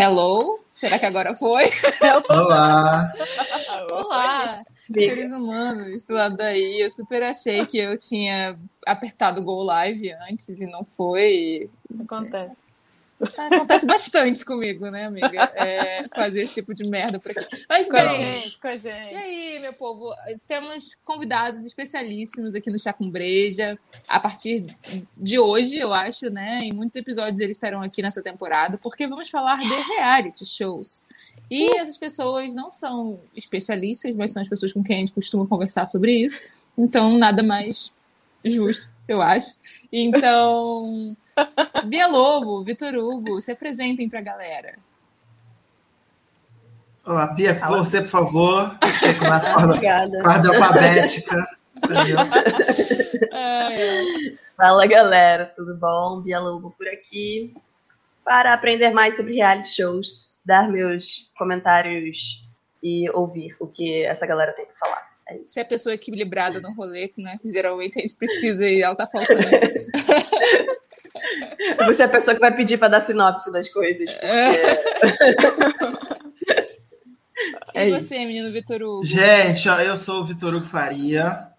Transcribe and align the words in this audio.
Hello? 0.00 0.58
Será 0.70 0.98
que 0.98 1.04
agora 1.04 1.34
foi? 1.34 1.64
Olá! 2.30 3.12
Olá! 3.92 4.64
Seres 4.90 5.30
humanos 5.30 6.06
do 6.06 6.14
lado 6.14 6.38
daí, 6.38 6.80
eu 6.80 6.90
super 6.90 7.22
achei 7.22 7.66
que 7.66 7.76
eu 7.76 7.98
tinha 7.98 8.58
apertado 8.86 9.42
o 9.42 9.44
Go 9.44 9.62
Live 9.62 10.10
antes 10.30 10.58
e 10.58 10.64
não 10.64 10.86
foi. 10.86 11.68
Acontece. 12.02 12.58
Acontece 13.36 13.86
bastante 13.86 14.44
comigo, 14.44 14.90
né, 14.90 15.04
amiga? 15.04 15.52
É, 15.54 16.08
fazer 16.08 16.42
esse 16.42 16.54
tipo 16.54 16.72
de 16.72 16.84
merda 16.84 17.18
por 17.18 17.30
aqui. 17.30 17.64
Mas 17.68 17.86
Com 17.86 17.92
bem, 17.92 18.34
gente, 18.34 18.58
com 18.58 18.68
a 18.68 18.76
gente. 18.76 19.12
e 19.12 19.16
aí, 19.16 19.58
meu 19.60 19.72
povo? 19.72 20.14
Temos 20.48 20.96
convidados 21.04 21.64
especialíssimos 21.64 22.54
aqui 22.54 22.70
no 22.70 22.78
Chá 22.78 22.92
com 22.92 23.10
Breja. 23.10 23.78
A 24.08 24.18
partir 24.18 24.64
de 25.16 25.38
hoje, 25.38 25.76
eu 25.76 25.92
acho, 25.92 26.30
né? 26.30 26.60
Em 26.62 26.72
muitos 26.72 26.96
episódios 26.96 27.40
eles 27.40 27.56
estarão 27.56 27.82
aqui 27.82 28.00
nessa 28.02 28.22
temporada, 28.22 28.78
porque 28.78 29.06
vamos 29.06 29.28
falar 29.28 29.58
de 29.58 29.82
reality 29.96 30.46
shows. 30.46 31.08
E 31.50 31.76
essas 31.76 31.98
pessoas 31.98 32.54
não 32.54 32.70
são 32.70 33.20
especialistas, 33.36 34.16
mas 34.16 34.32
são 34.32 34.40
as 34.40 34.48
pessoas 34.48 34.72
com 34.72 34.82
quem 34.82 34.96
a 34.96 34.98
gente 35.00 35.12
costuma 35.12 35.46
conversar 35.46 35.84
sobre 35.84 36.14
isso. 36.14 36.46
Então, 36.78 37.18
nada 37.18 37.42
mais 37.42 37.92
justo, 38.44 38.90
eu 39.06 39.20
acho. 39.20 39.56
Então, 39.92 41.16
Bia 41.86 42.06
Lobo, 42.06 42.64
Vitor 42.64 42.94
Hugo, 42.94 43.40
se 43.40 43.52
apresentem 43.52 44.08
pra 44.08 44.20
galera. 44.20 44.78
Olá, 47.04 47.34
Pia, 47.34 47.54
você, 47.54 48.00
por 48.02 48.08
favor, 48.08 48.78
que 48.78 49.14
começa 49.14 49.52
com 49.52 49.60
a 49.60 49.64
a 49.64 49.66
ordem 49.66 50.50
alfabética. 50.50 51.48
Entendeu? 51.76 52.18
Fala 54.56 54.86
galera, 54.86 55.52
tudo 55.56 55.74
bom? 55.76 56.20
Bia 56.20 56.38
Lobo 56.38 56.74
por 56.76 56.86
aqui 56.88 57.54
para 58.24 58.52
aprender 58.52 58.90
mais 58.90 59.16
sobre 59.16 59.34
reality 59.34 59.74
shows, 59.74 60.38
dar 60.44 60.68
meus 60.68 61.30
comentários 61.36 62.46
e 62.82 63.10
ouvir 63.10 63.56
o 63.58 63.66
que 63.66 64.04
essa 64.04 64.26
galera 64.26 64.52
tem 64.52 64.66
para 64.66 64.76
falar. 64.76 65.10
É 65.28 65.36
isso. 65.36 65.52
Você 65.52 65.60
é 65.60 65.62
a 65.62 65.66
pessoa 65.66 65.94
equilibrada 65.94 66.60
no 66.60 66.74
rolê, 66.74 67.10
né? 67.18 67.38
Geralmente 67.44 67.98
a 67.98 68.02
gente 68.02 68.14
precisa 68.14 68.66
e 68.66 68.82
ela 68.82 68.94
tá 68.94 69.06
faltando. 69.06 69.40
Você 71.86 72.02
é 72.02 72.06
a 72.06 72.08
pessoa 72.08 72.34
que 72.34 72.40
vai 72.40 72.54
pedir 72.54 72.78
para 72.78 72.88
dar 72.88 73.00
sinopse 73.00 73.52
das 73.52 73.68
coisas. 73.68 74.08
É 77.74 77.86
e 77.86 77.90
isso. 77.90 78.00
você, 78.00 78.18
menino 78.18 78.50
Vitor 78.50 78.82
Hugo? 78.82 79.04
Gente, 79.04 79.68
ó, 79.68 79.78
eu 79.80 79.96
sou 79.96 80.20
o 80.20 80.24
Vitor 80.24 80.54
Hugo 80.54 80.66
Faria. 80.66 81.50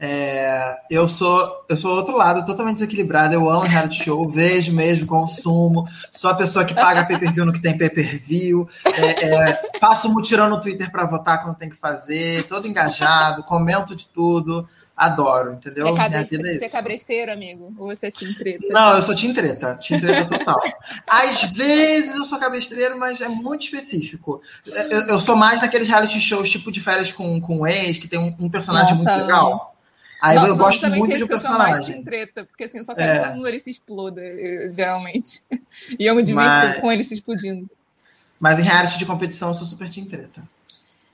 É, 0.00 0.76
eu 0.88 1.08
sou 1.08 1.66
eu 1.68 1.76
sou 1.76 1.96
outro 1.96 2.16
lado, 2.16 2.44
totalmente 2.46 2.74
desequilibrado. 2.74 3.34
Eu 3.34 3.50
amo 3.50 3.64
reality 3.64 4.04
show, 4.04 4.28
vejo 4.28 4.72
mesmo, 4.72 5.06
consumo. 5.06 5.84
Sou 6.12 6.30
a 6.30 6.34
pessoa 6.34 6.64
que 6.64 6.72
paga 6.72 7.04
pay-per-view 7.04 7.44
no 7.44 7.52
que 7.52 7.60
tem 7.60 7.76
pay-per-view. 7.76 8.68
É, 8.84 9.50
é, 9.50 9.62
faço 9.80 10.08
mutirão 10.08 10.48
no 10.48 10.60
Twitter 10.60 10.90
para 10.90 11.04
votar 11.04 11.42
quando 11.42 11.56
tem 11.56 11.68
que 11.68 11.76
fazer. 11.76 12.46
Todo 12.46 12.68
engajado, 12.68 13.42
comento 13.42 13.96
de 13.96 14.06
tudo. 14.06 14.68
Adoro, 15.00 15.52
entendeu? 15.52 15.86
Você 15.86 16.02
é, 16.02 16.08
Minha 16.08 16.24
vida 16.24 16.48
é 16.50 16.54
você 16.58 16.64
é 16.64 16.66
isso. 16.66 16.76
cabresteiro, 16.76 17.32
amigo? 17.32 17.72
Ou 17.78 17.86
você 17.94 18.08
é 18.08 18.10
time 18.10 18.34
treta? 18.34 18.66
Não, 18.68 18.96
eu 18.96 19.02
sou 19.02 19.14
Team 19.14 19.32
Treta. 19.32 19.76
Team 19.76 20.00
Treta 20.00 20.38
total. 20.38 20.60
Às 21.06 21.44
vezes 21.52 22.16
eu 22.16 22.24
sou 22.24 22.36
cabestreiro, 22.40 22.98
mas 22.98 23.20
é 23.20 23.28
muito 23.28 23.62
específico. 23.62 24.42
Eu, 24.66 25.02
eu 25.06 25.20
sou 25.20 25.36
mais 25.36 25.60
naqueles 25.60 25.86
reality 25.86 26.18
shows, 26.18 26.50
tipo 26.50 26.72
de 26.72 26.80
férias 26.80 27.12
com, 27.12 27.40
com 27.40 27.64
ex, 27.64 27.96
que 27.96 28.08
tem 28.08 28.18
um, 28.18 28.34
um 28.40 28.50
personagem 28.50 28.94
Nossa, 28.96 29.08
muito 29.10 29.22
legal. 29.22 29.76
Aí 30.20 30.34
Nossa, 30.34 30.48
eu 30.48 30.56
gosto 30.56 30.90
muito 30.90 31.16
de 31.16 31.26
que 31.28 31.32
eu 31.32 31.38
sou 31.38 31.52
mais 31.52 31.76
personagem. 31.76 32.02
treta, 32.04 32.44
porque 32.44 32.64
assim, 32.64 32.78
eu 32.78 32.84
só 32.84 32.92
quero 32.92 33.08
É. 33.12 33.18
que 33.20 33.24
todo 33.26 33.36
mundo 33.36 33.46
ali 33.46 33.60
se 33.60 33.70
exploda, 33.70 34.20
eu- 34.20 34.72
geralmente. 34.72 35.42
E 35.96 36.06
eu 36.06 36.14
me 36.16 36.24
divirto 36.24 36.44
Mas- 36.44 36.80
com 36.80 36.90
ele 36.90 37.04
se 37.04 37.14
explodindo. 37.14 37.70
Mas 38.40 38.58
em 38.58 38.62
reality 38.62 38.98
de 38.98 39.06
competição 39.06 39.50
eu 39.50 39.54
sou 39.54 39.64
super 39.64 39.88
Team 39.88 40.06
Treta. 40.06 40.42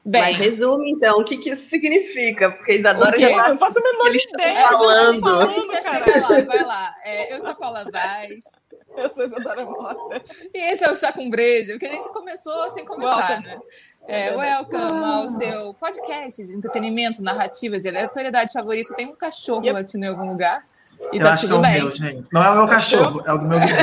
Bem, 0.06 0.20
Mas 0.20 0.36
resume 0.36 0.90
então, 0.90 1.18
o 1.18 1.24
que, 1.24 1.38
que 1.38 1.50
isso 1.50 1.66
significa? 1.68 2.50
Porque 2.50 2.72
eles 2.72 2.84
adoram 2.84 3.10
quê? 3.12 3.24
Eu 3.24 3.56
faço 3.56 3.78
a 3.78 3.82
menor 3.82 4.14
ideia. 4.14 4.68
falando. 4.68 5.28
a 5.40 5.46
gente 5.48 5.66
vai 5.66 5.82
chegar 5.82 6.20
lá, 6.28 6.40
vai 6.42 6.64
lá. 6.64 6.94
É, 7.04 7.34
eu 7.34 7.40
sou 7.40 7.50
a 7.50 7.54
Paula 7.54 7.86
Vaz. 7.90 8.44
Eu 8.98 9.08
sou 9.08 9.24
Isadora 9.24 9.64
Mota. 9.64 10.22
E 10.52 10.58
esse 10.72 10.84
é 10.84 10.90
o 10.92 10.96
Chá 10.96 11.10
com 11.10 11.30
Breja, 11.30 11.78
que 11.78 11.86
a 11.86 11.90
gente 11.92 12.06
começou 12.10 12.68
sem 12.70 12.84
começar, 12.84 13.16
Welcome. 13.30 13.46
né? 13.46 13.58
É, 14.06 14.36
welcome 14.36 15.04
ao 15.04 15.28
seu 15.30 15.72
podcast 15.72 16.44
de 16.44 16.54
entretenimento, 16.54 17.22
narrativas 17.22 17.86
e 17.86 17.88
aleatoriedade 17.88 18.52
favorito. 18.52 18.92
Tem 18.94 19.06
um 19.06 19.16
cachorro 19.16 19.64
Yep. 19.64 19.72
latindo 19.72 20.04
em 20.04 20.08
algum 20.08 20.28
lugar. 20.30 20.66
E 21.12 21.16
eu 21.16 21.22
tá 21.24 21.32
acho 21.32 21.46
que 21.46 21.52
é 21.52 21.56
o 21.56 21.60
bem. 21.60 21.72
meu, 21.72 21.90
gente. 21.90 22.30
Não 22.30 22.44
é 22.44 22.50
o 22.50 22.56
meu 22.56 22.68
cachorro, 22.68 23.22
é 23.26 23.32
o 23.32 23.38
do 23.38 23.46
meu 23.46 23.58
vizinho. 23.58 23.78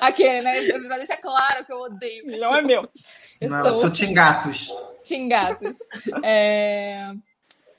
Aquele, 0.00 0.42
né? 0.42 0.78
Pra 0.88 0.96
deixar 0.96 1.16
claro 1.18 1.64
que 1.64 1.72
eu 1.72 1.78
odeio 1.80 2.24
Não 2.38 2.56
é 2.56 2.62
meu. 2.62 2.88
Eu 3.40 3.48
Não, 3.50 3.62
sou 3.62 3.74
sou 3.74 3.90
Team 3.92 4.12
Gatos. 4.12 4.72
Xingatos. 5.04 5.78
É... 6.22 7.12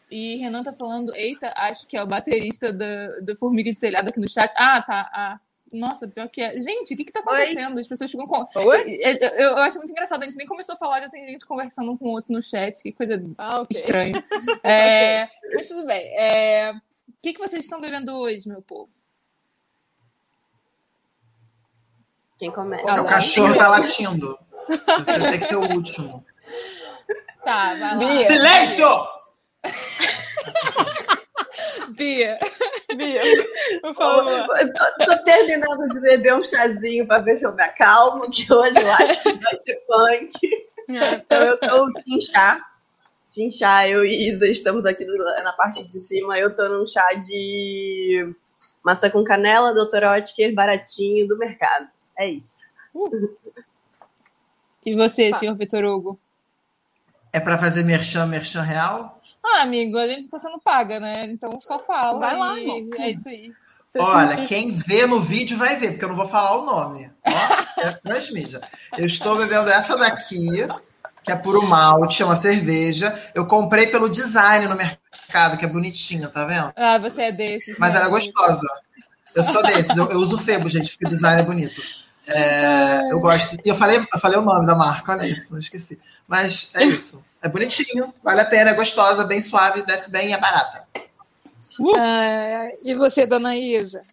E 0.10 0.36
Renan 0.38 0.64
tá 0.64 0.74
falando, 0.74 1.16
eita, 1.16 1.54
acho 1.56 1.88
que 1.88 1.96
é 1.96 2.04
o 2.04 2.08
baterista 2.08 2.74
do, 2.74 3.22
do 3.22 3.38
Formiga 3.38 3.72
de 3.72 3.78
Telhado 3.78 4.10
aqui 4.10 4.20
no 4.20 4.28
chat. 4.28 4.52
Ah, 4.58 4.82
tá. 4.82 5.10
Ah. 5.14 5.40
Nossa, 5.72 6.06
pior 6.06 6.28
que 6.28 6.42
é. 6.42 6.60
Gente, 6.60 6.94
o 6.94 6.98
que 6.98 7.06
que 7.06 7.14
tá 7.14 7.22
acontecendo? 7.22 7.80
As 7.80 7.88
pessoas 7.88 8.12
ficam 8.12 8.28
com. 8.28 8.46
Oi? 8.60 9.00
Eu, 9.02 9.18
eu- 9.18 9.30
eu 9.52 9.58
acho 9.60 9.78
muito 9.78 9.92
engraçado, 9.92 10.22
a 10.22 10.26
gente 10.26 10.36
nem 10.36 10.46
começou 10.46 10.76
a 10.76 10.78
falar, 10.78 11.00
já 11.00 11.08
tem 11.10 11.26
gente 11.26 11.46
conversando 11.46 11.94
um 11.94 11.98
com 11.98 12.08
o 12.08 12.12
outro 12.12 12.34
no 12.34 12.44
chat, 12.44 12.82
que 12.84 12.92
coisa 12.92 13.24
Ah, 13.38 13.62
ok. 13.62 13.78
estranha. 13.78 14.12
É, 14.64 15.30
Mas 15.54 15.70
tudo 15.70 15.86
bem. 15.86 16.02
É, 16.18 16.72
O 16.74 17.14
que, 17.22 17.32
que 17.32 17.40
vocês 17.40 17.64
estão 17.64 17.80
bebendo 17.80 18.14
hoje, 18.18 18.50
meu 18.50 18.62
povo? 18.62 18.92
Quem 22.38 22.52
começa? 22.52 22.84
Lá. 22.84 23.06
cachorro 23.06 23.56
tá 23.56 23.70
latindo. 23.70 24.38
Você 24.98 25.20
tem 25.20 25.40
que 25.40 25.46
ser 25.46 25.56
o 25.56 25.74
último. 25.74 26.26
Tá, 27.44 27.76
vai 27.76 27.80
lá. 27.80 27.96
Bia. 27.96 28.26
Silêncio! 28.26 28.88
Bia. 31.96 32.40
Bia, 32.96 33.22
por 33.81 33.96
favor. 33.96 34.48
tô, 34.48 35.06
tô 35.06 35.24
terminando 35.24 35.90
de 35.90 36.02
beber 36.02 36.36
um 36.36 36.44
chazinho 36.44 37.06
para 37.06 37.22
ver 37.22 37.36
se 37.36 37.46
eu 37.46 37.54
me 37.56 37.64
acalmo, 37.64 38.30
que 38.30 38.52
hoje 38.52 38.80
eu 38.80 38.92
acho 38.94 39.24
que 39.24 39.34
vai 39.34 39.58
ser 39.58 39.76
punk. 39.88 40.31
Então 40.90 41.44
eu 41.44 41.58
sou 41.58 41.86
o 41.86 41.94
Tim 41.94 42.20
Chá. 42.22 42.66
Tim 43.30 43.50
Chá, 43.50 43.88
eu 43.88 44.04
e 44.06 44.30
Isa 44.30 44.48
estamos 44.48 44.86
aqui 44.86 45.06
na 45.06 45.54
parte 45.54 45.84
de 45.88 46.00
cima. 46.00 46.38
Eu 46.38 46.56
tô 46.56 46.68
num 46.68 46.86
chá 46.86 47.14
de 47.14 48.34
maçã 48.84 49.10
com 49.10 49.24
canela, 49.24 49.74
Dr. 49.74 50.04
Oetker, 50.04 50.54
baratinho 50.54 51.28
do 51.28 51.38
mercado. 51.38 51.88
É 52.18 52.30
isso. 52.30 52.72
E 54.86 54.96
você, 54.96 55.34
senhor 55.34 55.56
Vitor 55.56 55.84
Hugo? 55.84 56.19
É 57.34 57.40
pra 57.40 57.58
fazer 57.58 57.84
merchan, 57.84 58.25
merchan 58.25 58.62
real? 58.62 59.22
Ah, 59.44 59.62
amigo, 59.62 59.97
a 59.97 60.08
gente 60.08 60.28
tá 60.28 60.38
sendo 60.38 60.59
paga, 60.59 61.00
né? 61.00 61.25
Então 61.25 61.59
só 61.59 61.80
fala. 61.80 62.19
Vai 62.19 62.38
lá, 62.38 62.59
e. 62.59 62.90
É 62.97 63.12
isso 63.12 63.30
aí. 63.30 63.52
Você 63.86 64.00
Olha, 64.00 64.30
sentiu- 64.30 64.46
quem 64.46 64.72
vê 64.72 65.06
no 65.06 65.19
vídeo 65.19 65.58
vai 65.58 65.75
ver, 65.75 65.92
porque 65.92 66.06
eu 66.06 66.09
não 66.09 66.16
vou 66.16 66.25
falar 66.25 66.58
o 66.58 66.66
nome. 66.66 67.12
Ó, 67.25 67.81
é 67.81 67.92
transmídia. 67.92 68.62
Eu 68.97 69.06
estou 69.06 69.38
bebendo 69.38 69.69
essa 69.69 69.97
daqui, 69.97 70.66
que 71.24 71.31
é 71.31 71.36
puro 71.36 71.62
malte, 71.68 72.24
é 72.24 72.25
uma 72.25 72.36
cerveja. 72.38 73.13
Eu 73.36 73.45
comprei 73.45 73.88
pelo 73.88 74.10
design 74.10 74.66
no 74.68 74.78
mercado, 74.78 75.57
que 75.57 75.66
é 75.66 75.68
bonitinho, 75.68 76.30
tá 76.30 76.45
vendo? 76.45 76.72
Ah, 76.75 76.98
você 77.00 77.24
é 77.24 77.31
desses. 77.31 77.78
Mas 77.78 77.94
né? 77.94 78.00
ela 78.00 78.07
é 78.07 78.10
gostosa. 78.10 78.68
Eu 79.36 79.44
sou 79.44 79.62
desses, 79.63 79.95
eu, 79.95 80.10
eu 80.10 80.19
uso 80.19 80.38
Febo, 80.38 80.69
gente, 80.69 80.92
porque 80.92 81.06
o 81.06 81.10
design 81.10 81.42
é 81.42 81.45
bonito. 81.45 81.81
É, 82.27 83.12
eu 83.12 83.19
gosto. 83.19 83.57
E 83.63 83.69
eu 83.69 83.75
falei, 83.75 83.97
eu 83.97 84.19
falei 84.19 84.38
o 84.38 84.44
nome 84.44 84.65
da 84.65 84.75
marca, 84.75 85.12
olha 85.12 85.27
isso, 85.27 85.53
não 85.53 85.59
esqueci. 85.59 86.00
Mas 86.27 86.71
é 86.75 86.83
isso. 86.83 87.23
É 87.41 87.50
bonitinho, 87.50 88.13
vale 88.23 88.41
a 88.41 88.45
pena, 88.45 88.69
é 88.69 88.73
gostosa, 88.73 89.23
bem 89.23 89.41
suave, 89.41 89.81
desce 89.83 90.12
bem 90.12 90.29
e 90.29 90.33
é 90.33 90.38
barata. 90.39 90.88
Ah, 91.97 92.71
e 92.83 92.94
você, 92.94 93.25
dona 93.25 93.56
Isa? 93.56 94.03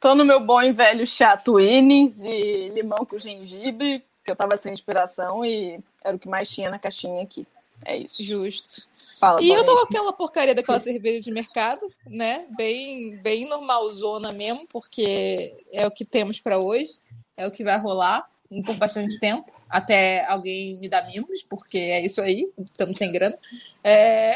Tô 0.00 0.14
no 0.14 0.24
meu 0.24 0.40
bom 0.40 0.62
e 0.62 0.72
velho 0.72 1.06
chá 1.06 1.36
Twinings 1.36 2.22
de 2.22 2.70
limão 2.70 3.04
com 3.04 3.18
gengibre, 3.18 4.02
que 4.24 4.30
eu 4.30 4.36
tava 4.36 4.56
sem 4.56 4.72
inspiração 4.72 5.44
e 5.44 5.78
era 6.02 6.16
o 6.16 6.18
que 6.18 6.28
mais 6.28 6.48
tinha 6.48 6.70
na 6.70 6.78
caixinha 6.78 7.22
aqui. 7.22 7.46
É 7.84 7.96
isso. 7.96 8.24
Justo. 8.24 8.88
Fala, 9.20 9.42
E 9.42 9.50
eu 9.50 9.64
tô 9.64 9.74
com 9.74 9.84
aquela 9.84 10.12
porcaria 10.12 10.54
daquela 10.54 10.80
cerveja 10.80 11.20
de 11.20 11.30
mercado, 11.30 11.88
né? 12.06 12.46
Bem, 12.56 13.16
bem 13.18 13.46
normalzona 13.46 14.32
mesmo, 14.32 14.66
porque 14.68 15.54
é 15.72 15.86
o 15.86 15.90
que 15.90 16.04
temos 16.04 16.40
pra 16.40 16.58
hoje, 16.58 17.00
é 17.38 17.46
o 17.46 17.50
que 17.50 17.64
vai 17.64 17.78
rolar 17.78 18.28
por 18.64 18.74
bastante 18.76 19.18
tempo, 19.20 19.50
até 19.68 20.24
alguém 20.26 20.78
me 20.80 20.88
dar 20.88 21.06
mimos, 21.06 21.42
porque 21.42 21.78
é 21.78 22.04
isso 22.04 22.20
aí, 22.20 22.48
estamos 22.58 22.96
sem 22.96 23.12
grana. 23.12 23.36
É... 23.84 24.32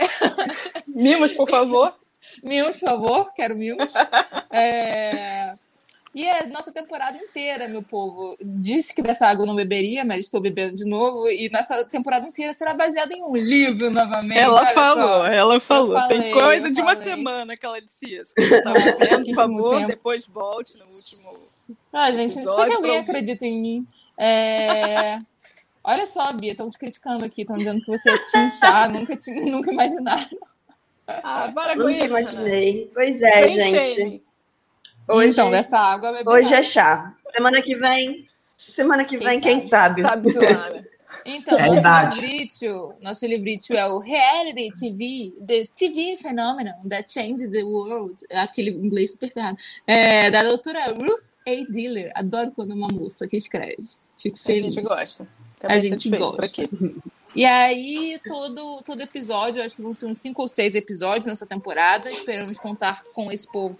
Mimos, 0.87 1.33
por 1.33 1.51
favor. 1.51 1.95
Mimos, 2.43 2.77
por 2.77 2.87
favor, 2.89 3.33
quero 3.35 3.57
mimos. 3.57 3.95
É... 4.51 5.55
E 6.15 6.27
é 6.27 6.47
nossa 6.47 6.71
temporada 6.71 7.17
inteira, 7.17 7.67
meu 7.67 7.83
povo. 7.83 8.37
Disse 8.41 8.95
que 8.95 9.01
dessa 9.01 9.27
água 9.27 9.43
eu 9.43 9.47
não 9.47 9.57
beberia, 9.57 10.05
mas 10.05 10.21
estou 10.21 10.43
bebendo 10.43 10.77
de 10.77 10.85
novo. 10.85 11.29
E 11.29 11.49
nossa 11.49 11.85
temporada 11.87 12.29
inteira 12.29 12.53
será 12.53 12.75
baseada 12.75 13.15
em 13.15 13.23
um 13.23 13.35
livro 13.35 13.91
novamente. 13.91 14.39
Ela 14.39 14.67
falou, 14.67 15.25
ela 15.25 15.59
falou. 15.59 15.99
falei, 15.99 16.21
Tem 16.21 16.33
coisa 16.33 16.71
de 16.71 16.81
uma 16.83 16.95
falei. 16.95 17.11
semana 17.11 17.57
que 17.57 17.65
ela 17.65 17.81
disse 17.81 18.15
isso. 18.15 18.35
tava 18.63 18.79
dizendo, 18.79 19.25
por 19.25 19.35
favor, 19.35 19.77
tempo. 19.77 19.89
depois 19.89 20.27
volte 20.27 20.79
no 20.79 20.85
último. 20.85 21.52
Ah, 21.93 22.11
gente, 22.13 22.35
por 22.43 22.67
que 22.67 22.73
alguém 22.75 22.99
acredita 22.99 23.47
em 23.47 23.61
mim? 23.61 23.87
É... 24.19 25.21
Olha 25.85 26.07
só, 26.07 26.33
Bia, 26.33 26.53
estão 26.53 26.71
te 26.71 26.79
criticando 26.79 27.25
aqui, 27.25 27.43
estão 27.43 27.59
dizendo 27.59 27.81
que 27.81 27.91
você 27.91 28.11
é 28.11 28.19
tinchar, 28.19 28.89
nunca, 28.93 29.17
tinha, 29.17 29.41
nunca 29.51 29.73
imaginaram. 29.73 30.29
Ah, 31.09 31.51
para 31.53 31.75
com 31.75 31.81
Nunca 31.83 31.93
isso. 31.93 32.07
imaginei. 32.07 32.91
Pois 32.95 33.21
é, 33.21 33.43
Sem 33.43 33.53
gente. 33.53 33.95
shame. 33.95 34.23
Hoje, 35.09 35.31
Então, 35.31 35.51
dessa 35.51 35.79
água 35.79 36.23
hoje 36.27 36.55
é 36.55 36.63
chá. 36.63 37.13
Semana 37.35 37.61
que 37.61 37.75
vem. 37.77 38.29
Semana 38.71 39.05
que 39.05 39.19
Quem 39.19 39.27
vem, 39.29 39.41
quem 39.41 39.61
sabe? 39.61 40.01
Sabe-se 40.03 40.39
lá, 40.39 40.71
né? 40.71 40.85
Então, 41.27 41.59
É 41.59 41.67
nosso 41.67 41.79
idade. 41.79 42.21
livrito, 42.21 42.95
nosso 43.03 43.27
livrito 43.27 43.73
é 43.75 43.87
o 43.87 43.99
Reality 43.99 44.73
TV, 44.75 45.33
The 45.47 45.69
TV 45.77 46.17
Phenomenon 46.17 46.89
That 46.89 47.13
Changed 47.13 47.51
the 47.51 47.63
World, 47.63 48.15
é 48.31 48.41
aquele 48.41 48.71
inglês 48.71 49.13
super 49.13 49.31
ferrado, 49.33 49.57
é, 49.87 50.31
da 50.31 50.43
doutora 50.43 50.87
Ruth 50.87 51.23
A. 51.47 51.73
Diller. 51.73 52.11
Adoro 52.15 52.53
quando 52.53 52.73
uma 52.73 52.89
moça 52.89 53.27
que 53.29 53.37
escreve. 53.37 53.85
Fico 54.19 54.37
A 54.39 54.43
feliz. 54.43 54.75
gente 54.75 54.85
gosta. 54.87 55.29
Fica 55.57 55.73
A 55.73 55.79
gente 55.79 56.11
gosta. 56.11 56.63
E 57.35 57.47
aí, 57.47 58.21
todo, 58.29 58.83
todo 58.83 59.01
episódio, 59.01 59.63
acho 59.65 59.75
que 59.77 59.81
vão 59.81 59.95
ser 59.95 60.05
uns 60.05 60.19
cinco 60.19 60.43
ou 60.43 60.47
seis 60.49 60.75
episódios 60.75 61.25
nessa 61.25 61.47
temporada. 61.47 62.11
Esperamos 62.11 62.59
contar 62.59 63.03
com 63.15 63.33
esse 63.33 63.51
povo 63.51 63.79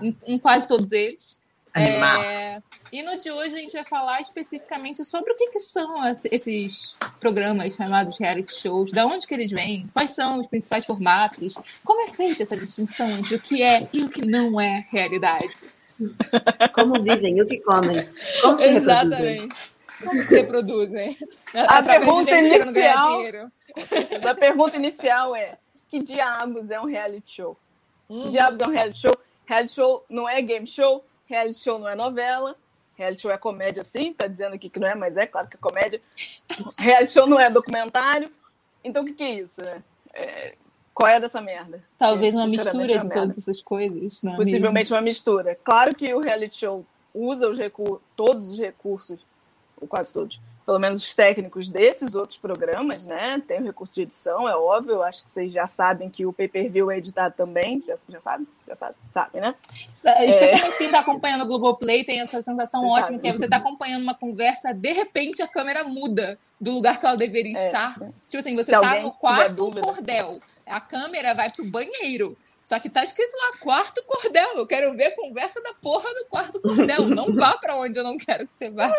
em, 0.00 0.16
em 0.24 0.38
quase 0.38 0.68
todos 0.68 0.92
eles. 0.92 1.42
Animar. 1.74 2.24
É, 2.24 2.62
e 2.92 3.02
no 3.02 3.18
de 3.18 3.32
hoje 3.32 3.52
a 3.56 3.58
gente 3.58 3.72
vai 3.72 3.84
falar 3.84 4.20
especificamente 4.20 5.04
sobre 5.04 5.32
o 5.32 5.36
que, 5.36 5.48
que 5.50 5.58
são 5.58 6.06
es- 6.06 6.24
esses 6.26 6.96
programas 7.18 7.74
chamados 7.74 8.16
reality 8.16 8.54
shows, 8.54 8.92
da 8.92 9.04
onde 9.04 9.26
que 9.26 9.34
eles 9.34 9.50
vêm, 9.50 9.90
quais 9.92 10.12
são 10.12 10.38
os 10.38 10.46
principais 10.46 10.84
formatos, 10.86 11.56
como 11.82 12.00
é 12.02 12.06
feita 12.12 12.44
essa 12.44 12.56
distinção 12.56 13.10
entre 13.10 13.34
o 13.34 13.40
que 13.40 13.60
é 13.60 13.88
e 13.92 14.04
o 14.04 14.08
que 14.08 14.24
não 14.24 14.60
é 14.60 14.86
realidade. 14.92 15.50
Como 16.74 17.02
vivem, 17.02 17.40
o 17.40 17.46
que 17.46 17.58
comem. 17.60 18.08
Como 18.42 18.58
se 18.58 18.66
reproduzem. 18.66 18.76
Exatamente. 18.76 19.72
Como 20.04 20.22
se 20.22 20.34
reproduzem. 20.34 21.18
A 21.54 21.78
Através 21.78 22.04
pergunta 22.04 22.30
inicial- 22.38 23.16
dinheiro. 23.16 23.52
A 24.28 24.34
pergunta 24.34 24.76
inicial 24.76 25.36
é: 25.36 25.58
que 25.88 26.02
diabos 26.02 26.70
é 26.70 26.80
um 26.80 26.86
reality 26.86 27.32
show? 27.32 27.56
Hum. 28.10 28.24
Que 28.24 28.28
diabos 28.30 28.60
é 28.60 28.66
um 28.66 28.70
reality 28.70 28.98
show? 29.00 29.12
Reality 29.46 29.72
show 29.72 30.04
não 30.08 30.28
é 30.28 30.40
game 30.42 30.66
show, 30.66 31.04
reality 31.26 31.58
show 31.58 31.78
não 31.78 31.88
é 31.88 31.94
novela, 31.94 32.56
reality 32.96 33.22
show 33.22 33.30
é 33.30 33.38
comédia 33.38 33.84
sim, 33.84 34.12
tá 34.12 34.26
dizendo 34.26 34.54
aqui 34.54 34.68
que 34.68 34.80
não 34.80 34.88
é, 34.88 34.94
mas 34.94 35.16
é 35.16 35.26
claro 35.26 35.48
que 35.48 35.56
é 35.56 35.58
comédia. 35.60 36.00
Reality 36.78 37.12
show 37.12 37.26
não 37.26 37.38
é 37.38 37.50
documentário. 37.50 38.30
Então 38.82 39.02
o 39.02 39.06
que, 39.06 39.12
que 39.12 39.22
é 39.24 39.34
isso, 39.34 39.62
né? 39.62 39.82
É, 40.12 40.54
qual 40.94 41.08
é 41.10 41.18
dessa 41.20 41.40
merda? 41.40 41.82
Talvez 41.98 42.34
É, 42.34 42.36
uma 42.38 42.46
mistura 42.46 42.94
é 42.94 42.98
de 42.98 43.10
todas 43.10 43.36
essas 43.36 43.60
coisas. 43.60 44.22
Não 44.22 44.34
é 44.34 44.36
Possivelmente 44.36 44.92
uma 44.92 45.00
mistura. 45.02 45.58
Claro 45.64 45.94
que 45.94 46.14
o 46.14 46.20
reality 46.20 46.56
show 46.58 46.84
usa 47.12 47.48
os 47.48 47.58
recu- 47.58 48.00
todos 48.16 48.48
os 48.50 48.58
recursos, 48.58 49.18
ou 49.80 49.86
quase 49.88 50.12
todos, 50.12 50.40
pelo 50.64 50.78
menos 50.78 51.02
os 51.02 51.12
técnicos 51.12 51.68
desses 51.68 52.14
outros 52.14 52.38
programas, 52.38 53.04
né? 53.06 53.42
Tem 53.46 53.60
o 53.60 53.64
recurso 53.64 53.92
de 53.92 54.00
edição, 54.02 54.48
é 54.48 54.56
óbvio. 54.56 55.02
Acho 55.02 55.22
que 55.22 55.28
vocês 55.28 55.52
já 55.52 55.66
sabem 55.66 56.08
que 56.08 56.24
o 56.24 56.32
pay-per-view 56.32 56.90
é 56.90 56.96
editado 56.96 57.34
também. 57.36 57.82
Já, 57.86 57.94
já 58.08 58.18
sabem? 58.20 58.46
Já 58.66 58.74
sabem, 58.74 58.96
sabem, 59.10 59.40
né? 59.42 59.54
mesmo? 60.02 60.30
Especialmente 60.30 60.78
quem 60.78 60.86
está 60.86 61.00
acompanhando 61.00 61.42
o 61.42 61.46
Globoplay 61.46 62.02
tem 62.02 62.20
essa 62.20 62.40
sensação 62.40 62.80
Você 62.80 62.86
ótima 62.92 63.04
sabe. 63.06 63.18
que 63.18 63.28
é 63.28 63.32
você 63.32 63.46
tá 63.46 63.56
acompanhando 63.58 64.02
uma 64.04 64.14
conversa, 64.14 64.72
de 64.72 64.92
repente 64.92 65.42
a 65.42 65.46
câmera 65.48 65.84
muda 65.84 66.38
do 66.58 66.70
lugar 66.72 66.98
que 66.98 67.04
ela 67.04 67.16
deveria 67.16 67.58
É, 67.58 67.66
estar. 67.66 67.94
sim. 67.98 68.10
Tipo 68.28 68.38
assim, 68.40 68.56
você 68.56 68.70
tá 68.70 68.78
alguém 68.78 69.02
no 69.02 69.12
quarto 69.12 69.54
dúvida. 69.54 69.82
cordel. 69.82 70.40
A 70.66 70.80
câmera 70.80 71.34
vai 71.34 71.50
pro 71.50 71.64
banheiro. 71.64 72.36
Só 72.62 72.80
que 72.80 72.88
tá 72.88 73.04
escrito 73.04 73.34
lá, 73.36 73.58
quarto 73.58 74.02
cordel. 74.04 74.56
Eu 74.56 74.66
quero 74.66 74.94
ver 74.94 75.06
a 75.06 75.16
conversa 75.16 75.62
da 75.62 75.74
porra 75.74 76.12
do 76.14 76.24
quarto 76.26 76.60
cordel. 76.60 77.06
Não 77.06 77.34
vá 77.34 77.56
pra 77.56 77.76
onde 77.76 77.98
eu 77.98 78.04
não 78.04 78.16
quero 78.16 78.46
que 78.46 78.52
você 78.52 78.70
vá. 78.70 78.90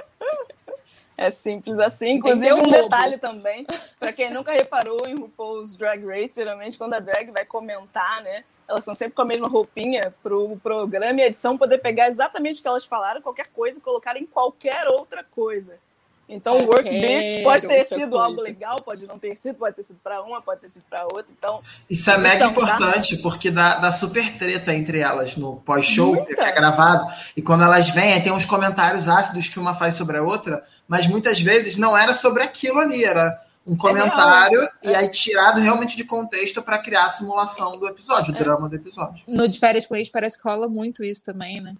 É 1.17 1.31
simples 1.31 1.79
assim. 1.79 2.11
Inclusive, 2.11 2.53
um 2.53 2.69
detalhe 2.69 3.17
também, 3.17 3.65
para 3.97 4.11
quem 4.11 4.29
nunca 4.29 4.51
reparou 4.51 5.01
em 5.07 5.15
RuPaul's 5.15 5.73
Drag 5.73 6.05
Race, 6.05 6.35
geralmente 6.35 6.77
quando 6.77 6.93
a 6.93 6.99
drag 6.99 7.31
vai 7.31 7.45
comentar, 7.45 8.21
né? 8.21 8.43
Elas 8.67 8.83
estão 8.83 8.95
sempre 8.95 9.15
com 9.15 9.21
a 9.21 9.25
mesma 9.25 9.47
roupinha 9.47 10.13
pro 10.21 10.57
programa 10.57 11.21
e 11.21 11.23
a 11.23 11.27
edição 11.27 11.57
poder 11.57 11.77
pegar 11.77 12.09
exatamente 12.09 12.59
o 12.59 12.61
que 12.61 12.67
elas 12.67 12.83
falaram, 12.83 13.21
qualquer 13.21 13.47
coisa, 13.47 13.79
e 13.79 13.81
colocar 13.81 14.17
em 14.17 14.25
qualquer 14.25 14.87
outra 14.87 15.23
coisa. 15.23 15.79
Então, 16.27 16.55
o 16.55 16.65
Work 16.65 16.83
Qualquer 16.83 17.23
Bitch 17.23 17.43
pode 17.43 17.67
ter 17.67 17.85
sido 17.85 18.09
coisa. 18.11 18.25
algo 18.25 18.41
legal, 18.41 18.81
pode 18.81 19.05
não 19.05 19.19
ter 19.19 19.37
sido, 19.37 19.55
pode 19.55 19.75
ter 19.75 19.83
sido 19.83 19.99
para 20.03 20.21
uma, 20.23 20.41
pode 20.41 20.61
ter 20.61 20.69
sido 20.69 20.83
para 20.89 21.03
outra. 21.03 21.27
Então, 21.37 21.61
Isso 21.89 22.09
é 22.09 22.17
mega 22.17 22.45
importante, 22.45 23.17
porque 23.17 23.51
dá, 23.51 23.75
dá 23.75 23.91
super 23.91 24.35
treta 24.37 24.73
entre 24.73 24.99
elas 24.99 25.37
no 25.37 25.57
pós-show, 25.57 26.23
que 26.25 26.33
é 26.39 26.51
gravado. 26.51 27.07
E 27.37 27.41
quando 27.41 27.63
elas 27.63 27.89
vêm, 27.89 28.13
aí 28.13 28.21
tem 28.21 28.31
uns 28.31 28.45
comentários 28.45 29.07
ácidos 29.07 29.47
que 29.47 29.59
uma 29.59 29.73
faz 29.75 29.93
sobre 29.93 30.17
a 30.17 30.23
outra, 30.23 30.63
mas 30.87 31.05
muitas 31.05 31.39
vezes 31.39 31.77
não 31.77 31.95
era 31.95 32.13
sobre 32.13 32.41
aquilo 32.41 32.79
ali, 32.79 33.03
era 33.03 33.39
um 33.67 33.75
comentário 33.75 34.59
real 34.59 34.71
e 34.83 34.95
aí 34.95 35.09
tirado 35.09 35.59
realmente 35.59 35.97
de 35.97 36.03
contexto 36.03 36.61
para 36.61 36.77
criar 36.77 37.05
a 37.05 37.09
simulação 37.09 37.77
do 37.77 37.87
episódio, 37.87 38.33
o 38.33 38.37
drama 38.37 38.69
do 38.69 38.75
episódio. 38.75 39.23
No 39.27 39.47
de 39.47 39.59
férias 39.59 39.85
com 39.85 39.95
ex 39.95 40.09
parece 40.09 40.39
que 40.41 40.47
rola 40.47 40.67
muito 40.67 41.03
isso 41.03 41.23
também, 41.23 41.61
né? 41.61 41.75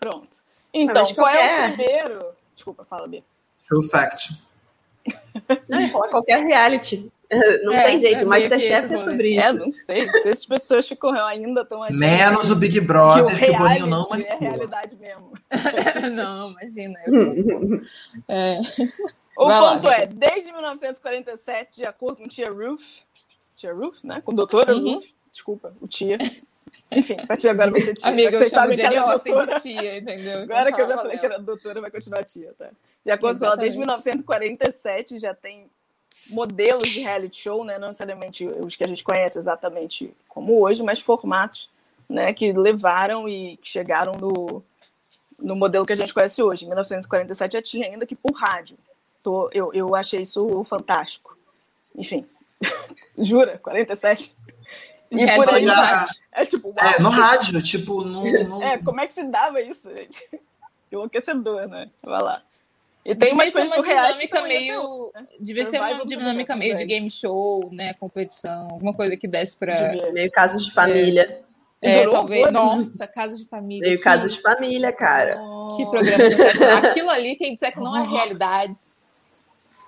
pronto. 0.00 0.38
Então, 0.72 1.04
qual 1.14 1.28
é 1.28 1.68
o 1.68 1.72
primeiro? 1.74 2.34
Desculpa, 2.54 2.84
fala, 2.84 3.06
Bia. 3.06 3.22
True 3.70 3.88
fact. 3.88 4.34
Não, 5.68 5.88
falar 5.88 6.08
qualquer 6.08 6.44
reality. 6.44 7.10
Não 7.62 7.72
É, 7.72 7.84
tem 7.84 8.00
jeito. 8.00 8.16
é 8.16 8.18
que 8.18 8.24
Masterchef 8.24 8.92
é 8.92 8.96
sobre 8.96 9.30
isso. 9.36 9.40
É, 9.40 9.52
não 9.52 9.70
sei. 9.70 10.00
Se 10.10 10.18
essas 10.28 10.44
pessoas 10.44 10.88
ficam 10.88 11.12
ainda 11.12 11.60
estão 11.60 11.80
achando 11.80 12.00
Menos 12.00 12.46
que- 12.46 12.52
o 12.52 12.56
Big 12.56 12.72
que 12.74 12.80
Brother, 12.80 13.24
o 13.24 13.28
que 13.28 13.34
o 13.36 13.38
Boninho 13.38 13.62
reality 13.62 13.86
não 13.88 14.00
é 14.02 14.08
manipula. 14.10 14.38
realidade 14.50 14.96
mesmo. 14.96 15.32
não, 16.12 16.50
imagina. 16.50 16.98
É. 18.28 18.58
O 19.36 19.46
Vai 19.46 19.58
lá, 19.60 19.72
ponto 19.74 19.88
é, 19.88 19.96
Rita. 20.00 20.12
desde 20.16 20.52
1947, 20.52 21.76
de 21.76 21.84
acordo 21.86 22.16
com 22.18 22.28
Tia 22.28 22.50
Ruth, 22.50 22.82
Tia 23.56 23.72
Ruth, 23.72 23.96
né? 24.04 24.20
Com 24.22 24.34
doutora 24.34 24.74
Uhum. 24.74 24.94
Ruth, 24.96 25.04
desculpa, 25.32 25.72
o 25.80 25.86
tia. 25.88 26.18
Enfim, 26.92 27.16
a 27.18 27.26
partir 27.26 27.42
de 27.42 27.48
agora 27.48 27.70
vai 27.70 27.80
ser 27.80 27.94
tia. 27.94 28.08
Amiga, 28.08 28.30
eu 28.30 28.38
Vocês 28.38 28.52
chamo 28.52 28.62
sabem 28.62 28.76
que 28.76 28.82
ela 28.82 29.14
é 29.14 29.18
doutora. 29.18 29.54
de 29.54 29.62
tia, 29.62 29.98
entendeu? 29.98 30.42
Agora 30.50 30.72
que 30.72 30.80
eu 30.80 30.88
já 30.88 30.96
falei 30.96 31.18
que 31.18 31.26
era 31.26 31.38
doutora, 31.38 31.80
vai 31.80 31.90
continuar 31.90 32.24
tia, 32.24 32.52
tá? 32.58 32.70
De 33.04 33.10
acordo 33.10 33.38
com 33.38 33.46
ela, 33.46 33.56
desde 33.56 33.78
Exatamente. 33.78 34.04
1947 34.06 35.18
já 35.18 35.34
tem 35.34 35.70
modelos 36.30 36.88
de 36.88 37.00
reality 37.00 37.42
show, 37.42 37.64
né? 37.64 37.78
Não 37.78 37.88
necessariamente 37.88 38.46
os 38.46 38.76
que 38.76 38.84
a 38.84 38.88
gente 38.88 39.04
conhece 39.04 39.38
exatamente 39.38 40.12
como 40.28 40.60
hoje, 40.60 40.82
mas 40.82 41.00
formatos, 41.00 41.70
né? 42.08 42.32
Que 42.32 42.52
levaram 42.52 43.28
e 43.28 43.56
que 43.58 43.68
chegaram 43.68 44.12
no, 44.12 44.62
no 45.38 45.56
modelo 45.56 45.86
que 45.86 45.92
a 45.92 45.96
gente 45.96 46.12
conhece 46.12 46.42
hoje. 46.42 46.64
Em 46.64 46.68
1947 46.68 47.52
já 47.52 47.62
tinha 47.62 47.86
ainda 47.86 48.06
que 48.06 48.16
por 48.16 48.32
rádio. 48.32 48.76
Tô, 49.22 49.50
eu, 49.52 49.72
eu 49.72 49.94
achei 49.94 50.22
isso 50.22 50.64
fantástico. 50.64 51.36
Enfim. 51.94 52.26
Jura? 53.18 53.58
47? 53.58 54.34
E 55.10 55.16
Reality 55.24 55.44
por 55.44 55.54
aí 55.54 55.64
de 55.64 55.70
rádio. 55.70 56.14
É 56.32 56.44
tipo, 56.44 56.68
uau. 56.68 56.76
É, 56.88 57.02
no 57.02 57.08
rádio, 57.08 57.62
tipo, 57.62 58.02
no, 58.04 58.24
no- 58.44 58.62
É, 58.64 58.78
como 58.78 59.00
é 59.00 59.06
que 59.06 59.12
se 59.12 59.24
dava 59.24 59.60
isso, 59.60 59.90
gente? 59.94 60.22
Enlouquecedor, 60.92 61.68
né? 61.68 61.88
Vai 62.02 62.20
lá. 62.22 62.42
E 63.04 63.14
tem 63.14 63.32
umas 63.32 63.46
Devia 63.46 63.68
ser 63.68 63.74
coisas 63.76 63.96
uma 63.96 64.02
dinâmica 64.12 64.38
é 64.38 64.42
meio. 64.42 65.10
né? 65.14 65.24
Devia 65.40 65.64
ser 65.64 65.80
uma 65.80 66.04
dinâmica 66.04 66.54
meio 66.56 66.74
de 66.76 66.82
Americanos, 66.82 66.86
game 66.86 67.10
show, 67.10 67.68
né? 67.72 67.94
Competição, 67.94 68.68
alguma 68.70 68.92
coisa 68.92 69.16
que 69.16 69.26
desse 69.26 69.56
pra. 69.56 69.74
Devia. 69.74 70.12
Meio 70.12 70.30
casos 70.30 70.66
de 70.66 70.72
família. 70.72 71.40
É, 71.82 72.00
Durou 72.00 72.14
talvez. 72.16 72.52
Nossa, 72.52 73.06
casa 73.06 73.36
de 73.38 73.46
família. 73.46 73.86
Meio 73.86 73.96
que- 73.98 74.04
casos 74.04 74.34
de 74.34 74.42
família, 74.42 74.92
cara. 74.92 75.38
Que 75.76 75.86
programa 75.86 76.24
sensacional. 76.30 76.76
Aquilo 76.90 77.10
ali, 77.10 77.36
quem 77.36 77.54
disser 77.54 77.72
que 77.72 77.80
não 77.80 77.96
é 77.96 78.06
realidade. 78.06 78.78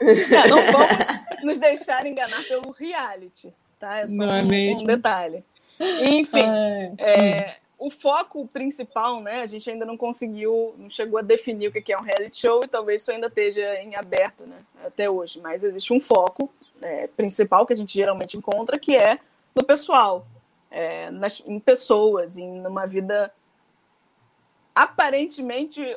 É, 0.01 0.49
não 0.49 0.63
vamos 0.73 1.07
nos 1.45 1.59
deixar 1.61 2.07
enganar 2.07 2.43
pelo 2.45 2.71
reality, 2.73 3.53
tá? 3.83 3.99
É 3.99 4.07
só 4.07 4.15
Não 4.17 4.33
é 4.33 4.43
um, 4.43 4.47
mesmo? 4.47 4.83
um 4.83 4.85
detalhe. 4.85 5.45
Enfim, 5.81 6.39
É. 6.39 6.93
é, 6.99 7.57
o 7.77 7.91
foco 7.91 8.47
principal, 8.47 9.21
né? 9.21 9.41
A 9.41 9.47
gente 9.47 9.69
ainda 9.69 9.85
não 9.85 9.97
conseguiu, 9.97 10.75
não 10.79 10.89
chegou 10.89 11.19
a 11.19 11.23
definir 11.23 11.67
o 11.69 11.73
que 11.73 11.93
é 11.93 11.97
um 11.97 12.03
reality 12.03 12.39
show 12.39 12.63
e 12.63 12.69
talvez 12.69 13.01
isso 13.01 13.11
ainda 13.11 13.27
esteja 13.27 13.75
em 13.83 13.97
aberto, 13.97 14.47
né? 14.47 14.57
Até 14.87 15.11
hoje. 15.11 15.41
Mas 15.41 15.65
existe 15.65 15.93
um 15.93 15.99
foco 16.01 16.49
é, 16.81 17.09
principal 17.09 17.67
que 17.67 17.73
a 17.73 17.77
gente 17.77 17.93
geralmente 17.93 18.37
encontra, 18.37 18.79
que 18.79 18.95
é 18.95 19.19
do 19.53 19.65
pessoal, 19.65 20.25
é, 20.71 21.11
nas, 21.11 21.43
em 21.45 21.59
pessoas, 21.59 22.39
em 22.39 22.65
uma 22.65 22.87
vida 22.87 23.33
aparentemente 24.75 25.97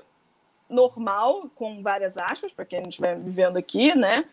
normal, 0.67 1.47
com 1.55 1.83
várias 1.83 2.17
aspas, 2.17 2.51
para 2.51 2.65
quem 2.65 2.79
a 2.79 2.81
gente 2.81 2.93
estiver 2.93 3.15
vivendo 3.17 3.57
aqui, 3.57 3.95
né? 3.95 4.25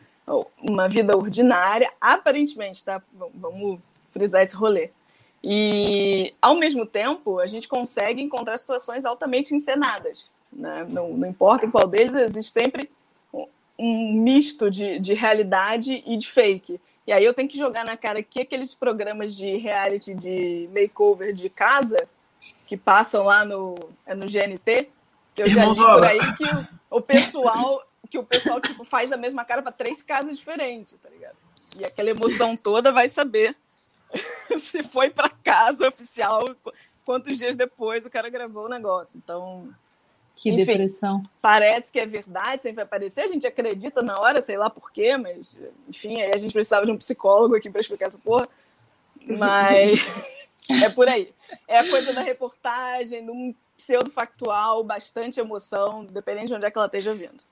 Uma 0.61 0.89
vida 0.89 1.17
ordinária, 1.17 1.91
aparentemente, 2.01 2.85
tá? 2.85 3.03
Vamos 3.35 3.81
frisar 4.13 4.43
esse 4.43 4.55
rolê. 4.55 4.91
E, 5.43 6.33
ao 6.41 6.55
mesmo 6.55 6.87
tempo, 6.87 7.41
a 7.41 7.47
gente 7.47 7.67
consegue 7.67 8.23
encontrar 8.23 8.57
situações 8.59 9.05
altamente 9.05 9.55
encenadas. 9.55 10.31
Né? 10.53 10.87
Não, 10.91 11.09
não 11.11 11.29
importa 11.29 11.67
em 11.67 11.71
qual 11.71 11.89
deles, 11.89 12.15
existe 12.15 12.53
sempre 12.53 12.89
um- 13.79 14.13
misto 14.13 14.71
de, 14.71 15.01
de 15.01 15.15
realidade 15.15 16.03
e 16.07 16.17
de 16.17 16.31
fake. 16.31 16.81
E 17.07 17.13
aí 17.13 17.25
eu 17.25 17.35
tenho 17.35 17.49
que 17.49 17.59
jogar 17.59 17.85
na 17.85 17.97
cara 17.97 18.23
que 18.23 18.43
aqueles 18.43 18.75
programas 18.75 19.35
de 19.35 19.57
reality 19.57 20.15
de 20.15 20.69
makeover 20.73 21.33
de 21.33 21.49
casa 21.49 22.09
que 22.67 22.77
passam 22.77 23.25
lá 23.25 23.45
no, 23.45 23.75
é 24.07 24.15
no 24.15 24.27
GNT, 24.27 24.89
eu 25.37 25.47
já 25.47 25.61
Irmãos 25.61 25.79
li 25.79 25.85
por 25.85 26.05
aí 26.05 26.19
que 26.37 26.45
o, 26.91 26.99
o 26.99 27.01
pessoal 27.01 27.83
que 28.13 28.19
o 28.19 28.23
pessoal 28.23 28.61
tipo 28.61 28.85
faz 28.85 29.11
a 29.11 29.17
mesma 29.17 29.43
cara 29.43 29.63
para 29.63 29.73
três 29.73 30.03
casas 30.03 30.37
diferentes, 30.37 30.95
tá 31.03 31.09
ligado? 31.09 31.35
E 31.79 31.83
aquela 31.83 32.11
emoção 32.11 32.55
toda 32.55 32.93
vai 32.93 33.09
saber 33.09 33.57
se 34.61 34.83
foi 34.83 35.09
para 35.09 35.31
casa 35.31 35.89
oficial, 35.89 36.45
quantos 37.07 37.39
dias 37.39 37.57
depois 37.57 38.05
o 38.05 38.11
cara 38.11 38.29
gravou 38.29 38.67
o 38.67 38.69
negócio. 38.69 39.17
Então, 39.17 39.75
que 40.37 40.51
enfim, 40.51 40.59
depressão. 40.59 41.23
Parece 41.41 41.91
que 41.91 41.99
é 41.99 42.05
verdade, 42.05 42.61
sempre 42.61 42.77
vai 42.77 42.85
aparecer, 42.85 43.23
a 43.23 43.29
gente 43.29 43.47
acredita 43.47 44.03
na 44.03 44.21
hora, 44.21 44.43
sei 44.43 44.59
lá 44.59 44.69
por 44.69 44.93
quê, 44.93 45.17
mas 45.17 45.59
enfim, 45.89 46.21
aí 46.21 46.33
a 46.35 46.39
gente 46.39 46.53
precisava 46.53 46.85
de 46.85 46.93
um 46.93 46.99
psicólogo 46.99 47.57
aqui 47.57 47.71
para 47.71 47.81
explicar 47.81 48.09
essa 48.09 48.19
porra. 48.19 48.47
Mas 49.27 50.01
é 50.85 50.91
por 50.91 51.09
aí. 51.09 51.33
É 51.67 51.79
a 51.79 51.89
coisa 51.89 52.13
da 52.13 52.21
reportagem, 52.21 53.25
de 53.25 53.31
um 53.31 53.55
pseudo-factual, 53.75 54.85
bastante 54.85 55.41
emoção, 55.41 56.05
dependendo 56.05 56.49
de 56.49 56.55
onde 56.55 56.67
é 56.67 56.71
que 56.71 56.77
ela 56.77 56.87
esteja 56.87 57.15
vindo. 57.15 57.43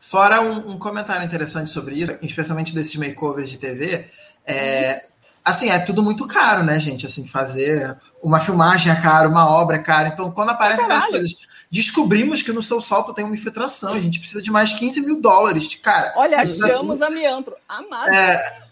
Fora 0.00 0.40
um, 0.40 0.72
um, 0.72 0.78
comentário 0.78 1.24
interessante 1.24 1.70
sobre 1.70 1.96
isso, 1.96 2.16
especialmente 2.22 2.74
desses 2.74 2.94
makeovers 2.96 3.50
de 3.50 3.58
TV, 3.58 4.06
é, 4.46 5.06
assim, 5.44 5.68
é 5.68 5.78
tudo 5.78 6.02
muito 6.02 6.26
caro, 6.26 6.62
né, 6.62 6.78
gente? 6.78 7.06
Assim, 7.06 7.26
fazer 7.26 7.98
uma 8.22 8.40
filmagem 8.40 8.92
é 8.92 8.96
caro, 8.96 9.28
uma 9.28 9.48
obra 9.48 9.76
é 9.76 9.80
cara. 9.80 10.08
Então, 10.08 10.30
quando 10.30 10.50
aparecem 10.50 10.84
aquelas 10.84 11.06
coisas, 11.06 11.36
descobrimos 11.70 12.42
que 12.42 12.52
no 12.52 12.62
seu 12.62 12.80
salto 12.80 13.12
tem 13.12 13.24
uma 13.24 13.34
infiltração, 13.34 13.94
a 13.94 14.00
gente 14.00 14.18
precisa 14.18 14.40
de 14.40 14.50
mais 14.50 14.72
15 14.72 15.00
mil 15.00 15.20
dólares. 15.20 15.74
Cara, 15.82 16.12
Olha, 16.16 16.40
achamos 16.40 17.02
amiantro. 17.02 17.54
Amado. 17.68 18.14
É, 18.14 18.62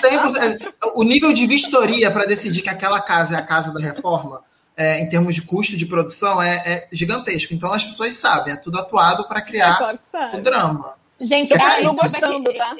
tempos, 0.00 0.34
é, 0.34 0.58
o 0.94 1.02
nível 1.02 1.32
de 1.32 1.46
vistoria 1.46 2.10
para 2.10 2.26
decidir 2.26 2.62
que 2.62 2.70
aquela 2.70 3.00
casa 3.00 3.34
é 3.34 3.38
a 3.38 3.42
casa 3.42 3.72
da 3.72 3.80
reforma 3.80 4.42
é, 4.76 5.00
em 5.00 5.08
termos 5.08 5.34
de 5.34 5.42
custo 5.42 5.76
de 5.76 5.86
produção, 5.86 6.40
é, 6.40 6.62
é, 6.66 6.88
gigantesco. 6.92 7.54
Então 7.54 7.72
as 7.72 7.84
pessoas 7.84 8.14
sabem, 8.14 8.54
é 8.54 8.56
tudo 8.56 8.78
atuado 8.78 9.26
para 9.28 9.42
criar 9.42 9.74
é 9.74 9.78
claro 9.78 9.98
o 10.34 10.40
drama. 10.40 11.02
Gente, 11.22 11.54
ah, 11.54 11.80
não 11.82 11.94
gostando, 11.94 12.42
back... 12.42 12.58
tá? 12.58 12.76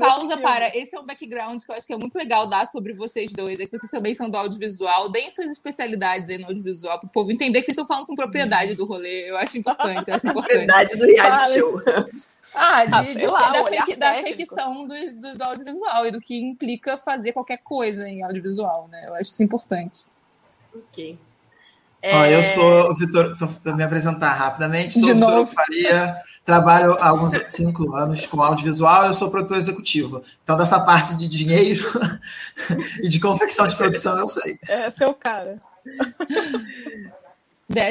pausa 0.00 0.36
para. 0.38 0.76
Esse 0.76 0.96
é 0.96 1.00
um 1.00 1.06
background 1.06 1.62
que 1.62 1.70
eu 1.70 1.76
acho 1.76 1.86
que 1.86 1.92
é 1.92 1.96
muito 1.96 2.18
legal 2.18 2.44
dar 2.44 2.66
sobre 2.66 2.92
vocês 2.92 3.32
dois. 3.32 3.60
É 3.60 3.66
que 3.66 3.78
vocês 3.78 3.90
também 3.90 4.12
são 4.14 4.28
do 4.28 4.36
audiovisual. 4.36 5.08
Deem 5.08 5.30
suas 5.30 5.52
especialidades 5.52 6.28
aí 6.28 6.38
no 6.38 6.46
audiovisual 6.46 6.98
para 6.98 7.06
o 7.06 7.10
povo 7.10 7.30
entender 7.30 7.60
que 7.60 7.66
vocês 7.66 7.76
estão 7.76 7.86
falando 7.86 8.06
com 8.06 8.16
propriedade 8.16 8.74
do 8.74 8.84
rolê. 8.84 9.30
Eu 9.30 9.36
acho 9.36 9.56
importante, 9.56 10.08
eu 10.08 10.16
acho 10.16 10.26
importante. 10.26 10.66
Propriedade 10.66 10.96
do 10.96 11.06
reality 11.06 11.60
show. 11.60 11.82
Ah, 12.52 12.84
de, 12.84 12.94
ah, 12.94 13.02
de, 13.02 13.26
lá, 13.26 13.50
da, 13.50 13.64
fake, 13.64 13.96
da 13.96 14.22
ficção 14.22 14.86
do, 14.86 14.94
do, 15.14 15.38
do, 15.38 15.44
audiovisual 15.44 16.06
e 16.06 16.10
do 16.10 16.20
que 16.20 16.36
implica 16.36 16.96
fazer 16.96 17.32
qualquer 17.32 17.58
coisa 17.58 18.08
em 18.08 18.22
audiovisual, 18.22 18.88
né? 18.88 19.04
Eu 19.06 19.14
acho 19.14 19.30
isso 19.30 19.42
importante. 19.42 20.04
Ok. 20.74 21.16
É... 22.06 22.34
eu 22.34 22.42
sou 22.42 22.90
o 22.90 22.94
Vitor, 22.94 23.34
vou 23.38 23.74
me 23.74 23.82
apresentar 23.82 24.34
rapidamente, 24.34 25.00
sou 25.00 25.10
o 25.10 25.14
Vitor 25.14 25.46
Faria, 25.46 26.16
trabalho 26.44 26.98
há 27.00 27.08
alguns 27.08 27.32
cinco 27.48 27.94
anos 27.94 28.26
com 28.26 28.42
audiovisual, 28.42 29.06
eu 29.06 29.14
sou 29.14 29.30
produtor 29.30 29.56
executivo. 29.56 30.22
Então, 30.42 30.56
dessa 30.56 30.78
parte 30.80 31.16
de 31.16 31.26
dinheiro 31.26 31.82
e 33.02 33.08
de 33.08 33.18
confecção 33.18 33.66
de 33.66 33.74
produção, 33.74 34.18
eu 34.18 34.28
sei. 34.28 34.58
É 34.68 34.90
seu 34.90 35.14
cara. 35.14 35.58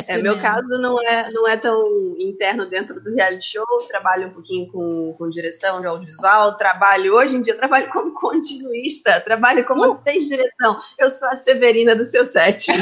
é, 0.08 0.22
meu 0.22 0.40
caso 0.40 0.78
não 0.80 1.02
é, 1.02 1.32
não 1.32 1.48
é 1.48 1.58
tão 1.58 2.16
interno 2.20 2.66
dentro 2.68 3.02
do 3.02 3.14
reality 3.14 3.46
show, 3.46 3.66
trabalho 3.88 4.28
um 4.28 4.32
pouquinho 4.32 4.72
com, 4.72 5.14
com 5.18 5.30
direção 5.30 5.82
de 5.82 5.88
audiovisual, 5.88 6.56
trabalho, 6.58 7.16
hoje 7.16 7.36
em 7.36 7.42
dia, 7.42 7.56
trabalho 7.56 7.90
como 7.92 8.14
continuista, 8.14 9.20
trabalho 9.22 9.66
como 9.66 9.82
uh. 9.82 9.86
assistente 9.86 10.26
de 10.26 10.30
direção. 10.30 10.80
Eu 11.00 11.10
sou 11.10 11.28
a 11.28 11.36
Severina 11.36 11.96
do 11.96 12.06
seu 12.06 12.26
set. 12.26 12.68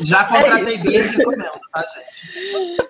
Já 0.00 0.24
contratei 0.24 0.74
é 0.74 0.78
bem 0.78 0.94
e 0.94 0.98
recomendo, 0.98 1.60
tá, 1.72 1.84
gente? 1.94 2.26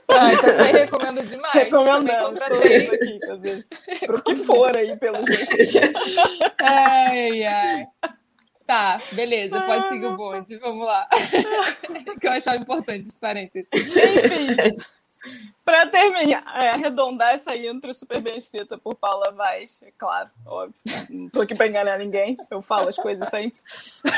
Ah, 0.08 0.36
também 0.40 0.72
recomendo 0.72 1.22
demais. 1.22 1.54
Recomendamos 1.54 2.40
contratei. 2.40 2.88
aqui, 2.88 3.20
fazer. 3.26 3.66
Pro 4.06 4.22
que 4.22 4.36
for 4.36 4.76
aí, 4.76 4.96
pelo 4.96 5.24
jeito. 5.24 5.56
Ai, 6.60 7.44
ai. 7.44 7.86
Tá, 8.68 9.00
beleza, 9.12 9.62
pode 9.62 9.88
seguir 9.88 10.04
o 10.04 10.14
bonde, 10.14 10.58
vamos 10.58 10.86
lá. 10.86 11.08
que 12.20 12.26
eu 12.26 12.32
achava 12.32 12.58
importante 12.58 13.08
esse 13.08 13.18
parênteses. 13.18 13.66
Enfim, 13.72 14.76
para 15.64 15.86
terminar, 15.86 16.44
é, 16.54 16.68
arredondar 16.68 17.30
essa 17.30 17.56
intro 17.56 17.94
super 17.94 18.20
bem 18.20 18.36
escrita 18.36 18.76
por 18.76 18.94
Paula 18.94 19.32
Vaz, 19.32 19.80
é 19.82 19.90
claro, 19.96 20.28
óbvio. 20.44 20.74
Não 21.08 21.30
tô 21.30 21.40
aqui 21.40 21.54
para 21.54 21.66
enganar 21.66 21.98
ninguém, 21.98 22.36
eu 22.50 22.60
falo 22.60 22.90
as 22.90 22.96
coisas 22.96 23.26
sempre. 23.30 23.58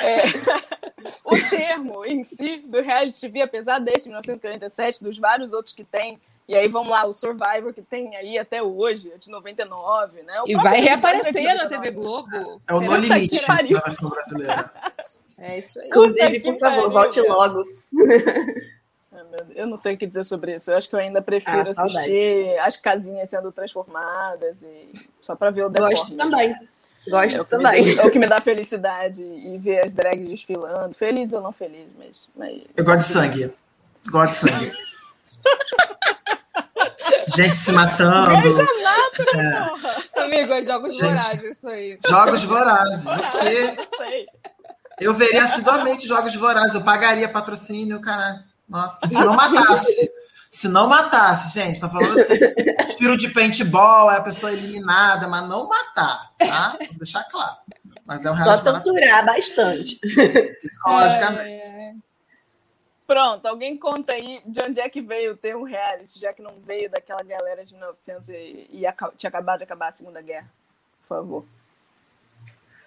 É, 0.02 0.16
o 1.24 1.48
termo 1.48 2.04
em 2.04 2.24
si 2.24 2.56
do 2.66 2.80
reality 2.80 3.20
TV, 3.20 3.42
apesar 3.42 3.78
deste 3.78 4.08
1947, 4.08 5.04
dos 5.04 5.16
vários 5.16 5.52
outros 5.52 5.72
que 5.72 5.84
tem, 5.84 6.20
e 6.50 6.56
aí 6.56 6.66
vamos 6.66 6.90
lá, 6.90 7.06
o 7.06 7.12
Survivor 7.12 7.72
que 7.72 7.80
tem 7.80 8.16
aí 8.16 8.36
até 8.36 8.60
hoje, 8.60 9.12
é 9.14 9.16
de 9.16 9.30
99, 9.30 10.22
né? 10.22 10.42
O 10.42 10.50
e 10.50 10.56
vai 10.56 10.80
reaparecer 10.80 11.54
na 11.54 11.68
TV 11.68 11.92
Globo. 11.92 12.60
É 12.68 12.74
o 12.74 12.80
No 12.80 12.96
Limite 12.96 13.46
na 13.46 13.80
versão 13.80 14.10
brasileira. 14.10 14.72
É 15.38 15.60
isso 15.60 15.78
aí. 15.78 15.86
Inclusive, 15.86 16.40
por 16.40 16.58
favor, 16.58 16.90
volte 16.90 17.20
logo. 17.20 17.64
Eu 19.54 19.68
não 19.68 19.76
sei 19.76 19.94
o 19.94 19.96
que 19.96 20.08
dizer 20.08 20.24
sobre 20.24 20.56
isso. 20.56 20.72
Eu 20.72 20.76
acho 20.76 20.88
que 20.88 20.94
eu 20.96 20.98
ainda 20.98 21.22
prefiro 21.22 21.58
ah, 21.58 21.70
assistir 21.70 22.58
as 22.58 22.76
casinhas 22.76 23.30
sendo 23.30 23.52
transformadas 23.52 24.64
e 24.64 24.90
só 25.20 25.36
para 25.36 25.52
ver 25.52 25.66
o 25.66 25.68
decorre. 25.68 25.94
Gosto 25.94 26.16
também. 26.16 26.56
Gosto 27.08 27.42
é 27.42 27.44
também. 27.44 27.94
Dá, 27.94 28.02
é 28.02 28.06
o 28.06 28.10
que 28.10 28.18
me 28.18 28.26
dá 28.26 28.40
felicidade 28.40 29.22
e 29.22 29.56
ver 29.58 29.84
as 29.84 29.92
drags 29.92 30.28
desfilando. 30.28 30.96
Feliz 30.96 31.32
ou 31.32 31.40
não 31.40 31.52
feliz, 31.52 31.86
mas. 31.96 32.28
mas... 32.34 32.62
Eu 32.76 32.84
gosto 32.84 32.98
de 32.98 33.04
sangue. 33.04 33.52
Gosto 34.10 34.46
de 34.46 34.50
sangue. 34.50 34.72
gente 37.36 37.56
se 37.56 37.72
matando. 37.72 38.60
É. 38.60 40.22
Amigo, 40.22 40.52
é 40.52 40.64
jogos 40.64 40.92
gente, 40.94 41.04
vorazes 41.04 41.44
isso 41.44 41.68
aí. 41.68 41.98
Jogos 42.06 42.44
vorazes. 42.44 43.06
O 43.06 43.38
quê? 43.40 43.76
Eu 45.00 45.14
veria 45.14 45.44
assiduamente 45.44 46.06
jogos 46.06 46.34
vorazes. 46.34 46.74
Eu 46.74 46.82
pagaria 46.82 47.28
patrocínio, 47.28 48.00
cara. 48.00 48.44
Nossa, 48.68 48.98
se 49.08 49.14
não 49.14 49.34
matasse. 49.34 50.10
Se 50.50 50.66
não 50.66 50.88
matasse, 50.88 51.60
gente, 51.60 51.80
tá 51.80 51.88
falando 51.88 52.18
assim, 52.18 52.34
tiro 52.96 53.16
de 53.16 53.28
paintball, 53.28 54.10
é 54.10 54.16
a 54.16 54.20
pessoa 54.20 54.52
eliminada, 54.52 55.28
mas 55.28 55.48
não 55.48 55.68
matar, 55.68 56.32
tá? 56.36 56.76
Vou 56.88 56.98
deixar 56.98 57.22
claro. 57.30 57.56
Mas 58.04 58.24
é 58.24 58.32
um 58.32 58.36
Só 58.36 58.58
torturar 58.58 59.24
bastante. 59.24 59.94
Psicologicamente. 60.00 61.66
É... 61.66 61.92
Pronto, 63.10 63.44
alguém 63.46 63.76
conta 63.76 64.14
aí 64.14 64.40
de 64.46 64.62
onde 64.62 64.80
é 64.80 64.88
que 64.88 65.00
veio 65.00 65.32
o 65.32 65.36
termo 65.36 65.64
reality, 65.64 66.16
já 66.16 66.32
que 66.32 66.40
não 66.40 66.54
veio 66.64 66.88
daquela 66.88 67.24
galera 67.24 67.64
de 67.64 67.74
1900 67.74 68.28
e, 68.28 68.68
e 68.70 68.84
tinha 69.16 69.28
acabado 69.28 69.58
de 69.58 69.64
acabar 69.64 69.88
a 69.88 69.90
Segunda 69.90 70.22
Guerra. 70.22 70.48
Por 71.08 71.16
favor. 71.16 71.44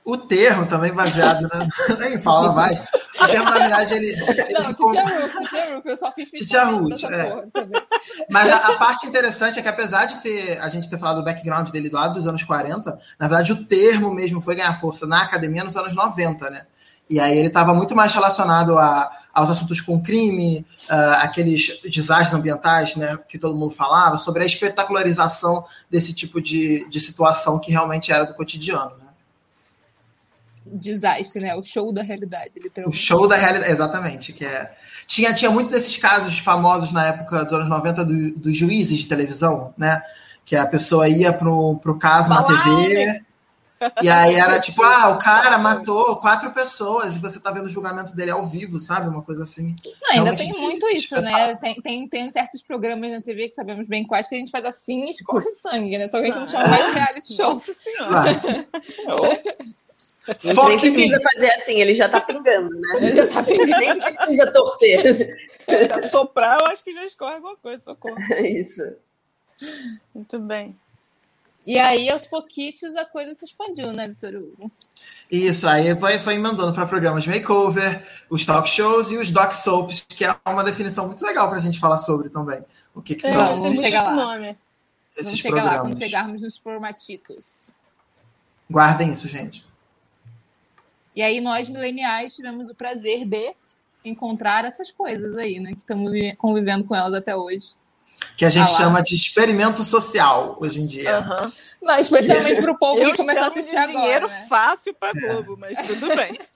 O 0.05 0.17
termo 0.17 0.65
também 0.65 0.93
baseado 0.93 1.41
na. 1.41 1.67
Nem 1.99 2.17
fala, 2.21 2.53
vai. 2.53 2.73
O 2.73 3.27
termo, 3.27 3.49
na 3.49 3.51
verdade, 3.51 3.95
ele. 3.95 4.13
ele 4.13 4.53
não, 4.53 4.63
ficou... 4.63 4.93
Titia 4.93 5.19
Ruth, 5.19 5.31
Titia 5.39 5.75
Ruth, 5.75 5.85
eu 5.87 5.97
só 5.97 6.11
fiz 6.13 6.29
Titia 6.29 6.63
Ruth, 6.63 7.03
é. 7.03 7.23
Porra, 7.25 7.83
Mas 8.29 8.49
a, 8.49 8.57
a, 8.67 8.77
parte 8.77 9.05
interessante 9.05 9.59
é 9.59 9.61
que, 9.61 9.67
apesar 9.67 10.05
de 10.05 10.21
ter 10.21 10.57
a 10.59 10.69
gente 10.69 10.89
ter 10.89 10.97
falado 10.97 11.17
do 11.17 11.25
background 11.25 11.69
dele 11.69 11.89
lá 11.89 12.07
dos 12.07 12.25
anos 12.25 12.43
40, 12.43 12.97
na 13.19 13.27
verdade, 13.27 13.51
o 13.51 13.65
termo 13.65 14.13
mesmo 14.13 14.39
foi 14.39 14.55
ganhar 14.55 14.79
força 14.79 15.05
na 15.05 15.21
academia 15.21 15.65
nos 15.65 15.75
anos 15.75 15.93
90, 15.93 16.49
né? 16.49 16.65
E 17.10 17.19
aí 17.19 17.38
ele 17.38 17.48
estava 17.48 17.74
muito 17.74 17.95
mais 17.95 18.13
relacionado 18.13 18.77
a, 18.77 19.12
aos 19.33 19.50
assuntos 19.50 19.81
com 19.81 20.01
crime, 20.01 20.65
uh, 20.89 21.22
aqueles 21.22 21.81
desastres 21.83 22.33
ambientais 22.33 22.95
né, 22.95 23.17
que 23.27 23.38
todo 23.38 23.55
mundo 23.55 23.72
falava, 23.72 24.17
sobre 24.17 24.43
a 24.43 24.45
espetacularização 24.45 25.65
desse 25.89 26.13
tipo 26.13 26.41
de, 26.41 26.88
de 26.89 27.00
situação 27.00 27.60
que 27.60 27.72
realmente 27.72 28.12
era 28.12 28.24
do 28.24 28.33
cotidiano. 28.33 28.95
Né? 28.98 29.03
Desastre, 30.65 31.41
né? 31.41 31.55
O 31.55 31.62
show 31.62 31.91
da 31.93 32.01
realidade, 32.01 32.51
O 32.86 32.91
show 32.91 33.27
da 33.27 33.36
realidade, 33.36 33.72
exatamente. 33.72 34.31
Que 34.31 34.45
é... 34.45 34.74
tinha, 35.05 35.33
tinha 35.33 35.51
muitos 35.51 35.72
desses 35.72 35.98
casos 35.98 36.39
famosos 36.39 36.93
na 36.93 37.07
época 37.07 37.43
dos 37.43 37.53
anos 37.53 37.69
90 37.69 38.05
do, 38.05 38.31
dos 38.31 38.57
juízes 38.57 39.00
de 39.00 39.07
televisão, 39.07 39.74
né? 39.77 40.01
Que 40.45 40.55
a 40.55 40.65
pessoa 40.65 41.07
ia 41.07 41.33
pro, 41.33 41.77
pro 41.77 41.98
caso 41.98 42.29
Balão, 42.29 42.50
na 42.50 42.63
TV. 42.63 43.05
Né? 43.05 43.22
E 44.01 44.09
aí 44.09 44.35
era 44.39 44.59
tipo, 44.59 44.83
ah, 44.83 45.09
o 45.09 45.17
cara 45.17 45.57
matou 45.57 46.15
quatro 46.17 46.51
pessoas 46.51 47.15
e 47.15 47.19
você 47.19 47.39
tá 47.39 47.51
vendo 47.51 47.65
o 47.65 47.69
julgamento 47.69 48.15
dele 48.15 48.31
ao 48.31 48.43
vivo, 48.45 48.79
sabe? 48.79 49.09
Uma 49.09 49.21
coisa 49.21 49.43
assim. 49.43 49.75
Não, 50.01 50.11
ainda 50.11 50.35
tem 50.35 50.49
muito 50.51 50.87
isso, 50.89 51.19
né? 51.21 51.55
Tem, 51.55 51.75
tem, 51.75 52.07
tem 52.07 52.29
certos 52.29 52.61
programas 52.61 53.11
na 53.11 53.21
TV 53.21 53.47
que 53.47 53.53
sabemos 53.53 53.87
bem 53.87 54.05
quais 54.05 54.27
que 54.27 54.35
a 54.35 54.37
gente 54.37 54.51
faz 54.51 54.65
assim 54.65 55.05
e 55.05 55.11
escorre 55.11 55.51
sangue, 55.53 55.97
né? 55.97 56.07
Só 56.07 56.17
que 56.17 56.23
a 56.23 56.25
gente 56.27 56.39
não 56.39 56.47
chama 56.47 56.67
mais 56.67 56.93
reality 56.93 57.35
show. 57.35 57.53
Nossa 57.53 57.73
senhora. 57.73 58.67
Nem 60.45 60.79
precisa 60.79 61.19
fazer 61.21 61.51
assim, 61.51 61.81
ele 61.81 61.93
já 61.93 62.07
tá 62.07 62.21
pingando, 62.21 62.69
né? 62.79 62.89
Ele 62.95 63.15
já 63.15 63.27
tá 63.27 63.43
pingando. 63.43 63.77
Nem 63.77 63.99
precisa 63.99 64.51
torcer. 64.51 65.35
Se 65.65 65.93
assoprar, 65.93 66.59
eu 66.61 66.67
acho 66.67 66.81
que 66.81 66.93
já 66.93 67.03
escorre 67.03 67.35
alguma 67.35 67.57
coisa, 67.57 67.83
socorro. 67.83 68.15
É 68.31 68.41
isso. 68.41 68.95
Muito 70.15 70.39
bem. 70.39 70.77
E 71.65 71.79
aí, 71.79 72.10
aos 72.10 72.25
pouquitos, 72.25 72.96
a 72.96 73.05
coisa 73.05 73.34
se 73.34 73.46
expandiu, 73.46 73.91
né, 73.93 74.08
Vitor 74.08 74.36
Hugo? 74.36 74.70
Isso, 75.32 75.67
aí 75.67 75.96
foi, 75.98 76.20
foi 76.20 76.38
mandando 76.38 76.74
para 76.74 76.86
programas 76.86 77.25
makeover, 77.25 78.05
os 78.29 78.46
talk 78.46 78.67
shows 78.70 79.12
e 79.12 79.17
os 79.17 79.32
doc 79.32 79.51
soaps, 79.53 80.05
que 80.08 80.25
é 80.25 80.36
uma 80.46 80.63
definição 80.63 81.08
muito 81.08 81.24
legal 81.25 81.48
para 81.48 81.58
a 81.58 81.62
gente 81.62 81.79
falar 81.79 81.98
sobre 81.98 82.29
também. 82.29 82.62
O 82.93 83.01
que, 83.01 83.15
que 83.15 83.25
É, 83.25 83.29
são 83.32 83.39
vamos 83.39 83.62
tem 83.62 83.72
esses, 83.75 83.86
chegar 83.86 84.00
esse 84.00 84.08
lá. 84.10 84.25
nome. 84.25 84.58
esses 85.15 85.25
Vamos 85.25 85.39
chegar 85.39 85.55
lá 85.55 85.62
programas. 85.72 85.93
quando 86.00 86.03
chegarmos 86.03 86.41
nos 86.41 86.58
formatitos. 86.58 87.75
Guardem 88.70 89.12
isso, 89.12 89.27
gente. 89.27 89.65
E 91.15 91.22
aí, 91.22 91.39
nós, 91.39 91.70
mileniais, 91.70 92.36
tivemos 92.36 92.70
o 92.70 92.75
prazer 92.75 93.25
de 93.25 93.55
encontrar 94.03 94.65
essas 94.65 94.91
coisas 94.91 95.38
aí, 95.38 95.60
né? 95.60 95.72
Que 95.72 95.77
estamos 95.77 96.12
vi- 96.12 96.36
convivendo 96.36 96.84
com 96.84 96.93
elas 96.96 97.13
até 97.13 97.36
hoje. 97.36 97.75
Que 98.37 98.45
a 98.45 98.49
gente 98.49 98.71
Ah 98.71 98.77
chama 98.77 99.01
de 99.01 99.15
experimento 99.15 99.83
social 99.83 100.57
hoje 100.59 100.81
em 100.81 100.85
dia. 100.85 101.17
Aham. 101.17 101.51
Não, 101.81 101.99
especialmente 101.99 102.61
para 102.61 102.71
o 102.71 102.77
povo 102.77 103.01
Eu 103.01 103.11
que 103.11 103.17
começou 103.17 103.43
a 103.43 103.47
assistir 103.47 103.71
de 103.71 103.77
agora. 103.77 103.99
dinheiro 103.99 104.27
né? 104.27 104.45
fácil 104.47 104.93
pra 104.93 105.11
Globo, 105.11 105.57
mas 105.57 105.77
tudo 105.85 106.07
bem. 106.15 106.39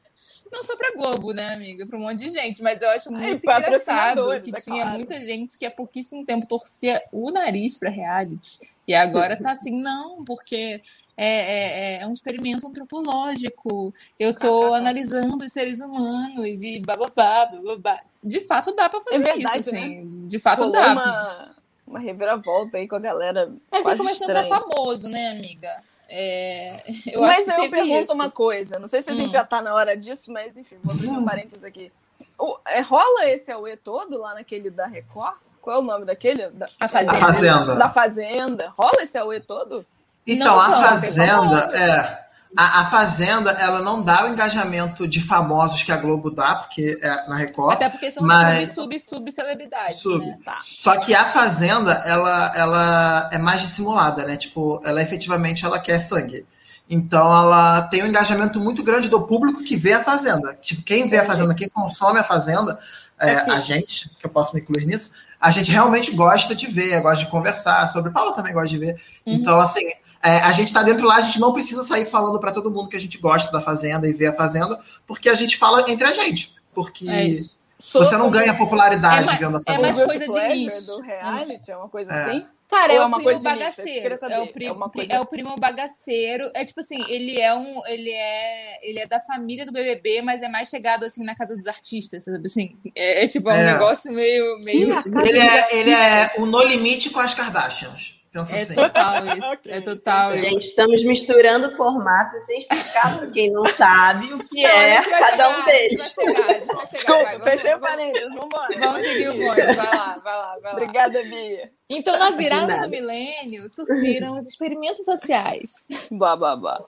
Não 0.52 0.64
só 0.64 0.78
pra 0.78 0.92
Globo, 0.96 1.34
né, 1.34 1.54
amiga? 1.54 1.86
Pra 1.86 1.98
um 1.98 2.02
monte 2.04 2.20
de 2.20 2.30
gente. 2.30 2.64
Mas 2.64 2.82
eu 2.82 2.90
acho 2.90 3.12
muito 3.12 3.44
engraçado 3.44 3.64
patrocinadores, 3.64 4.44
que 4.44 4.56
é 4.56 4.62
tinha 4.62 4.84
claro. 4.84 4.98
muita 4.98 5.22
gente 5.22 5.58
que 5.58 5.66
há 5.66 5.72
pouquíssimo 5.72 6.26
tempo 6.26 6.48
torcia 6.48 7.02
o 7.12 7.30
nariz 7.32 7.78
pra 7.78 7.90
reality. 7.90 8.58
E 8.88 8.96
agora 8.96 9.36
tá 9.36 9.52
assim, 9.52 9.72
não, 9.72 10.24
porque 10.24 10.82
é, 11.18 11.98
é, 11.98 12.02
é 12.02 12.08
um 12.08 12.14
experimento 12.14 12.66
antropológico. 12.66 13.94
Eu 14.18 14.34
tô 14.34 14.74
analisando 14.76 15.44
os 15.44 15.52
seres 15.52 15.82
humanos 15.82 16.64
e 16.64 16.80
bababá, 16.80 17.48
bababá. 17.48 18.02
De 18.24 18.40
fato 18.42 18.74
dá 18.74 18.88
pra 18.88 19.02
fazer 19.02 19.18
É 19.18 19.20
verdade, 19.20 19.60
isso, 19.60 19.70
assim. 19.70 20.28
De 20.28 20.40
fato 20.40 20.60
Rolou 20.60 20.74
dá. 20.74 20.94
uma, 20.94 21.56
uma 21.88 22.00
reviravolta 22.00 22.78
aí 22.78 22.88
com 22.88 22.96
a 22.96 23.00
galera 23.00 23.52
É 23.72 23.82
porque 23.82 23.98
começou 23.98 24.28
a 24.28 24.30
entrar 24.30 24.44
famoso, 24.48 25.08
né, 25.08 25.30
amiga? 25.32 25.70
É, 26.10 26.84
eu 27.12 27.22
mas 27.22 27.48
acho 27.48 27.60
que 27.60 27.66
eu 27.66 27.70
pergunto 27.72 28.04
isso. 28.04 28.14
uma 28.14 28.30
coisa, 28.32 28.80
não 28.80 28.88
sei 28.88 29.02
se 29.02 29.10
a 29.10 29.14
gente 29.14 29.30
Hum. 29.30 29.32
já 29.32 29.44
tá 29.44 29.62
na 29.62 29.74
hora 29.74 29.96
disso, 29.96 30.32
mas 30.32 30.58
enfim, 30.58 30.78
vou 30.84 30.94
abrir 30.94 31.08
um 31.10 31.24
parênteses 31.26 31.64
aqui. 31.66 31.92
O- 32.38 32.58
é, 32.66 32.82
rola 32.82 33.26
esse 33.30 33.52
AUE 33.52 33.76
todo 33.78 34.18
lá 34.20 34.34
naquele 34.36 34.70
da 34.70 34.86
Record? 34.86 35.36
Qual 35.62 35.76
é 35.78 35.80
o 35.80 35.84
nome 35.84 36.06
daquele? 36.06 36.48
Da, 36.50 36.70
A 36.80 36.88
Fazenda. 36.88 37.12
A 37.12 37.16
Fazenda. 37.16 37.76
Da 37.76 37.90
Fazenda. 37.90 38.74
Rola 38.78 39.02
esse 39.04 39.18
AUE 39.18 39.40
todo? 39.42 39.86
Então, 40.26 40.46
Não, 40.56 40.60
a 40.60 40.72
Fazenda, 40.72 41.28
famoso. 41.36 41.72
é. 41.76 42.27
A, 42.56 42.82
a 42.82 42.86
Fazenda, 42.86 43.52
ela 43.52 43.82
não 43.82 44.02
dá 44.02 44.26
o 44.26 44.30
engajamento 44.30 45.08
de 45.08 45.20
famosos 45.22 45.84
que 45.84 45.92
a 45.92 45.98
Globo 45.98 46.32
dá, 46.32 46.56
porque 46.56 46.98
é 47.02 47.28
na 47.28 47.36
Record. 47.36 47.74
Até 47.74 47.90
porque 47.90 48.12
são 48.12 48.24
Mas- 48.26 48.70
sub, 48.74 48.98
sub, 49.00 49.00
sub 49.00 49.32
celebridades, 49.32 50.00
Sub. 50.00 50.26
né? 50.26 50.38
Tá. 50.46 50.58
Só 50.62 50.98
que 50.98 51.14
a 51.14 51.26
Fazenda, 51.26 51.92
ela, 52.06 52.52
ela 52.56 53.30
é 53.34 53.38
mais 53.38 53.62
dissimulada, 53.64 54.26
né? 54.26 54.38
Tipo, 54.38 54.82
ela 54.86 55.02
efetivamente 55.02 55.66
ela 55.66 55.80
quer 55.80 56.02
sangue. 56.02 56.46
Então 56.90 57.26
ela 57.30 57.82
tem 57.84 58.02
um 58.02 58.08
engajamento 58.08 58.62
muito 58.62 58.82
grande 58.82 59.10
do 59.10 59.22
público 59.22 59.62
que 59.62 59.76
vê 59.76 59.92
a 59.94 60.04
Fazenda. 60.04 60.58
Tipo, 60.62 60.82
quem 60.84 61.06
vê 61.08 61.18
a 61.18 61.26
Fazenda, 61.26 61.54
quem 61.54 61.68
consome 61.68 62.20
a 62.20 62.24
Fazenda, 62.24 62.80
é, 63.20 63.32
É 63.32 63.52
a 63.52 63.60
gente, 63.60 64.10
que 64.18 64.26
eu 64.26 64.30
posso 64.30 64.56
me 64.56 64.62
incluir 64.62 64.86
nisso, 64.86 65.12
a 65.42 65.52
gente 65.52 65.70
realmente 65.72 66.12
gosta 66.12 66.56
de 66.56 66.68
ver, 66.68 67.02
gosta 67.02 67.26
de 67.26 67.30
conversar 67.32 67.86
sobre. 67.88 68.12
Paula 68.12 68.34
também 68.34 68.54
gosta 68.54 68.70
de 68.70 68.78
ver. 68.78 68.94
Uhum. 69.26 69.34
Então, 69.34 69.60
assim, 69.60 69.82
é, 70.24 70.40
a 70.40 70.52
gente 70.52 70.74
tá 70.74 70.84
dentro 70.84 71.06
lá, 71.08 71.16
a 71.16 71.22
gente 71.22 71.40
não 71.40 71.54
precisa 71.54 71.84
sair 71.84 72.06
falando 72.06 72.40
para 72.40 72.52
todo 72.52 72.72
mundo 72.72 72.90
que 72.90 72.98
a 72.98 73.00
gente 73.02 73.18
gosta 73.18 73.52
da 73.52 73.62
Fazenda 73.62 74.08
e 74.08 74.14
vê 74.14 74.28
a 74.28 74.34
Fazenda, 74.34 74.80
porque 75.06 75.30
a 75.30 75.34
gente 75.36 75.58
fala 75.58 75.90
entre 75.90 76.08
a 76.08 76.14
gente. 76.14 76.56
Porque 76.74 77.10
É 77.10 77.24
isso. 77.26 77.58
você 77.78 78.16
não 78.18 78.30
ganha 78.30 78.56
popularidade 78.56 79.24
É 79.24 79.26
mais- 79.26 79.40
vendo 79.40 79.58
a 79.58 79.60
é 79.60 79.64
Fazenda. 79.64 79.82
mais 79.82 79.96
Guilty 79.98 80.26
coisa 80.28 80.48
de 80.50 80.56
nicho. 80.56 80.86
do 80.86 81.02
reality? 81.02 81.72
É 81.72 81.78
uma 81.78 81.90
coisa 81.90 82.12
É. 82.12 82.24
assim? 82.24 82.46
Cara, 82.70 82.92
Ou 82.92 83.00
é 83.00 83.02
é 83.02 83.02
o 83.02 83.08
uma 83.08 83.18
primo 83.18 83.24
coisa 83.32 83.50
nicho? 83.54 83.60
Bagaceiro. 83.60 84.16
É 84.30 84.40
o, 84.42 84.48
primo, 84.48 84.70
É 84.70 84.76
uma 84.76 84.90
coisa- 84.90 85.14
é 85.14 85.20
o 85.22 85.26
primo 85.26 85.56
bagaceiro. 85.58 86.52
É 86.54 86.66
tipo 86.66 86.82
assim, 86.82 87.02
ele 87.08 87.40
é 87.40 87.54
um. 87.56 87.82
Ele 87.88 88.10
é, 88.12 88.90
ele 88.90 89.00
é 89.00 89.08
da 89.08 89.22
família 89.22 89.66
do 89.66 89.72
BBB, 89.72 90.22
mas 90.22 90.42
é 90.44 90.50
mais 90.50 90.68
chegado 90.68 91.06
assim 91.06 91.24
na 91.24 91.34
casa 91.34 91.56
dos 91.56 91.66
artistas, 91.66 92.26
sabe 92.26 92.42
assim? 92.46 92.76
É, 92.94 93.24
é 93.24 93.28
tipo 93.28 93.50
é 93.50 93.54
um 93.54 93.56
É. 93.56 93.72
negócio 93.74 94.12
meio. 94.12 94.60
meio... 94.66 94.94
Ele 95.26 95.40
é, 95.40 95.76
ele 95.78 95.92
é 95.92 96.34
o 96.40 96.46
No 96.46 96.62
Limite 96.62 97.10
com 97.10 97.22
as 97.22 97.34
Kardashians. 97.34 98.17
Pensa 98.46 98.56
É 98.58 98.62
assim. 98.64 98.76
total 98.76 99.14
isso. 99.38 99.62
É 99.70 99.82
total 99.82 100.36
isso. 100.36 100.44
Gente, 100.44 100.66
estamos 100.66 101.04
misturando 101.04 101.76
formatos 101.76 102.44
sem 102.46 102.60
explicar 102.60 103.18
para 103.18 103.28
quem 103.28 103.52
não 103.52 103.66
sabe 103.66 104.34
o 104.34 104.40
que 104.40 104.62
Não, 104.64 104.70
é 104.70 105.02
cada 105.04 105.28
chegar, 105.32 105.60
um 105.62 105.66
deles. 105.66 106.02
Desculpa, 106.02 106.42
vamos- 106.68 107.44
fechei 107.44 107.74
o 107.76 107.80
vamos- 107.80 107.90
parênteses, 107.90 108.30
vambora. 108.34 108.76
Vamos 108.80 109.02
seguir 109.02 109.30
o 109.30 109.34
bonde. 109.34 109.62
Vai 109.62 109.76
lá, 109.76 110.20
vai 110.24 110.38
lá, 110.38 110.58
vai 110.62 110.62
lá. 110.64 110.72
Obrigada, 110.74 111.24
Bia. 111.24 111.72
Então, 111.90 112.18
na 112.20 112.32
virada 112.32 112.78
do 112.80 112.90
milênio, 112.90 113.70
surgiram 113.70 114.38
os 114.38 114.46
experimentos 114.48 115.06
sociais. 115.06 115.86
Blá, 116.12 116.36
blá, 116.36 116.56
blá. 116.56 116.82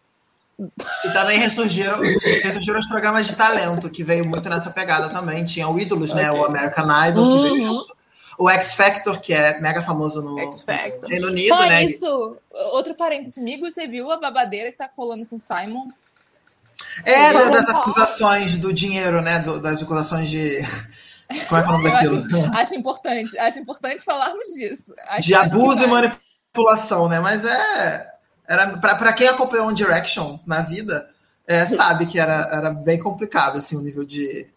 E 1.06 1.10
também 1.12 1.40
ressurgiram, 1.40 2.02
ressurgiram 2.44 2.80
os 2.80 2.86
programas 2.88 3.28
de 3.28 3.36
talento, 3.38 3.90
que 3.90 4.04
veio 4.04 4.28
muito 4.28 4.50
nessa 4.50 4.70
pegada 4.72 5.10
também. 5.10 5.46
Tinha 5.46 5.70
o 5.70 5.80
Ídolos, 5.80 6.14
né? 6.14 6.30
Ok. 6.30 6.42
O 6.42 6.46
American 6.48 7.08
Idol, 7.08 7.28
que 7.38 7.42
veio 7.44 7.54
Uhum. 7.54 7.60
junto. 7.60 7.98
O 8.40 8.50
X 8.50 8.74
Factor, 8.74 9.20
que 9.20 9.34
é 9.34 9.60
mega 9.60 9.82
famoso 9.84 10.22
no, 10.22 10.36
no 10.36 11.08
Reino 11.08 11.28
Unido, 11.28 11.50
Falar 11.50 11.68
né? 11.68 11.84
nisso, 11.84 12.38
outro 12.72 12.96
parênteses 12.96 13.36
comigo, 13.36 13.70
você 13.70 13.86
viu 13.86 14.10
a 14.12 14.18
babadeira 14.18 14.72
que 14.72 14.78
tá 14.78 14.88
colando 14.88 15.26
com 15.26 15.36
o 15.36 15.40
Simon? 15.40 15.90
É, 17.06 17.34
Vamos 17.34 17.52
das 17.52 17.68
acusações 17.70 18.58
do 18.58 18.72
dinheiro, 18.74 19.22
né? 19.22 19.40
do- 19.40 19.60
das 19.62 19.84
acusações 19.84 20.30
de. 20.30 20.58
Como 21.48 21.60
é 21.60 21.64
que 21.64 21.70
é 21.70 21.72
o 21.72 21.78
nome 21.78 21.86
Eu 21.90 21.92
daquilo? 21.92 22.18
acho, 22.46 22.54
acho 22.60 22.76
importante, 22.76 23.38
acho 23.38 23.60
importante 23.60 24.04
falarmos 24.04 24.48
disso. 24.54 24.94
Acho- 25.10 25.28
de 25.28 25.36
abuso 25.36 25.84
e 25.84 25.88
vale. 25.88 26.08
manipulação, 26.54 27.08
né? 27.10 27.20
Mas 27.20 27.46
é. 27.46 28.10
Era, 28.48 28.78
pra, 28.78 28.96
pra 28.96 29.14
quem 29.14 29.28
acompanhou 29.28 29.68
One 29.68 29.76
Direction 29.76 30.40
na 30.48 30.62
vida, 30.62 31.08
é, 31.46 31.66
sabe 31.68 32.08
que 32.08 32.20
era, 32.20 32.50
era 32.52 32.72
bem 32.72 32.98
complicado, 32.98 33.58
assim, 33.58 33.76
o 33.76 33.82
nível 33.82 34.04
de. 34.06 34.48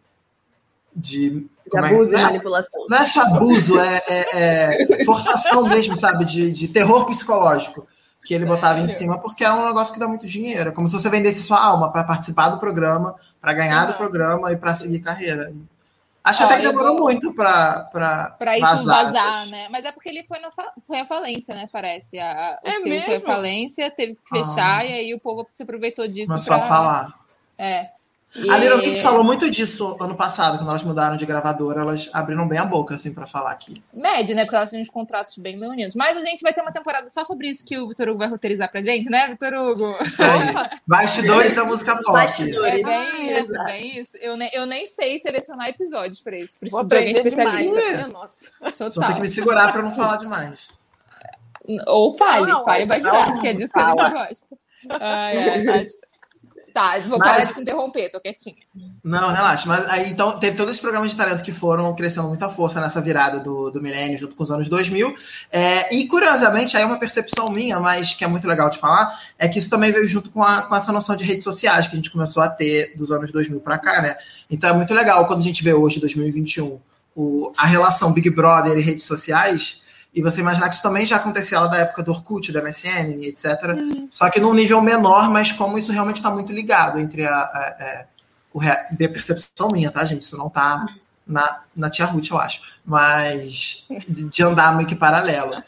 De, 0.95 1.31
De 1.31 1.49
é 1.75 1.79
abuso 1.79 2.11
e 2.11 2.15
não 2.15 2.21
é- 2.21 2.25
manipulação. 2.25 2.87
Não 2.89 2.99
é 2.99 3.05
só 3.07 3.23
abuso, 3.23 3.79
é, 3.81 4.03
é- 4.09 5.01
é 5.01 5.05
forçação 5.05 5.67
mesmo, 5.67 5.97
sabe? 5.97 6.25
De, 6.25 6.51
de 6.53 6.69
terror 6.69 7.07
psicológico 7.07 7.87
que 8.25 8.35
ele 8.35 8.45
botava 8.47 8.79
em 8.79 8.87
cima, 8.87 9.19
porque 9.19 9.43
é 9.45 9.51
um 9.53 9.67
negócio 9.67 9.93
que 9.93 9.99
dá 9.99 10.07
muito 10.07 10.27
dinheiro. 10.27 10.69
É 10.69 10.73
como 10.73 10.87
se 10.89 10.93
você 10.99 11.09
vendesse 11.09 11.43
sua 11.43 11.61
alma 11.61 11.91
para 11.91 12.05
participar 12.05 12.51
do 12.51 12.59
programa, 12.59 13.17
para 13.41 13.53
ganhar 13.53 13.87
do 13.87 13.95
programa 13.95 14.53
e 14.53 14.57
para 14.57 14.75
seguir 14.75 15.01
carreira. 15.01 15.53
Acho 16.23 16.45
até 16.45 16.59
que 16.59 16.63
demorou 16.69 16.95
vou- 16.95 17.03
muito 17.07 17.35
para 17.35 17.89
Pra 18.39 18.57
isso 18.57 18.85
vazar. 18.87 19.07
essas- 19.39 19.51
né? 19.51 19.67
Mas 19.73 19.85
é 19.85 19.91
porque 19.91 20.09
ele 20.09 20.23
foi, 20.23 20.39
na 20.39 20.53
fa- 20.53 20.73
foi 20.87 21.01
à 21.01 21.05
falência, 21.05 21.53
né? 21.53 21.69
Parece. 21.73 22.17
A, 22.21 22.31
a- 22.31 22.59
o 22.63 22.69
É 22.69 22.73
seu 22.75 22.83
foi 22.83 23.01
à 23.01 23.09
mesmo? 23.09 23.25
falência, 23.25 23.91
teve 23.91 24.15
que 24.15 24.29
fechar, 24.29 24.87
e 24.89 24.93
aí 24.93 25.15
o 25.15 25.19
povo 25.19 25.45
se 25.51 25.65
aproveitou 25.65 26.07
disso. 26.07 26.29
Começou 26.29 26.55
pra... 26.55 26.65
a 26.65 26.69
falar. 26.69 27.15
É. 27.59 27.89
A 28.51 28.57
Little 28.57 28.81
E- 28.81 28.87
Mix 28.89 29.03
falou 29.03 29.23
muito 29.23 29.51
disso 29.51 29.95
ano 30.01 30.15
passado, 30.15 30.57
quando 30.57 30.71
elas 30.71 30.83
mudaram 30.83 31.19
de 31.19 31.27
gravadora, 31.27 31.83
elas 31.83 32.09
abriram 32.15 32.49
bem 32.49 32.59
a 32.59 32.65
boca, 32.65 32.95
assim, 32.95 33.13
para 33.13 33.27
falar 33.27 33.51
aqui. 33.51 33.83
Médio, 33.93 34.35
né? 34.35 34.45
Porque 34.45 34.57
elas 34.57 34.71
têm 34.71 34.81
uns 34.81 34.89
contratos 34.89 35.37
bem 35.37 35.59
leoninos. 35.59 35.95
Mas 35.95 36.17
a 36.17 36.21
gente 36.23 36.41
vai 36.41 36.53
ter 36.53 36.63
uma 36.63 36.73
temporada 36.73 37.11
só 37.11 37.25
sobre 37.25 37.49
isso 37.49 37.63
que 37.63 37.77
o 37.79 37.87
Vitor 37.89 38.09
Hugo 38.09 38.21
vai 38.21 38.29
roteirizar 38.29 38.71
pra 38.71 38.81
gente, 38.81 39.11
né, 39.11 39.29
Vitor 39.29 39.53
Hugo? 39.53 39.97
Isso 40.03 40.23
aí. 40.23 40.71
Bastidores 40.87 41.55
da 41.55 41.65
música 41.65 41.95
pop. 41.97 42.13
bastidores. 42.13 42.81
É 42.81 42.83
bem 42.83 42.87
Ah, 42.87 43.21
isso, 43.41 43.51
exato. 43.53 43.65
bem 43.67 43.99
isso. 44.01 44.17
Eu, 44.17 44.37
ne- 44.37 44.51
eu 44.55 44.65
nem 44.65 44.87
sei 44.87 45.19
selecionar 45.19 45.69
episódios 45.69 46.21
pra 46.23 46.37
isso. 46.39 46.59
Preciso 46.59 46.85
de 46.85 46.97
alguém 46.97 47.13
demais. 47.13 47.27
especialista. 47.35 47.97
né? 47.99 48.07
Nossa. 48.11 48.45
Só 48.45 48.71
tem 48.71 48.89
Total. 48.93 49.15
que 49.15 49.21
me 49.21 49.29
segurar 49.29 49.73
para 49.73 49.83
não 49.83 49.93
falar 49.93 50.17
demais. 50.17 50.69
Ou 51.87 52.17
fale, 52.17 52.47
Não, 52.47 52.59
não, 52.59 52.65
fale 52.65 52.87
não, 52.87 52.89
bastante, 52.89 53.41
que 53.41 53.49
é 53.49 53.53
disso 53.53 53.73
que 53.73 53.79
a 53.79 53.85
fala. 53.85 54.03
gente 54.05 54.13
gosta. 54.15 54.47
Ai, 55.01 55.69
ai. 55.69 55.87
Tá, 56.73 56.99
vou 57.01 57.19
Mas- 57.19 57.29
parar 57.29 57.45
de 57.45 57.55
te 57.55 57.61
interromper, 57.61 58.11
tô 58.11 58.21
quietinha. 58.21 58.57
Não, 59.05 59.31
relaxa. 59.31 59.69
Mas 59.69 59.87
aí 59.89 60.11
então 60.11 60.39
teve 60.39 60.57
todos 60.57 60.71
esses 60.71 60.81
programas 60.81 61.11
de 61.11 61.17
talento 61.17 61.43
que 61.43 61.53
foram 61.53 61.95
crescendo 61.95 62.29
muita 62.29 62.49
força 62.49 62.81
nessa 62.81 63.01
virada 63.01 63.39
do, 63.41 63.71
do 63.71 63.83
milênio, 63.83 64.17
junto 64.19 64.35
com 64.35 64.43
os 64.43 64.51
anos 64.51 64.69
2000. 64.69 65.15
É, 65.51 65.95
e 65.95 66.07
curiosamente, 66.07 66.77
aí 66.77 66.83
é 66.83 66.87
uma 66.87 66.99
percepção 66.99 67.51
minha, 67.51 67.79
mas 67.79 68.15
que 68.15 68.25
é 68.25 68.27
muito 68.29 68.47
legal 68.47 68.71
de 68.71 68.79
falar, 68.79 69.13
é 69.39 69.47
que 69.49 69.59
isso 69.59 69.69
também 69.69 69.93
veio 69.93 70.09
junto 70.09 70.31
com, 70.31 70.43
a, 70.43 70.63
com 70.63 70.75
essa 70.75 70.91
noção 70.93 71.15
de 71.15 71.25
redes 71.25 71.45
sociais 71.45 71.87
que 71.87 71.93
a 71.93 71.97
gente 71.97 72.11
começou 72.11 72.43
a 72.43 72.49
ter 72.49 72.97
dos 72.97 73.13
anos 73.13 73.31
2000 73.31 73.61
para 73.61 73.79
cá, 73.79 74.01
né? 74.01 74.15
Então 74.51 74.71
é 74.71 74.73
muito 74.73 74.95
legal 74.95 75.27
quando 75.27 75.41
a 75.41 75.45
gente 75.45 75.63
vê 75.63 75.75
hoje, 75.75 76.01
2021, 76.01 76.81
o, 77.15 77.53
a 77.57 77.67
relação 77.67 78.13
Big 78.13 78.31
Brother 78.31 78.79
e 78.79 78.81
redes 78.81 79.05
sociais. 79.05 79.82
E 80.15 80.21
você 80.23 80.41
imaginar 80.41 80.69
que 80.69 80.75
isso 80.75 80.83
também 80.83 81.07
já 81.07 81.17
acontecia 81.17 81.59
lá 81.59 81.67
da 81.69 81.79
época 81.79 82.03
do 82.03 82.11
Orkut, 82.13 82.53
da 82.53 82.61
MSN, 82.63 83.25
etc. 83.25 83.47
Só 84.11 84.29
que 84.29 84.39
num 84.41 84.53
nível 84.53 84.81
menor, 84.83 85.31
mas 85.31 85.53
como 85.53 85.79
isso 85.79 85.91
realmente 85.91 86.17
está 86.17 86.31
muito 86.31 86.53
ligado 86.53 86.99
entre 86.99 87.25
a, 87.27 87.35
a- 87.35 87.77
a- 87.81 88.05
o 88.53 88.59
rea- 88.59 88.89
a 88.93 88.97
percepção 89.09 89.69
minha, 89.73 89.91
tá, 89.91 90.05
gente? 90.05 90.21
Isso 90.23 90.37
não 90.37 90.51
tá 90.51 90.85
na, 91.27 91.63
na 91.75 91.89
Tia 91.89 92.05
Ruth, 92.05 92.29
eu 92.31 92.39
acho. 92.39 92.61
Mas 92.85 93.87
de, 94.07 94.25
de 94.25 94.43
andar 94.43 94.77
meio 94.77 94.87
que 94.87 94.95
paralelo. 94.95 95.63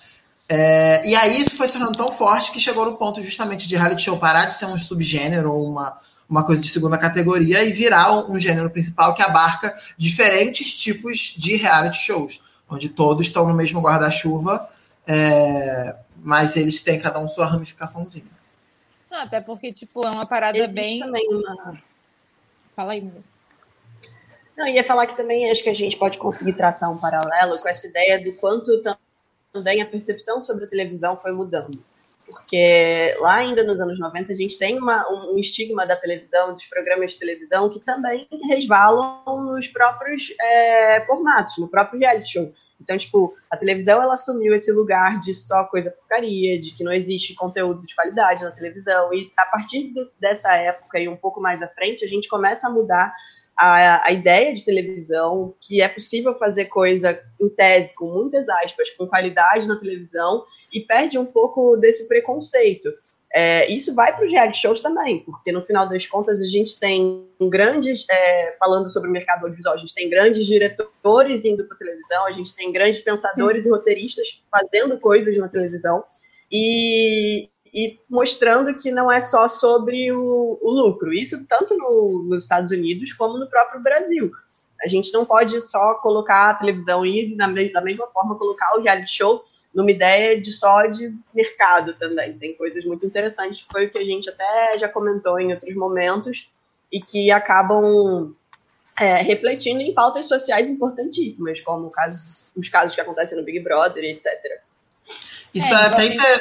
É, 0.46 1.02
e 1.09 1.16
aí 1.16 1.40
isso 1.40 1.57
foi 1.57 1.66
se 1.66 1.72
tornando 1.72 1.96
tão 1.96 2.11
forte 2.11 2.52
que 2.52 2.61
chegou 2.61 2.85
no 2.85 2.96
ponto 2.96 3.22
justamente 3.22 3.66
de 3.66 3.76
reality 3.76 4.02
show 4.02 4.18
parar 4.18 4.44
de 4.44 4.52
ser 4.54 4.66
um 4.66 4.76
subgênero 4.76 5.50
ou 5.50 5.70
uma, 5.70 5.96
uma 6.28 6.44
coisa 6.44 6.61
de 6.61 6.68
segunda 6.68 6.98
categoria 6.98 7.64
e 7.64 7.72
virar 7.72 8.12
um, 8.12 8.33
um 8.33 8.38
gênero 8.38 8.68
principal 8.70 9.14
que 9.14 9.22
abarca 9.22 9.74
diferentes 9.96 10.74
tipos 10.74 11.35
de 11.38 11.57
reality 11.57 11.96
shows, 11.96 12.42
onde 12.68 12.88
todos 12.88 13.27
estão 13.27 13.46
no 13.46 13.55
mesmo 13.55 13.81
guarda-chuva, 13.81 14.68
é, 15.07 15.96
mas 16.16 16.57
eles 16.57 16.83
têm 16.83 17.00
cada 17.00 17.18
um 17.18 17.29
sua 17.29 17.46
ramificaçãozinha. 17.46 18.33
Não, 19.11 19.20
até 19.20 19.40
porque, 19.40 19.72
tipo, 19.72 20.05
é 20.07 20.11
uma 20.11 20.27
parada 20.27 20.59
Existe 20.59 20.74
bem. 20.74 20.98
também 20.98 21.29
uma. 21.29 21.81
Fala 22.74 22.92
aí. 22.92 23.09
Não, 24.57 24.66
ia 24.66 24.85
falar 24.85 25.07
que 25.07 25.16
também 25.16 25.50
acho 25.50 25.62
que 25.62 25.68
a 25.68 25.74
gente 25.74 25.96
pode 25.96 26.18
conseguir 26.18 26.55
traçar 26.55 26.90
um 26.90 26.98
paralelo 26.98 27.59
com 27.59 27.68
essa 27.68 27.87
ideia 27.87 28.22
do 28.22 28.33
quanto 28.35 28.83
também 29.53 29.83
a 29.83 29.87
percepção 29.87 30.42
sobre 30.42 30.64
a 30.64 30.68
televisão 30.68 31.16
foi 31.16 31.33
mudando. 31.33 31.79
Porque 32.26 33.14
lá 33.20 33.37
ainda 33.37 33.62
nos 33.62 33.80
anos 33.80 34.00
90 34.00 34.32
a 34.32 34.37
gente 34.37 34.58
tem 34.58 34.78
uma, 34.78 35.06
um, 35.10 35.38
estigma 35.38 35.87
da 35.87 35.94
televisão, 35.94 36.54
dos 36.54 36.64
programas 36.64 37.12
de 37.12 37.18
televisão, 37.18 37.68
que 37.68 37.80
também 37.80 38.26
resvalam 38.48 39.22
nos 39.44 39.68
próprios 39.68 40.32
é, 40.40 41.04
formatos, 41.06 41.58
no 41.58 41.68
próprio 41.68 42.00
reality 42.00 42.32
show. 42.32 42.52
Então, 42.80 42.98
tipo, 42.98 43.34
a 43.50 43.56
televisão 43.56 44.02
ela 44.02 44.14
assumiu 44.14 44.54
esse 44.54 44.70
lugar 44.72 45.20
de 45.20 45.32
só 45.32 45.64
coisa 45.64 45.90
porcaria, 45.90 46.60
de 46.60 46.72
que 46.72 46.84
não 46.84 46.92
existe 46.92 47.34
conteúdo 47.34 47.87
de 47.87 47.94
qualidade 47.94 48.42
na 48.42 48.50
televisão. 48.50 49.12
E 49.14 49.32
a 49.37 49.46
partir 49.46 49.92
dessa 50.20 50.54
época 50.54 50.98
e 50.98 51.08
um 51.08 51.16
pouco 51.16 51.40
mais 51.40 51.62
à 51.62 51.68
frente, 51.68 52.04
a 52.04 52.08
gente 52.08 52.28
começa 52.28 52.66
a 52.66 52.70
mudar 52.70 53.12
a, 53.56 54.06
a, 54.06 54.12
ideia 54.12 54.52
de 54.52 54.64
televisão, 54.64 55.54
que 55.60 55.80
é 55.80 55.88
possível 55.88 56.36
fazer 56.36 56.66
coisa 56.66 57.20
em 57.40 57.48
tese, 57.48 57.94
com 57.94 58.06
muitas 58.06 58.48
aspas, 58.48 58.90
com 58.90 59.06
qualidade 59.06 59.68
na 59.68 59.78
televisão, 59.78 60.44
e 60.72 60.80
perde 60.80 61.18
um 61.18 61.24
pouco 61.24 61.76
desse 61.76 62.08
preconceito. 62.08 62.92
É, 63.32 63.68
isso 63.68 63.92
vai 63.94 64.14
para 64.14 64.24
os 64.24 64.30
reality 64.30 64.58
shows 64.58 64.80
também, 64.80 65.20
porque 65.24 65.50
no 65.50 65.60
final 65.60 65.88
das 65.88 66.06
contas 66.06 66.40
a 66.40 66.46
gente 66.46 66.78
tem 66.78 67.26
grandes, 67.50 68.06
é, 68.08 68.56
falando 68.60 68.88
sobre 68.88 69.08
o 69.08 69.12
mercado 69.12 69.42
audiovisual, 69.42 69.74
a 69.74 69.78
gente 69.78 69.92
tem 69.92 70.08
grandes 70.08 70.46
diretores 70.46 71.44
indo 71.44 71.64
para 71.64 71.76
televisão, 71.76 72.26
a 72.26 72.30
gente 72.30 72.54
tem 72.54 72.70
grandes 72.70 73.00
pensadores 73.00 73.66
e 73.66 73.70
roteiristas 73.70 74.40
fazendo 74.48 75.00
coisas 75.00 75.36
na 75.36 75.48
televisão, 75.48 76.04
e, 76.50 77.48
e 77.74 77.98
mostrando 78.08 78.72
que 78.74 78.92
não 78.92 79.10
é 79.10 79.20
só 79.20 79.48
sobre 79.48 80.12
o, 80.12 80.58
o 80.62 80.70
lucro. 80.70 81.12
Isso 81.12 81.44
tanto 81.48 81.76
no, 81.76 82.24
nos 82.28 82.44
Estados 82.44 82.70
Unidos 82.70 83.12
como 83.12 83.37
no 83.37 83.48
próprio 83.48 83.82
Brasil. 83.82 84.30
A 84.82 84.88
gente 84.88 85.12
não 85.12 85.24
pode 85.24 85.60
só 85.60 85.94
colocar 85.94 86.50
a 86.50 86.54
televisão 86.54 87.04
e, 87.04 87.34
na, 87.34 87.46
da 87.46 87.80
mesma 87.80 88.06
forma, 88.08 88.37
colocar 88.37 88.76
o 88.76 88.82
reality 88.82 89.10
show 89.10 89.42
numa 89.74 89.90
ideia 89.90 90.40
de 90.40 90.52
só 90.52 90.87
de 90.87 91.12
mercado 91.34 91.94
também. 91.94 92.38
Tem 92.38 92.54
coisas 92.54 92.84
muito 92.84 93.04
interessantes, 93.04 93.62
que 93.62 93.72
foi 93.72 93.87
o 93.87 93.90
que 93.90 93.98
a 93.98 94.04
gente 94.04 94.28
até 94.28 94.78
já 94.78 94.88
comentou 94.88 95.40
em 95.40 95.52
outros 95.52 95.74
momentos, 95.74 96.48
e 96.92 97.00
que 97.00 97.30
acabam 97.30 98.34
é, 98.98 99.16
refletindo 99.22 99.80
em 99.80 99.92
pautas 99.92 100.26
sociais 100.26 100.68
importantíssimas, 100.68 101.60
como 101.62 101.90
caso, 101.90 102.24
os 102.56 102.68
casos 102.68 102.94
que 102.94 103.00
acontecem 103.00 103.37
no 103.37 103.44
Big 103.44 103.60
Brother, 103.60 104.04
etc. 104.04 104.60
Isso 105.52 105.66
é, 105.66 105.72
é 105.72 105.87
até 105.87 106.04
inter... 106.06 106.40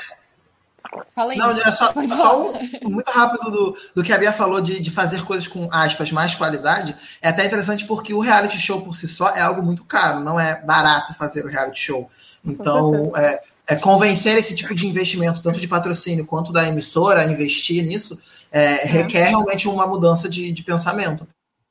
Fala 1.11 1.31
aí. 1.31 1.37
Não, 1.37 1.51
é 1.51 1.71
só, 1.71 1.93
só 1.93 2.51
um, 2.51 2.89
muito 2.89 3.09
rápido 3.11 3.51
do, 3.51 3.77
do 3.95 4.03
que 4.03 4.11
a 4.11 4.17
Bia 4.17 4.33
falou 4.33 4.61
de, 4.61 4.79
de 4.79 4.91
fazer 4.91 5.23
coisas 5.23 5.47
com 5.47 5.67
aspas, 5.71 6.11
mais 6.11 6.35
qualidade. 6.35 6.95
É 7.21 7.29
até 7.29 7.45
interessante 7.45 7.85
porque 7.85 8.13
o 8.13 8.19
reality 8.19 8.57
show 8.57 8.81
por 8.81 8.95
si 8.95 9.07
só 9.07 9.29
é 9.29 9.41
algo 9.41 9.61
muito 9.61 9.83
caro, 9.83 10.19
não 10.19 10.39
é 10.39 10.61
barato 10.63 11.13
fazer 11.13 11.45
o 11.45 11.49
reality 11.49 11.79
show. 11.79 12.09
Então, 12.45 13.15
é, 13.15 13.41
é, 13.67 13.75
convencer 13.75 14.37
esse 14.37 14.55
tipo 14.55 14.75
de 14.75 14.87
investimento, 14.87 15.41
tanto 15.41 15.59
de 15.59 15.67
patrocínio 15.67 16.25
quanto 16.25 16.51
da 16.51 16.67
emissora, 16.67 17.21
a 17.21 17.25
investir 17.25 17.85
nisso, 17.85 18.19
é, 18.51 18.85
requer 18.85 19.29
realmente 19.29 19.67
uma 19.67 19.87
mudança 19.87 20.27
de, 20.27 20.51
de 20.51 20.63
pensamento, 20.63 21.27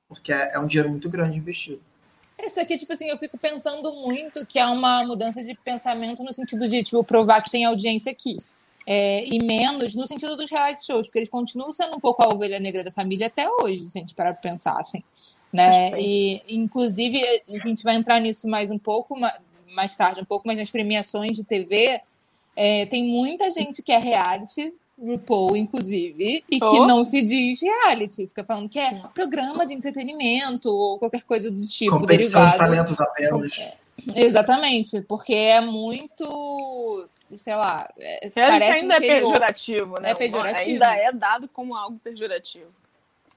porque 0.09 0.33
é, 0.33 0.55
é 0.55 0.59
um 0.59 0.67
dinheiro 0.67 0.91
muito 0.91 1.11
grande 1.11 1.39
investido. 1.39 1.81
Isso 2.45 2.61
aqui, 2.61 2.77
tipo 2.77 2.93
assim, 2.93 3.09
eu 3.09 3.17
fico 3.19 3.39
pensando 3.39 3.93
muito 3.93 4.45
que 4.45 4.59
é 4.59 4.67
uma 4.67 5.05
mudança 5.05 5.45
de 5.45 5.55
pensamento 5.55 6.25
no 6.25 6.33
sentido 6.33 6.67
de, 6.67 6.83
tipo, 6.83 7.05
provar 7.05 7.41
que 7.41 7.51
tem 7.51 7.65
audiência 7.65 8.11
aqui 8.11 8.37
é, 8.87 9.25
e 9.25 9.43
menos 9.45 9.95
no 9.95 10.07
sentido 10.07 10.37
dos 10.37 10.51
reality 10.51 10.85
shows, 10.85 11.07
porque 11.07 11.21
eles 11.21 11.29
continuam 11.29 11.73
sendo 11.73 11.97
um 11.97 12.01
pouco 12.01 12.23
a 12.23 12.29
ovelha 12.29 12.59
negra 12.59 12.83
da 12.83 12.91
família 12.91 13.29
até 13.29 13.49
hoje, 13.49 13.89
se 13.91 13.99
a 13.99 14.01
gente 14.01 14.15
parar 14.15 14.33
para 14.33 14.51
pensar 14.51 14.79
assim. 14.81 15.03
Né? 15.53 16.01
E, 16.01 16.43
inclusive, 16.49 17.23
a 17.49 17.69
gente 17.69 17.83
vai 17.83 17.95
entrar 17.95 18.19
nisso 18.21 18.49
mais 18.49 18.71
um 18.71 18.79
pouco, 18.79 19.17
mais 19.75 19.95
tarde, 19.95 20.21
um 20.21 20.25
pouco 20.25 20.47
mais 20.47 20.59
nas 20.59 20.71
premiações 20.71 21.37
de 21.37 21.45
TV. 21.45 22.01
É, 22.57 22.87
tem 22.87 23.05
muita 23.05 23.51
gente 23.51 23.83
que 23.83 23.93
é 23.93 23.99
reality, 23.99 24.73
RuPaul, 24.99 25.57
inclusive, 25.57 26.45
e 26.51 26.59
que 26.61 26.65
oh. 26.65 26.87
não 26.87 27.05
se 27.05 27.21
diz 27.23 27.61
reality. 27.61 28.27
Fica 28.27 28.45
falando 28.45 28.69
que 28.69 28.79
é 28.79 28.95
programa 29.15 29.67
de 29.67 29.75
entretenimento 29.75 30.71
ou 30.71 30.99
qualquer 30.99 31.23
coisa 31.23 31.51
do 31.51 31.67
tipo. 31.67 31.99
Competição 31.99 32.45
derivado. 32.45 32.65
de 32.65 32.71
talentos 32.71 33.01
apenas. 33.01 33.59
É, 33.59 33.77
exatamente, 34.25 35.03
porque 35.03 35.35
é 35.35 35.61
muito 35.61 37.09
sei 37.37 37.55
lá. 37.55 37.89
É, 37.99 38.31
Reality 38.35 38.71
ainda 38.71 38.95
é 38.95 38.99
inferior. 38.99 39.17
é 39.17 39.21
pejorativo, 39.21 40.01
né? 40.01 40.11
É 40.11 40.15
pejorativo. 40.15 40.85
Ainda 40.85 40.97
é 40.97 41.13
dado 41.13 41.49
como 41.49 41.75
algo 41.75 41.99
pejorativo. 41.99 42.71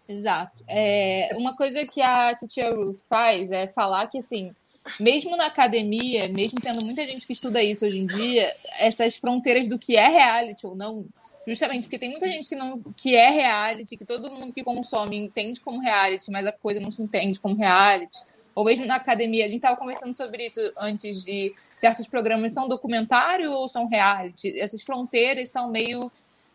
Exato. 0.07 0.63
É, 0.67 1.29
uma 1.33 1.55
coisa 1.55 1.85
que 1.85 2.01
a 2.01 2.33
Titia 2.35 2.69
Ruth 2.69 2.99
faz 3.07 3.51
é 3.51 3.67
falar 3.67 4.07
que, 4.07 4.19
assim, 4.19 4.53
mesmo 4.99 5.35
na 5.35 5.47
academia, 5.47 6.29
mesmo 6.29 6.59
tendo 6.61 6.83
muita 6.83 7.07
gente 7.07 7.25
que 7.25 7.33
estuda 7.33 7.61
isso 7.61 7.85
hoje 7.85 7.99
em 7.99 8.05
dia, 8.05 8.55
essas 8.79 9.15
fronteiras 9.15 9.67
do 9.67 9.79
que 9.79 9.97
é 9.97 10.07
reality 10.07 10.67
ou 10.67 10.75
não, 10.75 11.05
justamente 11.47 11.83
porque 11.83 11.97
tem 11.97 12.09
muita 12.09 12.27
gente 12.27 12.47
que 12.47 12.55
não 12.55 12.81
que 12.95 13.15
é 13.15 13.29
reality, 13.29 13.97
que 13.97 14.05
todo 14.05 14.31
mundo 14.31 14.53
que 14.53 14.63
consome 14.63 15.17
entende 15.17 15.59
como 15.59 15.81
reality, 15.81 16.29
mas 16.31 16.45
a 16.45 16.51
coisa 16.51 16.79
não 16.79 16.91
se 16.91 17.01
entende 17.01 17.39
como 17.39 17.55
reality 17.55 18.19
ou 18.55 18.63
mesmo 18.63 18.85
na 18.85 18.95
academia. 18.95 19.43
A 19.43 19.47
gente 19.47 19.57
estava 19.57 19.75
conversando 19.75 20.15
sobre 20.15 20.45
isso 20.45 20.61
antes 20.77 21.23
de 21.23 21.53
certos 21.75 22.07
programas 22.07 22.53
são 22.53 22.67
documentário 22.67 23.51
ou 23.51 23.67
são 23.67 23.85
reality. 23.85 24.57
Essas 24.57 24.81
fronteiras 24.81 25.49
são 25.49 25.69
meio 25.69 26.09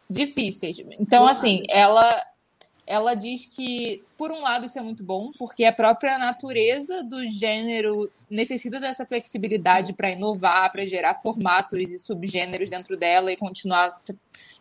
difíceis. 0.08 0.80
Então, 0.98 1.26
assim, 1.26 1.62
ela 1.68 2.26
ela 2.90 3.14
diz 3.14 3.46
que, 3.46 4.02
por 4.18 4.32
um 4.32 4.40
lado, 4.40 4.66
isso 4.66 4.76
é 4.76 4.82
muito 4.82 5.04
bom, 5.04 5.30
porque 5.38 5.64
a 5.64 5.72
própria 5.72 6.18
natureza 6.18 7.04
do 7.04 7.24
gênero 7.24 8.10
necessita 8.28 8.80
dessa 8.80 9.06
flexibilidade 9.06 9.92
para 9.92 10.10
inovar, 10.10 10.72
para 10.72 10.84
gerar 10.84 11.14
formatos 11.14 11.78
e 11.78 11.96
subgêneros 11.96 12.68
dentro 12.68 12.96
dela 12.96 13.30
e 13.30 13.36
continuar 13.36 13.96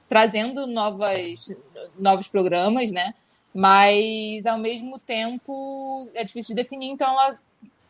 trazendo 0.08 0.68
novas, 0.68 1.56
novos 1.98 2.28
programas, 2.28 2.92
né? 2.92 3.16
Mas 3.54 4.46
ao 4.46 4.58
mesmo 4.58 5.00
tempo 5.00 6.08
é 6.14 6.24
difícil 6.24 6.56
de 6.56 6.62
definir, 6.62 6.90
então 6.90 7.10
ela 7.10 7.40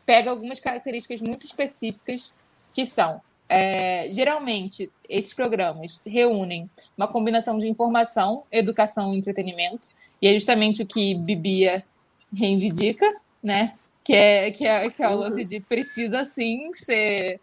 pega 0.04 0.30
algumas 0.30 0.58
características 0.58 1.20
muito 1.20 1.46
específicas 1.46 2.34
que 2.74 2.84
são 2.86 3.20
é, 3.50 4.08
geralmente 4.12 4.88
esses 5.08 5.34
programas 5.34 6.00
reúnem 6.06 6.70
uma 6.96 7.08
combinação 7.08 7.58
de 7.58 7.68
informação, 7.68 8.44
educação 8.50 9.12
e 9.12 9.18
entretenimento, 9.18 9.88
e 10.22 10.28
é 10.28 10.34
justamente 10.34 10.82
o 10.82 10.86
que 10.86 11.16
Bibia 11.16 11.84
reivindica, 12.32 13.12
né? 13.42 13.74
Que 14.04 14.14
é, 14.14 14.50
que 14.52 14.64
é, 14.64 14.88
que 14.88 15.02
é 15.02 15.08
o 15.08 15.16
lance 15.16 15.42
de 15.44 15.58
precisa 15.58 16.24
sim 16.24 16.72
ser 16.72 17.40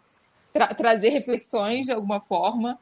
tra 0.50 0.68
trazer 0.68 1.10
reflexões 1.10 1.84
de 1.84 1.92
alguma 1.92 2.20
forma 2.22 2.78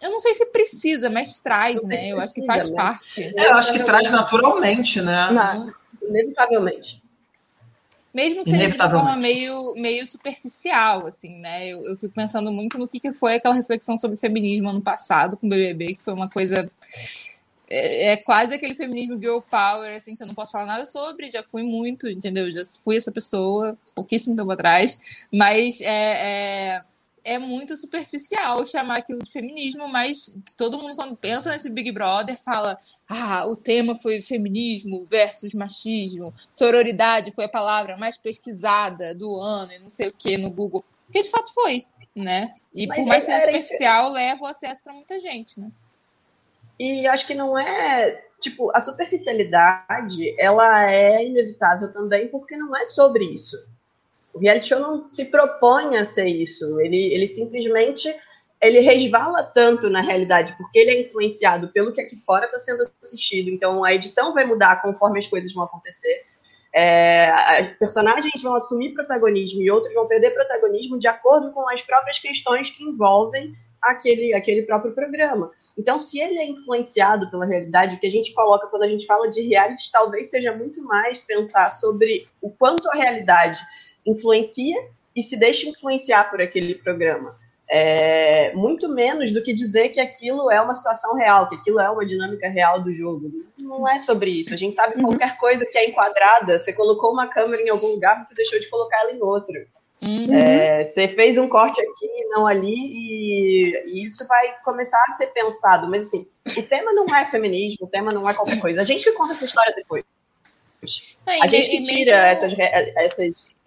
eu 0.00 0.10
não 0.10 0.20
sei 0.20 0.34
se 0.34 0.46
precisa, 0.46 1.08
mas 1.10 1.40
traz, 1.40 1.82
né? 1.84 2.08
eu 2.08 2.18
acho 2.18 2.34
que 2.34 2.44
faz 2.44 2.70
parte. 2.70 3.32
É, 3.36 3.46
eu 3.46 3.54
acho 3.54 3.72
que 3.72 3.82
traz 3.84 4.10
naturalmente, 4.10 5.00
né? 5.00 5.30
Não, 5.30 5.72
inevitavelmente. 6.02 7.02
Mesmo 8.12 8.42
que 8.42 8.50
seja 8.50 8.68
de 8.70 8.76
uma 8.76 8.90
forma 8.90 9.16
meio, 9.16 9.74
meio 9.76 10.06
superficial, 10.06 11.06
assim, 11.06 11.38
né? 11.38 11.68
Eu, 11.68 11.86
eu 11.86 11.96
fico 11.96 12.12
pensando 12.12 12.50
muito 12.50 12.78
no 12.78 12.88
que, 12.88 12.98
que 12.98 13.12
foi 13.12 13.34
aquela 13.34 13.54
reflexão 13.54 13.98
sobre 13.98 14.16
feminismo 14.16 14.68
ano 14.68 14.80
passado 14.80 15.36
com 15.36 15.46
o 15.46 15.50
BBB, 15.50 15.94
que 15.94 16.02
foi 16.02 16.14
uma 16.14 16.28
coisa 16.28 16.70
é, 17.70 18.12
é, 18.12 18.16
quase 18.16 18.54
aquele 18.54 18.74
feminismo 18.74 19.20
girl 19.20 19.38
power, 19.40 19.94
assim, 19.94 20.16
que 20.16 20.22
eu 20.22 20.26
não 20.26 20.34
posso 20.34 20.50
falar 20.50 20.64
nada 20.64 20.86
sobre, 20.86 21.30
já 21.30 21.42
fui 21.42 21.62
muito, 21.62 22.08
entendeu? 22.08 22.50
Já 22.50 22.62
fui 22.82 22.96
essa 22.96 23.12
pessoa 23.12 23.76
pouquíssimo 23.94 24.34
tempo 24.34 24.50
atrás, 24.50 24.98
mas 25.32 25.80
é, 25.82 25.86
é, 25.86 26.80
é 27.24 27.38
muito 27.38 27.76
superficial 27.76 28.64
chamar 28.66 28.98
aquilo 28.98 29.22
de 29.22 29.30
feminismo, 29.30 29.88
mas 29.88 30.34
todo 30.56 30.78
mundo, 30.78 30.96
quando 30.96 31.16
pensa 31.16 31.50
nesse 31.50 31.70
Big 31.70 31.92
Brother, 31.92 32.36
fala: 32.36 32.78
ah, 33.08 33.46
o 33.46 33.54
tema 33.54 33.96
foi 33.96 34.20
feminismo 34.20 35.06
versus 35.08 35.54
machismo, 35.54 36.34
sororidade 36.52 37.32
foi 37.32 37.44
a 37.44 37.48
palavra 37.48 37.96
mais 37.96 38.16
pesquisada 38.16 39.14
do 39.14 39.40
ano, 39.40 39.72
e 39.72 39.78
não 39.78 39.88
sei 39.88 40.08
o 40.08 40.12
que 40.12 40.36
no 40.36 40.50
Google. 40.50 40.84
Que 41.10 41.22
de 41.22 41.30
fato 41.30 41.52
foi, 41.52 41.86
né? 42.14 42.54
E 42.74 42.86
mas 42.86 42.98
por 42.98 43.06
mais 43.06 43.24
que 43.24 43.30
seja 43.30 43.44
superficial, 43.46 44.10
leva 44.10 44.42
o 44.42 44.46
acesso 44.46 44.82
para 44.82 44.92
muita 44.92 45.18
gente, 45.18 45.60
né? 45.60 45.70
E 46.78 47.06
acho 47.06 47.26
que 47.26 47.34
não 47.34 47.58
é. 47.58 48.24
Tipo, 48.40 48.70
a 48.72 48.80
superficialidade, 48.80 50.32
ela 50.38 50.88
é 50.92 51.26
inevitável 51.26 51.92
também, 51.92 52.28
porque 52.28 52.56
não 52.56 52.76
é 52.76 52.84
sobre 52.84 53.24
isso 53.24 53.56
o 54.38 54.40
reality 54.40 54.68
show 54.68 54.78
não 54.78 55.08
se 55.08 55.24
propõe 55.26 55.96
a 55.96 56.04
ser 56.04 56.26
isso. 56.26 56.80
Ele, 56.80 57.12
ele 57.12 57.26
simplesmente 57.26 58.14
ele 58.60 58.80
resvala 58.80 59.42
tanto 59.42 59.88
na 59.88 60.00
realidade, 60.00 60.54
porque 60.56 60.78
ele 60.78 60.90
é 60.90 61.00
influenciado 61.02 61.68
pelo 61.68 61.92
que 61.92 62.00
aqui 62.00 62.16
fora 62.24 62.46
está 62.46 62.58
sendo 62.58 62.82
assistido. 63.02 63.50
Então 63.50 63.84
a 63.84 63.92
edição 63.92 64.32
vai 64.32 64.44
mudar 64.44 64.80
conforme 64.80 65.18
as 65.18 65.26
coisas 65.26 65.52
vão 65.52 65.64
acontecer. 65.64 66.24
É, 66.72 67.64
personagens 67.78 68.40
vão 68.42 68.54
assumir 68.54 68.94
protagonismo 68.94 69.62
e 69.62 69.70
outros 69.70 69.94
vão 69.94 70.06
perder 70.06 70.30
protagonismo 70.32 70.98
de 70.98 71.08
acordo 71.08 71.50
com 71.52 71.68
as 71.68 71.82
próprias 71.82 72.18
questões 72.18 72.70
que 72.70 72.84
envolvem 72.84 73.54
aquele, 73.82 74.34
aquele 74.34 74.62
próprio 74.62 74.92
programa. 74.92 75.50
Então, 75.76 75.98
se 75.98 76.20
ele 76.20 76.38
é 76.38 76.44
influenciado 76.44 77.30
pela 77.30 77.46
realidade, 77.46 77.94
o 77.94 78.00
que 78.00 78.06
a 78.06 78.10
gente 78.10 78.34
coloca 78.34 78.66
quando 78.66 78.82
a 78.82 78.88
gente 78.88 79.06
fala 79.06 79.28
de 79.28 79.42
reality 79.42 79.90
talvez 79.92 80.28
seja 80.28 80.52
muito 80.52 80.82
mais 80.82 81.20
pensar 81.20 81.70
sobre 81.70 82.26
o 82.42 82.50
quanto 82.50 82.88
a 82.90 82.94
realidade 82.94 83.60
influencia 84.06 84.76
e 85.14 85.22
se 85.22 85.36
deixa 85.36 85.68
influenciar 85.68 86.30
por 86.30 86.40
aquele 86.40 86.74
programa. 86.74 87.36
É, 87.70 88.50
muito 88.54 88.88
menos 88.88 89.30
do 89.30 89.42
que 89.42 89.52
dizer 89.52 89.90
que 89.90 90.00
aquilo 90.00 90.50
é 90.50 90.58
uma 90.60 90.74
situação 90.74 91.14
real, 91.14 91.48
que 91.48 91.56
aquilo 91.56 91.78
é 91.78 91.90
uma 91.90 92.04
dinâmica 92.04 92.48
real 92.48 92.80
do 92.80 92.92
jogo. 92.92 93.30
Não 93.60 93.86
é 93.86 93.98
sobre 93.98 94.30
isso. 94.30 94.54
A 94.54 94.56
gente 94.56 94.74
sabe 94.74 94.94
que 94.94 95.02
qualquer 95.02 95.36
coisa 95.36 95.66
que 95.66 95.76
é 95.76 95.86
enquadrada, 95.86 96.58
você 96.58 96.72
colocou 96.72 97.12
uma 97.12 97.26
câmera 97.26 97.62
em 97.62 97.68
algum 97.68 97.88
lugar, 97.88 98.24
você 98.24 98.34
deixou 98.34 98.58
de 98.58 98.70
colocar 98.70 99.00
ela 99.02 99.12
em 99.12 99.22
outro. 99.22 99.54
Uhum. 100.00 100.32
É, 100.32 100.84
você 100.84 101.08
fez 101.08 101.36
um 101.36 101.48
corte 101.48 101.80
aqui, 101.80 102.24
não 102.30 102.46
ali, 102.46 102.72
e, 102.72 103.82
e, 103.86 104.06
isso 104.06 104.26
vai 104.26 104.54
começar 104.64 105.02
a 105.08 105.12
ser 105.12 105.26
pensado. 105.28 105.88
Mas 105.88 106.02
assim, 106.02 106.26
o 106.56 106.62
tema 106.62 106.92
não 106.92 107.04
é 107.14 107.26
feminismo, 107.26 107.86
o 107.86 107.90
tema 107.90 108.10
não 108.14 108.28
é 108.28 108.32
qualquer 108.32 108.60
coisa. 108.60 108.80
A 108.80 108.84
gente 108.84 109.04
que 109.04 109.12
conta 109.12 109.32
essa 109.32 109.44
história 109.44 109.74
depois. 109.74 110.04
a 111.26 111.46
gente 111.48 111.68
que 111.68 111.82
tira 111.82 112.16
essas, 112.28 112.54
essas 112.56 113.57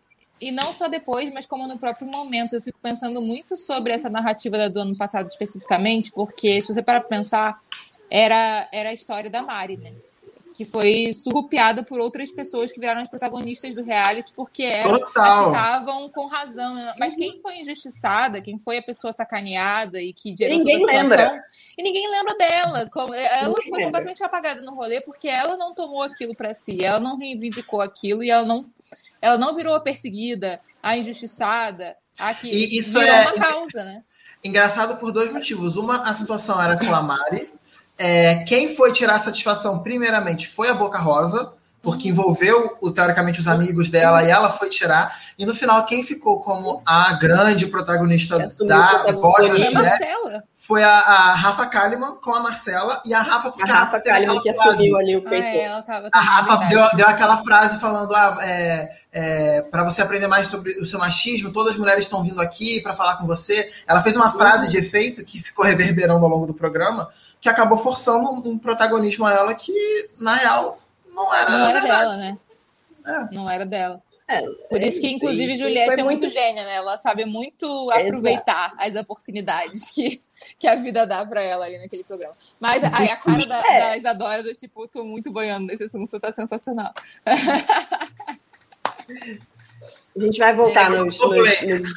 e 0.42 0.52
não 0.52 0.74
só 0.74 0.88
depois, 0.88 1.32
mas 1.32 1.46
como 1.46 1.68
no 1.68 1.78
próprio 1.78 2.08
momento. 2.10 2.56
Eu 2.56 2.62
fico 2.62 2.80
pensando 2.82 3.22
muito 3.22 3.56
sobre 3.56 3.94
essa 3.94 4.10
narrativa 4.10 4.68
do 4.70 4.80
ano 4.80 4.98
passado 4.98 5.28
especificamente, 5.28 6.12
porque 6.12 6.60
se 6.62 6.74
você 6.74 6.82
parar 6.82 7.02
para 7.02 7.10
pensar, 7.10 7.62
era, 8.10 8.68
era 8.72 8.90
a 8.90 8.94
história 8.94 9.30
da 9.30 9.44
Mari, 9.44 9.78
né? 9.78 9.94
Que 10.54 10.66
foi 10.66 11.14
surrupiada 11.14 11.82
por 11.82 12.00
outras 12.00 12.30
pessoas 12.32 12.72
que 12.72 12.80
viraram 12.80 13.02
as 13.02 13.08
protagonistas 13.08 13.74
do 13.74 13.84
reality, 13.84 14.34
porque 14.36 14.64
elas 14.64 15.02
estavam 15.08 16.10
com 16.10 16.26
razão. 16.26 16.76
Mas 17.00 17.16
quem 17.16 17.40
foi 17.40 17.60
injustiçada, 17.60 18.42
quem 18.42 18.58
foi 18.58 18.78
a 18.78 18.82
pessoa 18.82 19.14
sacaneada 19.14 20.02
e 20.02 20.12
que 20.12 20.36
gerou 20.36 20.58
ninguém 20.58 20.80
toda 20.80 20.92
a 20.92 21.04
situação, 21.04 21.34
lembra. 21.34 21.46
E 21.78 21.84
ninguém 21.84 22.12
lembra 22.12 22.36
dela. 22.36 22.80
Ela 22.80 23.48
ninguém 23.48 23.70
foi 23.70 23.80
lembra. 23.80 23.86
completamente 23.86 24.24
apagada 24.24 24.62
no 24.62 24.74
rolê 24.74 25.00
porque 25.02 25.30
ela 25.30 25.56
não 25.56 25.74
tomou 25.74 26.04
aquilo 26.04 26.36
para 26.36 26.54
si, 26.54 26.84
ela 26.84 27.00
não 27.00 27.18
reivindicou 27.18 27.80
aquilo 27.80 28.24
e 28.24 28.30
ela 28.30 28.46
não 28.46 28.66
ela 29.22 29.38
não 29.38 29.56
virou 29.56 29.76
a 29.76 29.80
perseguida, 29.80 30.60
a 30.82 30.98
injustiçada, 30.98 31.96
a 32.18 32.34
que 32.34 32.50
e 32.50 32.80
isso 32.80 33.00
virou 33.00 33.14
é 33.14 33.22
uma 33.22 33.34
causa, 33.34 33.84
né? 33.84 34.04
Engraçado 34.44 34.98
por 34.98 35.12
dois 35.12 35.32
motivos. 35.32 35.78
Uma, 35.78 36.10
a 36.10 36.14
situação 36.14 36.62
era 36.62 36.78
com 36.78 36.94
a 36.94 37.02
Mari. 37.02 37.48
É, 37.98 38.44
quem 38.46 38.68
foi 38.68 38.92
tirar 38.92 39.20
satisfação, 39.20 39.80
primeiramente, 39.80 40.48
foi 40.48 40.70
a 40.70 40.74
Boca 40.74 40.98
Rosa, 40.98 41.54
porque 41.82 42.10
envolveu, 42.10 42.78
teoricamente, 42.94 43.40
os 43.40 43.48
amigos 43.48 43.90
dela 43.90 44.24
e 44.24 44.30
ela 44.30 44.52
foi 44.52 44.70
tirar. 44.70 45.18
E 45.38 45.46
no 45.46 45.56
final, 45.56 45.84
quem 45.84 46.04
ficou 46.04 46.40
como 46.40 46.84
a 46.86 47.14
grande 47.14 47.66
protagonista 47.66 48.46
da 48.68 49.12
voz 49.14 49.50
das 49.50 49.74
mulheres 49.74 50.08
foi 50.54 50.84
a, 50.84 50.92
a, 50.92 51.34
Rafa 51.34 51.66
Kalimann 51.66 52.18
com 52.22 52.36
a 52.36 52.40
Marcela. 52.40 53.02
E 53.04 53.14
a 53.14 53.22
Rafa, 53.22 53.50
porque 53.50 53.64
a 53.64 53.74
Rafa, 53.74 53.98
Rafa 53.98 54.02
Kalimann 54.02 54.40
que 54.42 54.50
assumiu 54.50 54.98
ali 54.98 55.18
o 55.18 55.24
peito. 55.24 55.48
Ah, 55.88 55.98
é, 55.98 56.10
a 56.14 56.20
Rafa 56.20 56.68
deu, 56.68 56.86
deu, 56.96 57.08
aquela 57.08 57.38
frase 57.38 57.80
falando: 57.80 58.14
ah, 58.14 58.38
é, 58.42 58.92
é, 59.12 59.62
para 59.64 59.84
você 59.84 60.04
aprender 60.04 60.28
mais 60.28 60.48
sobre 60.48 60.80
o 60.80 60.86
seu 60.86 61.00
machismo, 61.00 61.52
todas 61.52 61.74
as 61.74 61.80
mulheres 61.80 62.04
estão 62.04 62.24
vindo 62.24 62.40
aqui 62.40 62.80
para 62.82 62.94
falar 62.94 63.16
com 63.18 63.26
você. 63.26 63.72
Ela 63.88 64.04
fez 64.04 64.16
uma 64.16 64.30
frase 64.30 64.70
de 64.70 64.78
efeito 64.78 65.26
que 65.26 65.42
ficou 65.42 65.66
reverberando 65.66 66.24
ao 66.24 66.30
longo 66.30 66.46
do 66.46 66.54
programa, 66.54 67.10
que 67.40 67.50
acabou 67.50 67.78
forçando 67.78 68.48
um 68.48 68.60
protagonismo 68.60 69.26
a 69.26 69.34
ela 69.34 69.56
que, 69.56 70.12
na 70.20 70.36
real, 70.36 70.78
não 71.12 71.34
era, 71.34 71.50
não 71.50 71.68
era 71.68 71.82
dela, 71.82 72.18
né? 72.18 72.38
É. 73.06 73.36
Não 73.36 73.50
era 73.50 73.66
dela. 73.66 74.02
É, 74.28 74.42
Por 74.70 74.82
isso 74.82 75.02
que, 75.02 75.12
inclusive, 75.12 75.58
Juliette 75.58 76.00
é 76.00 76.04
muito, 76.04 76.22
muito 76.22 76.34
gênia, 76.34 76.64
né? 76.64 76.76
Ela 76.76 76.98
sabe 76.98 77.26
muito 77.26 77.92
aproveitar 77.92 78.68
Exato. 78.68 78.76
as 78.80 78.96
oportunidades 78.96 79.92
que, 79.92 80.22
que 80.58 80.68
a 80.68 80.76
vida 80.76 81.06
dá 81.06 81.26
para 81.26 81.42
ela 81.42 81.66
ali 81.66 81.78
naquele 81.78 82.04
programa. 82.04 82.34
Mas 82.58 82.82
aí 82.82 83.10
a 83.10 83.16
cara 83.18 83.46
da, 83.46 83.68
é. 83.68 83.80
da 83.80 83.98
Isadora 83.98 84.44
do 84.44 84.54
tipo, 84.54 84.88
tô 84.88 85.04
muito 85.04 85.30
banhando 85.32 85.68
nesse 85.68 85.84
assunto, 85.84 86.18
tá 86.18 86.32
sensacional. 86.32 86.94
A 90.16 90.20
gente 90.20 90.40
vai 90.40 90.54
voltar 90.54 90.90
nos, 90.90 91.20
nos, 91.20 91.62
nos, 91.64 91.94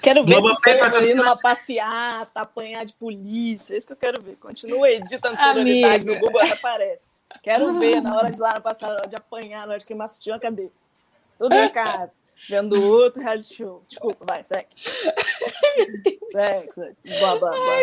Quero 0.00 0.24
ver 0.24 0.40
Globo 0.40 0.56
se 1.00 1.10
ir 1.10 1.14
numa 1.14 1.36
passeata, 1.36 2.40
apanhar 2.40 2.84
de 2.84 2.92
polícia. 2.92 3.74
É 3.74 3.76
isso 3.76 3.86
que 3.86 3.92
eu 3.92 3.96
quero 3.96 4.22
ver. 4.22 4.36
Continua 4.36 4.90
editando 4.90 5.38
sonoridade 5.38 6.04
no 6.04 6.18
Google, 6.18 6.40
até 6.40 6.52
aparece. 6.52 7.24
Quero 7.42 7.78
ver 7.78 8.00
na 8.00 8.16
hora 8.16 8.30
de 8.30 8.38
lá 8.38 8.54
na 8.54 8.60
passada, 8.60 9.08
de 9.08 9.16
apanhar, 9.16 9.66
na 9.66 9.72
hora 9.72 9.78
de 9.78 9.86
queimar 9.86 10.08
sutiã, 10.08 10.38
cadê? 10.38 10.70
Tudo 11.38 11.54
em 11.54 11.68
casa. 11.70 12.16
Vendo 12.48 12.80
outro 12.80 13.20
reality 13.20 13.54
show. 13.56 13.82
Desculpa, 13.88 14.24
vai, 14.24 14.44
segue. 14.44 14.68
segue, 16.30 16.72
segue. 16.72 16.96
Blá, 17.18 17.36
blá, 17.36 17.50
blá. 17.50 17.78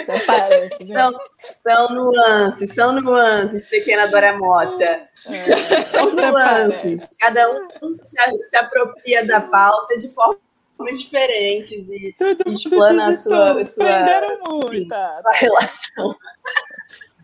Até 0.00 0.18
parece, 0.24 0.86
gente. 0.86 0.92
São, 0.92 1.20
são 1.62 1.88
nuances, 1.94 2.74
são 2.74 2.92
nuances, 3.00 3.64
pequena 3.64 4.06
Dora 4.06 4.38
Mota. 4.38 5.08
É, 5.26 5.56
são 5.90 6.14
nuances. 6.14 7.08
Cada 7.18 7.50
um 7.50 7.68
se, 8.02 8.16
se 8.44 8.56
apropria 8.56 9.26
da 9.26 9.40
pauta 9.40 9.98
de 9.98 10.08
forma 10.14 10.38
diferentes 10.86 11.86
e 11.88 12.14
explana 12.46 13.08
a 13.08 13.12
sua, 13.12 13.64
sua, 13.64 14.30
enfim, 14.64 14.88
sua 14.88 15.32
relação. 15.34 16.16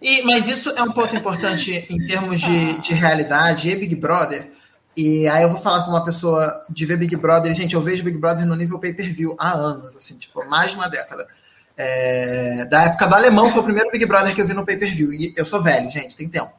E, 0.02 0.22
mas 0.22 0.46
isso 0.48 0.70
é 0.70 0.82
um 0.82 0.92
ponto 0.92 1.16
importante 1.16 1.86
em 1.88 2.04
termos 2.04 2.40
de, 2.40 2.80
de 2.80 2.92
realidade 2.92 3.70
e 3.70 3.76
Big 3.76 3.94
Brother. 3.96 4.52
E 4.96 5.26
aí 5.28 5.42
eu 5.42 5.48
vou 5.48 5.58
falar 5.58 5.82
com 5.84 5.90
uma 5.90 6.04
pessoa 6.04 6.66
de 6.68 6.84
ver 6.84 6.96
Big 6.96 7.16
Brother. 7.16 7.52
Gente, 7.54 7.74
eu 7.74 7.80
vejo 7.80 8.04
Big 8.04 8.18
Brother 8.18 8.46
no 8.46 8.54
nível 8.54 8.78
pay-per-view 8.78 9.34
há 9.38 9.52
anos, 9.52 9.96
assim, 9.96 10.16
tipo, 10.18 10.44
mais 10.46 10.72
de 10.72 10.76
uma 10.76 10.88
década. 10.88 11.26
É, 11.76 12.64
da 12.66 12.84
época 12.84 13.06
do 13.06 13.14
Alemão 13.14 13.50
foi 13.50 13.60
o 13.60 13.64
primeiro 13.64 13.90
Big 13.90 14.06
Brother 14.06 14.34
que 14.34 14.40
eu 14.40 14.46
vi 14.46 14.54
no 14.54 14.64
pay-per-view. 14.64 15.12
E 15.12 15.34
eu 15.36 15.46
sou 15.46 15.62
velho, 15.62 15.90
gente, 15.90 16.16
tem 16.16 16.28
tempo. 16.28 16.52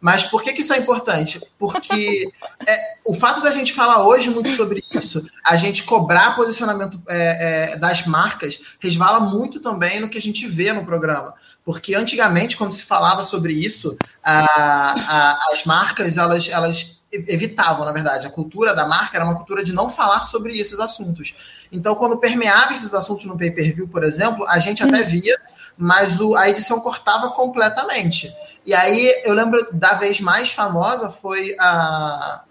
Mas 0.00 0.24
por 0.24 0.42
que, 0.42 0.52
que 0.52 0.60
isso 0.60 0.72
é 0.72 0.78
importante? 0.78 1.40
Porque 1.58 2.30
é, 2.68 2.80
o 3.04 3.14
fato 3.14 3.40
da 3.40 3.50
gente 3.50 3.72
falar 3.72 4.06
hoje 4.06 4.30
muito 4.30 4.50
sobre 4.50 4.82
isso, 4.94 5.26
a 5.44 5.56
gente 5.56 5.84
cobrar 5.84 6.36
posicionamento 6.36 7.00
é, 7.08 7.72
é, 7.72 7.76
das 7.76 8.06
marcas, 8.06 8.76
resvala 8.78 9.20
muito 9.20 9.58
também 9.58 10.00
no 10.00 10.08
que 10.08 10.18
a 10.18 10.22
gente 10.22 10.46
vê 10.46 10.72
no 10.72 10.84
programa. 10.84 11.34
Porque 11.64 11.94
antigamente, 11.94 12.56
quando 12.56 12.72
se 12.72 12.82
falava 12.82 13.24
sobre 13.24 13.54
isso, 13.54 13.96
a, 14.22 14.44
a, 14.44 15.50
as 15.50 15.64
marcas 15.64 16.16
elas, 16.16 16.48
elas 16.48 16.96
evitavam, 17.10 17.84
na 17.84 17.92
verdade. 17.92 18.26
A 18.26 18.30
cultura 18.30 18.74
da 18.74 18.86
marca 18.86 19.16
era 19.16 19.24
uma 19.24 19.36
cultura 19.36 19.62
de 19.64 19.72
não 19.72 19.88
falar 19.88 20.26
sobre 20.26 20.58
esses 20.58 20.78
assuntos. 20.78 21.66
Então, 21.72 21.94
quando 21.94 22.16
permeava 22.18 22.74
esses 22.74 22.94
assuntos 22.94 23.24
no 23.24 23.36
pay-per-view, 23.36 23.88
por 23.88 24.04
exemplo, 24.04 24.46
a 24.48 24.58
gente 24.58 24.82
até 24.82 25.02
via, 25.02 25.36
mas 25.76 26.20
o, 26.20 26.34
a 26.34 26.48
edição 26.48 26.80
cortava 26.80 27.30
completamente. 27.30 28.34
E 28.64 28.74
aí 28.74 29.22
eu 29.24 29.34
lembro 29.34 29.68
da 29.72 29.94
vez 29.94 30.20
mais 30.20 30.52
famosa 30.52 31.10
foi 31.10 31.54
a. 31.58 32.42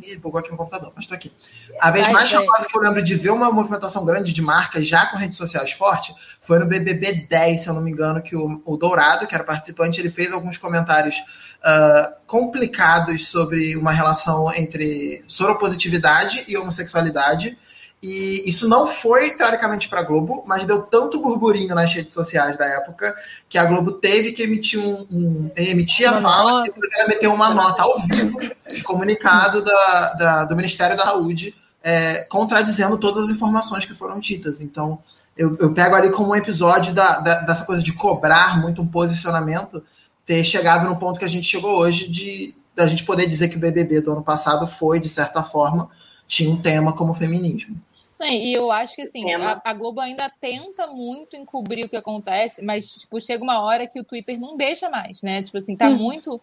Ih, 0.00 0.16
bugou 0.16 0.38
aqui 0.38 0.50
no 0.50 0.56
computador, 0.56 0.92
mas 0.94 1.04
estou 1.04 1.16
aqui. 1.16 1.32
A 1.80 1.90
vez 1.90 2.08
mais 2.08 2.30
famosa 2.30 2.66
que 2.68 2.76
eu 2.76 2.80
lembro 2.80 3.02
de 3.02 3.16
ver 3.16 3.30
uma 3.30 3.50
movimentação 3.50 4.04
grande 4.04 4.32
de 4.32 4.40
marcas 4.40 4.86
já 4.86 5.06
com 5.06 5.16
redes 5.16 5.36
sociais 5.36 5.72
forte 5.72 6.14
foi 6.40 6.60
no 6.60 6.66
BBB 6.66 7.26
10, 7.28 7.60
se 7.60 7.68
eu 7.68 7.74
não 7.74 7.80
me 7.80 7.90
engano, 7.90 8.22
que 8.22 8.36
o, 8.36 8.62
o 8.64 8.76
Dourado, 8.76 9.26
que 9.26 9.34
era 9.34 9.42
participante, 9.42 10.00
ele 10.00 10.08
fez 10.08 10.32
alguns 10.32 10.56
comentários 10.56 11.16
uh, 11.16 12.14
complicados 12.26 13.28
sobre 13.28 13.76
uma 13.76 13.90
relação 13.90 14.52
entre 14.54 15.24
soropositividade 15.26 16.44
e 16.46 16.56
homossexualidade 16.56 17.58
e 18.00 18.48
isso 18.48 18.68
não 18.68 18.86
foi, 18.86 19.36
teoricamente, 19.36 19.88
para 19.88 20.00
a 20.00 20.04
Globo, 20.04 20.44
mas 20.46 20.64
deu 20.64 20.82
tanto 20.82 21.20
burburinho 21.20 21.74
nas 21.74 21.92
redes 21.92 22.14
sociais 22.14 22.56
da 22.56 22.64
época 22.64 23.14
que 23.48 23.58
a 23.58 23.64
Globo 23.64 23.92
teve 23.92 24.30
que 24.32 24.42
emitir 24.42 24.78
um. 24.78 25.06
um 25.10 25.50
emitir 25.56 26.08
a 26.08 26.20
fala 26.20 26.62
e 26.62 26.64
depois 26.66 26.90
ela 26.96 27.08
meteu 27.08 27.32
uma 27.34 27.50
nota 27.50 27.82
ao 27.82 27.98
vivo, 28.00 28.38
comunicado 28.84 29.62
da, 29.62 30.12
da, 30.14 30.44
do 30.44 30.54
Ministério 30.54 30.96
da 30.96 31.06
Saúde, 31.06 31.54
é, 31.82 32.24
contradizendo 32.30 32.96
todas 32.98 33.26
as 33.26 33.30
informações 33.36 33.84
que 33.84 33.94
foram 33.94 34.20
ditas. 34.20 34.60
Então, 34.60 35.00
eu, 35.36 35.56
eu 35.58 35.74
pego 35.74 35.96
ali 35.96 36.10
como 36.10 36.30
um 36.30 36.36
episódio 36.36 36.94
da, 36.94 37.18
da, 37.18 37.34
dessa 37.40 37.64
coisa 37.64 37.82
de 37.82 37.92
cobrar 37.92 38.60
muito 38.60 38.80
um 38.80 38.86
posicionamento, 38.86 39.82
ter 40.24 40.44
chegado 40.44 40.88
no 40.88 40.96
ponto 40.96 41.18
que 41.18 41.24
a 41.24 41.28
gente 41.28 41.46
chegou 41.46 41.78
hoje 41.78 42.08
de 42.08 42.54
da 42.76 42.86
gente 42.86 43.04
poder 43.04 43.26
dizer 43.26 43.48
que 43.48 43.56
o 43.56 43.58
BBB 43.58 44.00
do 44.02 44.12
ano 44.12 44.22
passado 44.22 44.64
foi, 44.64 45.00
de 45.00 45.08
certa 45.08 45.42
forma, 45.42 45.90
tinha 46.28 46.48
um 46.48 46.56
tema 46.56 46.92
como 46.92 47.12
feminismo. 47.12 47.74
E 48.20 48.52
eu 48.52 48.72
acho 48.72 48.96
que 48.96 49.02
assim, 49.02 49.32
a, 49.32 49.60
a, 49.64 49.72
Globo 49.72 50.00
ainda 50.00 50.28
tenta 50.40 50.88
muito 50.88 51.36
encobrir 51.36 51.84
o 51.84 51.88
que 51.88 51.96
acontece, 51.96 52.64
mas 52.64 52.92
tipo, 52.94 53.20
chega 53.20 53.44
uma 53.44 53.60
hora 53.60 53.86
que 53.86 54.00
o 54.00 54.04
Twitter 54.04 54.38
não 54.40 54.56
deixa 54.56 54.90
mais, 54.90 55.22
né? 55.22 55.42
Tipo 55.42 55.58
assim, 55.58 55.76
tá 55.76 55.88
hum. 55.88 55.96
muito 55.96 56.40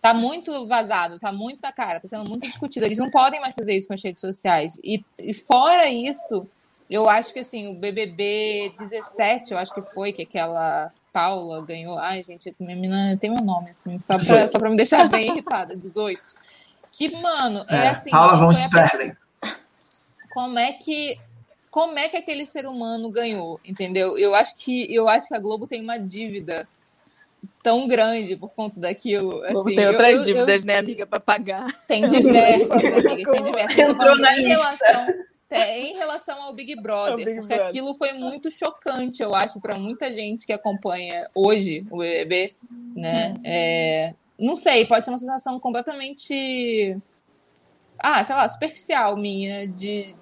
tá 0.00 0.14
muito 0.14 0.66
vazado, 0.66 1.18
tá 1.18 1.30
muito 1.30 1.60
na 1.60 1.72
cara, 1.72 2.00
tá 2.00 2.08
sendo 2.08 2.26
muito 2.26 2.46
discutido. 2.46 2.86
Eles 2.86 2.96
não 2.96 3.10
podem 3.10 3.38
mais 3.38 3.54
fazer 3.54 3.76
isso 3.76 3.86
com 3.86 3.92
as 3.92 4.02
redes 4.02 4.22
sociais. 4.22 4.80
E, 4.82 5.04
e 5.18 5.34
fora 5.34 5.90
isso, 5.90 6.46
eu 6.88 7.06
acho 7.06 7.34
que 7.34 7.40
assim, 7.40 7.68
o 7.68 7.74
BBB 7.74 8.72
17, 8.78 9.52
eu 9.52 9.58
acho 9.58 9.74
que 9.74 9.82
foi 9.82 10.14
que 10.14 10.22
aquela 10.22 10.90
Paula 11.12 11.62
ganhou. 11.62 11.98
Ai, 11.98 12.22
gente, 12.22 12.54
minha 12.58 12.74
menina 12.74 13.16
tem 13.18 13.28
meu 13.28 13.44
nome 13.44 13.70
assim, 13.70 13.98
só 13.98 14.18
pra, 14.18 14.48
só 14.48 14.58
pra 14.58 14.70
me 14.70 14.76
deixar 14.76 15.06
bem 15.06 15.28
irritada, 15.28 15.76
18. 15.76 16.22
Que, 16.90 17.14
mano, 17.16 17.64
é, 17.68 17.76
é 17.76 17.88
assim. 17.88 18.10
Paula 18.10 18.38
von 18.38 18.54
Sperling 18.54 19.12
como 20.30 20.58
é 20.58 20.72
que 20.72 21.18
como 21.70 21.98
é 21.98 22.08
que 22.08 22.16
aquele 22.16 22.46
ser 22.46 22.66
humano 22.66 23.10
ganhou, 23.10 23.60
entendeu? 23.64 24.18
Eu 24.18 24.34
acho 24.34 24.56
que 24.56 24.92
eu 24.92 25.08
acho 25.08 25.28
que 25.28 25.34
a 25.34 25.38
Globo 25.38 25.66
tem 25.66 25.80
uma 25.80 25.98
dívida 25.98 26.66
tão 27.62 27.86
grande 27.86 28.36
por 28.36 28.50
conta 28.50 28.80
daquilo. 28.80 29.42
Assim, 29.44 29.74
tem 29.74 29.86
outras 29.86 30.18
eu, 30.18 30.24
dívidas, 30.24 30.62
eu, 30.62 30.66
né, 30.66 30.78
amiga, 30.78 31.06
para 31.06 31.20
pagar. 31.20 31.72
Tem 31.86 32.06
diversas, 32.06 32.70
amigas, 32.72 33.30
tem 33.30 33.44
diversas. 33.44 33.78
Entrou 33.78 34.18
na 34.18 34.32
em 34.32 34.36
lista. 34.36 34.48
relação, 34.48 35.14
é, 35.50 35.80
em 35.80 35.94
relação 35.94 36.42
ao 36.42 36.52
Big 36.52 36.74
Brother, 36.76 37.16
Big 37.16 37.40
porque 37.40 37.54
Brother. 37.54 37.68
aquilo 37.68 37.94
foi 37.94 38.12
muito 38.12 38.50
chocante, 38.50 39.22
eu 39.22 39.34
acho, 39.34 39.60
para 39.60 39.78
muita 39.78 40.10
gente 40.12 40.46
que 40.46 40.52
acompanha 40.52 41.28
hoje 41.34 41.86
o 41.90 41.98
BBB, 41.98 42.54
né? 42.94 43.34
É, 43.44 44.14
não 44.38 44.56
sei, 44.56 44.86
pode 44.86 45.04
ser 45.04 45.10
uma 45.10 45.18
sensação 45.18 45.58
completamente, 45.60 46.96
ah, 48.02 48.22
sei 48.24 48.34
lá, 48.34 48.48
superficial 48.48 49.16
minha 49.16 49.66
de 49.66 50.14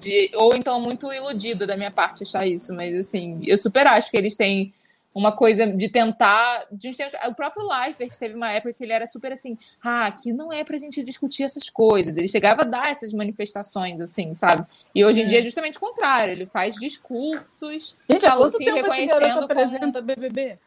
de, 0.00 0.30
ou 0.34 0.54
então 0.54 0.80
muito 0.80 1.12
iludida 1.12 1.66
da 1.66 1.76
minha 1.76 1.90
parte 1.90 2.22
achar 2.22 2.46
isso, 2.46 2.74
mas 2.74 2.98
assim, 2.98 3.40
eu 3.44 3.58
super 3.58 3.86
acho 3.86 4.10
que 4.10 4.16
eles 4.16 4.34
têm 4.34 4.72
uma 5.14 5.32
coisa 5.32 5.66
de 5.66 5.88
tentar. 5.88 6.66
De 6.70 6.90
o 7.26 7.34
próprio 7.34 7.66
Leifert 7.66 8.16
teve 8.18 8.34
uma 8.34 8.50
época 8.50 8.72
que 8.72 8.84
ele 8.84 8.92
era 8.92 9.06
super 9.06 9.32
assim, 9.32 9.58
ah, 9.82 10.06
aqui 10.06 10.32
não 10.32 10.52
é 10.52 10.62
pra 10.62 10.78
gente 10.78 11.02
discutir 11.02 11.42
essas 11.42 11.68
coisas. 11.68 12.16
Ele 12.16 12.28
chegava 12.28 12.62
a 12.62 12.64
dar 12.64 12.90
essas 12.90 13.12
manifestações, 13.12 14.00
assim, 14.00 14.32
sabe? 14.32 14.66
E 14.94 15.04
hoje 15.04 15.22
em 15.22 15.26
dia 15.26 15.40
é 15.40 15.42
justamente 15.42 15.76
o 15.76 15.80
contrário, 15.80 16.32
ele 16.32 16.46
faz 16.46 16.76
discursos, 16.76 17.96
Gente, 18.08 18.26
há 18.26 18.36
quanto 18.36 18.54
assim, 18.54 18.64
tempo 18.64 18.86
esse 18.86 19.06
garoto 19.06 19.24
reconhecendo 19.24 19.32
como. 19.32 19.44
apresenta 19.44 20.00
BBB? 20.00 20.58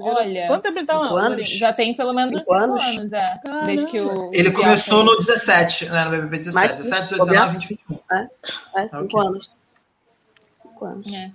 Olha, 0.00 0.46
Quanto 0.46 0.62
tempo 0.62 0.78
ele 0.78 0.86
tá 0.86 0.94
cinco 1.00 1.14
lá? 1.14 1.26
anos? 1.26 1.50
Já 1.50 1.72
tem 1.72 1.94
pelo 1.94 2.12
menos 2.12 2.28
uns 2.30 2.44
Cinco 2.44 2.44
5 2.44 2.54
anos? 2.62 2.84
anos, 2.84 3.12
é. 3.12 3.40
Desde 3.64 3.86
que 3.86 4.00
o. 4.00 4.30
Ele 4.32 4.50
começou 4.50 5.04
no 5.04 5.16
17, 5.16 5.86
né? 5.90 6.04
No 6.04 6.10
BBB 6.10 6.38
17. 6.38 6.54
Mas, 6.54 6.74
17, 6.74 7.02
18, 7.02 7.18
bobear. 7.18 7.46
19, 7.54 7.66
20, 7.66 7.68
21. 7.68 8.18
É, 8.76 8.88
cinco 8.88 9.04
Ok. 9.18 9.20
anos. 9.28 9.52
Cinco 10.62 10.84
anos. 10.84 11.12
É. 11.12 11.30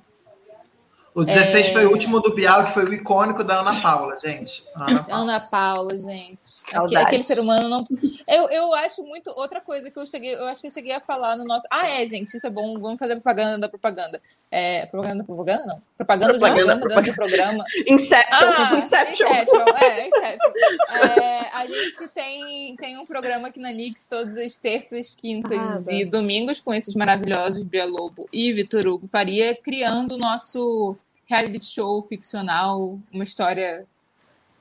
O 1.22 1.26
16 1.26 1.68
É. 1.68 1.72
foi 1.74 1.86
o 1.86 1.92
último 1.92 2.20
do 2.22 2.34
Bial, 2.34 2.64
que 2.66 2.72
foi 2.72 2.86
o 2.86 2.94
icônico 2.94 3.44
da 3.44 3.60
Ana 3.60 3.82
Paula, 3.82 4.16
gente. 4.20 4.64
Ana 4.76 5.04
Paula. 5.04 5.22
Ana 5.24 5.40
Paula, 5.40 6.00
gente. 6.00 6.38
Saudades. 6.42 7.08
Aquele 7.08 7.24
ser 7.24 7.40
humano 7.40 7.68
não. 7.70 7.88
Eu, 8.28 8.50
eu 8.50 8.74
acho 8.74 9.04
muito. 9.04 9.30
Outra 9.32 9.60
coisa 9.62 9.90
que 9.92 9.98
eu 10.00 10.06
cheguei. 10.06 10.36
Eu 10.36 10.48
acho 10.48 10.62
que 10.62 10.68
eu 10.68 10.72
cheguei 10.72 10.94
a 10.94 11.02
falar 11.02 11.36
no 11.38 11.44
nosso. 11.46 11.66
Ah, 11.72 11.88
é, 11.88 12.06
gente, 12.06 12.36
isso 12.36 12.46
é 12.46 12.50
bom. 12.50 12.80
Vamos 12.80 13.00
fazer 13.00 13.16
propaganda 13.16 13.58
da 13.58 13.70
propaganda. 13.70 14.22
É, 14.52 14.86
propaganda 14.86 15.18
da 15.20 15.24
propaganda? 15.24 15.66
Não. 15.66 15.82
Propaganda, 15.98 16.34
Propaganda, 16.34 16.76
do 16.76 16.80
programa 16.80 17.02
dentro 17.02 17.12
do 17.12 17.16
programa. 17.16 17.64
Inception, 17.88 18.48
Ah, 18.48 18.76
Inception. 18.78 19.28
Inception, 19.28 19.66
é, 19.82 20.08
Inception. 20.08 21.22
É, 21.22 21.50
a 21.54 21.66
gente 21.66 22.08
tem, 22.16 22.76
tem 22.78 22.98
um 22.98 23.06
programa 23.06 23.50
aqui 23.50 23.60
na 23.60 23.72
Nix 23.72 24.08
todas 24.08 24.38
as 24.38 24.58
terças, 24.58 25.14
quintas 25.16 25.88
Ah, 25.88 25.94
e 25.94 26.06
domingos 26.06 26.62
com 26.62 26.74
esses 26.74 26.96
maravilhosos 26.96 27.64
Bia 27.64 27.86
Lobo 27.86 28.28
e 28.32 28.54
Vitor 28.54 28.88
Hugo 28.88 29.08
Faria, 29.08 29.56
criando 29.56 30.16
o 30.16 30.18
nosso 30.18 30.96
reality 31.30 31.66
show 31.66 32.02
ficcional, 32.04 33.00
uma 33.14 33.24
história 33.24 33.86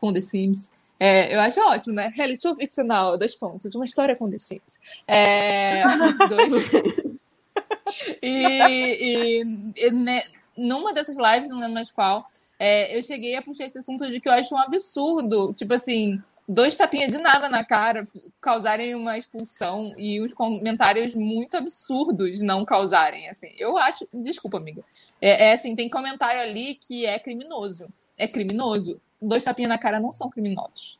com 0.00 0.12
The 0.12 0.20
Sims. 0.20 0.72
É, 1.00 1.34
eu 1.34 1.40
acho 1.40 1.60
ótimo, 1.60 1.94
né? 1.94 2.10
Reality 2.14 2.42
show 2.42 2.54
ficcional, 2.56 3.16
dois 3.16 3.34
pontos, 3.34 3.74
uma 3.74 3.84
história 3.84 4.14
com 4.16 4.28
The 4.30 4.38
Sims. 4.38 4.80
É, 5.06 5.82
dois. 6.28 6.52
E, 8.22 9.40
e- 9.40 9.72
e, 9.76 9.90
né, 9.90 10.22
numa 10.56 10.92
dessas 10.92 11.16
lives, 11.16 11.48
não 11.48 11.58
lembro 11.58 11.74
mais 11.74 11.90
qual, 11.90 12.28
é, 12.58 12.96
eu 12.96 13.02
cheguei 13.02 13.34
a 13.34 13.42
puxar 13.42 13.64
esse 13.64 13.78
assunto 13.78 14.10
de 14.10 14.20
que 14.20 14.28
eu 14.28 14.32
acho 14.32 14.54
um 14.54 14.58
absurdo, 14.58 15.54
tipo 15.54 15.72
assim, 15.72 16.20
dois 16.48 16.74
tapinhas 16.74 17.12
de 17.12 17.18
nada 17.18 17.48
na 17.48 17.62
cara 17.62 18.08
causarem 18.40 18.94
uma 18.94 19.18
expulsão 19.18 19.92
e 19.96 20.20
os 20.20 20.32
comentários 20.32 21.14
muito 21.14 21.56
absurdos 21.56 22.40
não 22.40 22.64
causarem, 22.64 23.28
assim. 23.28 23.52
Eu 23.58 23.76
acho, 23.76 24.08
desculpa, 24.12 24.56
amiga. 24.56 24.82
É, 25.20 25.48
é 25.48 25.52
assim, 25.52 25.76
tem 25.76 25.88
comentário 25.90 26.40
ali 26.40 26.74
que 26.74 27.04
é 27.04 27.18
criminoso. 27.18 27.86
É 28.16 28.26
criminoso. 28.26 29.00
Dois 29.20 29.44
tapinhas 29.44 29.68
na 29.68 29.78
cara 29.78 30.00
não 30.00 30.10
são 30.12 30.30
criminosos. 30.30 30.98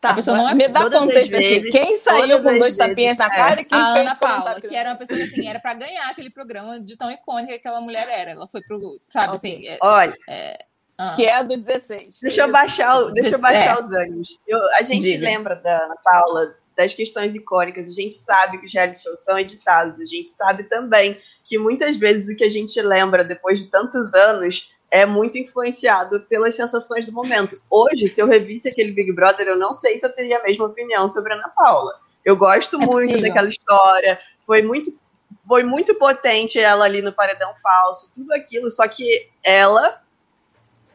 Tá, 0.00 0.10
A 0.10 0.14
pessoa 0.14 0.36
não 0.36 0.48
é- 0.48 0.54
me 0.54 0.68
dá 0.68 0.88
contexto 0.88 1.34
aqui. 1.34 1.68
Quem 1.72 1.96
saiu 1.96 2.40
com 2.40 2.56
dois 2.58 2.76
tapinhas 2.76 3.16
vezes, 3.16 3.18
na 3.18 3.26
é. 3.26 3.36
cara 3.36 3.60
e 3.60 3.64
quem 3.64 3.76
a 3.78 3.94
fez 3.94 4.06
Ana 4.06 4.16
Paula, 4.16 4.60
que 4.60 4.76
era 4.76 4.90
uma 4.90 4.96
pessoa 4.96 5.18
que 5.18 5.24
assim, 5.24 5.48
era 5.48 5.58
pra 5.58 5.74
ganhar 5.74 6.08
aquele 6.08 6.30
programa 6.30 6.78
de 6.78 6.96
tão 6.96 7.10
icônica 7.10 7.48
que 7.48 7.58
aquela 7.58 7.80
mulher 7.80 8.08
era. 8.08 8.30
Ela 8.30 8.46
foi 8.46 8.62
pro, 8.62 9.00
sabe, 9.08 9.34
Ok. 9.34 9.36
assim, 9.36 9.66
é- 9.66 9.78
Olha, 9.80 10.16
ah. 10.98 11.14
Que 11.16 11.24
é 11.24 11.34
a 11.36 11.42
do 11.42 11.56
16. 11.56 12.20
deixa 12.20 12.42
eu 12.42 12.50
baixar, 12.52 12.98
o- 13.00 13.10
deixa 13.10 13.34
eu 13.34 13.40
baixar 13.40 13.80
os 13.80 13.90
ânimos. 13.92 14.38
Eu- 14.46 14.60
a 14.74 14.82
gente 14.82 15.02
Diga. 15.04 15.24
lembra 15.24 15.56
da 15.56 15.84
Ana 15.84 15.96
Paula 16.02 16.54
das 16.76 16.92
questões 16.92 17.34
icônicas, 17.34 17.88
a 17.88 17.94
gente 17.94 18.14
sabe 18.14 18.58
que 18.58 18.66
os 18.66 18.72
reality 18.72 19.00
shows 19.02 19.22
são 19.24 19.38
editados, 19.38 20.00
a 20.00 20.06
gente 20.06 20.28
sabe 20.30 20.64
também 20.64 21.16
que 21.44 21.56
muitas 21.58 21.96
vezes 21.96 22.28
o 22.32 22.36
que 22.36 22.42
a 22.44 22.50
gente 22.50 22.80
lembra 22.82 23.22
depois 23.22 23.60
de 23.62 23.70
tantos 23.70 24.12
anos 24.14 24.72
é 24.90 25.04
muito 25.06 25.36
influenciado 25.38 26.20
pelas 26.20 26.54
sensações 26.56 27.04
do 27.06 27.12
momento. 27.12 27.60
Hoje, 27.70 28.08
se 28.08 28.20
eu 28.20 28.26
revisse 28.26 28.68
aquele 28.68 28.92
Big 28.92 29.12
Brother, 29.12 29.46
eu 29.48 29.56
não 29.58 29.74
sei 29.74 29.98
se 29.98 30.06
eu 30.06 30.12
teria 30.12 30.38
a 30.38 30.42
mesma 30.42 30.66
opinião 30.66 31.08
sobre 31.08 31.32
a 31.32 31.36
Ana 31.36 31.48
Paula. 31.56 31.92
Eu 32.24 32.36
gosto 32.36 32.76
É 32.76 32.78
muito 32.78 32.90
possível. 32.92 33.20
daquela 33.20 33.48
história, 33.48 34.18
foi 34.46 34.62
muito 34.62 34.90
foi 35.46 35.62
muito 35.62 35.94
potente 35.96 36.58
ela 36.58 36.84
ali 36.86 37.02
no 37.02 37.12
paredão 37.12 37.52
falso, 37.62 38.10
tudo 38.14 38.32
aquilo, 38.32 38.70
só 38.70 38.86
que 38.88 39.28
ela 39.42 40.00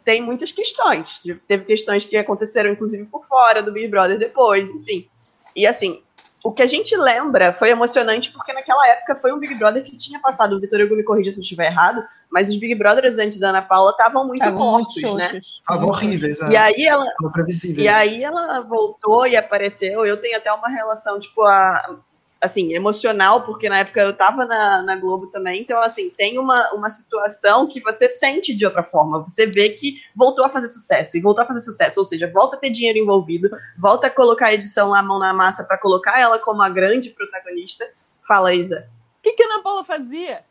tem 0.03 0.21
muitas 0.21 0.51
questões. 0.51 1.21
Teve 1.47 1.65
questões 1.65 2.05
que 2.05 2.17
aconteceram, 2.17 2.71
inclusive, 2.71 3.05
por 3.05 3.25
fora 3.27 3.62
do 3.62 3.71
Big 3.71 3.88
Brother 3.88 4.17
depois, 4.17 4.69
enfim. 4.69 5.07
E 5.55 5.65
assim, 5.67 6.01
o 6.43 6.51
que 6.53 6.63
a 6.63 6.67
gente 6.67 6.95
lembra 6.95 7.51
foi 7.51 7.69
emocionante 7.69 8.31
porque 8.31 8.53
naquela 8.53 8.88
época 8.88 9.15
foi 9.21 9.33
um 9.33 9.39
Big 9.39 9.55
Brother 9.55 9.83
que 9.83 9.97
tinha 9.97 10.19
passado. 10.19 10.55
O 10.55 10.59
Vitor 10.59 10.79
Hugo 10.81 10.95
me 10.95 11.03
corrija 11.03 11.31
se 11.31 11.38
eu 11.39 11.41
estiver 11.41 11.65
errado, 11.67 12.01
mas 12.31 12.47
os 12.47 12.55
Big 12.55 12.75
Brothers 12.75 13.17
antes 13.17 13.38
da 13.39 13.49
Ana 13.49 13.62
Paula 13.62 13.91
estavam 13.91 14.25
muito 14.25 14.41
Estavam 14.41 14.71
muito 14.71 14.85
mortos, 14.88 15.03
né? 15.15 15.27
xoxos. 15.27 15.45
Estavam 15.59 15.89
horríveis, 15.89 16.39
E 16.39 16.45
né? 16.49 16.55
aí 16.57 16.85
ela, 16.85 17.05
Estavam 17.05 17.31
previsíveis. 17.31 17.85
e 17.85 17.88
aí 17.89 18.23
ela 18.23 18.62
voltou 18.62 19.27
e 19.27 19.35
apareceu. 19.35 20.05
Eu 20.05 20.17
tenho 20.21 20.38
até 20.38 20.51
uma 20.53 20.69
relação, 20.69 21.19
tipo, 21.19 21.43
a, 21.43 21.99
assim, 22.41 22.73
emocional, 22.73 23.43
porque 23.43 23.67
na 23.67 23.80
época 23.80 24.02
eu 24.02 24.15
tava 24.15 24.45
na, 24.45 24.82
na 24.82 24.95
Globo 24.95 25.28
também. 25.28 25.62
Então, 25.62 25.80
assim, 25.80 26.10
tem 26.10 26.39
uma, 26.39 26.71
uma 26.73 26.89
situação 26.89 27.67
que 27.67 27.82
você 27.82 28.10
sente 28.10 28.56
de 28.56 28.65
outra 28.65 28.84
forma. 28.84 29.19
Você 29.19 29.45
vê 29.45 29.69
que 29.69 30.02
voltou 30.15 30.45
a 30.45 30.49
fazer 30.49 30.69
sucesso. 30.69 31.17
E 31.17 31.21
voltou 31.21 31.43
a 31.43 31.47
fazer 31.47 31.62
sucesso. 31.62 31.99
Ou 31.99 32.06
seja, 32.06 32.32
volta 32.32 32.56
a 32.56 32.60
ter 32.60 32.69
dinheiro 32.69 32.97
envolvido, 32.97 33.49
volta 33.78 34.08
a 34.08 34.10
colocar 34.10 34.47
a 34.47 34.54
edição 34.54 34.89
lá, 34.89 35.04
mão 35.04 35.19
na 35.19 35.34
massa, 35.34 35.63
para 35.63 35.78
colocar 35.78 36.19
ela 36.19 36.39
como 36.39 36.62
a 36.62 36.69
grande 36.69 37.10
protagonista. 37.10 37.86
Fala, 38.25 38.54
Isa. 38.54 38.88
O 39.19 39.21
que, 39.21 39.34
que 39.34 39.43
a 39.43 39.45
Ana 39.47 39.62
Paula 39.62 39.84
fazia? 39.84 40.43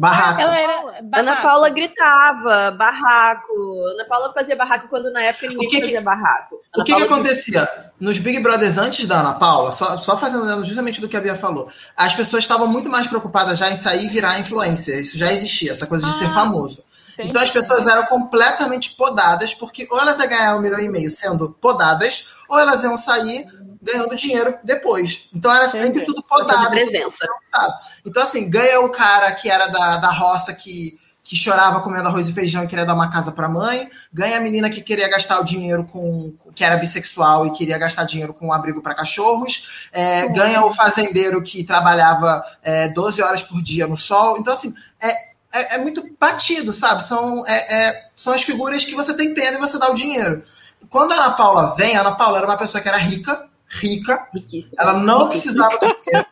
Barraco. 0.00 0.40
Ela 0.40 0.58
era 0.58 0.72
Ana 0.98 1.02
barraco. 1.02 1.42
Paula 1.42 1.68
gritava, 1.68 2.70
barraco. 2.70 3.84
Ana 3.92 4.04
Paula 4.06 4.32
fazia 4.32 4.56
barraco 4.56 4.88
quando 4.88 5.12
na 5.12 5.20
época 5.22 5.46
ninguém 5.48 5.66
O 5.66 5.70
que 5.70 5.76
que- 5.76 5.82
fazia 5.82 6.00
barraco. 6.00 6.54
O 6.54 6.58
Ana 6.80 6.84
que, 6.84 6.92
que 6.94 6.98
Paula 7.00 7.04
acontecia? 7.16 7.68
Nos 8.00 8.18
Big 8.18 8.40
Brothers 8.40 8.78
antes 8.78 9.04
da 9.06 9.20
Ana 9.20 9.34
Paula, 9.34 9.72
só, 9.72 9.98
só 9.98 10.16
fazendo 10.16 10.64
justamente 10.64 11.02
do 11.02 11.08
que 11.08 11.16
a 11.16 11.20
Bia 11.20 11.34
falou, 11.34 11.68
as 11.94 12.14
pessoas 12.14 12.44
estavam 12.44 12.66
muito 12.66 12.88
mais 12.88 13.06
preocupadas 13.06 13.58
já 13.58 13.70
em 13.70 13.76
sair 13.76 14.06
e 14.06 14.08
virar 14.08 14.38
influencer. 14.38 15.00
Isso 15.00 15.18
já 15.18 15.30
existia, 15.30 15.72
essa 15.72 15.86
coisa 15.86 16.06
de 16.06 16.12
ser 16.14 16.26
Ah, 16.26 16.30
famoso. 16.30 16.82
Entendi. 17.12 17.28
Então 17.30 17.42
as 17.42 17.50
pessoas 17.50 17.86
eram 17.86 18.06
completamente 18.06 18.96
podadas, 18.96 19.52
porque 19.52 19.86
ou 19.90 20.00
elas 20.00 20.18
iam 20.18 20.28
ganhar 20.28 20.56
um 20.56 20.60
milhão 20.60 20.80
e 20.80 20.88
meio 20.88 21.10
sendo 21.10 21.50
podadas, 21.60 22.24
ou 22.48 22.58
elas 22.58 22.82
iam 22.82 22.96
sair 22.96 23.44
ganhando 23.80 24.14
dinheiro 24.16 24.58
depois. 24.62 25.28
Então 25.34 25.52
era 25.54 25.68
sempre 25.68 25.88
Entendi. 26.00 26.06
tudo 26.06 26.22
podado. 26.22 26.70
presença. 26.70 27.26
Sabe? 27.50 27.74
Então, 28.04 28.22
assim, 28.22 28.48
ganha 28.48 28.80
o 28.80 28.88
cara 28.90 29.32
que 29.32 29.50
era 29.50 29.66
da, 29.68 29.96
da 29.96 30.10
roça 30.10 30.52
que, 30.52 30.98
que 31.24 31.34
chorava 31.36 31.80
comendo 31.80 32.08
arroz 32.08 32.28
e 32.28 32.32
feijão 32.32 32.62
e 32.64 32.66
queria 32.66 32.84
dar 32.86 32.94
uma 32.94 33.10
casa 33.10 33.32
pra 33.32 33.48
mãe. 33.48 33.88
Ganha 34.12 34.36
a 34.36 34.40
menina 34.40 34.68
que 34.68 34.80
queria 34.82 35.08
gastar 35.08 35.40
o 35.40 35.44
dinheiro 35.44 35.84
com. 35.84 36.32
que 36.54 36.64
era 36.64 36.76
bissexual 36.76 37.46
e 37.46 37.52
queria 37.52 37.78
gastar 37.78 38.04
dinheiro 38.04 38.34
com 38.34 38.48
um 38.48 38.52
abrigo 38.52 38.82
para 38.82 38.94
cachorros. 38.94 39.88
É, 39.92 40.28
ganha 40.28 40.64
o 40.64 40.70
fazendeiro 40.70 41.42
que 41.42 41.64
trabalhava 41.64 42.44
é, 42.62 42.88
12 42.88 43.22
horas 43.22 43.42
por 43.42 43.62
dia 43.62 43.86
no 43.86 43.96
sol. 43.96 44.36
Então, 44.38 44.52
assim, 44.52 44.74
é. 45.00 45.30
É, 45.52 45.74
é 45.74 45.78
muito 45.78 46.00
batido, 46.16 46.72
sabe? 46.72 47.04
São, 47.04 47.44
é- 47.44 47.88
é- 47.88 48.08
são 48.14 48.32
as 48.32 48.44
figuras 48.44 48.84
que 48.84 48.94
você 48.94 49.12
tem 49.12 49.34
pena 49.34 49.56
e 49.58 49.60
você 49.60 49.80
dá 49.80 49.90
o 49.90 49.94
dinheiro. 49.96 50.44
Quando 50.88 51.10
a 51.10 51.16
Ana 51.16 51.30
Paula 51.32 51.74
vem, 51.74 51.96
a 51.96 52.02
Ana 52.02 52.12
Paula 52.14 52.38
era 52.38 52.46
uma 52.46 52.56
pessoa 52.56 52.80
que 52.80 52.88
era 52.88 52.96
rica, 52.96 53.48
rica, 53.70 54.28
Riquíssima. 54.34 54.82
ela 54.82 54.92
não 54.94 55.28
Riquíssima. 55.28 55.68
precisava 55.68 55.78
do 55.94 56.02
dinheiro. 56.04 56.26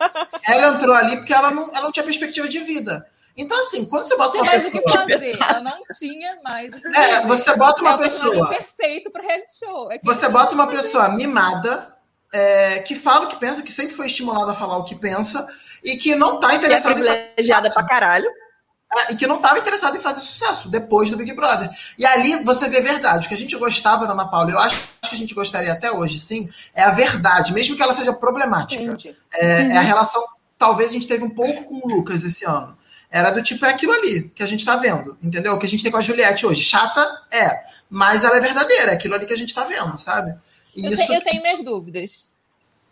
Ela 0.48 0.74
entrou 0.74 0.94
ali 0.94 1.16
porque 1.18 1.32
ela 1.32 1.50
não, 1.50 1.70
ela 1.70 1.82
não 1.82 1.92
tinha 1.92 2.04
perspectiva 2.04 2.48
de 2.48 2.58
vida. 2.60 3.06
Então, 3.36 3.58
assim, 3.60 3.84
quando 3.84 4.04
você 4.04 4.16
bota 4.16 4.34
uma 4.36 4.44
mais 4.46 4.66
o 4.66 4.72
pessoa. 4.72 4.82
que 5.06 5.12
fazer. 5.12 5.38
Ela 5.40 5.60
não 5.60 5.78
tinha 5.96 6.40
mais. 6.42 6.80
que 6.80 6.88
É, 6.98 7.20
você 7.24 7.56
bota 7.56 7.80
uma 7.82 7.94
É 7.94 7.98
pessoa. 7.98 8.48
perfeito 8.48 9.10
para 9.12 9.22
reality 9.22 9.58
show. 9.60 9.92
É 9.92 9.98
que 9.98 10.04
Você 10.04 10.28
bota 10.28 10.54
uma 10.54 10.66
que 10.66 10.74
pessoa 10.76 11.08
mimada, 11.10 11.94
é, 12.32 12.80
que 12.80 12.96
fala 12.96 13.26
o 13.26 13.28
que 13.28 13.36
pensa, 13.36 13.62
que 13.62 13.70
sempre 13.70 13.94
foi 13.94 14.06
estimulada 14.06 14.50
a 14.50 14.54
falar 14.54 14.76
o 14.78 14.84
que 14.84 14.96
pensa, 14.96 15.46
e 15.84 15.96
que 15.96 16.16
não 16.16 16.40
tá 16.40 16.48
Que 16.48 16.54
é 16.54 16.56
interessada 16.58 16.94
em 17.00 17.04
fazer 17.04 17.16
privilegiada 17.22 17.70
pra 17.70 17.84
caralho. 17.86 18.28
E 19.10 19.16
que 19.16 19.26
não 19.26 19.36
estava 19.36 19.58
interessado 19.58 19.96
em 19.96 20.00
fazer 20.00 20.20
sucesso 20.20 20.68
depois 20.70 21.10
do 21.10 21.16
Big 21.16 21.34
Brother. 21.34 21.70
E 21.98 22.06
ali 22.06 22.42
você 22.42 22.68
vê 22.68 22.80
verdade. 22.80 23.26
O 23.26 23.28
que 23.28 23.34
a 23.34 23.38
gente 23.38 23.56
gostava 23.56 24.06
da 24.06 24.12
Ana 24.12 24.26
Paula, 24.26 24.50
eu 24.50 24.58
acho 24.58 24.88
que 25.02 25.14
a 25.14 25.16
gente 25.16 25.34
gostaria 25.34 25.72
até 25.72 25.90
hoje, 25.92 26.18
sim, 26.20 26.48
é 26.74 26.82
a 26.82 26.90
verdade, 26.90 27.52
mesmo 27.52 27.76
que 27.76 27.82
ela 27.82 27.92
seja 27.92 28.12
problemática. 28.12 28.96
É, 29.34 29.62
é 29.62 29.76
a 29.76 29.82
relação. 29.82 30.24
Talvez 30.56 30.90
a 30.90 30.94
gente 30.94 31.06
teve 31.06 31.22
um 31.22 31.30
pouco 31.30 31.64
com 31.64 31.86
o 31.86 31.88
Lucas 31.88 32.24
esse 32.24 32.44
ano. 32.46 32.76
Era 33.10 33.30
do 33.30 33.42
tipo, 33.42 33.64
é 33.64 33.70
aquilo 33.70 33.92
ali 33.92 34.30
que 34.34 34.42
a 34.42 34.46
gente 34.46 34.64
tá 34.64 34.76
vendo, 34.76 35.16
entendeu? 35.22 35.54
O 35.54 35.58
que 35.58 35.66
a 35.66 35.68
gente 35.68 35.82
tem 35.82 35.92
com 35.92 35.98
a 35.98 36.02
Juliette 36.02 36.46
hoje. 36.46 36.62
Chata 36.62 37.06
é, 37.30 37.62
mas 37.88 38.24
ela 38.24 38.36
é 38.36 38.40
verdadeira, 38.40 38.92
é 38.92 38.94
aquilo 38.94 39.14
ali 39.14 39.26
que 39.26 39.32
a 39.32 39.36
gente 39.36 39.54
tá 39.54 39.64
vendo, 39.64 39.96
sabe? 39.96 40.34
E 40.74 40.84
eu, 40.84 40.92
isso... 40.92 41.06
tenho, 41.06 41.18
eu 41.18 41.24
tenho 41.24 41.42
minhas 41.42 41.62
dúvidas. 41.62 42.30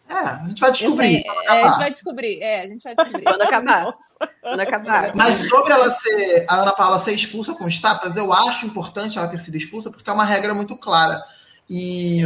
É, 0.08 0.14
a 0.14 0.46
gente 0.46 0.60
vai 0.60 0.70
descobrir. 0.70 1.22
É, 1.26 1.50
a 1.50 1.66
gente 1.66 1.78
vai 1.78 1.90
descobrir. 1.90 2.40
É, 2.40 2.60
a 2.62 2.68
gente 2.68 2.82
vai 2.82 2.94
descobrir. 2.94 3.24
Quando 3.24 3.42
acabar. 3.42 3.94
Quando 4.40 4.60
acabar. 4.60 5.16
Mas 5.16 5.48
sobre 5.48 5.72
ela 5.72 5.90
ser, 5.90 6.46
a 6.48 6.62
Ana 6.62 6.72
Paula 6.72 6.98
ser 6.98 7.12
expulsa 7.12 7.54
com 7.54 7.64
os 7.64 7.78
tapas, 7.78 8.16
eu 8.16 8.32
acho 8.32 8.66
importante 8.66 9.18
ela 9.18 9.26
ter 9.26 9.38
sido 9.38 9.56
expulsa, 9.56 9.90
porque 9.90 10.08
é 10.08 10.12
uma 10.12 10.24
regra 10.24 10.54
muito 10.54 10.76
clara. 10.76 11.22
E, 11.68 12.22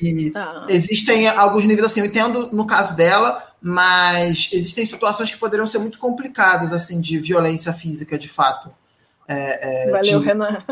e 0.00 0.32
ah. 0.34 0.66
existem 0.68 1.28
alguns 1.28 1.64
níveis 1.64 1.86
assim, 1.86 2.00
eu 2.00 2.06
entendo 2.06 2.50
no 2.52 2.66
caso 2.66 2.96
dela, 2.96 3.54
mas 3.62 4.50
existem 4.52 4.84
situações 4.84 5.30
que 5.30 5.38
poderiam 5.38 5.66
ser 5.66 5.78
muito 5.78 5.98
complicadas, 5.98 6.72
assim, 6.72 7.00
de 7.00 7.18
violência 7.18 7.72
física, 7.72 8.18
de 8.18 8.28
fato. 8.28 8.74
É, 9.28 9.88
é, 9.88 9.92
Valeu, 9.92 10.20
de... 10.20 10.26
Renan. 10.26 10.64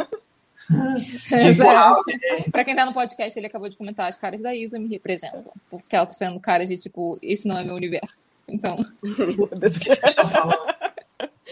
De 0.72 2.50
Pra 2.50 2.64
quem 2.64 2.74
tá 2.74 2.84
no 2.84 2.92
podcast, 2.92 3.38
ele 3.38 3.46
acabou 3.46 3.68
de 3.68 3.76
comentar: 3.76 4.08
as 4.08 4.16
caras 4.16 4.40
da 4.40 4.54
Isa 4.54 4.78
me 4.78 4.88
representam. 4.88 5.52
Porque 5.70 5.94
ela 5.94 6.06
tá 6.06 6.14
fazendo 6.14 6.40
cara 6.40 6.66
de 6.66 6.76
tipo, 6.76 7.18
esse 7.22 7.46
não 7.46 7.58
é 7.58 7.64
meu 7.64 7.74
universo. 7.74 8.26
Então. 8.48 8.76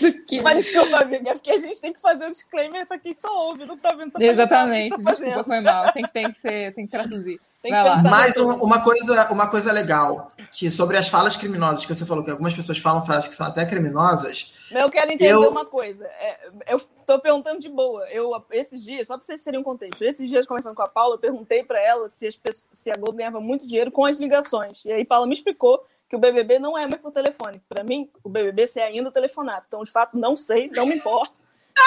O 0.02 0.24
que. 0.24 0.40
Mas 0.40 0.66
desculpa, 0.66 0.98
amiga, 0.98 1.30
é 1.30 1.34
porque 1.34 1.50
a 1.50 1.58
gente 1.58 1.80
tem 1.80 1.92
que 1.92 2.00
fazer 2.00 2.24
um 2.24 2.30
disclaimer 2.30 2.86
pra 2.86 2.98
quem 2.98 3.12
só 3.12 3.28
ouve, 3.48 3.66
não 3.66 3.76
tá 3.76 3.92
vendo 3.94 4.12
Exatamente, 4.18 5.02
tá 5.02 5.10
desculpa, 5.10 5.44
foi 5.44 5.60
mal. 5.60 5.92
Tem, 5.92 6.04
tem, 6.06 6.30
que, 6.30 6.38
ser, 6.38 6.74
tem 6.74 6.86
que 6.86 6.92
traduzir. 6.92 7.40
Tem 7.62 7.70
Vai 7.70 7.84
lá. 7.84 8.02
Mais 8.02 8.36
um, 8.36 8.50
uma, 8.62 8.80
coisa, 8.80 9.30
uma 9.30 9.48
coisa 9.48 9.72
legal, 9.72 10.28
que 10.52 10.70
sobre 10.70 10.96
as 10.96 11.08
falas 11.08 11.36
criminosas, 11.36 11.84
que 11.84 11.94
você 11.94 12.06
falou 12.06 12.24
que 12.24 12.30
algumas 12.30 12.54
pessoas 12.54 12.78
falam 12.78 13.04
frases 13.04 13.28
que 13.28 13.34
são 13.34 13.46
até 13.46 13.66
criminosas. 13.66 14.54
Eu 14.70 14.88
quero 14.88 15.12
entender 15.12 15.32
eu... 15.32 15.50
uma 15.50 15.66
coisa. 15.66 16.04
É, 16.06 16.48
eu 16.68 16.80
tô 17.10 17.18
perguntando 17.18 17.58
de 17.58 17.68
boa. 17.68 18.08
Eu, 18.08 18.30
esses 18.52 18.84
dias, 18.84 19.08
só 19.08 19.16
pra 19.16 19.26
vocês 19.26 19.42
terem 19.42 19.58
um 19.58 19.64
contexto, 19.64 20.02
esses 20.02 20.28
dias, 20.28 20.46
conversando 20.46 20.76
com 20.76 20.82
a 20.82 20.88
Paula, 20.88 21.16
eu 21.16 21.18
perguntei 21.18 21.64
pra 21.64 21.80
ela 21.80 22.08
se, 22.08 22.26
as 22.26 22.36
pessoas, 22.36 22.68
se 22.70 22.88
a 22.88 22.94
Globo 22.94 23.18
ganhava 23.18 23.40
muito 23.40 23.66
dinheiro 23.66 23.90
com 23.90 24.04
as 24.04 24.18
ligações. 24.18 24.84
E 24.84 24.92
aí 24.92 25.04
Paula 25.04 25.26
me 25.26 25.32
explicou 25.32 25.84
que 26.08 26.14
o 26.14 26.20
BBB 26.20 26.60
não 26.60 26.78
é 26.78 26.86
mais 26.86 27.02
por 27.02 27.10
telefone. 27.10 27.60
Para 27.68 27.82
mim, 27.82 28.08
o 28.22 28.28
BBB 28.28 28.64
é 28.76 28.82
ainda 28.82 29.10
telefonado. 29.10 29.64
Então, 29.66 29.82
de 29.82 29.90
fato, 29.90 30.16
não 30.16 30.36
sei, 30.36 30.70
não 30.72 30.86
me 30.86 30.96
importa. 30.96 31.34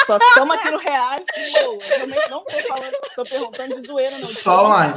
Só 0.05 0.17
estamos 0.17 0.55
aqui 0.55 0.71
no 0.71 0.78
reality, 0.78 1.32
eu 1.61 1.78
realmente 1.78 2.30
não 2.30 2.43
estou 2.47 2.61
falando, 2.67 2.93
estou 3.05 3.26
perguntando 3.26 3.76
de 3.76 3.88
zoeira, 3.88 4.17
não. 4.17 4.28
Só 4.28 4.65
online. 4.65 4.93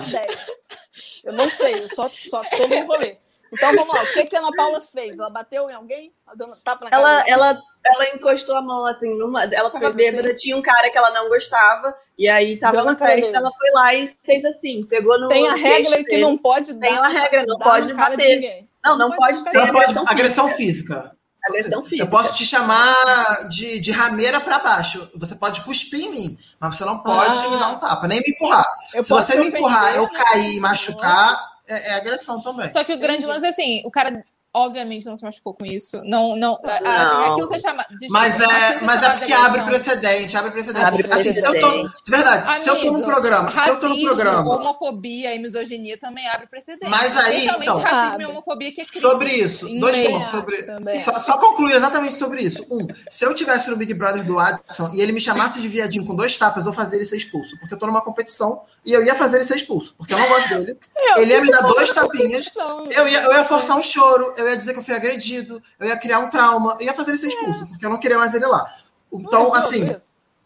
Eu 1.23 1.33
não 1.35 1.51
sei, 1.51 1.75
eu 1.75 1.89
só, 1.89 2.09
só 2.09 2.43
estou 2.43 2.67
no 2.67 2.87
rolê. 2.87 3.19
Então 3.53 3.75
vamos 3.75 3.95
lá, 3.95 4.03
o 4.03 4.13
que, 4.13 4.25
que 4.25 4.37
a 4.37 4.41
Ana 4.41 4.51
Paula 4.53 4.81
fez? 4.81 5.19
Ela 5.19 5.31
bateu 5.31 5.71
em 5.71 5.75
alguém? 5.75 6.13
Ela, 6.27 6.57
tapa 6.65 6.85
na 6.85 6.97
ela, 6.97 7.25
ela, 7.29 7.63
ela 7.85 8.09
encostou 8.15 8.57
a 8.57 8.63
mão 8.63 8.85
assim, 8.85 9.17
numa, 9.17 9.45
ela 9.45 9.71
tava 9.71 9.93
fez 9.93 9.97
bêbada, 9.97 10.29
assim. 10.29 10.43
tinha 10.43 10.57
um 10.57 10.63
cara 10.63 10.91
que 10.91 10.99
ela 10.99 11.11
não 11.11 11.29
gostava, 11.29 11.95
e 12.19 12.29
aí 12.29 12.59
tava 12.59 12.83
na 12.83 12.97
festa, 12.97 13.37
ela 13.37 13.51
foi 13.57 13.71
lá 13.73 13.95
e 13.95 14.17
fez 14.25 14.45
assim, 14.45 14.85
pegou 14.85 15.19
no. 15.19 15.29
Tem 15.29 15.49
a 15.49 15.55
regra 15.55 16.03
que 16.05 16.19
não 16.19 16.37
pode 16.37 16.73
dar. 16.73 16.89
Tem 16.89 16.99
uma 16.99 17.09
regra, 17.09 17.45
não 17.47 17.59
pode 17.59 17.93
bater. 17.95 18.67
Não, 18.85 18.97
não, 18.97 19.09
não 19.09 19.17
pode, 19.17 19.39
pode 19.43 19.51
ser 19.51 19.59
agressão, 19.59 20.05
pode, 20.05 20.15
agressão 20.15 20.49
física. 20.49 21.17
Agressão 21.45 21.83
física. 21.83 22.03
Eu 22.03 22.09
posso 22.09 22.37
te 22.37 22.45
chamar 22.45 23.49
de, 23.49 23.81
de 23.81 23.93
rameira 23.93 24.41
para 24.41 24.59
baixo. 24.59 25.09
Você 25.15 25.35
pode 25.37 25.61
cuspir 25.63 26.05
em 26.05 26.11
mim, 26.11 26.39
mas 26.59 26.77
você 26.77 26.85
não 26.85 26.99
pode 26.99 27.39
ah. 27.39 27.51
me 27.51 27.59
dar 27.59 27.69
um 27.69 27.79
tapa, 27.79 28.09
nem 28.09 28.21
me 28.21 28.31
empurrar. 28.31 28.67
Eu 28.95 29.05
Se 29.05 29.11
você 29.11 29.39
me 29.39 29.49
empurrar, 29.49 29.95
eu 29.95 30.09
cair 30.09 30.57
e 30.57 30.61
machucar, 30.61 31.56
é, 31.69 31.91
é, 31.91 31.95
agressão 31.95 32.41
também. 32.41 32.71
Só 32.73 32.85
que 32.85 32.93
o 32.93 32.99
grande 32.99 33.27
lance 33.27 33.47
é 33.47 33.49
assim, 33.49 33.83
o 33.85 33.91
cara 33.91 34.25
obviamente 34.57 35.05
não 35.05 35.17
se 35.17 35.23
machucou 35.23 35.55
com 35.55 35.67
isso. 35.67 35.99
Não, 36.05 36.35
não, 36.35 36.59
não. 36.63 36.71
Assim, 36.73 37.31
aquilo 37.31 37.47
você 37.47 37.59
chama. 37.59 37.85
Desculpa, 37.91 38.13
mas 38.13 38.41
é, 38.41 38.81
mas 38.83 39.03
é 39.03 39.11
porque 39.11 39.33
abre 39.33 39.63
precedente, 39.65 40.37
abre 40.37 40.51
precedente. 40.51 40.85
Abre 40.85 41.07
assim, 41.11 41.33
precedente. 41.33 41.41
se 41.41 41.47
eu 41.47 41.61
tô, 41.61 41.89
de 42.05 42.11
verdade, 42.11 42.49
Amigo, 42.49 42.63
se 42.63 42.69
eu 42.71 42.81
tô 42.81 42.93
no 42.93 43.03
programa, 43.05 43.51
racismo, 43.51 43.65
se 43.65 43.71
eu 43.71 43.81
tô 43.81 43.89
no 43.89 44.03
programa, 44.03 44.57
homofobia 44.57 45.35
e 45.35 45.39
misoginia 45.39 45.99
também 45.99 46.27
abre 46.29 46.47
precedente. 46.47 46.91
Mas 46.91 47.17
aí, 47.17 47.47
então, 47.47 47.79
racismo 47.79 48.23
e 48.23 48.25
homofobia 48.25 48.73
que 48.73 48.81
é 48.81 48.85
crime. 48.85 49.01
Sobre 49.01 49.33
isso, 49.35 49.69
dois 49.79 49.99
pontos 50.01 50.29
sobre. 50.29 50.67
Só, 51.01 51.19
só 51.21 51.39
concluir 51.39 51.75
exatamente 51.75 52.17
sobre 52.17 52.41
isso. 52.41 52.65
Um, 52.71 52.87
se 53.11 53.25
eu 53.25 53.35
tivesse 53.35 53.71
no 53.71 53.77
Big 53.77 53.93
Brother 53.93 54.25
do 54.25 54.39
Adson 54.39 54.91
e 54.95 55.01
ele 55.01 55.13
me 55.13 55.21
chamasse 55.21 55.61
de 55.61 55.69
viadinho 55.69 56.07
com 56.07 56.15
dois 56.15 56.37
tapas, 56.37 56.67
eu 56.67 56.73
fazer 56.73 56.97
ele 56.97 57.05
ser 57.05 57.17
expulso, 57.17 57.59
porque 57.59 57.75
eu 57.75 57.79
tô 57.79 57.87
numa 57.87 58.01
competição 58.01 58.63
e 58.85 58.93
eu 58.93 59.05
ia 59.05 59.15
fazer 59.15 59.37
ele 59.37 59.45
ser 59.45 59.57
expulso, 59.57 59.95
porque 59.99 60.15
eu 60.15 60.19
não 60.19 60.29
gosto 60.29 60.49
dele. 60.49 60.79
Eu 61.17 61.23
ele 61.23 61.33
ia 61.33 61.41
me 61.41 61.51
dar 61.51 61.61
dois 61.63 61.93
tapinhas, 61.93 62.51
eu 62.91 63.09
ia, 63.09 63.23
eu 63.23 63.33
ia 63.33 63.45
forçar 63.45 63.77
um 63.77 63.83
choro, 63.83 64.35
eu 64.37 64.46
ia 64.49 64.57
dizer 64.57 64.73
que 64.73 64.79
eu 64.79 64.83
fui 64.83 64.95
agredido 64.95 65.63
eu 65.79 65.89
ia 65.89 65.97
criar 65.97 66.19
um 66.21 66.31
trauma, 66.31 66.77
eu 66.81 66.87
ia 66.87 66.95
fazer 66.95 67.11
ele 67.11 67.19
ser 67.19 67.29
expulso, 67.29 67.65
é. 67.65 67.67
porque 67.67 67.87
eu 67.87 67.91
não 67.91 67.99
queria 67.99 68.19
mais 68.19 68.35
ele 68.35 68.47
lá. 68.47 68.67
Então, 69.13 69.55
é 69.55 69.59
assim, 69.59 69.95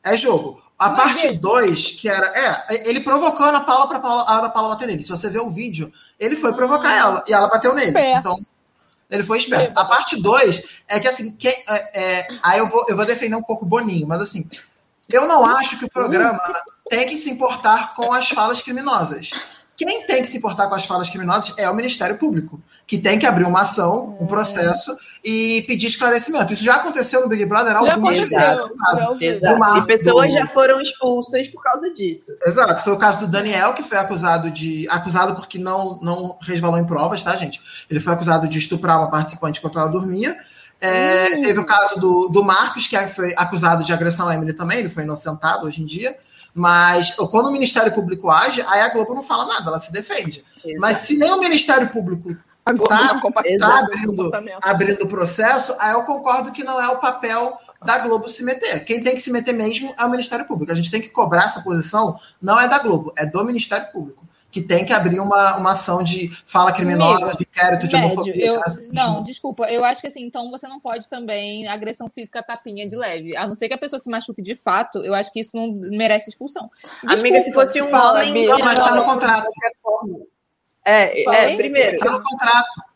é 0.03 0.17
jogo. 0.17 0.63
A 0.79 0.91
parte 0.91 1.31
2, 1.33 1.91
que 1.93 2.09
era. 2.09 2.27
É, 2.27 2.89
ele 2.89 3.01
provocou 3.01 3.45
a 3.45 3.61
Paula 3.61 3.87
para 3.87 3.99
a 3.99 4.39
Ana 4.39 4.49
Paula 4.49 4.71
bater 4.71 4.89
nele. 4.89 5.03
Se 5.03 5.11
você 5.11 5.29
ver 5.29 5.41
o 5.41 5.51
vídeo, 5.51 5.93
ele 6.19 6.35
foi 6.35 6.55
provocar 6.55 6.95
ela 6.95 7.23
e 7.29 7.35
ela 7.35 7.49
bateu 7.49 7.75
nele. 7.75 7.93
Então, 8.17 8.41
ele 9.11 9.23
foi 9.23 9.37
esperto. 9.37 9.79
A 9.79 9.85
parte 9.85 10.21
2 10.23 10.83
é 10.89 10.99
que, 10.99 11.07
assim, 11.07 11.33
que, 11.33 11.49
é, 11.49 11.65
é, 11.69 12.29
aí 12.43 12.59
eu 12.61 12.67
vou, 12.67 12.87
eu 12.89 12.97
vou 12.97 13.05
defender 13.05 13.37
um 13.37 13.43
pouco 13.43 13.67
o 13.67 13.69
Boninho, 13.69 14.07
mas 14.07 14.23
assim, 14.23 14.49
eu 15.07 15.27
não 15.27 15.45
acho 15.45 15.79
que 15.79 15.85
o 15.85 15.91
programa 15.91 16.41
tem 16.89 17.07
que 17.07 17.19
se 17.19 17.29
importar 17.29 17.93
com 17.95 18.13
as 18.13 18.31
falas 18.31 18.63
criminosas. 18.63 19.33
Quem 19.83 20.07
tem 20.07 20.21
que 20.21 20.29
se 20.29 20.37
importar 20.37 20.67
com 20.67 20.75
as 20.75 20.85
falas 20.85 21.09
criminosas 21.09 21.57
é 21.57 21.67
o 21.71 21.75
Ministério 21.75 22.19
Público, 22.19 22.63
que 22.87 22.99
tem 22.99 23.19
que 23.19 23.25
abrir 23.25 23.45
uma 23.45 23.63
ação, 23.63 24.15
um 24.21 24.27
processo 24.27 24.95
e 25.25 25.65
pedir 25.67 25.87
esclarecimento. 25.87 26.53
Isso 26.53 26.63
já 26.63 26.75
aconteceu 26.75 27.23
no 27.23 27.29
Big 27.29 27.47
Brother 27.47 27.75
há 27.75 27.79
algumas 27.79 28.21
vezes. 28.21 28.31
E 29.79 29.87
pessoas 29.87 30.35
já 30.35 30.47
foram 30.49 30.83
expulsas 30.83 31.49
por 31.49 31.63
causa 31.63 31.91
disso. 31.95 32.31
Exato. 32.45 32.85
Foi 32.85 32.93
o 32.93 32.99
caso 32.99 33.21
do 33.21 33.27
Daniel, 33.27 33.73
que 33.73 33.83
foi 33.83 33.97
acusado 33.97 34.51
de. 34.51 34.87
acusado 34.91 35.35
porque 35.35 35.59
não, 35.59 35.99
não 36.03 36.37
resvalou 36.43 36.79
em 36.79 36.85
provas, 36.85 37.23
tá, 37.23 37.35
gente? 37.35 37.59
Ele 37.89 38.01
foi 38.01 38.13
acusado 38.13 38.47
de 38.47 38.59
estuprar 38.59 38.99
uma 38.99 39.11
participante 39.11 39.61
enquanto 39.61 39.79
ela 39.79 39.89
dormia. 39.89 40.37
É, 40.79 41.37
hum. 41.37 41.41
Teve 41.41 41.59
o 41.59 41.65
caso 41.65 41.99
do, 41.99 42.29
do 42.29 42.45
Marcos, 42.45 42.87
que 42.87 42.99
foi 43.07 43.33
acusado 43.35 43.83
de 43.83 43.95
agressão 43.95 44.29
à 44.29 44.35
Emily 44.35 44.53
também, 44.53 44.81
ele 44.81 44.91
foi 44.91 45.05
inocentado 45.05 45.67
hoje 45.67 45.81
em 45.83 45.87
dia. 45.87 46.15
Mas 46.55 47.15
quando 47.15 47.47
o 47.47 47.53
Ministério 47.53 47.93
Público 47.93 48.31
age, 48.31 48.63
aí 48.69 48.81
a 48.81 48.89
Globo 48.89 49.15
não 49.15 49.23
fala 49.23 49.47
nada, 49.47 49.69
ela 49.69 49.79
se 49.79 49.93
defende. 49.93 50.45
Exato. 50.65 50.81
Mas 50.81 50.99
se 50.99 51.17
nem 51.17 51.31
o 51.33 51.39
Ministério 51.39 51.89
Público 51.89 52.37
está 52.69 53.21
tá 53.59 53.79
abrindo, 53.79 54.31
abrindo 54.63 55.03
o 55.05 55.09
processo, 55.09 55.75
aí 55.79 55.93
eu 55.93 56.03
concordo 56.03 56.53
que 56.53 56.63
não 56.63 56.81
é 56.81 56.89
o 56.89 56.99
papel 56.99 57.59
da 57.85 57.99
Globo 57.99 58.29
se 58.29 58.45
meter. 58.45 58.85
Quem 58.85 59.03
tem 59.03 59.15
que 59.15 59.21
se 59.21 59.33
meter 59.33 59.53
mesmo 59.53 59.95
é 59.99 60.05
o 60.05 60.11
Ministério 60.11 60.47
Público. 60.47 60.73
A 60.73 60.75
gente 60.75 60.91
tem 60.91 61.01
que 61.01 61.09
cobrar 61.09 61.45
essa 61.45 61.63
posição, 61.63 62.17
não 62.41 62.61
é 62.61 62.69
da 62.69 62.79
Globo, 62.79 63.13
é 63.17 63.25
do 63.25 63.45
Ministério 63.45 63.91
Público 63.93 64.30
que 64.51 64.61
tem 64.61 64.85
que 64.85 64.93
abrir 64.93 65.21
uma, 65.21 65.57
uma 65.57 65.73
ação 65.73 66.03
de 66.03 66.29
fala 66.45 66.73
criminosa, 66.73 67.25
Amigo, 67.25 67.39
de 67.39 67.43
inquérito 67.45 67.89
de 67.89 67.97
homofobia. 67.97 68.47
Eu, 68.47 68.61
não, 68.93 69.23
desculpa, 69.23 69.71
eu 69.71 69.85
acho 69.85 70.01
que 70.01 70.09
assim, 70.09 70.25
então 70.25 70.51
você 70.51 70.67
não 70.67 70.81
pode 70.81 71.09
também 71.09 71.69
agressão 71.69 72.09
física 72.09 72.43
tapinha 72.43 72.87
de 72.87 72.97
leve. 72.97 73.37
A 73.37 73.47
não 73.47 73.55
ser 73.55 73.69
que 73.69 73.75
a 73.75 73.79
pessoa 73.79 73.99
se 74.01 74.11
machuque 74.11 74.43
de 74.43 74.57
fato, 74.57 74.99
eu 74.99 75.15
acho 75.15 75.33
que 75.33 75.41
isso 75.41 75.57
não 75.57 75.73
merece 75.73 76.31
expulsão. 76.31 76.69
Desculpa, 77.03 77.15
Amiga, 77.15 77.41
se 77.41 77.53
fosse 77.53 77.81
um 77.81 77.89
fala, 77.89 78.21
homem. 78.21 78.47
Não, 78.47 78.59
mas 78.59 78.79
está 78.79 78.95
no 78.95 79.05
contrato. 79.05 79.47
É, 80.85 81.23
é, 81.23 81.57
primeiro. 81.57 81.97
Está 81.97 82.11
no 82.11 82.23
contrato. 82.23 82.91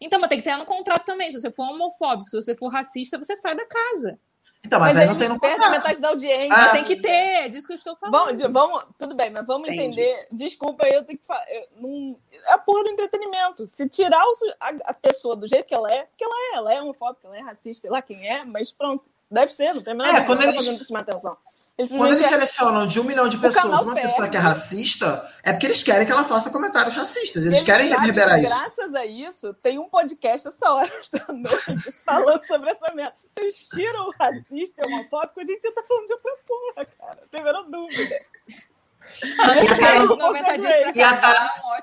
Então, 0.00 0.18
mas 0.18 0.28
tem 0.28 0.38
que 0.38 0.44
ter 0.44 0.56
no 0.56 0.64
contrato 0.64 1.04
também. 1.04 1.30
Se 1.30 1.40
você 1.40 1.52
for 1.52 1.70
homofóbico, 1.70 2.28
se 2.28 2.36
você 2.36 2.56
for 2.56 2.68
racista, 2.68 3.18
você 3.18 3.36
sai 3.36 3.54
da 3.54 3.64
casa. 3.66 4.18
Então, 4.64 4.78
mas, 4.78 4.94
mas 4.94 5.02
aí 5.02 5.06
não 5.08 5.18
tem 5.18 5.28
no 5.28 5.38
contrato. 5.38 5.70
metade 5.70 6.00
da 6.00 6.08
audiência. 6.08 6.56
Ah. 6.56 6.70
Tem 6.70 6.84
que 6.84 6.96
ter, 6.96 7.08
é 7.08 7.48
disso 7.48 7.66
que 7.66 7.72
eu 7.72 7.76
estou 7.76 7.96
falando. 7.96 8.38
Vamos, 8.38 8.52
vamos 8.52 8.84
tudo 8.96 9.14
bem, 9.14 9.28
mas 9.28 9.44
vamos 9.44 9.68
Entendi. 9.68 10.00
entender. 10.00 10.28
Desculpa, 10.30 10.86
eu 10.86 11.04
tenho 11.04 11.18
que 11.18 11.26
falar. 11.26 11.44
Não, 11.76 12.16
é 12.32 12.52
a 12.52 12.58
porra 12.58 12.84
do 12.84 12.90
entretenimento. 12.90 13.66
Se 13.66 13.88
tirar 13.88 14.22
o, 14.24 14.32
a, 14.60 14.90
a, 14.90 14.94
pessoa 14.94 15.34
do 15.34 15.48
jeito 15.48 15.66
que 15.66 15.74
ela 15.74 15.88
é, 15.90 16.06
que 16.16 16.24
ela 16.24 16.34
é, 16.34 16.56
ela 16.56 16.74
é 16.74 16.80
homofóbica, 16.80 17.26
ela 17.26 17.36
é 17.36 17.40
racista, 17.40 17.82
sei 17.82 17.90
lá 17.90 18.00
quem 18.00 18.28
é, 18.28 18.44
mas 18.44 18.72
pronto. 18.72 19.04
Deve 19.28 19.52
ser, 19.52 19.74
não 19.74 19.80
tem 19.80 19.94
nada 19.94 20.10
é, 20.10 20.24
quando 20.24 20.42
eles... 20.42 20.54
tá 20.54 20.62
fazendo 20.62 20.98
atenção. 20.98 21.36
Eles 21.82 21.90
quando 21.90 22.12
eles 22.12 22.22
é... 22.22 22.28
selecionam 22.28 22.86
de 22.86 23.00
um 23.00 23.04
milhão 23.04 23.28
de 23.28 23.38
pessoas 23.38 23.82
uma 23.82 23.94
pessoa 23.94 24.28
que 24.28 24.36
é 24.36 24.40
racista, 24.40 25.28
é 25.42 25.52
porque 25.52 25.66
eles 25.66 25.82
querem 25.82 26.06
que 26.06 26.12
ela 26.12 26.24
faça 26.24 26.50
comentários 26.50 26.94
racistas. 26.94 27.42
Eles, 27.42 27.58
eles 27.58 27.62
querem 27.62 27.88
reverberar 27.88 28.40
isso. 28.40 28.48
Graças 28.48 28.94
a 28.94 29.04
isso, 29.04 29.52
tem 29.54 29.78
um 29.78 29.88
podcast 29.88 30.48
essa 30.48 30.72
hora 30.72 30.92
da 31.12 31.34
noite 31.34 31.92
falando 32.04 32.44
sobre 32.44 32.70
essa 32.70 32.92
merda. 32.94 33.14
Vocês 33.34 33.68
tiram 33.74 34.08
o 34.08 34.14
racista 34.18 34.82
e 34.82 34.90
o 34.90 34.94
homofóbico, 34.94 35.40
a 35.40 35.44
gente 35.44 35.62
já 35.62 35.72
tá 35.72 35.82
falando 35.82 36.06
de 36.06 36.12
outra 36.12 36.32
porra, 36.46 36.86
cara. 36.86 37.18
Tem 37.30 37.40
a 37.40 37.44
menor 37.44 37.64
dúvida. 37.64 38.31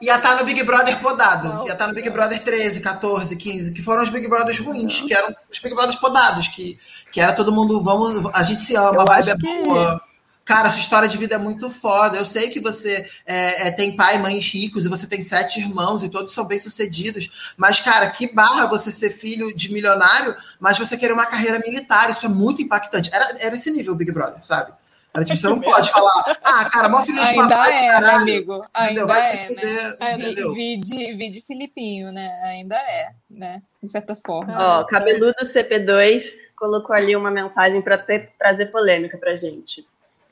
Ia 0.02 0.16
estar 0.16 0.30
tá, 0.30 0.36
tá 0.36 0.36
no 0.36 0.46
Big 0.46 0.64
Brother 0.64 1.00
podado. 1.00 1.48
Ia 1.66 1.74
estar 1.74 1.76
tá 1.76 1.88
no 1.88 1.94
Big 1.94 2.10
Brother 2.10 2.42
13, 2.42 2.82
14, 2.82 3.36
15, 3.36 3.72
que 3.72 3.82
foram 3.82 4.04
os 4.04 4.10
Big 4.10 4.28
Brothers 4.28 4.60
ruins, 4.60 5.02
que 5.02 5.14
eram 5.14 5.34
os 5.52 5.60
Big 5.60 5.74
Brothers 5.74 5.96
podados, 5.96 6.48
que, 6.48 6.80
que 7.12 7.20
era 7.20 7.34
todo 7.34 7.52
mundo, 7.52 7.80
vamos, 7.82 8.26
a 8.34 8.44
gente 8.44 8.62
se 8.62 8.76
ama, 8.76 9.04
a 9.04 9.06
vibe 9.06 9.30
é 9.30 9.38
boa. 9.38 10.02
cara, 10.46 10.68
essa 10.68 10.80
história 10.80 11.08
de 11.08 11.18
vida 11.18 11.36
é 11.36 11.38
muito 11.38 11.70
foda. 11.70 12.18
Eu 12.18 12.26
sei 12.26 12.50
que 12.50 12.60
você 12.60 13.06
é, 13.26 13.68
é, 13.68 13.72
tem 13.72 13.96
pai 13.96 14.16
e 14.16 14.20
mães 14.20 14.52
ricos 14.52 14.86
e 14.86 14.90
você 14.90 15.06
tem 15.06 15.22
sete 15.22 15.60
irmãos 15.60 16.04
e 16.04 16.10
todos 16.10 16.34
são 16.34 16.46
bem-sucedidos. 16.46 17.54
Mas, 17.56 17.80
cara, 17.80 18.10
que 18.10 18.34
barra 18.34 18.66
você 18.66 18.92
ser 18.92 19.12
filho 19.12 19.56
de 19.56 19.72
milionário, 19.72 20.36
mas 20.60 20.78
você 20.78 20.98
querer 20.98 21.14
uma 21.14 21.26
carreira 21.26 21.60
militar. 21.60 22.10
Isso 22.10 22.26
é 22.26 22.30
muito 22.30 22.62
impactante. 22.62 23.10
Era, 23.14 23.38
era 23.40 23.56
esse 23.56 23.70
nível, 23.70 23.96
Big 23.96 24.12
Brother, 24.12 24.40
sabe? 24.44 24.74
Era 25.16 25.26
tipo, 25.26 25.38
você 25.40 25.50
não 25.50 25.60
pode 25.60 25.90
falar, 25.90 26.38
ah, 26.44 26.70
cara, 26.70 26.88
mó 26.88 27.02
filho 27.02 27.24
de 27.24 27.30
Ainda 27.32 27.48
papai, 27.50 27.74
é, 27.74 27.82
né, 27.82 27.92
caralho. 27.94 28.22
amigo? 28.22 28.64
Ainda 28.74 29.06
Vai 29.08 29.22
é, 29.22 29.24
se 29.38 29.38
né? 29.38 29.48
fuder, 29.62 29.98
É, 30.00 30.14
entendeu? 30.16 30.54
Vi, 30.54 30.76
vi, 30.76 30.78
de, 30.78 31.14
vi 31.16 31.30
de 31.30 31.42
Filipinho, 31.42 32.12
né? 32.12 32.30
Ainda 32.44 32.76
é, 32.76 33.10
né? 33.30 33.62
De 33.82 33.90
certa 33.90 34.16
forma. 34.16 34.56
Ó, 34.82 34.84
cabeludo 34.86 35.34
CP2 35.44 36.34
colocou 36.56 36.96
ali 36.96 37.16
uma 37.16 37.32
mensagem 37.32 37.82
para 37.82 37.98
trazer 38.38 38.68
polêmica 38.68 39.18
pra 39.18 39.36
gente. 39.36 39.86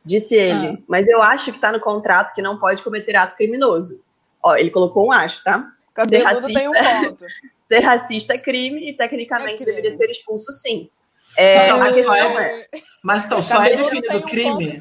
Disse 0.06 0.36
ele, 0.36 0.68
Ah. 0.68 0.84
mas 0.88 1.08
eu 1.08 1.22
acho 1.24 1.52
que 1.52 1.60
tá 1.60 1.72
no 1.72 1.80
contrato 1.80 2.34
que 2.36 2.42
não 2.42 2.60
pode 2.60 2.84
cometer 2.84 3.16
ato 3.16 3.36
criminoso. 3.36 4.04
Ó, 4.44 4.56
ele 4.56 4.70
colocou 4.70 5.08
um 5.08 5.12
acho, 5.12 5.44
tá? 5.44 5.72
Cabeludo 5.94 6.48
Ser 6.48 6.54
tem 6.54 6.68
um 6.68 6.72
racista. 6.74 7.10
ponto. 7.10 7.26
Ser 7.68 7.80
racista 7.80 8.34
é 8.36 8.38
crime 8.38 8.90
e 8.90 8.94
tecnicamente 8.94 9.54
É 9.54 9.66
crime. 9.66 9.72
deveria 9.72 9.92
ser 9.92 10.10
expulso 10.10 10.54
sim. 10.54 10.90
É, 11.38 11.66
Então, 11.66 11.78
mas 11.78 12.04
só 12.04 12.16
é, 12.16 12.68
Mas 13.04 13.26
então, 13.26 13.42
só 13.42 13.64
é 13.64 13.76
definido 13.76 14.08
um 14.10 14.12
ponto 14.22 14.28
crime. 14.28 14.80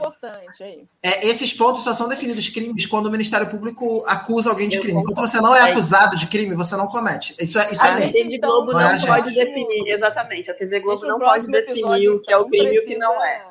É, 1.03 1.27
esses 1.27 1.53
pontos 1.53 1.85
só 1.85 1.95
são 1.95 2.09
definidos 2.09 2.49
crimes 2.49 2.87
quando 2.87 3.07
o 3.07 3.11
Ministério 3.11 3.47
Público 3.47 4.03
acusa 4.07 4.49
alguém 4.51 4.69
de 4.69 4.77
Eu 4.77 4.83
crime. 4.83 4.97
concordo. 4.99 5.21
Quando 5.21 5.31
você 5.31 5.41
não 5.41 5.55
é 5.55 5.59
É. 5.69 5.71
acusado 5.73 6.17
de 6.17 6.27
crime, 6.27 6.55
você 6.55 6.75
não 6.77 6.87
comete. 6.87 7.35
Isso 7.39 7.59
é, 7.59 7.71
isso 7.71 7.83
a 7.83 7.89
é. 8.01 8.09
TV 8.11 8.23
Então, 8.37 8.51
Globo 8.51 8.73
não 8.73 8.81
não, 8.81 8.89
é, 8.91 8.97
gente? 8.97 9.07
pode 9.07 9.35
definir, 9.35 9.89
exatamente, 9.93 10.51
a 10.51 10.55
TV 10.55 10.81
Globo 10.81 11.03
no 11.03 11.09
não 11.09 11.19
pode 11.21 11.47
definir 11.47 12.09
o 12.11 12.21
que 12.21 12.33
é 12.33 12.37
o 12.37 12.41
então, 12.41 12.49
crime 12.51 12.75
e 12.75 12.79
o 12.79 12.85
que 12.87 12.97
não 12.97 13.23
é. 13.23 13.45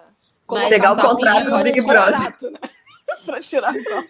Mas 0.47 0.69
Pegar 0.69 0.91
o 0.91 0.93
então, 0.93 1.09
contrato 1.15 1.49
pode- 1.49 1.57
do 1.57 1.63
Big 1.63 1.81
Brother. 1.81 2.13
contrato, 2.13 2.51
né? 2.51 2.59
pra 3.25 3.39
tirar 3.39 3.69
a 3.69 3.83
prova. 3.83 4.07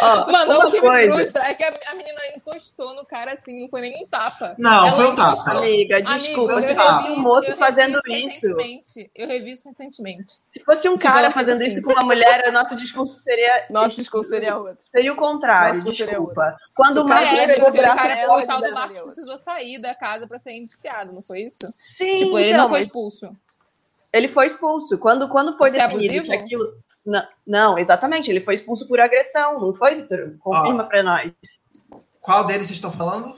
Ó, 0.00 0.30
Mano, 0.32 0.66
o 0.68 0.70
que 0.70 0.80
coisa, 0.80 1.06
me 1.10 1.14
frustra 1.18 1.44
é 1.48 1.54
que 1.54 1.64
a, 1.64 1.74
a 1.88 1.94
menina 1.94 2.20
encostou 2.36 2.94
no 2.94 3.04
cara 3.04 3.32
assim, 3.34 3.60
não 3.60 3.68
foi 3.68 3.80
nem 3.80 4.04
um 4.04 4.06
tapa. 4.06 4.54
Não, 4.58 4.86
Ela 4.86 4.92
foi 4.92 5.06
um 5.06 5.14
tapa. 5.14 5.32
encostou. 5.32 5.58
amiga, 5.58 6.02
desculpa, 6.02 6.52
Amigo, 6.52 6.52
eu 6.52 6.62
se 6.62 6.68
revi 6.68 6.78
fosse 6.92 7.08
um 7.10 7.20
moço 7.20 7.56
fazendo 7.56 7.98
isso, 7.98 8.08
recentemente. 8.56 9.10
Eu 9.14 9.26
revi 9.28 9.52
isso 9.52 9.68
recentemente. 9.68 10.32
se 10.46 10.60
fosse 10.62 10.88
um 10.88 10.96
Tipo, 10.96 11.12
cara 11.12 11.30
fazendo 11.30 11.56
assim. 11.62 11.66
isso 11.68 11.82
com 11.82 11.92
uma 11.92 12.04
mulher, 12.04 12.48
o 12.48 12.52
nosso 12.52 12.76
discurso 12.76 13.14
seria 13.14 13.66
Nosso 13.70 13.96
discurso 13.96 14.30
seria 14.30 14.56
outro. 14.56 14.86
seria 14.90 15.12
o 15.12 15.16
contrário, 15.16 15.78
Nosso 15.78 15.92
seria 15.96 16.06
desculpa. 16.14 16.56
Quando 16.74 16.92
Se 16.94 16.98
o 17.00 17.04
Marcos 17.04 17.38
é, 17.38 17.46
pegou 17.54 17.68
o 17.70 17.72
cara, 17.74 18.14
ela, 18.16 18.36
o 18.38 18.46
tal 18.46 18.60
do 18.62 18.72
Marcos 18.72 19.00
precisou 19.00 19.36
sair 19.38 19.78
da 19.78 19.94
casa 19.94 20.26
pra 20.26 20.38
ser 20.38 20.52
indiciado, 20.52 21.12
não 21.12 21.22
foi 21.22 21.40
isso? 21.42 21.70
Sim, 21.74 22.18
tipo, 22.18 22.38
ele 22.38 22.50
então, 22.50 22.62
não 22.62 22.68
foi 22.68 22.78
mas 22.78 22.86
expulso. 22.86 23.36
ele 24.12 24.28
foi 24.28 24.46
expulso. 24.46 24.96
Quando, 24.98 25.28
quando 25.28 25.56
foi 25.58 25.70
Por 25.70 25.76
ser 25.76 25.88
definido 25.88 26.14
abusivo? 26.20 26.24
que 26.26 26.32
aquilo. 26.32 26.87
Não, 27.10 27.22
não, 27.46 27.78
exatamente, 27.78 28.30
ele 28.30 28.42
foi 28.42 28.54
expulso 28.54 28.86
por 28.86 29.00
agressão, 29.00 29.58
não 29.58 29.74
foi, 29.74 29.94
Vitor? 29.94 30.34
Confirma 30.40 30.84
pra 30.84 31.02
nós. 31.02 31.32
Qual 32.20 32.44
deles 32.44 32.66
vocês 32.66 32.76
estão 32.76 32.90
falando? 32.90 33.34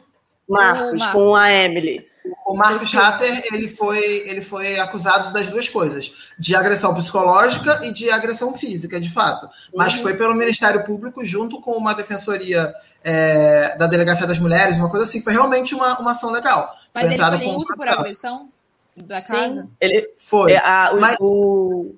Marcos, 0.48 0.98
Marcos. 0.98 1.12
com 1.22 1.36
a 1.36 1.52
Emily. 1.52 2.04
O 2.46 2.54
Marcos 2.56 2.92
Hatter, 2.94 3.44
ele 3.52 3.68
foi, 3.68 3.98
ele 4.28 4.42
foi 4.42 4.78
acusado 4.80 5.32
das 5.32 5.46
duas 5.46 5.68
coisas, 5.68 6.32
de 6.36 6.56
agressão 6.56 6.92
psicológica 6.92 7.80
e 7.84 7.92
de 7.92 8.10
agressão 8.10 8.52
física, 8.58 9.00
de 9.00 9.08
fato. 9.08 9.48
Mas 9.74 9.94
Uhum. 9.94 10.02
foi 10.02 10.16
pelo 10.16 10.34
Ministério 10.34 10.84
Público, 10.84 11.24
junto 11.24 11.60
com 11.60 11.70
uma 11.72 11.94
defensoria 11.94 12.74
é, 13.04 13.76
da 13.78 13.86
Delegacia 13.86 14.26
das 14.26 14.38
Mulheres, 14.40 14.76
uma 14.78 14.90
coisa 14.90 15.04
assim. 15.06 15.20
Foi 15.20 15.32
realmente 15.32 15.74
uma, 15.76 15.96
uma 16.00 16.10
ação 16.10 16.30
legal. 16.32 16.74
Mas 16.92 17.02
foi 17.02 17.04
ele 17.04 17.14
entrada 17.14 17.36
foi 17.36 17.44
com 17.46 17.50
expulso 17.52 17.74
por 17.76 17.88
agressão 17.88 18.48
da 18.96 19.22
casa? 19.22 19.62
Sim, 19.62 19.70
ele. 19.80 20.10
Foi. 20.18 20.52
é, 20.52 20.58
a- 20.58 20.90
o, 20.92 21.00
Mas- 21.00 21.16
o- 21.20 21.94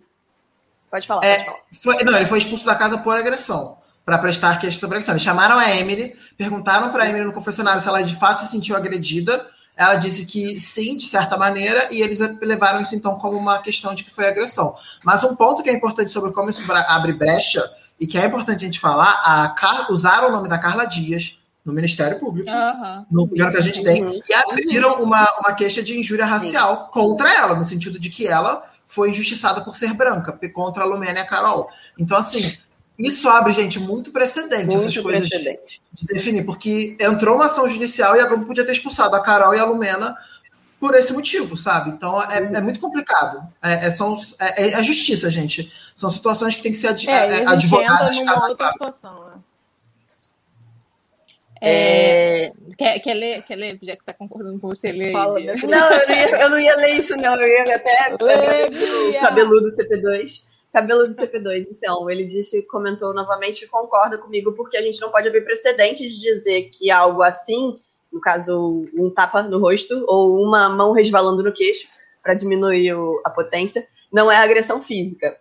Pode 0.92 1.06
falar, 1.06 1.24
É, 1.24 1.36
pode 1.38 1.46
falar. 1.46 1.58
foi- 1.96 2.04
não, 2.04 2.14
ele 2.14 2.26
foi 2.26 2.36
expulso 2.38 2.66
da 2.66 2.74
casa 2.74 2.98
por 2.98 3.16
agressão, 3.16 3.78
para 4.04 4.18
prestar 4.18 4.58
queixa 4.60 4.78
sobre 4.78 4.96
agressão. 4.96 5.14
Eles 5.14 5.22
chamaram 5.22 5.58
a 5.58 5.70
Emily, 5.74 6.14
perguntaram 6.36 6.92
para 6.92 7.04
a 7.04 7.08
Emily 7.08 7.24
no 7.24 7.32
confessionário 7.32 7.80
se 7.80 7.88
ela 7.88 8.02
de 8.02 8.14
fato 8.14 8.40
se 8.40 8.48
sentiu 8.50 8.76
agredida. 8.76 9.46
Ela 9.74 9.94
disse 9.94 10.26
que 10.26 10.60
sim, 10.60 10.94
de 10.98 11.06
certa 11.06 11.38
maneira, 11.38 11.88
e 11.90 12.02
eles 12.02 12.18
levaram 12.42 12.82
isso 12.82 12.94
então 12.94 13.18
como 13.18 13.38
uma 13.38 13.58
questão 13.60 13.94
de 13.94 14.04
que 14.04 14.10
foi 14.10 14.26
agressão. 14.28 14.74
Mas 15.02 15.24
um 15.24 15.34
ponto 15.34 15.62
que 15.62 15.70
é 15.70 15.72
importante 15.72 16.12
sobre 16.12 16.30
como 16.30 16.50
isso 16.50 16.62
abre 16.70 17.14
brecha, 17.14 17.64
e 17.98 18.06
que 18.06 18.18
é 18.18 18.26
importante 18.26 18.56
a 18.56 18.66
gente 18.66 18.78
falar, 18.78 19.22
a 19.24 19.48
Car 19.48 19.90
usaram 19.90 20.28
o 20.28 20.32
nome 20.32 20.46
da 20.48 20.58
Carla 20.58 20.84
Dias 20.84 21.38
no 21.64 21.72
Ministério 21.72 22.18
Público. 22.20 22.50
No 23.10 23.26
governo 23.26 23.50
que 23.52 23.56
a 23.58 23.60
gente 23.62 23.82
tem, 23.82 24.04
Uhum. 24.04 24.12
e 24.28 24.34
abriram 24.34 25.02
uma, 25.02 25.26
uma 25.40 25.54
queixa 25.54 25.82
de 25.82 25.98
injúria 25.98 26.26
racial 26.26 26.88
contra 26.92 27.32
ela, 27.32 27.54
no 27.54 27.64
sentido 27.64 27.98
de 27.98 28.10
que 28.10 28.26
ela 28.26 28.62
foi 28.86 29.10
injustiçada 29.10 29.62
por 29.62 29.76
ser 29.76 29.94
branca, 29.94 30.38
contra 30.52 30.82
a 30.82 30.86
Lumena 30.86 31.18
e 31.18 31.22
a 31.22 31.26
Carol. 31.26 31.68
Então, 31.98 32.16
assim, 32.16 32.58
isso 32.98 33.28
abre, 33.28 33.52
gente, 33.52 33.80
muito 33.80 34.10
precedente, 34.12 34.76
essas 34.76 34.94
Muito 34.94 35.02
coisas 35.02 35.28
de, 35.28 35.36
precedente. 35.36 35.82
de 35.92 36.06
definir, 36.06 36.44
porque 36.44 36.96
entrou 37.00 37.36
uma 37.36 37.46
ação 37.46 37.68
judicial 37.68 38.14
e 38.16 38.20
a 38.20 38.26
Globo 38.26 38.46
podia 38.46 38.64
ter 38.64 38.72
expulsado 38.72 39.16
a 39.16 39.20
Carol 39.20 39.54
e 39.54 39.58
a 39.58 39.64
Lumena 39.64 40.16
por 40.78 40.94
esse 40.94 41.12
motivo, 41.12 41.56
sabe? 41.56 41.90
Então 41.90 42.20
é, 42.20 42.38
é 42.38 42.60
muito 42.60 42.80
complicado. 42.80 43.46
É, 43.62 43.86
é, 43.86 43.90
são, 43.90 44.16
é, 44.38 44.70
é 44.70 44.74
a 44.74 44.82
justiça, 44.82 45.30
gente. 45.30 45.72
São 45.94 46.10
situações 46.10 46.54
que 46.54 46.62
tem 46.62 46.72
que 46.72 46.78
ser 46.78 46.88
ad, 46.88 47.08
É, 47.08 47.36
gente 47.38 47.48
advogadas 47.48 48.18
a 48.26 48.48
outra 48.48 48.72
situação, 48.72 49.24
né? 49.26 49.32
É, 51.64 52.44
É, 52.46 52.52
Quer, 52.76 52.98
quer 53.00 53.14
ler? 53.14 53.42
Quer 53.42 53.56
ler? 53.56 53.78
Já 53.82 53.96
que 53.96 54.04
tá 54.04 54.12
concordando 54.12 54.58
com 54.58 54.68
você, 54.68 54.90
lê. 54.92 55.10
Fala. 55.10 55.34
Beatriz. 55.40 55.62
Não, 55.62 55.90
eu 55.92 56.08
não, 56.08 56.14
ia, 56.14 56.30
eu 56.42 56.50
não 56.50 56.58
ia 56.60 56.76
ler 56.76 56.90
isso, 56.98 57.16
não. 57.16 57.34
Eu 57.40 57.48
ia 57.66 57.76
até 57.76 58.14
o 58.14 59.20
cabeludo 59.20 59.68
CP2. 59.68 60.44
Cabeludo 60.72 61.12
CP2, 61.12 61.66
então, 61.70 62.08
ele 62.10 62.24
disse, 62.24 62.62
comentou 62.62 63.12
novamente 63.12 63.60
que 63.60 63.66
concorda 63.66 64.16
comigo, 64.16 64.52
porque 64.54 64.78
a 64.78 64.80
gente 64.80 64.98
não 65.02 65.10
pode 65.10 65.28
abrir 65.28 65.42
precedentes 65.44 66.10
de 66.14 66.20
dizer 66.22 66.70
que 66.72 66.90
algo 66.90 67.22
assim, 67.22 67.78
no 68.10 68.18
caso, 68.18 68.88
um 68.96 69.10
tapa 69.10 69.42
no 69.42 69.58
rosto 69.60 70.02
ou 70.08 70.42
uma 70.42 70.70
mão 70.70 70.92
resvalando 70.92 71.42
no 71.42 71.52
queixo, 71.52 71.86
para 72.22 72.32
diminuir 72.32 72.94
o- 72.94 73.20
a 73.22 73.28
potência, 73.28 73.86
não 74.10 74.32
é 74.32 74.36
agressão 74.38 74.80
física. 74.80 75.36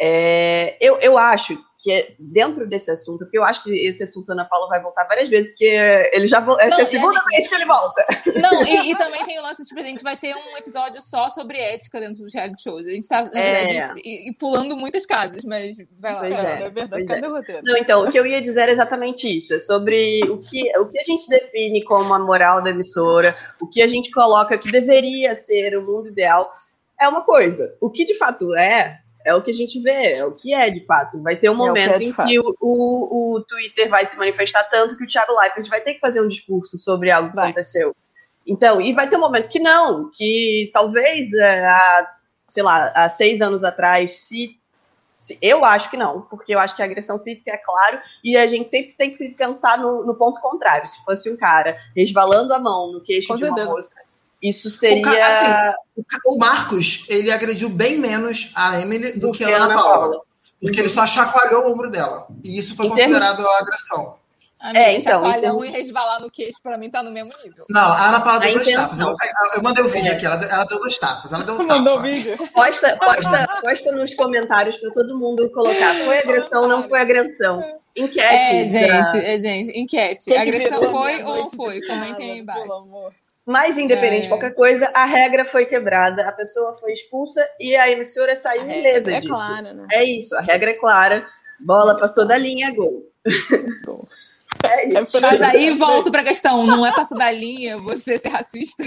É, 0.00 0.76
eu, 0.80 0.96
eu 0.98 1.18
acho 1.18 1.58
que 1.80 1.92
é 1.92 2.14
dentro 2.18 2.66
desse 2.68 2.90
assunto, 2.90 3.20
porque 3.20 3.38
eu 3.38 3.44
acho 3.44 3.62
que 3.62 3.70
esse 3.86 4.02
assunto 4.02 4.32
Ana 4.32 4.44
Paula 4.44 4.66
vai 4.68 4.82
voltar 4.82 5.04
várias 5.04 5.28
vezes, 5.28 5.52
porque 5.52 5.64
ele 6.12 6.26
já 6.26 6.40
vol- 6.40 6.58
essa 6.58 6.70
Não, 6.70 6.78
é 6.78 6.80
a 6.80 6.84
a 6.84 6.86
segunda 6.86 7.14
gente- 7.20 7.30
vez 7.30 7.46
que 7.48 7.54
ele 7.54 7.64
volta. 7.66 8.04
Não, 8.34 8.64
e, 8.66 8.90
e 8.90 8.96
também 8.98 9.24
tem 9.24 9.38
o 9.38 9.42
lance, 9.42 9.64
tipo, 9.64 9.78
a 9.78 9.84
gente 9.84 10.02
vai 10.02 10.16
ter 10.16 10.34
um 10.34 10.56
episódio 10.56 11.00
só 11.00 11.30
sobre 11.30 11.56
ética 11.58 12.00
dentro 12.00 12.24
dos 12.24 12.34
reality 12.34 12.60
shows. 12.64 12.84
A 12.84 12.90
gente 12.90 13.06
tá, 13.08 13.22
na 13.22 13.38
É. 13.40 13.64
verdade, 13.66 14.02
e, 14.04 14.28
e 14.28 14.34
pulando 14.34 14.76
muitas 14.76 15.06
casas, 15.06 15.44
mas 15.44 15.76
vai 16.00 16.12
lá. 16.14 16.18
Pois 16.20 16.32
vai 16.34 16.42
lá. 16.42 16.50
é. 16.50 16.62
É 16.64 16.70
verdade. 16.70 17.04
Cadê 17.06 17.26
o 17.28 17.30
roteiro? 17.32 17.62
Não, 17.64 17.76
então, 17.76 18.04
o 18.04 18.10
que 18.10 18.18
eu 18.18 18.26
ia 18.26 18.42
dizer 18.42 18.62
era 18.62 18.72
exatamente 18.72 19.28
isso. 19.36 19.54
É 19.54 19.58
sobre 19.60 20.20
o 20.28 20.38
que, 20.38 20.76
o 20.78 20.86
que 20.86 20.98
a 20.98 21.04
gente 21.04 21.28
define 21.28 21.84
como 21.84 22.12
a 22.12 22.18
moral 22.18 22.60
da 22.60 22.70
emissora, 22.70 23.36
o 23.62 23.68
que 23.68 23.80
a 23.82 23.86
gente 23.86 24.10
coloca 24.10 24.58
que 24.58 24.72
deveria 24.72 25.32
ser 25.36 25.78
o 25.78 25.86
mundo 25.86 26.08
ideal, 26.08 26.52
é 27.00 27.06
uma 27.08 27.22
coisa. 27.22 27.76
O 27.80 27.88
que 27.88 28.04
de 28.04 28.16
fato 28.18 28.52
é, 28.56 28.98
é 29.28 29.34
o 29.34 29.42
que 29.42 29.50
a 29.50 29.54
gente 29.54 29.80
vê, 29.80 30.14
é 30.14 30.24
o 30.24 30.32
que 30.32 30.52
é 30.54 30.70
de 30.70 30.84
fato. 30.86 31.22
Vai 31.22 31.36
ter 31.36 31.50
um 31.50 31.52
É 31.52 31.70
o 31.70 31.74
que 31.74 31.80
é 31.80 31.86
momento 31.86 32.00
em 32.02 32.12
que 32.12 32.38
o, 32.38 32.54
o, 32.60 33.34
o 33.36 33.44
Twitter 33.44 33.88
vai 33.88 34.04
se 34.06 34.16
manifestar 34.18 34.64
tanto 34.64 34.96
que 34.96 35.04
o 35.04 35.06
Thiago 35.06 35.38
Leifert 35.38 35.68
vai 35.68 35.80
ter 35.80 35.94
que 35.94 36.00
fazer 36.00 36.20
um 36.20 36.28
discurso 36.28 36.78
sobre 36.78 37.10
algo 37.10 37.28
que 37.30 37.34
Vai. 37.36 37.46
aconteceu. 37.46 37.94
Então, 38.46 38.80
e 38.80 38.92
vai 38.94 39.08
ter 39.08 39.16
um 39.16 39.20
momento 39.20 39.48
que 39.48 39.60
não, 39.60 40.10
que 40.10 40.70
talvez 40.72 41.32
é, 41.34 41.66
há, 41.66 42.10
sei 42.48 42.62
lá, 42.62 42.90
há 42.94 43.08
seis 43.08 43.42
anos 43.42 43.62
atrás, 43.62 44.12
se 44.26 44.56
se- 45.12 45.36
eu 45.42 45.64
acho 45.64 45.90
que 45.90 45.96
não, 45.96 46.22
porque 46.22 46.54
eu 46.54 46.60
acho 46.60 46.76
que 46.76 46.80
a 46.82 46.84
agressão 46.84 47.18
física 47.18 47.50
é 47.50 47.56
claro, 47.58 47.98
e 48.22 48.36
a 48.36 48.46
gente 48.46 48.70
sempre 48.70 48.94
tem 48.96 49.10
que 49.10 49.16
se 49.16 49.30
pensar 49.30 49.76
no, 49.76 50.04
no 50.06 50.14
ponto 50.14 50.40
contrário. 50.40 50.88
Se 50.88 51.02
fosse 51.04 51.28
um 51.28 51.36
cara 51.36 51.76
resvalando 51.96 52.54
a 52.54 52.58
mão 52.60 52.92
no 52.92 53.00
queixo 53.02 53.26
Com 53.26 53.34
de 53.34 53.44
uma 53.44 53.56
certeza. 53.56 53.74
moça, 53.74 53.94
isso 54.42 54.70
seria. 54.70 54.98
O 55.96 56.04
ca- 56.04 56.18
O 56.26 56.38
Marcos, 56.38 57.04
ele 57.08 57.30
agrediu 57.30 57.68
bem 57.68 57.98
menos 57.98 58.52
a 58.54 58.80
Emily 58.80 59.12
do, 59.12 59.30
que 59.32 59.44
a 59.44 59.56
Ana 59.64 59.74
Paula. 59.74 60.20
Porque 60.60 60.80
ele 60.80 60.88
só 60.88 61.06
chacoalhou 61.06 61.64
o 61.68 61.72
ombro 61.72 61.90
dela. 61.90 62.26
E 62.44 62.58
isso 62.58 62.74
foi 62.76 62.86
Em 62.86 62.94
termos- 62.94 63.18
considerado 63.18 63.48
agressão. 63.48 64.18
Amiga, 64.60 64.78
É, 64.80 64.92
então, 64.96 65.02
chacoalhão 65.22 65.54
então- 65.58 65.64
e 65.64 65.70
resvalar 65.70 66.20
no 66.20 66.28
queixo, 66.28 66.58
pra 66.60 66.76
mim, 66.76 66.90
tá 66.90 67.00
no 67.00 67.12
mesmo 67.12 67.30
nível. 67.44 67.64
Não, 67.70 67.80
a 67.92 68.08
Ana 68.08 68.20
Paula 68.20 68.40
deu 68.40 68.50
A 68.50 68.52
dois 68.54 68.66
intenção. 68.68 69.14
tapas. 69.14 69.30
Eu, 69.52 69.52
eu 69.54 69.62
mandei 69.62 69.84
o 69.84 69.88
vídeo 69.88 70.10
É. 70.10 70.14
aqui, 70.16 70.26
ela 70.26 70.34
deu, 70.34 70.48
ela 70.50 70.64
deu 70.64 70.80
dois 70.80 70.98
tapas. 70.98 71.32
Ela 71.32 71.44
deu 71.44 71.54
um 71.54 71.58
Mandou 71.58 71.94
tapa. 71.96 71.98
o 71.98 72.02
vídeo. 72.02 72.36
Posta, 72.52 72.96
posta, 72.96 73.46
posta 73.60 73.92
nos 73.92 74.14
comentários 74.14 74.76
para 74.78 74.90
todo 74.90 75.16
mundo 75.16 75.48
colocar. 75.50 75.94
Foi 76.04 76.18
agressão, 76.18 76.66
não 76.66 76.88
foi 76.88 77.00
agressão. 77.00 77.62
Enquete. 77.94 78.24
É, 78.26 78.66
gente, 78.68 79.16
é, 79.24 79.38
gente, 79.38 79.78
enquete. 79.78 80.24
Que 80.24 80.36
agressão 80.36 80.90
foi 80.90 81.22
ou 81.22 81.36
não 81.36 81.50
foi? 81.50 81.80
Comentem 81.82 82.32
aí 82.32 82.38
sábado, 82.44 82.58
pelo 82.58 82.64
embaixo. 82.64 82.82
amor. 82.82 83.12
Mas, 83.50 83.78
independente 83.78 84.20
de 84.22 84.26
É. 84.26 84.28
qualquer 84.28 84.54
coisa, 84.54 84.90
a 84.92 85.06
regra 85.06 85.42
foi 85.42 85.64
quebrada, 85.64 86.28
a 86.28 86.32
pessoa 86.32 86.74
foi 86.74 86.92
expulsa 86.92 87.48
e 87.58 87.74
a 87.74 87.90
emissora 87.90 88.36
saiu 88.36 88.60
A 88.60 88.76
ilesa 88.76 89.10
é 89.10 89.20
disso. 89.20 89.32
clara, 89.32 89.72
né? 89.72 89.86
É 89.90 90.04
isso, 90.04 90.36
a 90.36 90.42
regra 90.42 90.72
é 90.72 90.74
clara. 90.74 91.26
Bola 91.58 91.98
passou 91.98 92.26
da 92.26 92.36
linha, 92.36 92.70
gol. 92.74 93.10
Gol. 93.86 94.06
É 94.64 94.88
isso. 94.88 95.18
É 95.18 95.20
Mas 95.20 95.40
aí 95.40 95.70
volto 95.70 96.10
pra 96.10 96.24
questão, 96.24 96.66
não 96.66 96.84
é 96.84 96.92
passar 96.92 97.14
da 97.14 97.30
linha 97.30 97.78
você 97.78 98.18
ser 98.18 98.28
racista. 98.30 98.82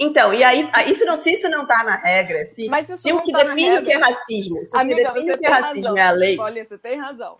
Então, 0.00 0.32
e 0.32 0.42
aí, 0.42 0.70
isso 0.86 1.04
não, 1.04 1.18
se 1.18 1.32
isso 1.32 1.50
não 1.50 1.66
tá 1.66 1.84
na 1.84 1.96
regra, 1.96 2.46
se, 2.46 2.66
Mas 2.66 2.88
isso 2.88 2.96
se 3.02 3.12
o 3.12 3.20
que 3.20 3.30
tá 3.30 3.42
define 3.42 3.78
o 3.78 3.84
que 3.84 3.92
é 3.92 3.98
racismo, 3.98 4.64
se 4.64 4.74
Amiga, 4.74 5.02
o 5.02 5.04
que 5.04 5.12
define 5.12 5.32
o 5.34 5.38
que 5.38 5.46
é 5.46 5.50
racismo 5.50 5.82
razão. 5.82 5.96
é 5.98 6.02
a 6.02 6.10
lei. 6.12 6.38
Olha, 6.38 6.64
você 6.64 6.78
tem 6.78 6.98
razão. 6.98 7.36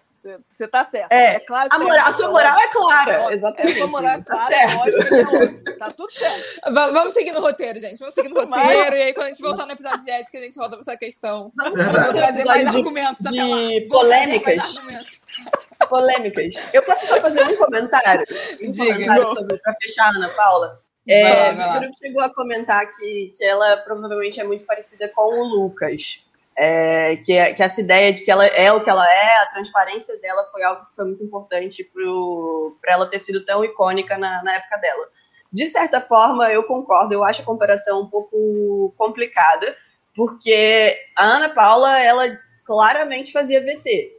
Você, 0.49 0.69
tá 0.69 0.85
certo. 0.85 1.11
É, 1.13 1.41
claro 1.41 1.71
que 1.71 1.77
A, 1.77 1.79
moral, 1.79 2.07
a 2.07 2.13
sua 2.13 2.29
moral 2.31 2.59
é 2.59 2.69
clara, 2.69 3.23
Ó, 3.25 3.31
exatamente. 3.31 3.73
A 3.73 3.79
sua 3.79 3.87
moral 3.87 4.11
é 4.15 4.19
tá 4.19 4.25
clara, 4.25 4.49
certo. 4.55 4.77
lógico 4.77 5.15
é. 5.67 5.73
Tá 5.79 5.91
tudo 5.93 6.13
certo. 6.13 6.45
Va- 6.75 6.91
Vamos 6.91 7.15
seguir 7.15 7.33
no 7.33 7.41
roteiro, 7.41 7.81
gente. 7.81 7.99
Vamos 7.99 8.15
seguir 8.15 8.29
no 8.29 8.47
Mas- 8.47 8.63
roteiro. 8.63 8.97
E 8.97 9.03
aí, 9.03 9.15
quando 9.15 9.27
a 9.27 9.29
gente 9.31 9.41
voltar 9.43 9.65
no 9.67 9.73
episódio 9.73 10.01
de 10.01 10.11
ética, 10.11 10.39
a 10.39 10.43
gente 10.43 10.57
volta 10.57 10.71
pra 10.73 10.81
essa 10.81 10.97
questão. 10.97 11.51
Vamos 11.57 11.81
trazer 12.15 12.45
mais 12.45 12.71
de- 12.71 12.77
argumentos 12.77 13.27
até 13.27 13.43
lá. 13.43 13.57
de 13.57 13.63
trazer 13.63 13.89
polêmicas. 13.89 14.77
argumentos. 14.79 15.21
polêmicas. 15.89 16.75
Eu 16.75 16.83
posso 16.83 17.07
só 17.07 17.21
fazer 17.21 17.43
um 17.43 17.57
comentário? 17.57 18.25
Um 18.63 18.71
Diga. 18.71 18.93
comentário 18.93 19.27
sobre, 19.29 19.59
pra 19.59 19.75
fechar 19.81 20.05
a 20.07 20.17
Ana 20.17 20.29
Paula. 20.31 20.81
É, 21.09 21.53
Vai 21.55 21.57
lá, 21.57 21.79
vai 21.81 21.91
chegou 21.99 22.23
a 22.23 22.33
comentar 22.33 22.87
que, 22.93 23.33
que 23.37 23.45
ela 23.45 23.79
provavelmente 23.79 24.39
é 24.39 24.45
muito 24.45 24.65
parecida 24.67 25.09
com 25.09 25.23
o 25.23 25.45
Lucas. 25.45 26.27
É, 26.63 27.17
que, 27.17 27.33
é- 27.33 27.55
que 27.55 27.63
essa 27.63 27.81
ideia 27.81 28.13
de 28.13 28.23
que 28.23 28.31
ela 28.31 28.45
é 28.45 28.71
o 28.71 28.83
que 28.83 28.91
ela 28.91 29.11
é, 29.11 29.39
a 29.39 29.47
transparência 29.47 30.19
dela 30.21 30.47
foi 30.53 30.63
algo 30.63 30.85
que 30.85 30.95
foi 30.95 31.07
muito 31.07 31.25
importante 31.25 31.91
para 32.83 32.93
ela 32.93 33.07
ter 33.07 33.19
sido 33.19 33.43
tão 33.47 33.65
icônica 33.65 34.19
na, 34.19 34.43
na 34.43 34.57
época 34.57 34.77
dela. 34.77 35.09
De 35.51 35.67
certa 35.67 36.03
forma, 36.03 36.53
eu 36.53 36.63
concordo, 36.65 37.15
eu 37.15 37.25
acho 37.25 37.41
a 37.41 37.47
comparação 37.47 38.03
um 38.03 38.07
pouco 38.11 38.93
complicada, 38.99 39.75
porque 40.15 40.95
a 41.17 41.25
Ana 41.25 41.49
Paula, 41.49 41.99
ela 41.99 42.39
claramente 42.67 43.33
fazia 43.33 43.61
VT. 43.63 44.13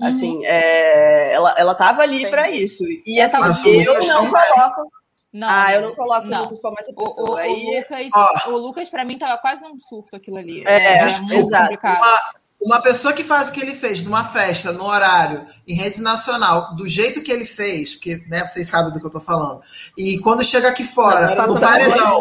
Uhum. 0.00 0.06
Assim, 0.06 0.46
é, 0.46 1.34
ela, 1.34 1.54
ela 1.58 1.74
tava 1.74 2.00
ali 2.00 2.28
para 2.30 2.48
isso. 2.50 2.84
E 3.04 3.20
assim, 3.20 3.82
eu 3.82 3.98
não 4.06 4.30
coloco. 4.30 4.90
Não, 5.32 5.48
ah, 5.48 5.72
eu 5.74 5.80
não 5.82 5.94
coloco 5.94 6.26
não. 6.26 6.40
o 6.40 6.42
Lucas 6.44 6.60
como 6.60 6.76
essa 6.78 6.90
O, 6.90 6.94
o, 6.94 7.06
pessoa. 7.06 7.30
o 7.30 7.36
Aí, 7.36 7.76
Lucas, 7.76 8.08
Ó. 8.14 8.50
o 8.50 8.56
Lucas, 8.58 8.90
pra 8.90 9.04
mim, 9.04 9.16
tava 9.18 9.38
quase 9.38 9.62
num 9.62 9.78
surto 9.78 10.14
aquilo 10.14 10.36
ali. 10.36 10.62
É, 10.66 10.98
Era 10.98 11.18
muito 11.20 11.32
exato. 11.34 11.62
complicado. 11.64 11.96
Uma, 11.98 12.18
uma 12.60 12.82
pessoa 12.82 13.12
que 13.14 13.24
faz 13.24 13.48
o 13.48 13.52
que 13.52 13.60
ele 13.60 13.74
fez 13.74 14.02
numa 14.04 14.24
festa, 14.24 14.72
no 14.72 14.84
horário, 14.84 15.46
em 15.66 15.74
rede 15.74 16.00
nacional, 16.02 16.76
do 16.76 16.86
jeito 16.86 17.22
que 17.22 17.32
ele 17.32 17.44
fez, 17.46 17.94
porque 17.94 18.22
né, 18.28 18.46
vocês 18.46 18.68
sabem 18.68 18.92
do 18.92 19.00
que 19.00 19.06
eu 19.06 19.10
tô 19.10 19.20
falando, 19.20 19.60
e 19.96 20.18
quando 20.20 20.44
chega 20.44 20.68
aqui 20.68 20.84
fora, 20.84 21.34
no 21.46 21.58
paredão, 21.58 22.20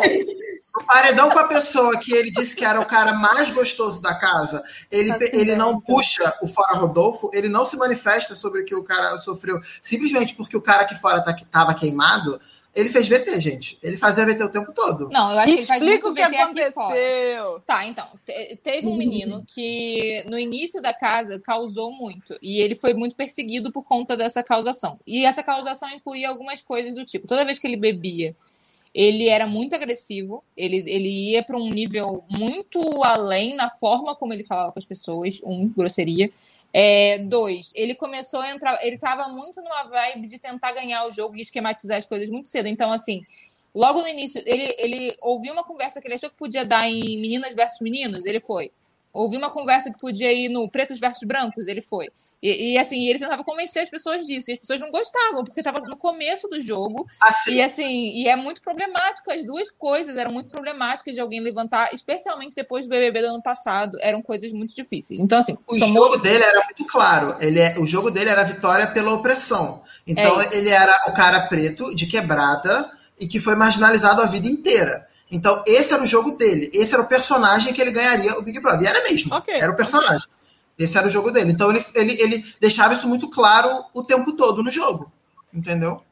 no 0.73 0.85
paredão 0.87 1.29
com 1.29 1.37
a 1.37 1.43
pessoa 1.43 1.95
que 1.99 2.13
ele 2.15 2.31
disse 2.31 2.55
que 2.55 2.65
era 2.65 2.79
o 2.79 2.85
cara 2.87 3.13
mais 3.13 3.51
gostoso 3.51 4.01
da 4.01 4.15
casa, 4.15 4.63
ele, 4.89 5.11
Assim, 5.11 5.25
ele 5.37 5.55
não 5.55 5.79
puxa 5.79 6.33
o 6.41 6.47
fora 6.47 6.75
Rodolfo, 6.77 7.29
ele 7.33 7.49
não 7.49 7.63
se 7.65 7.77
manifesta 7.77 8.33
sobre 8.35 8.61
o 8.61 8.65
que 8.65 8.73
o 8.73 8.83
cara 8.83 9.17
sofreu, 9.19 9.59
simplesmente 9.81 10.33
porque 10.33 10.57
o 10.57 10.61
cara 10.61 10.83
aqui 10.83 10.95
fora 10.95 11.21
tá, 11.21 11.35
tava 11.51 11.75
queimado, 11.75 12.41
ele 12.75 12.89
fez 12.89 13.07
VT, 13.07 13.39
gente. 13.39 13.77
Ele 13.83 13.97
fazia 13.97 14.25
VT 14.25 14.43
o 14.43 14.49
tempo 14.49 14.71
todo. 14.73 15.09
Não, 15.09 15.31
eu 15.31 15.39
acho 15.39 15.53
que 15.53 15.59
ele 15.59 15.67
faz 15.67 15.81
Explica 15.83 16.07
muito 16.07 16.11
o 16.11 16.15
que 16.15 16.29
VT 16.29 16.41
aqui 16.41 16.71
fora. 16.71 16.87
aconteceu. 16.87 17.59
Tá, 17.67 17.85
então, 17.85 18.07
te- 18.25 18.59
teve 18.63 18.87
um 18.87 18.95
menino 18.95 19.43
que 19.45 20.23
no 20.29 20.39
início 20.39 20.81
da 20.81 20.93
casa 20.93 21.39
causou 21.39 21.91
muito. 21.91 22.37
E 22.41 22.59
ele 22.59 22.75
foi 22.75 22.93
muito 22.93 23.15
perseguido 23.15 23.71
por 23.71 23.83
conta 23.83 24.15
dessa 24.15 24.41
causação. 24.41 24.97
E 25.05 25.25
essa 25.25 25.43
causação 25.43 25.89
incluía 25.89 26.29
algumas 26.29 26.61
coisas 26.61 26.95
do 26.95 27.03
tipo: 27.05 27.27
toda 27.27 27.43
vez 27.45 27.59
que 27.59 27.67
ele 27.67 27.75
bebia, 27.77 28.35
ele 28.93 29.27
era 29.27 29.45
muito 29.47 29.73
agressivo, 29.75 30.43
ele, 30.55 30.77
ele 30.87 31.31
ia 31.31 31.43
para 31.43 31.57
um 31.57 31.69
nível 31.69 32.23
muito 32.29 33.03
além 33.03 33.55
na 33.55 33.69
forma 33.69 34.15
como 34.15 34.33
ele 34.33 34.43
falava 34.43 34.71
com 34.71 34.79
as 34.79 34.85
pessoas, 34.85 35.39
um, 35.43 35.67
grosseria. 35.67 36.31
É, 36.73 37.17
dois, 37.19 37.71
ele 37.75 37.93
começou 37.93 38.39
a 38.39 38.49
entrar, 38.49 38.79
ele 38.85 38.97
tava 38.97 39.27
muito 39.27 39.61
numa 39.61 39.83
vibe 39.83 40.27
de 40.27 40.39
tentar 40.39 40.71
ganhar 40.71 41.05
o 41.05 41.11
jogo 41.11 41.35
e 41.35 41.41
esquematizar 41.41 41.97
as 41.97 42.05
coisas 42.05 42.29
muito 42.29 42.49
cedo. 42.49 42.67
Então, 42.67 42.91
assim, 42.93 43.21
logo 43.75 44.01
no 44.01 44.07
início, 44.07 44.41
ele, 44.45 44.73
ele 44.77 45.15
ouviu 45.21 45.51
uma 45.53 45.63
conversa 45.63 45.99
que 45.99 46.07
ele 46.07 46.15
achou 46.15 46.29
que 46.29 46.37
podia 46.37 46.63
dar 46.63 46.87
em 46.87 47.19
meninas 47.19 47.53
versus 47.55 47.81
meninos, 47.81 48.25
ele 48.25 48.39
foi. 48.39 48.71
Ouviu 49.13 49.39
uma 49.39 49.49
conversa 49.49 49.91
que 49.91 49.99
podia 49.99 50.31
ir 50.31 50.47
no 50.49 50.69
pretos 50.69 50.99
versus 50.99 51.23
brancos, 51.27 51.67
ele 51.67 51.81
foi. 51.81 52.09
E, 52.41 52.73
e, 52.73 52.77
assim, 52.77 53.07
ele 53.07 53.19
tentava 53.19 53.43
convencer 53.43 53.83
as 53.83 53.89
pessoas 53.89 54.25
disso, 54.25 54.49
e 54.49 54.53
as 54.53 54.59
pessoas 54.59 54.79
não 54.79 54.89
gostavam, 54.89 55.43
porque 55.43 55.59
estava 55.59 55.79
no 55.81 55.95
começo 55.95 56.47
do 56.47 56.59
jogo, 56.59 57.05
Assim, 57.21 57.51
e 57.53 57.61
assim, 57.61 58.09
e 58.15 58.27
é 58.27 58.35
muito 58.35 58.61
problemático, 58.61 59.31
as 59.31 59.43
duas 59.45 59.69
coisas 59.69 60.17
eram 60.17 60.31
muito 60.31 60.49
problemáticas 60.49 61.13
de 61.13 61.19
alguém 61.21 61.39
levantar, 61.39 61.93
especialmente 61.93 62.55
depois 62.55 62.85
do 62.85 62.89
BBB 62.89 63.21
do 63.21 63.27
ano 63.27 63.43
passado, 63.43 63.97
eram 64.01 64.21
coisas 64.23 64.51
muito 64.51 64.73
difíceis. 64.73 65.19
Então, 65.19 65.37
assim, 65.37 65.55
o 65.67 65.77
somou- 65.77 66.05
jogo 66.05 66.17
dele 66.17 66.43
era 66.43 66.63
muito 66.63 66.85
claro. 66.85 67.35
Ele 67.39 67.59
é, 67.59 67.77
o 67.77 67.85
jogo 67.85 68.09
dele 68.09 68.29
era 68.31 68.41
a 68.41 68.45
vitória 68.45 68.87
pela 68.87 69.13
opressão. 69.13 69.83
Então 70.07 70.41
É 70.41 70.55
ele 70.55 70.69
era 70.69 70.91
o 71.07 71.13
cara 71.13 71.41
preto 71.47 71.93
de 71.93 72.07
quebrada 72.07 72.89
e 73.19 73.27
que 73.27 73.39
foi 73.39 73.55
marginalizado 73.55 74.19
a 74.21 74.25
vida 74.25 74.47
inteira. 74.47 75.07
Então 75.31 75.63
esse 75.65 75.93
era 75.93 76.03
o 76.03 76.05
jogo 76.05 76.31
dele. 76.31 76.69
Esse 76.73 76.93
era 76.93 77.01
o 77.01 77.07
personagem 77.07 77.73
que 77.73 77.81
ele 77.81 77.91
ganharia 77.91 78.37
o 78.37 78.41
Big 78.41 78.59
Brother. 78.59 78.83
E 78.83 78.87
era 78.87 79.03
mesmo. 79.03 79.33
Ok. 79.33 79.53
Era 79.53 79.71
o 79.71 79.75
personagem. 79.75 80.27
Esse 80.77 80.97
era 80.97 81.07
o 81.07 81.09
jogo 81.09 81.31
dele. 81.31 81.51
Então 81.51 81.69
ele, 81.69 81.83
ele, 81.95 82.21
ele 82.21 82.45
deixava 82.59 82.93
isso 82.93 83.07
muito 83.07 83.29
claro 83.29 83.85
o 83.93 84.03
tempo 84.03 84.33
todo 84.33 84.61
no 84.61 84.69
jogo. 84.69 85.11
Entendeu? 85.53 86.03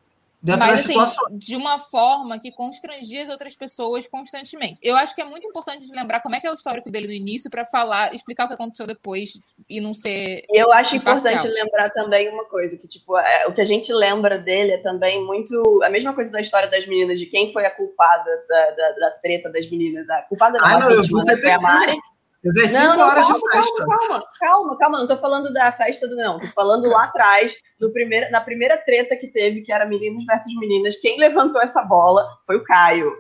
Dentro 0.42 0.62
Mas 0.62 0.70
da 0.70 0.74
assim, 0.76 0.88
situação. 0.94 1.26
de 1.38 1.56
uma 1.56 1.78
forma 1.78 2.40
que 2.40 2.50
constrangia 2.52 3.24
as 3.24 3.30
outras 3.30 3.58
pessoas 3.58 4.08
constantemente. 4.08 4.80
Eu 4.82 4.96
acho 4.96 5.14
que 5.14 5.22
é 5.22 5.26
muito 5.26 5.46
importante 5.46 5.86
de 5.86 5.94
lembrar 5.94 6.22
como 6.22 6.34
é 6.34 6.40
que 6.40 6.48
é 6.48 6.52
o 6.52 6.54
histórico 6.54 6.90
dele 6.90 7.08
no 7.08 7.14
início 7.14 7.50
para 7.52 7.66
falar, 7.66 8.14
explicar 8.16 8.46
o 8.46 8.48
que 8.48 8.54
aconteceu 8.54 8.88
depois 8.88 9.34
e 9.70 9.82
não 9.82 9.94
ser 9.94 10.44
E 10.50 10.58
eu 10.58 10.72
acho 10.72 10.96
Imparcial. 10.96 11.34
importante 11.34 11.54
lembrar 11.54 11.90
também 11.90 12.30
uma 12.30 12.46
coisa, 12.46 12.78
que 12.78 12.88
tipo, 12.88 13.18
é, 13.18 13.48
o 13.48 13.54
que 13.54 13.60
a 13.60 13.66
gente 13.66 13.92
lembra 13.92 14.38
dele 14.38 14.72
é 14.72 14.78
também 14.78 15.22
muito 15.26 15.82
a 15.84 15.90
mesma 15.90 16.14
coisa 16.14 16.32
da 16.32 16.40
história 16.40 16.70
das 16.70 16.88
meninas, 16.88 17.20
de 17.20 17.26
quem 17.26 17.52
foi 17.52 17.66
a 17.66 17.72
culpada 17.72 18.30
da, 18.48 18.72
da, 18.72 18.92
da 18.92 19.12
treta 19.22 19.52
das 19.52 19.70
meninas. 19.70 20.10
A 20.10 20.22
culpada 20.22 20.58
não, 20.58 20.66
Ah, 20.66 20.76
a 20.76 20.80
não, 20.80 20.92
eu 20.92 21.02
vítima, 21.02 21.24
né, 21.26 21.36
foi 21.36 21.52
a. 21.52 21.60
Mari. 21.60 21.98
Eu 22.44 22.54
cinco 22.54 22.72
não, 22.72 23.00
horas 23.00 23.28
calma, 23.28 23.40
de 23.40 23.52
festa. 23.52 23.78
calma, 23.78 23.98
calma, 24.00 24.24
calma, 24.40 24.78
calma, 24.78 25.00
não 25.00 25.08
tô 25.08 25.18
falando 25.18 25.52
da 25.52 25.72
festa 25.74 26.08
do 26.08 26.16
não, 26.16 26.40
tô 26.40 26.48
falando 26.48 26.88
lá 26.88 27.04
atrás, 27.04 27.56
no 27.80 27.92
primeiro, 27.92 28.32
na 28.32 28.40
primeira 28.40 28.78
treta 28.78 29.16
que 29.16 29.28
teve, 29.28 29.62
que 29.62 29.74
era 29.74 29.86
meninos 29.86 30.26
versus 30.26 30.56
meninas, 30.58 30.96
quem 30.98 31.20
levantou 31.20 31.62
essa 31.62 31.84
bola 31.84 32.26
foi 32.46 32.56
o 32.56 32.64
Caio. 32.64 33.12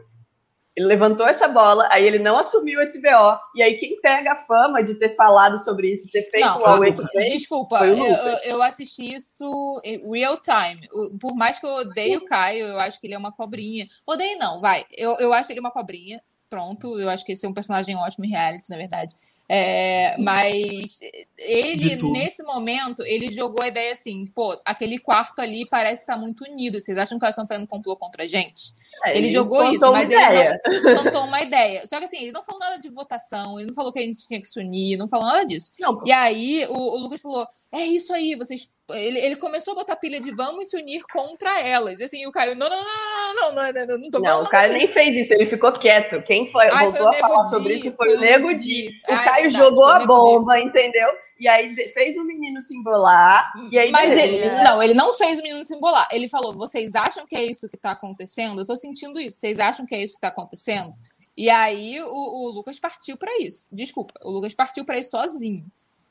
Ele 0.80 0.88
levantou 0.88 1.28
essa 1.28 1.46
bola, 1.50 1.90
aí 1.92 2.08
ele 2.08 2.20
não 2.20 2.38
assumiu 2.38 2.80
esse 2.80 3.02
BO, 3.02 3.38
e 3.54 3.62
aí 3.62 3.76
quem 3.76 4.00
pega 4.00 4.32
a 4.32 4.36
fama 4.38 4.82
de 4.82 4.96
ter 4.96 5.14
falado 5.14 5.60
sobre 5.60 5.92
isso, 5.92 6.10
ter 6.10 6.30
feito 6.30 6.46
Não, 6.46 6.80
o. 6.80 6.94
Today, 6.94 7.32
Desculpa, 7.34 7.80
Foi 7.80 7.92
o 7.92 8.06
eu, 8.06 8.10
Lucas. 8.10 8.42
eu 8.46 8.64
assisti 8.64 9.16
isso 9.16 9.82
em 9.84 10.00
real 10.10 10.38
time. 10.38 10.88
Por 11.20 11.36
mais 11.36 11.60
que 11.60 11.66
eu 11.66 11.74
odeie 11.74 12.16
o 12.16 12.24
Caio, 12.24 12.66
eu 12.66 12.80
acho 12.80 12.98
que 13.02 13.08
ele 13.08 13.14
é 13.14 13.18
uma 13.18 13.34
cobrinha. 13.34 13.88
Odeio 14.08 14.40
não, 14.40 14.62
vai. 14.62 14.86
Eu, 14.96 15.18
eu 15.20 15.34
acho 15.34 15.52
ele 15.52 15.60
uma 15.60 15.72
cobrinha. 15.72 16.22
Pronto, 16.50 17.00
eu 17.00 17.10
acho 17.10 17.26
que 17.26 17.34
esse 17.34 17.46
é 17.46 17.50
um 17.50 17.54
personagem 17.54 17.96
ótimo 17.96 18.26
em 18.26 18.30
reality, 18.30 18.70
na 18.70 18.78
verdade. 18.78 19.16
É, 19.52 20.16
mas 20.20 21.00
ele, 21.36 21.96
nesse 22.12 22.44
momento, 22.44 23.04
ele 23.04 23.32
jogou 23.32 23.64
a 23.64 23.68
ideia 23.68 23.94
assim, 23.94 24.28
pô, 24.28 24.56
aquele 24.64 25.00
quarto 25.00 25.40
ali 25.40 25.68
parece 25.68 26.04
estar 26.04 26.16
muito 26.16 26.44
unido. 26.44 26.80
Vocês 26.80 26.96
acham 26.96 27.18
que 27.18 27.26
elas 27.26 27.34
estão 27.34 27.48
fazendo 27.48 27.66
complô 27.66 27.98
contra 27.98 28.24
a 28.24 28.28
gente? 28.28 28.76
É, 29.06 29.18
Ele 29.18 29.32
jogou 29.32 29.58
contou 29.58 29.74
isso, 29.74 29.86
uma 29.86 29.92
mas 29.94 30.12
ele 30.12 30.22
ideia. 30.22 30.62
Contou 31.04 31.24
uma 31.24 31.42
ideia. 31.42 31.88
Só 31.88 31.98
que 31.98 32.06
assim, 32.06 32.18
ele 32.18 32.32
não 32.32 32.44
falou 32.44 32.60
nada 32.60 32.78
de 32.78 32.90
votação, 32.90 33.60
ele 33.60 33.70
não 33.70 33.74
falou 33.74 33.92
que 33.92 33.98
a 33.98 34.04
gente 34.04 34.28
tinha 34.28 34.40
que 34.40 34.48
se 34.48 34.60
unir, 34.60 34.98
não 34.98 35.10
falou 35.10 35.26
nada 35.26 35.44
disso. 35.44 35.72
Não, 35.80 36.00
E 36.06 36.12
aí 36.12 36.68
o, 36.70 36.78
o 36.78 36.98
Lucas 37.00 37.20
falou: 37.20 37.48
é 37.72 37.84
isso 37.84 38.12
aí, 38.12 38.36
vocês. 38.36 38.74
Ele, 38.92 39.20
ele 39.20 39.36
começou 39.36 39.74
a 39.74 39.76
botar 39.76 39.96
pilha 39.96 40.20
de 40.20 40.32
vamos 40.32 40.70
se 40.70 40.78
unir 40.78 41.04
contra 41.12 41.62
elas. 41.62 42.00
E 42.00 42.04
assim, 42.04 42.26
o 42.26 42.32
Caio, 42.32 42.56
não, 42.56 42.68
não, 42.68 42.84
não, 42.84 43.36
não, 43.36 43.54
não, 43.54 43.74
não, 43.74 43.86
não, 43.86 43.98
não, 44.00 44.10
tô 44.12 44.20
Não, 44.20 44.42
o 44.42 44.44
disso. 44.44 44.74
nem 44.74 44.88
fez 44.88 45.16
isso, 45.16 45.34
ele 45.36 45.46
ficou 45.46 45.72
quieto. 45.72 46.22
Quem 46.24 46.52
foi, 46.52 46.66
Ai, 46.70 46.86
voltou 46.86 47.08
foi 47.10 47.18
a 47.18 47.20
falar 47.20 47.44
Nego 47.44 47.50
sobre 47.50 47.76
Di, 47.76 47.88
isso 47.88 47.96
foi, 47.96 48.16
o 48.16 48.20
Nego 48.20 48.54
Di. 48.56 48.88
O 49.08 49.14
Ai, 49.14 49.24
Caio 49.24 49.44
verdade, 49.44 49.56
jogou 49.56 49.86
a 49.86 50.00
Nego 50.00 50.02
Di. 50.02 50.08
bomba, 50.08 50.60
entendeu? 50.60 51.10
E 51.40 51.48
aí 51.48 51.76
fez 51.94 52.18
o 52.18 52.24
menino 52.24 52.60
se 52.62 52.76
embolar. 52.76 53.54
E 53.72 53.78
aí 53.78 53.92
Mas 53.92 54.18
ele, 54.18 54.64
não, 54.64 54.82
ele 54.82 54.94
não 54.96 55.14
fez 55.14 55.38
o 55.38 55.44
menino 55.44 55.64
se 55.64 55.76
embolar. 55.76 56.08
Ele 56.12 56.28
falou: 56.28 56.54
vocês 56.54 56.96
acham 56.96 57.26
que 57.28 57.36
é 57.36 57.46
isso 57.46 57.70
que 57.70 57.78
tá 57.78 57.92
acontecendo? 57.92 58.60
Eu 58.60 58.66
tô 58.66 58.76
sentindo 58.76 59.20
isso. 59.20 59.38
Vocês 59.38 59.60
acham 59.60 59.86
que 59.86 59.94
é 59.94 60.04
isso 60.04 60.16
que 60.16 60.22
tá 60.22 60.28
acontecendo? 60.30 60.92
E 61.38 61.50
aí 61.50 62.02
o, 62.02 62.08
o 62.08 62.50
Lucas 62.50 62.80
partiu 62.80 63.16
pra 63.16 63.32
isso. 63.40 63.70
Desculpa, 63.72 64.14
o 64.24 64.32
Lucas 64.32 64.54
partiu 64.54 64.84
pra 64.84 64.98
isso 64.98 65.12
sozinho. 65.12 65.66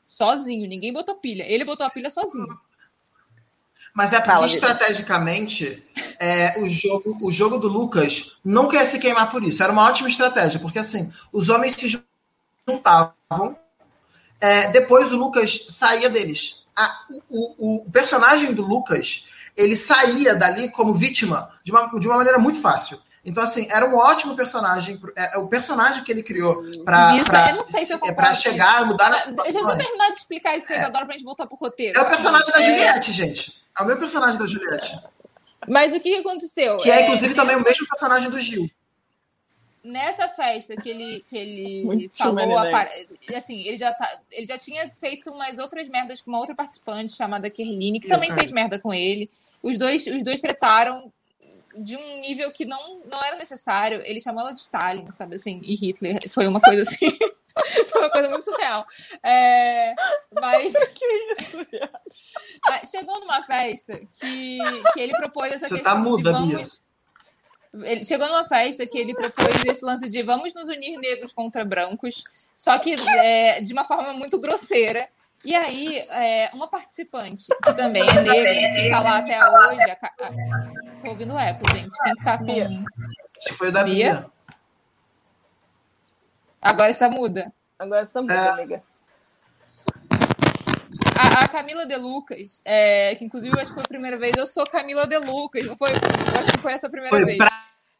Sozinho, 0.09 0.67
ninguém 0.67 0.91
botou 0.91 1.15
pilha. 1.15 1.43
Ele 1.47 1.63
botou 1.63 1.85
a 1.85 1.89
pilha 1.89 2.09
sozinho. 2.09 2.59
Mas 3.93 4.11
é 4.11 4.17
porque 4.17 4.31
Fala, 4.31 4.45
estrategicamente 4.47 5.83
é, 6.19 6.59
o, 6.59 6.67
jogo, 6.67 7.17
o 7.21 7.31
jogo 7.31 7.59
do 7.59 7.67
Lucas 7.67 8.39
não 8.43 8.67
quer 8.67 8.85
se 8.85 8.97
queimar 8.97 9.29
por 9.31 9.43
isso. 9.43 9.61
Era 9.61 9.71
uma 9.71 9.83
ótima 9.87 10.09
estratégia, 10.09 10.59
porque 10.59 10.79
assim, 10.79 11.11
os 11.31 11.49
homens 11.49 11.73
se 11.75 12.01
juntavam, 12.67 13.57
é, 14.41 14.71
depois 14.71 15.11
o 15.11 15.17
Lucas 15.17 15.67
saía 15.69 16.09
deles. 16.09 16.63
A- 16.75 17.05
o, 17.09 17.21
o- 17.29 17.75
o 17.85 17.91
personagem 17.91 18.53
do 18.53 18.61
Lucas 18.63 19.25
ele 19.55 19.75
saía 19.75 20.33
dali 20.35 20.69
como 20.71 20.93
vítima 20.95 21.51
de 21.63 21.71
uma, 21.71 21.99
de 21.99 22.07
uma 22.07 22.17
maneira 22.17 22.39
muito 22.39 22.59
fácil. 22.59 22.99
Então, 23.25 23.43
assim, 23.43 23.67
era 23.69 23.85
um 23.85 23.95
ótimo 23.97 24.35
personagem. 24.35 24.99
É, 25.15 25.35
é 25.35 25.37
o 25.37 25.47
personagem 25.47 26.03
que 26.03 26.11
ele 26.11 26.23
criou 26.23 26.63
para 26.85 27.11
Disso, 27.11 27.29
eu 27.35 27.55
não 27.57 27.63
sei 27.63 27.85
se 27.85 27.91
eu 27.91 27.97
é, 27.97 27.99
concordo 27.99 28.21
pra 28.21 28.33
chegar, 28.33 28.85
mudar 28.85 29.09
nas 29.09 29.25
Deixa 29.25 29.39
eu 29.39 29.45
só 29.45 29.51
situações. 29.59 29.83
terminar 29.85 30.07
de 30.11 30.17
explicar 30.17 30.57
isso 30.57 30.65
pra 30.65 30.77
Isadora 30.77 31.05
pra 31.05 31.13
gente 31.13 31.25
voltar 31.25 31.45
pro 31.45 31.57
roteiro. 31.57 31.99
É 31.99 32.01
o 32.01 32.07
personagem 32.07 32.51
da 32.53 32.59
É, 32.59 32.63
Juliette, 32.63 33.11
gente. 33.11 33.61
É 33.77 33.83
o 33.83 33.85
meu 33.85 33.97
personagem 33.97 34.39
da 34.39 34.45
Juliette. 34.45 34.99
Mas 35.67 35.93
o 35.93 35.99
que 35.99 36.15
aconteceu? 36.15 36.77
Que 36.77 36.89
é, 36.89 37.03
inclusive, 37.03 37.35
também 37.35 37.55
o 37.57 37.63
mesmo 37.63 37.85
personagem 37.87 38.29
do 38.29 38.39
Gil. 38.39 38.69
nessa 39.83 40.27
festa 40.29 40.75
que 40.77 40.89
ele, 40.89 41.25
que 41.27 41.37
ele 41.37 41.83
Muito 41.85 42.17
falou, 42.17 42.57
assim, 43.35 43.59
ele 43.61 43.77
já, 43.77 43.91
tá, 43.93 44.19
ele 44.31 44.47
já 44.47 44.57
tinha 44.57 44.89
feito 44.95 45.29
umas 45.31 45.57
outras 45.59 45.87
merdas 45.89 46.21
com 46.21 46.31
uma 46.31 46.39
outra 46.39 46.55
participante 46.55 47.13
chamada 47.13 47.49
Kerline, 47.49 47.99
que 47.99 48.07
Eu, 48.07 48.11
também 48.11 48.29
cara. 48.29 48.39
fez 48.41 48.51
merda 48.51 48.79
com 48.79 48.93
ele. 48.93 49.29
Os 49.61 49.77
dois, 49.77 50.07
os 50.07 50.23
dois 50.23 50.39
tretaram 50.41 51.11
de 51.79 51.95
um 51.95 52.19
nível 52.19 52.51
que 52.51 52.65
não, 52.65 53.01
não 53.05 53.23
era 53.23 53.37
necessário. 53.37 54.01
Ele 54.03 54.19
chamou 54.21 54.41
ela 54.41 54.53
de 54.53 54.59
Stalin, 54.59 55.09
sabe 55.11 55.35
assim, 55.35 55.61
e 55.63 55.75
Hitler. 55.75 56.17
Foi 56.29 56.47
uma 56.47 56.59
coisa 56.59 56.81
assim. 56.81 57.09
Foi 57.87 58.01
uma 58.01 58.11
coisa 58.11 58.29
muito 58.29 58.45
surreal. 58.45 58.85
É, 59.23 59.93
mas, 60.39 60.73
Que 60.93 61.05
isso, 61.41 61.57
mas 62.65 62.89
chegou 62.89 63.19
numa 63.19 63.43
festa 63.43 63.99
que, 64.13 64.59
que 64.93 64.99
ele 64.99 65.13
propôs 65.13 65.53
essa 65.53 65.67
Você 65.67 65.75
questão 65.75 65.93
tá 65.93 65.99
muda, 65.99 66.31
de 66.31 66.39
Bia. 66.39 66.57
vamos. 66.57 66.81
Ele 67.83 68.03
chegou 68.03 68.27
numa 68.27 68.45
festa 68.45 68.85
que 68.87 68.97
ele 68.97 69.13
propôs 69.13 69.63
esse 69.65 69.83
lance 69.83 70.09
de 70.09 70.23
vamos 70.23 70.53
nos 70.53 70.65
unir 70.65 70.97
negros 70.97 71.31
contra 71.31 71.65
brancos, 71.65 72.23
só 72.55 72.77
que 72.79 72.93
é, 72.93 73.61
de 73.61 73.73
uma 73.73 73.83
forma 73.83 74.13
muito 74.13 74.39
grosseira. 74.39 75.07
E 75.43 75.55
aí, 75.55 75.97
é, 76.11 76.49
uma 76.53 76.67
participante, 76.67 77.45
que 77.63 77.73
também 77.73 78.03
é 78.03 78.13
negra, 78.21 78.81
que 78.81 78.89
tá 78.89 78.99
lá 78.99 79.17
até 79.19 79.49
hoje. 79.49 79.81
A, 79.81 79.93
a, 79.93 80.31
tô 81.01 81.09
ouvindo 81.11 81.37
eco, 81.39 81.61
gente. 81.71 81.97
Quem 82.03 82.15
que 82.15 82.23
tá 82.23 82.37
com. 82.37 82.51
Acho 82.51 83.47
que 83.47 83.53
foi 83.53 83.69
o 83.69 83.71
da 83.71 83.83
Bia? 83.83 84.13
Bia. 84.15 84.25
Agora 86.61 86.89
está 86.89 87.09
muda. 87.09 87.53
Agora 87.77 88.03
você 88.03 88.13
tá 88.13 88.19
muito, 88.21 88.33
É. 88.33 88.49
amiga. 88.49 88.83
A, 91.17 91.43
a 91.45 91.47
Camila 91.47 91.85
De 91.85 91.95
Lucas, 91.95 92.61
é, 92.65 93.15
que 93.15 93.23
inclusive 93.23 93.55
eu 93.55 93.61
acho 93.61 93.71
que 93.71 93.75
foi 93.75 93.83
a 93.83 93.87
primeira 93.87 94.17
vez, 94.17 94.33
eu 94.37 94.45
sou 94.45 94.65
Camila 94.65 95.05
De 95.07 95.17
Lucas, 95.17 95.65
não 95.65 95.75
foi? 95.77 95.91
Acho 95.91 96.51
que 96.51 96.57
foi 96.59 96.73
essa 96.73 96.87
a 96.87 96.89
primeira 96.89 97.15
Foi 97.15 97.25
vez. 97.25 97.37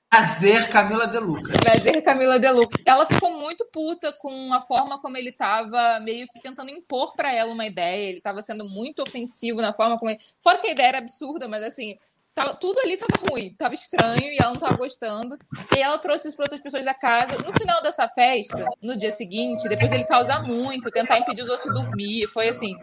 Prazer, 0.09 0.69
Camila 0.69 1.07
De 1.07 1.19
Lucas. 1.19 1.55
Prazer, 1.57 2.01
Camila 2.01 2.39
De 2.39 2.49
Lucas. 2.49 2.81
Ela 2.85 3.05
ficou 3.05 3.31
muito 3.31 3.65
puta 3.71 4.11
com 4.13 4.53
a 4.53 4.61
forma 4.61 4.99
como 4.99 5.17
ele 5.17 5.31
tava 5.31 5.99
meio 5.99 6.27
que 6.27 6.41
tentando 6.41 6.71
impor 6.71 7.13
pra 7.13 7.33
ela 7.33 7.51
uma 7.53 7.65
ideia. 7.65 8.09
Ele 8.09 8.21
tava 8.21 8.41
sendo 8.41 8.65
muito 8.67 9.01
ofensivo 9.07 9.61
na 9.61 9.73
forma 9.73 9.97
como 9.97 10.11
ele... 10.11 10.19
Fora 10.41 10.57
que 10.57 10.67
a 10.67 10.71
ideia 10.71 10.87
era 10.87 10.97
absurda, 10.97 11.47
mas 11.47 11.63
assim, 11.63 11.97
tava- 12.33 12.53
tudo 12.55 12.79
ali 12.79 12.97
tava 12.97 13.29
ruim, 13.29 13.53
tava 13.57 13.73
estranho 13.73 14.23
e 14.23 14.37
ela 14.39 14.53
não 14.53 14.59
tava 14.59 14.75
gostando. 14.77 15.37
E 15.75 15.79
ela 15.79 15.97
trouxe 15.97 16.27
isso 16.27 16.35
pra 16.37 16.45
outras 16.45 16.61
pessoas 16.61 16.83
da 16.83 16.93
casa. 16.93 17.37
No 17.43 17.53
final 17.53 17.81
dessa 17.83 18.07
festa, 18.07 18.65
no 18.81 18.97
dia 18.97 19.11
seguinte, 19.11 19.69
depois 19.69 19.91
dele 19.91 20.05
causar 20.05 20.41
muito, 20.41 20.89
tentar 20.89 21.19
impedir 21.19 21.43
os 21.43 21.49
outros 21.49 21.71
de 21.71 21.79
dormir, 21.79 22.27
foi 22.27 22.49
assim. 22.49 22.75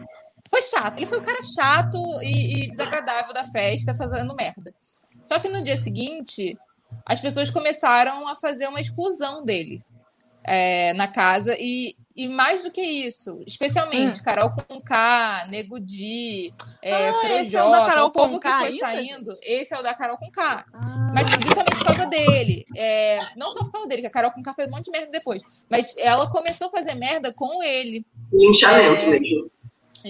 Foi 0.49 0.61
chato. 0.61 0.97
Ele 0.97 1.05
foi 1.05 1.17
o 1.17 1.21
cara 1.23 1.39
chato 1.43 1.97
e, 2.21 2.63
e 2.63 2.69
desagradável 2.69 3.33
da 3.33 3.43
festa, 3.43 3.93
fazendo 3.93 4.33
merda. 4.33 4.73
Só 5.25 5.37
que 5.39 5.49
no 5.49 5.61
dia 5.61 5.75
seguinte, 5.75 6.57
as 7.05 7.19
pessoas 7.21 7.49
começaram 7.49 8.27
a 8.27 8.35
fazer 8.35 8.67
uma 8.67 8.79
exclusão 8.79 9.43
dele 9.43 9.81
é, 10.43 10.93
na 10.93 11.07
casa 11.07 11.55
e, 11.59 11.95
e 12.15 12.27
mais 12.27 12.63
do 12.63 12.71
que 12.71 12.81
isso, 12.81 13.41
especialmente 13.45 14.23
Carol 14.23 14.51
Conká, 14.51 15.45
Nego 15.49 15.79
Di, 15.79 16.53
é, 16.81 17.11
Hum. 17.11 17.15
Ah, 17.21 17.41
esse 17.41 17.55
é 17.55 17.59
o 17.59 17.63
Projota, 17.63 17.69
da 17.69 17.85
Carol 17.85 18.07
o 18.07 18.11
povo 18.11 18.33
Conká 18.33 18.49
que 18.49 18.57
foi 18.57 18.67
ainda, 18.67 18.79
saindo, 18.79 19.37
esse 19.41 19.73
é 19.73 19.79
o 19.79 19.83
da 19.83 19.93
Carol 19.93 20.17
Conká. 20.17 20.65
Ah, 20.73 21.11
Mas 21.13 21.27
justamente 21.27 21.77
por 21.77 21.85
causa 21.85 22.05
dele. 22.05 22.65
É, 22.75 23.19
não 23.35 23.51
só 23.51 23.59
por 23.63 23.71
causa 23.71 23.87
dele, 23.87 24.01
que 24.01 24.07
a 24.07 24.11
Carol 24.11 24.31
Conká 24.31 24.53
fez 24.53 24.67
um 24.67 24.71
monte 24.71 24.85
de 24.85 24.91
merda 24.91 25.11
depois. 25.11 25.43
Mas 25.69 25.93
ela 25.97 26.29
começou 26.29 26.67
a 26.67 26.71
fazer 26.71 26.95
merda 26.95 27.33
com 27.33 27.61
ele. 27.61 28.05
Linchamento 28.31 29.01
É. 29.01 29.09
mesmo. 29.19 29.51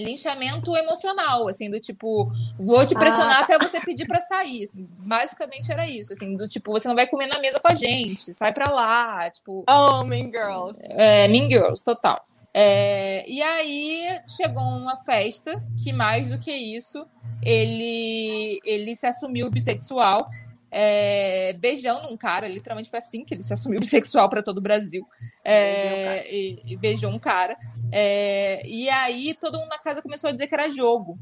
Linchamento 0.04 0.76
emocional, 0.76 1.48
assim, 1.48 1.70
do 1.70 1.78
tipo, 1.80 2.28
vou 2.58 2.84
te 2.86 2.94
pressionar 2.94 3.38
Ah, 3.38 3.40
até 3.44 3.58
você 3.58 3.80
pedir 3.80 4.06
pra 4.06 4.20
sair. 4.20 4.68
Basicamente 4.74 5.70
era 5.72 5.88
isso, 5.88 6.12
assim, 6.12 6.36
do 6.36 6.48
tipo, 6.48 6.72
você 6.72 6.88
não 6.88 6.94
vai 6.94 7.06
comer 7.06 7.26
na 7.26 7.38
mesa 7.40 7.60
com 7.60 7.68
a 7.68 7.74
gente, 7.74 8.32
sai 8.34 8.52
pra 8.52 8.70
lá, 8.70 9.30
tipo, 9.30 9.64
Oh, 9.68 10.04
Mean 10.04 10.30
Girls. 10.30 10.80
é, 10.90 11.28
Mean 11.28 11.48
Girls, 11.48 11.84
total. 11.84 12.24
É, 12.54 13.24
e 13.30 13.40
aí 13.42 14.20
chegou 14.26 14.62
uma 14.62 14.96
festa 14.96 15.62
que, 15.82 15.92
mais 15.92 16.28
do 16.30 16.38
que 16.38 16.50
isso, 16.50 17.06
ele, 17.42 18.58
ele 18.64 18.96
se 18.96 19.06
assumiu 19.06 19.50
bissexual, 19.50 20.26
é, 20.70 21.52
beijando 21.54 22.08
um 22.12 22.16
cara, 22.16 22.46
literalmente 22.46 22.90
foi 22.90 22.98
assim 22.98 23.24
que 23.24 23.34
ele 23.34 23.42
se 23.42 23.52
assumiu 23.52 23.80
bissexual 23.80 24.28
para 24.28 24.42
todo 24.42 24.58
o 24.58 24.62
Brasil. 24.62 25.06
É, 25.44 26.30
e, 26.32 26.62
e 26.66 26.76
beijou 26.76 27.10
um 27.10 27.18
cara. 27.18 27.56
É, 27.90 28.66
e 28.66 28.88
aí 28.88 29.34
todo 29.40 29.58
mundo 29.58 29.68
na 29.68 29.78
casa 29.78 30.02
começou 30.02 30.28
a 30.28 30.32
dizer 30.32 30.46
que 30.46 30.54
era 30.54 30.68
jogo. 30.68 31.18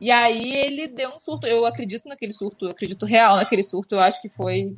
E 0.00 0.10
aí 0.10 0.56
ele 0.56 0.88
deu 0.88 1.10
um 1.10 1.20
surto. 1.20 1.46
Eu 1.46 1.64
acredito 1.66 2.08
naquele 2.08 2.32
surto, 2.32 2.66
eu 2.66 2.70
acredito 2.70 3.06
real 3.06 3.36
naquele 3.36 3.62
surto. 3.62 3.94
Eu 3.94 4.00
acho 4.00 4.20
que 4.20 4.28
foi. 4.28 4.76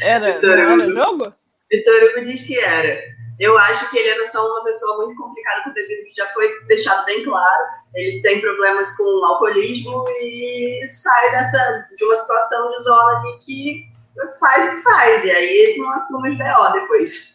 Era, 0.00 0.34
Vitor 0.34 0.58
era 0.58 0.74
Hugo. 0.74 0.92
jogo? 0.92 1.34
Vitor 1.70 1.94
Hugo 2.04 2.22
diz 2.22 2.42
que 2.42 2.58
era. 2.58 3.00
Eu 3.38 3.58
acho 3.58 3.90
que 3.90 3.98
ele 3.98 4.10
era 4.10 4.24
só 4.26 4.46
uma 4.46 4.64
pessoa 4.64 4.98
muito 4.98 5.16
complicada 5.16 5.64
com 5.64 5.72
bebida, 5.72 6.04
que 6.04 6.14
já 6.14 6.32
foi 6.32 6.48
deixado 6.66 7.04
bem 7.04 7.24
claro. 7.24 7.64
Ele 7.94 8.20
tem 8.22 8.40
problemas 8.40 8.90
com 8.96 9.24
alcoolismo 9.24 10.04
e 10.20 10.86
sai 10.88 11.30
dessa, 11.32 11.88
de 11.96 12.04
uma 12.04 12.16
situação 12.16 12.70
de 12.70 12.82
zona 12.82 13.18
ali 13.18 13.38
que 13.38 13.94
faz 14.38 14.72
o 14.72 14.76
que 14.76 14.82
faz. 14.82 15.24
E 15.24 15.30
aí 15.30 15.48
ele 15.48 15.78
não 15.78 15.90
assume 15.92 16.28
os 16.30 16.38
BO 16.38 16.72
depois. 16.72 17.34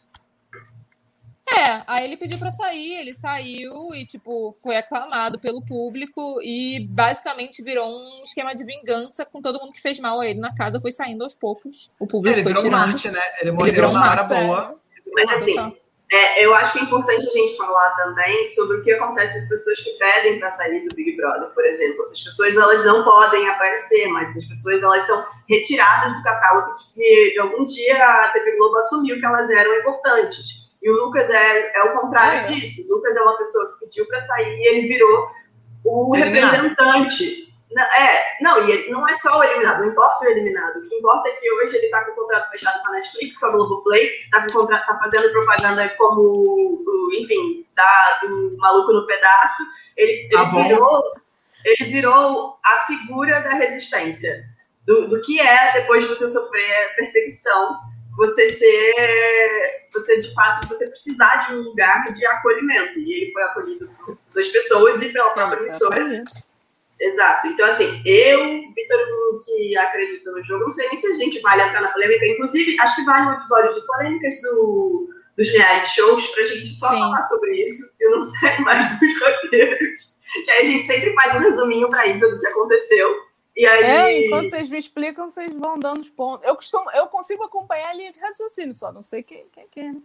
É, 1.58 1.82
aí 1.88 2.06
ele 2.06 2.16
pediu 2.16 2.38
pra 2.38 2.52
sair, 2.52 3.00
ele 3.00 3.14
saiu 3.14 3.74
e, 3.95 4.06
tipo, 4.06 4.54
foi 4.62 4.78
aclamado 4.78 5.39
pelo 5.39 5.66
público 5.66 6.39
e 6.43 6.86
basicamente 6.88 7.64
virou 7.64 7.89
um 7.89 8.24
esquema 8.24 8.54
de 8.54 8.64
vingança 8.64 9.26
com 9.26 9.41
todo 9.41 9.60
mundo 9.60 9.72
que 9.72 9.82
fez 9.82 10.00
mal 10.00 10.20
a 10.20 10.28
ele 10.28 10.39
na 10.39 10.54
casa, 10.54 10.80
foi 10.80 10.91
saindo 10.91 11.24
aos 11.24 11.34
poucos. 11.34 11.89
O 12.00 12.06
público 12.06 12.36
Ele 12.36 12.43
foi 12.43 12.54
virou 12.54 12.66
um 12.66 12.70
tirando. 12.70 12.88
Marte, 12.88 13.10
né? 13.10 13.20
Ele 13.41 13.52
virou 13.52 13.66
morreu 13.66 13.89
um 13.89 13.93
na 13.93 14.12
hora 14.12 14.24
boa. 14.24 14.80
Mas 15.12 15.32
assim, 15.32 15.76
É, 16.12 16.43
eu 16.43 16.55
acho 16.55 16.74
que 16.74 16.80
é 16.80 16.82
importante 16.82 17.28
a 17.28 17.30
gente 17.30 17.55
falar 17.55 17.91
também 17.91 18.45
sobre 18.47 18.78
o 18.78 18.82
que 18.82 18.91
acontece 18.91 19.39
com 19.41 19.47
pessoas 19.47 19.80
que 19.80 19.91
pedem 19.91 20.39
para 20.39 20.51
sair 20.51 20.88
do 20.88 20.95
Big 20.95 21.16
Brother, 21.16 21.49
por 21.49 21.64
exemplo. 21.66 22.01
Essas 22.01 22.22
pessoas 22.22 22.55
elas 22.55 22.84
não 22.84 23.03
podem 23.03 23.47
aparecer, 23.47 24.07
mas 24.07 24.32
essas 24.32 24.45
pessoas 24.45 24.82
elas 24.82 25.03
são 25.03 25.24
retiradas 25.47 26.14
do 26.16 26.24
catálogo 26.24 26.74
de, 26.95 27.34
de 27.34 27.39
algum 27.39 27.64
dia 27.64 28.03
a 28.03 28.30
TV 28.30 28.57
Globo 28.57 28.78
assumiu 28.78 29.20
que 29.20 29.26
elas 29.26 29.49
eram 29.51 29.76
importantes. 29.76 30.70
E 30.82 30.89
o 30.89 30.93
Lucas 30.93 31.30
é, 31.30 31.78
é 31.78 31.84
o 31.84 31.99
contrário 31.99 32.39
é? 32.39 32.43
disso. 32.43 32.82
O 32.88 32.95
Lucas 32.95 33.16
é 33.16 33.22
uma 33.22 33.38
pessoa 33.38 33.68
que 33.68 33.86
pediu 33.86 34.07
para 34.07 34.20
sair 34.22 34.57
e 34.57 34.68
ele 34.68 34.88
virou 34.88 35.28
o 35.86 36.16
Eliminado. 36.16 36.51
representante. 36.51 37.49
Não, 37.72 37.84
é, 37.84 38.38
não, 38.41 38.67
e 38.67 38.72
ele 38.72 38.89
não 38.91 39.07
é 39.07 39.13
só 39.15 39.38
o 39.38 39.43
eliminado, 39.43 39.82
não 39.82 39.91
importa 39.91 40.26
o 40.26 40.30
eliminado. 40.30 40.78
O 40.78 40.82
que 40.82 40.95
importa 40.95 41.30
é 41.30 41.32
que 41.34 41.51
hoje 41.53 41.78
ele 41.78 41.86
está 41.86 42.03
com 42.03 42.11
o 42.11 42.15
contrato 42.15 42.49
fechado 42.49 42.82
com 42.82 42.88
a 42.88 42.91
Netflix, 42.93 43.38
com 43.38 43.45
a 43.45 43.51
Globoplay, 43.51 44.09
tá, 44.32 44.41
com 44.41 44.47
contra- 44.53 44.80
tá 44.80 44.97
fazendo 44.97 45.32
propaganda 45.32 45.88
como, 45.97 46.82
enfim, 47.13 47.67
da, 47.76 48.20
do 48.24 48.57
maluco 48.57 48.91
no 48.91 49.05
pedaço. 49.05 49.63
Ele, 49.95 50.28
Tá 50.30 50.41
ele 50.41 50.51
bom. 50.51 50.63
virou, 50.67 51.03
ele 51.63 51.89
virou 51.91 52.59
a 52.65 52.86
figura 52.88 53.39
da 53.41 53.49
resistência. 53.51 54.43
Do, 54.88 55.07
do 55.07 55.22
que 55.22 55.39
é, 55.39 55.74
depois 55.74 56.01
de 56.01 56.09
você 56.09 56.28
sofrer 56.28 56.95
perseguição, 56.95 57.78
você 58.17 58.49
ser, 58.49 59.88
você 59.93 60.20
de 60.22 60.34
fato, 60.34 60.67
você 60.67 60.88
precisar 60.88 61.45
de 61.45 61.53
um 61.53 61.59
lugar 61.61 62.09
de 62.11 62.26
acolhimento. 62.26 62.97
E 62.97 63.13
ele 63.24 63.32
foi 63.32 63.43
acolhido 63.43 63.89
por 64.03 64.17
duas 64.34 64.47
pessoas 64.47 64.99
e 65.03 65.09
pela 65.09 65.30
própria 65.32 65.59
emissora. 65.59 66.24
Exato. 67.00 67.47
Então, 67.47 67.66
assim, 67.66 68.02
eu, 68.06 68.39
Vitor 68.76 69.00
que 69.45 69.78
acredito 69.78 70.32
no 70.32 70.43
jogo, 70.43 70.66
não 70.66 70.72
sei 70.72 70.88
nem 70.88 70.97
se 70.97 71.08
a 71.08 71.14
gente 71.14 71.39
vale 71.41 71.62
entrar 71.62 71.82
na 71.82 71.91
polêmica. 71.91 72.28
Inclusive, 72.28 72.80
acho 72.80 72.95
que 72.95 73.06
vale 73.06 73.28
um 73.28 73.34
episódio 73.34 73.74
de 73.74 73.88
polêmicas 73.88 74.41
do, 74.41 75.10
dos 75.38 75.50
reality 75.50 75.89
shows 75.89 76.28
pra 76.28 76.45
gente 76.45 76.66
só 76.66 76.89
Sim. 76.89 77.00
falar 77.00 77.24
sobre 77.26 77.62
isso. 77.62 77.89
Eu 78.00 78.12
não 78.12 78.24
sei 78.24 78.58
mais 78.60 79.00
dos 79.00 79.20
roteiros. 79.20 80.20
Que 80.45 80.52
aí 80.52 80.62
a 80.62 80.66
gente 80.66 80.84
sempre 80.84 81.14
faz 81.14 81.36
um 81.36 81.39
resuminho 81.39 81.89
pra 81.89 82.08
Isa 82.08 82.30
do 82.30 82.39
que 82.39 82.47
aconteceu. 82.47 83.30
E 83.56 83.66
aí. 83.66 83.84
É, 83.84 84.26
enquanto 84.26 84.50
vocês 84.50 84.70
me 84.70 84.78
explicam, 84.78 85.30
vocês 85.30 85.56
vão 85.58 85.80
dando 85.80 86.02
os 86.02 86.10
pontos. 86.10 86.45
Eu 86.47 86.56
costumo, 86.56 86.89
eu 86.91 87.08
consigo 87.08 87.43
acompanhar 87.43 87.89
a 87.89 87.93
linha 87.93 88.12
de 88.12 88.20
raciocínio, 88.20 88.74
só 88.74 88.91
não 88.91 89.02
sei 89.02 89.24
quem, 89.24 89.47
quem 89.52 89.68
que 89.70 89.80
é. 89.80 89.91
né? 89.91 90.02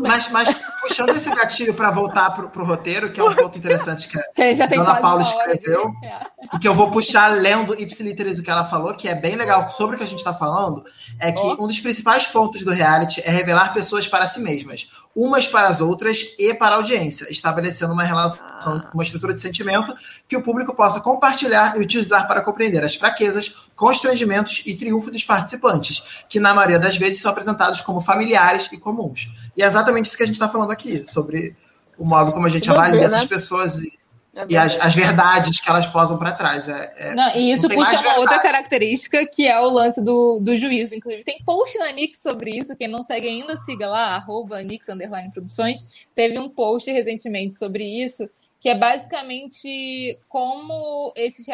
Mas, 0.00 0.30
mas 0.30 0.54
puxando 0.80 1.10
esse 1.10 1.30
gatilho 1.30 1.72
para 1.74 1.90
voltar 1.90 2.30
pro, 2.30 2.48
pro 2.50 2.64
roteiro, 2.64 3.10
que 3.10 3.20
é 3.20 3.24
um 3.24 3.34
ponto 3.34 3.56
interessante 3.56 4.06
que, 4.08 4.18
Que 4.34 4.42
a 4.42 4.46
gente 4.46 4.58
já 4.58 4.68
tem 4.68 4.78
Dona 4.78 4.96
Paula 4.96 5.22
de- 5.22 5.28
escreveu. 5.30 5.90
É. 6.02 6.56
e 6.56 6.58
que 6.58 6.68
eu 6.68 6.74
vou 6.74 6.90
puxar 6.90 7.28
lendo 7.28 7.74
ipsiliteris 7.80 8.38
o 8.38 8.42
que 8.42 8.50
ela 8.50 8.64
falou, 8.64 8.94
que 8.94 9.08
é 9.08 9.14
bem 9.14 9.34
legal 9.36 9.68
sobre 9.70 9.94
o 9.94 9.98
que 9.98 10.04
a 10.04 10.08
gente 10.08 10.18
está 10.18 10.34
falando, 10.34 10.84
é 11.18 11.32
que 11.32 11.40
Ó. 11.40 11.64
um 11.64 11.66
dos 11.66 11.80
principais 11.80 12.26
pontos 12.26 12.64
do 12.64 12.70
reality 12.72 13.22
é 13.24 13.30
revelar 13.30 13.72
pessoas 13.72 14.06
para 14.06 14.26
si 14.26 14.40
mesmas, 14.40 14.88
umas 15.14 15.46
para 15.46 15.68
as 15.68 15.80
outras 15.80 16.34
e 16.38 16.52
para 16.54 16.74
a 16.74 16.78
audiência, 16.78 17.26
estabelecendo 17.30 17.92
uma 17.92 18.02
relação, 18.02 18.82
uma 18.92 19.02
estrutura 19.02 19.32
de 19.34 19.40
sentimento 19.40 19.94
que 20.28 20.36
o 20.36 20.42
público 20.42 20.74
possa 20.74 21.00
compartilhar 21.00 21.76
e 21.76 21.80
utilizar 21.80 22.26
para 22.26 22.40
compreender 22.42 22.82
as 22.84 22.94
fraquezas, 22.94 23.68
constrangimentos 23.76 24.62
e 24.66 24.74
triunfo 24.74 25.10
dos 25.10 25.24
participantes, 25.24 26.24
que 26.28 26.40
na 26.40 26.54
maioria 26.54 26.78
das 26.78 26.96
vezes 26.96 27.20
são 27.20 27.30
apresentados 27.30 27.80
como 27.80 28.00
familiares 28.00 28.68
e 28.72 28.78
comuns. 28.78 29.30
E 29.56 29.61
é 29.62 29.66
exatamente 29.66 30.06
isso 30.06 30.16
que 30.16 30.22
a 30.22 30.26
gente 30.26 30.34
está 30.34 30.48
falando 30.48 30.70
aqui, 30.70 31.04
sobre 31.06 31.56
o 31.98 32.04
modo 32.04 32.32
como 32.32 32.46
a 32.46 32.50
gente 32.50 32.70
avalia 32.70 33.00
ver, 33.00 33.06
essas 33.06 33.22
né? 33.22 33.28
pessoas 33.28 33.80
e 33.80 33.92
É 34.34 34.46
e 34.48 34.56
as, 34.56 34.80
as, 34.80 34.94
verdades 34.94 35.60
que 35.60 35.68
elas 35.68 35.86
posam 35.86 36.16
para 36.18 36.32
trás. 36.32 36.66
É, 36.66 36.92
é, 36.96 37.14
não, 37.14 37.36
e 37.36 37.52
isso 37.52 37.68
não 37.68 37.76
puxa 37.76 38.00
uma 38.00 38.18
outra 38.18 38.40
característica 38.40 39.26
que 39.26 39.46
é 39.46 39.60
o 39.60 39.68
lance 39.68 40.02
do, 40.02 40.40
do 40.40 40.56
juízo. 40.56 40.94
Inclusive, 40.94 41.22
tem 41.22 41.42
post 41.44 41.78
na 41.78 41.92
Nix 41.92 42.18
sobre 42.18 42.58
isso. 42.58 42.74
Quem 42.74 42.88
não 42.88 43.02
segue 43.02 43.28
ainda, 43.28 43.56
siga 43.58 43.88
lá, 43.88 44.16
arroba 44.16 44.62
Nix 44.62 44.86
Produções. 45.32 46.06
Teve 46.14 46.38
um 46.38 46.48
post 46.48 46.90
recentemente 46.90 47.54
sobre 47.54 47.84
isso, 47.84 48.28
que 48.58 48.70
é 48.70 48.74
basicamente 48.74 50.18
como 50.28 51.12
esses. 51.14 51.46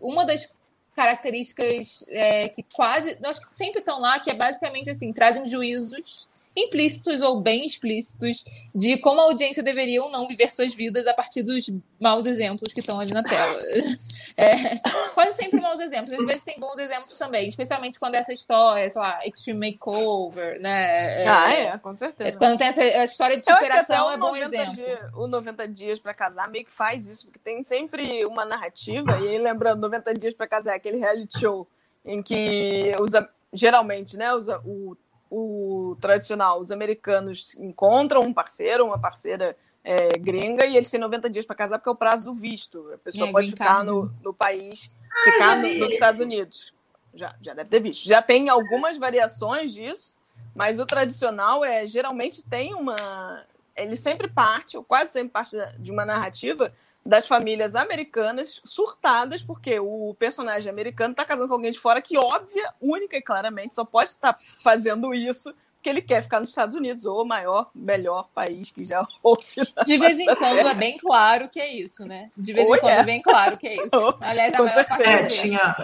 Uma 0.00 0.24
das 0.24 0.52
características 0.96 2.04
é, 2.08 2.48
que 2.48 2.64
quase. 2.74 3.16
Acho 3.24 3.40
que 3.48 3.56
sempre 3.56 3.78
estão 3.78 4.00
lá, 4.00 4.18
que 4.18 4.28
é 4.28 4.34
basicamente 4.34 4.90
assim: 4.90 5.12
trazem 5.12 5.46
juízos 5.46 6.28
implícitos 6.56 7.22
ou 7.22 7.40
bem 7.40 7.64
explícitos 7.64 8.44
de 8.74 8.98
como 8.98 9.20
a 9.20 9.24
audiência 9.24 9.62
deveria 9.62 10.02
ou 10.02 10.10
não 10.10 10.28
viver 10.28 10.52
suas 10.52 10.74
vidas 10.74 11.06
a 11.06 11.14
partir 11.14 11.42
dos 11.42 11.70
maus 11.98 12.26
exemplos 12.26 12.72
que 12.72 12.80
estão 12.80 13.00
ali 13.00 13.12
na 13.12 13.22
tela. 13.22 13.58
É, 14.34 14.78
quase 15.12 15.36
sempre 15.36 15.60
maus 15.60 15.78
exemplos, 15.78 16.14
às 16.14 16.24
vezes 16.24 16.42
tem 16.42 16.58
bons 16.58 16.78
exemplos 16.78 17.18
também, 17.18 17.48
especialmente 17.48 17.98
quando 17.98 18.14
essa 18.14 18.32
história, 18.32 18.88
sei 18.88 19.00
lá, 19.00 19.18
Extreme 19.26 19.72
Makeover, 19.72 20.58
né? 20.58 21.22
É, 21.22 21.28
ah, 21.28 21.52
é, 21.52 21.78
com 21.78 21.92
certeza. 21.92 22.38
Quando 22.38 22.56
tem 22.56 22.68
essa 22.68 23.04
história 23.04 23.36
de 23.36 23.44
superação, 23.44 24.10
é 24.10 24.16
bom 24.16 24.34
exemplo. 24.34 24.72
Dia, 24.72 25.06
o 25.14 25.26
90 25.26 25.68
Dias 25.68 25.98
para 25.98 26.14
Casar 26.14 26.50
meio 26.50 26.64
que 26.64 26.70
faz 26.70 27.08
isso, 27.08 27.26
porque 27.26 27.38
tem 27.40 27.62
sempre 27.62 28.24
uma 28.24 28.46
narrativa, 28.46 29.18
e 29.20 29.28
aí 29.28 29.38
lembrando, 29.38 29.82
90 29.82 30.14
Dias 30.14 30.32
para 30.32 30.46
Casar 30.46 30.72
é 30.72 30.76
aquele 30.76 30.96
reality 30.96 31.38
show 31.38 31.68
em 32.04 32.22
que 32.22 32.92
usa, 33.00 33.28
geralmente, 33.52 34.16
né, 34.16 34.32
usa 34.32 34.58
o 34.64 34.96
o 35.34 35.96
tradicional, 35.98 36.60
os 36.60 36.70
americanos 36.70 37.54
encontram 37.54 38.20
um 38.20 38.34
parceiro, 38.34 38.84
uma 38.84 38.98
parceira 38.98 39.56
é, 39.82 40.08
gringa, 40.18 40.66
e 40.66 40.76
eles 40.76 40.90
têm 40.90 41.00
90 41.00 41.30
dias 41.30 41.46
para 41.46 41.56
casar 41.56 41.78
porque 41.78 41.88
é 41.88 41.92
o 41.92 41.96
prazo 41.96 42.26
do 42.26 42.34
visto. 42.34 42.92
A 42.92 42.98
pessoa 42.98 43.28
é, 43.28 43.32
pode 43.32 43.48
ficar 43.48 43.82
no, 43.82 44.12
no, 44.22 44.34
país, 44.34 44.94
ficar 45.24 45.56
no, 45.56 45.74
nos 45.78 45.90
Estados 45.90 46.20
Unidos. 46.20 46.74
Já, 47.14 47.34
já 47.40 47.54
deve 47.54 47.70
ter 47.70 47.80
visto. 47.80 48.06
Já 48.06 48.20
tem 48.20 48.50
algumas 48.50 48.98
variações 48.98 49.72
disso, 49.72 50.14
mas 50.54 50.78
o 50.78 50.84
tradicional 50.84 51.64
é 51.64 51.86
geralmente 51.86 52.42
tem 52.42 52.74
uma. 52.74 52.94
Ele 53.74 53.96
sempre 53.96 54.28
parte, 54.28 54.76
ou 54.76 54.84
quase 54.84 55.12
sempre 55.12 55.30
parte 55.30 55.56
de 55.78 55.90
uma 55.90 56.04
narrativa 56.04 56.70
das 57.04 57.26
famílias 57.26 57.74
americanas 57.74 58.60
surtadas, 58.64 59.42
porque 59.42 59.78
o 59.80 60.14
personagem 60.18 60.70
americano 60.70 61.12
está 61.12 61.24
casando 61.24 61.48
com 61.48 61.54
alguém 61.54 61.70
de 61.70 61.78
fora 61.78 62.00
que, 62.00 62.16
óbvia, 62.16 62.72
única 62.80 63.16
e 63.16 63.22
claramente, 63.22 63.74
só 63.74 63.84
pode 63.84 64.10
estar 64.10 64.34
fazendo 64.34 65.12
isso 65.12 65.52
porque 65.82 65.90
ele 65.90 66.00
quer 66.00 66.22
ficar 66.22 66.38
nos 66.38 66.50
Estados 66.50 66.76
Unidos, 66.76 67.04
ou 67.06 67.22
o 67.22 67.24
maior, 67.26 67.68
melhor 67.74 68.28
país 68.32 68.70
que 68.70 68.84
já 68.84 69.04
houve. 69.20 69.42
De 69.84 69.98
vez 69.98 70.16
em 70.20 70.32
quando 70.36 70.58
é 70.58 70.74
bem 70.74 70.96
claro 70.96 71.48
que 71.48 71.58
é 71.58 71.74
isso, 71.74 72.04
né? 72.06 72.30
De 72.36 72.52
vez 72.52 72.64
em 72.64 72.78
quando 72.78 72.88
é. 72.88 73.00
é 73.00 73.04
bem 73.04 73.20
claro 73.20 73.58
que 73.58 73.66
é 73.66 73.84
isso. 73.84 74.14
Aliás, 74.22 74.54
a 74.54 74.62
maior 74.62 74.86
parte 74.86 75.08
é, 75.08 75.24
tinha, 75.24 75.76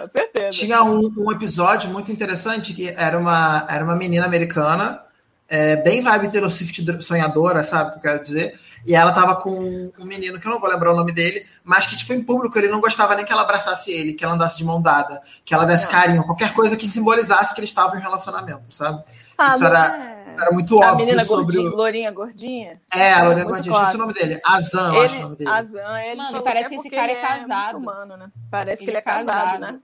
tinha 0.49 0.83
um, 0.85 1.13
um, 1.17 1.31
episódio 1.33 1.89
muito 1.89 2.09
interessante 2.13 2.73
que 2.73 2.87
era 2.97 3.19
uma, 3.19 3.67
era 3.69 3.83
uma 3.83 3.95
menina 3.95 4.25
americana, 4.25 5.03
é, 5.49 5.77
bem 5.77 6.01
vibe 6.01 6.31
Taylor 6.31 6.49
Swift 6.49 7.01
sonhadora, 7.01 7.63
sabe 7.63 7.89
o 7.89 7.91
que 7.93 7.97
eu 7.97 8.01
quero 8.03 8.23
dizer? 8.23 8.59
E 8.85 8.95
ela 8.95 9.11
tava 9.11 9.35
com 9.35 9.91
um 9.97 10.05
menino, 10.05 10.39
que 10.39 10.47
eu 10.47 10.51
não 10.51 10.59
vou 10.59 10.69
lembrar 10.69 10.93
o 10.93 10.95
nome 10.95 11.11
dele, 11.11 11.45
mas 11.63 11.87
que, 11.87 11.97
tipo, 11.97 12.13
em 12.13 12.23
público 12.23 12.57
ele 12.57 12.69
não 12.69 12.79
gostava 12.79 13.15
nem 13.15 13.25
que 13.25 13.31
ela 13.31 13.41
abraçasse 13.41 13.91
ele, 13.91 14.13
que 14.13 14.23
ela 14.23 14.35
andasse 14.35 14.57
de 14.57 14.63
mão 14.63 14.81
dada, 14.81 15.21
que 15.43 15.53
ela 15.53 15.65
desse 15.65 15.87
carinho, 15.87 16.23
qualquer 16.23 16.53
coisa 16.53 16.77
que 16.77 16.85
simbolizasse 16.85 17.53
que 17.53 17.59
eles 17.59 17.69
estavam 17.69 17.97
em 17.97 18.01
relacionamento, 18.01 18.73
sabe? 18.73 19.03
Ah, 19.37 19.49
Isso 19.49 19.65
era, 19.65 19.95
é... 19.95 20.41
era 20.41 20.51
muito 20.51 20.81
a 20.81 20.91
óbvio 20.91 21.05
menina 21.05 21.25
sobre 21.25 21.55
gordinha, 21.55 21.71
o... 21.71 21.75
Lourinha 21.75 22.11
Gordinha? 22.11 22.81
É, 22.93 23.13
a 23.13 23.23
Lourinha 23.23 23.45
Gordinha, 23.45 23.73
claro. 23.73 23.83
esqueci 23.85 23.95
o 23.95 23.99
nome 23.99 24.13
dele. 24.13 24.41
Azan, 24.45 24.93
eu 24.93 25.01
acho 25.01 25.17
o 25.17 25.21
nome 25.21 25.35
dele. 25.35 25.49
Azan, 25.49 25.99
ele 26.01 26.15
Mano, 26.15 26.43
parece 26.43 26.69
que 26.69 26.75
esse 26.75 26.89
cara 26.89 27.11
é, 27.11 27.15
é 27.15 27.21
casado. 27.21 27.75
É 27.75 27.77
humano, 27.77 28.17
né? 28.17 28.31
Parece 28.51 28.83
ele 28.83 28.85
que 28.85 28.91
ele 28.91 28.97
é 28.97 29.01
casado, 29.01 29.25
casado 29.27 29.59
né? 29.61 29.79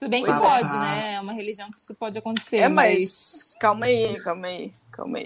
Tudo 0.00 0.10
bem 0.10 0.24
que 0.24 0.30
pois 0.30 0.40
pode, 0.40 0.74
é. 0.74 0.78
né? 0.78 1.14
É 1.14 1.20
uma 1.20 1.34
religião 1.34 1.70
que 1.70 1.78
isso 1.78 1.94
pode 1.94 2.18
acontecer. 2.18 2.56
É, 2.56 2.68
mas... 2.68 2.98
mas... 3.00 3.56
Calma 3.60 3.84
aí, 3.84 4.18
calma 4.22 4.46
aí, 4.46 4.72
calma 5.00 5.18
aí. 5.18 5.24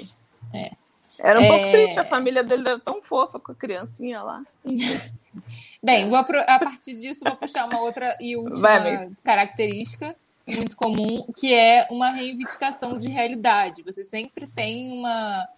É. 0.52 0.72
Era 1.18 1.40
um 1.40 1.42
é... 1.42 1.48
pouco 1.48 1.70
triste, 1.70 2.00
a 2.00 2.04
família 2.04 2.42
dele 2.42 2.62
era 2.66 2.78
tão 2.78 3.02
fofa 3.02 3.38
com 3.38 3.52
a 3.52 3.54
criancinha 3.54 4.22
lá. 4.22 4.42
Bem, 5.82 6.08
vou, 6.08 6.16
a 6.18 6.58
partir 6.58 6.94
disso, 6.94 7.24
vou 7.24 7.36
puxar 7.36 7.66
uma 7.66 7.80
outra 7.80 8.16
e 8.20 8.36
última 8.36 8.60
Vai, 8.60 9.10
característica 9.22 10.14
muito 10.46 10.76
comum, 10.76 11.26
que 11.36 11.54
é 11.54 11.86
uma 11.90 12.10
reivindicação 12.10 12.98
de 12.98 13.08
realidade. 13.08 13.82
Você 13.82 14.04
sempre 14.04 14.46
tem 14.46 14.92
uma 14.92 15.48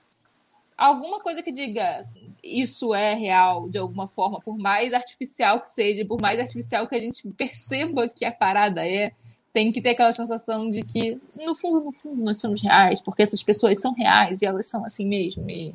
alguma 0.76 1.20
coisa 1.20 1.42
que 1.42 1.50
diga 1.50 2.06
isso 2.42 2.94
é 2.94 3.14
real 3.14 3.68
de 3.68 3.78
alguma 3.78 4.06
forma, 4.06 4.40
por 4.40 4.56
mais 4.56 4.92
artificial 4.92 5.60
que 5.60 5.68
seja, 5.68 6.04
por 6.04 6.20
mais 6.20 6.38
artificial 6.38 6.86
que 6.86 6.94
a 6.94 7.00
gente 7.00 7.28
perceba 7.30 8.08
que 8.08 8.24
a 8.24 8.30
parada 8.30 8.86
é, 8.86 9.12
tem 9.57 9.72
que 9.72 9.80
ter 9.80 9.88
aquela 9.88 10.12
sensação 10.12 10.68
de 10.68 10.82
que, 10.82 11.18
no 11.34 11.54
fundo, 11.54 11.86
no 11.86 11.90
fundo, 11.90 12.22
nós 12.22 12.38
somos 12.38 12.61
reais, 12.61 13.00
porque 13.00 13.22
essas 13.22 13.42
pessoas 13.42 13.80
são 13.80 13.94
reais 13.94 14.42
e 14.42 14.44
elas 14.44 14.66
são 14.66 14.84
assim 14.84 15.07
mesmo. 15.07 15.48
E 15.48 15.74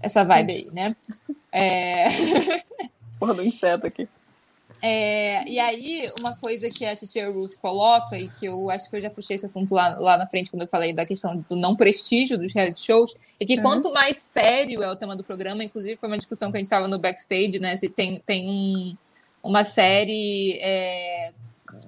essa 0.00 0.22
vibe 0.22 0.52
aí, 0.52 0.70
né? 0.72 0.94
É... 1.50 2.06
Porra 3.18 3.34
do 3.34 3.42
inseto 3.42 3.88
aqui. 3.88 4.08
É, 4.80 5.44
e 5.50 5.58
aí, 5.58 6.06
uma 6.20 6.36
coisa 6.36 6.70
que 6.70 6.86
a 6.86 6.94
Titia 6.94 7.28
Ruth 7.28 7.56
coloca, 7.60 8.16
e 8.16 8.28
que 8.28 8.46
eu 8.46 8.70
acho 8.70 8.88
que 8.88 8.94
eu 8.94 9.00
já 9.00 9.10
puxei 9.10 9.34
esse 9.34 9.46
assunto 9.46 9.74
lá, 9.74 9.98
lá 9.98 10.16
na 10.16 10.28
frente, 10.28 10.48
quando 10.48 10.62
eu 10.62 10.68
falei 10.68 10.92
da 10.92 11.04
questão 11.04 11.44
do 11.48 11.56
não 11.56 11.74
prestígio 11.74 12.38
dos 12.38 12.54
reality 12.54 12.78
shows, 12.78 13.16
é 13.40 13.44
que 13.44 13.56
uhum. 13.56 13.62
quanto 13.62 13.92
mais 13.92 14.16
sério 14.16 14.80
é 14.80 14.88
o 14.88 14.94
tema 14.94 15.16
do 15.16 15.24
programa, 15.24 15.64
inclusive 15.64 15.96
foi 15.96 16.08
uma 16.08 16.16
discussão 16.16 16.52
que 16.52 16.56
a 16.56 16.60
gente 16.60 16.68
estava 16.68 16.86
no 16.86 17.00
backstage, 17.00 17.58
né? 17.58 17.74
Se 17.74 17.88
tem, 17.88 18.22
tem 18.24 18.48
um, 18.48 18.96
uma 19.42 19.64
série 19.64 20.56
é, 20.62 21.32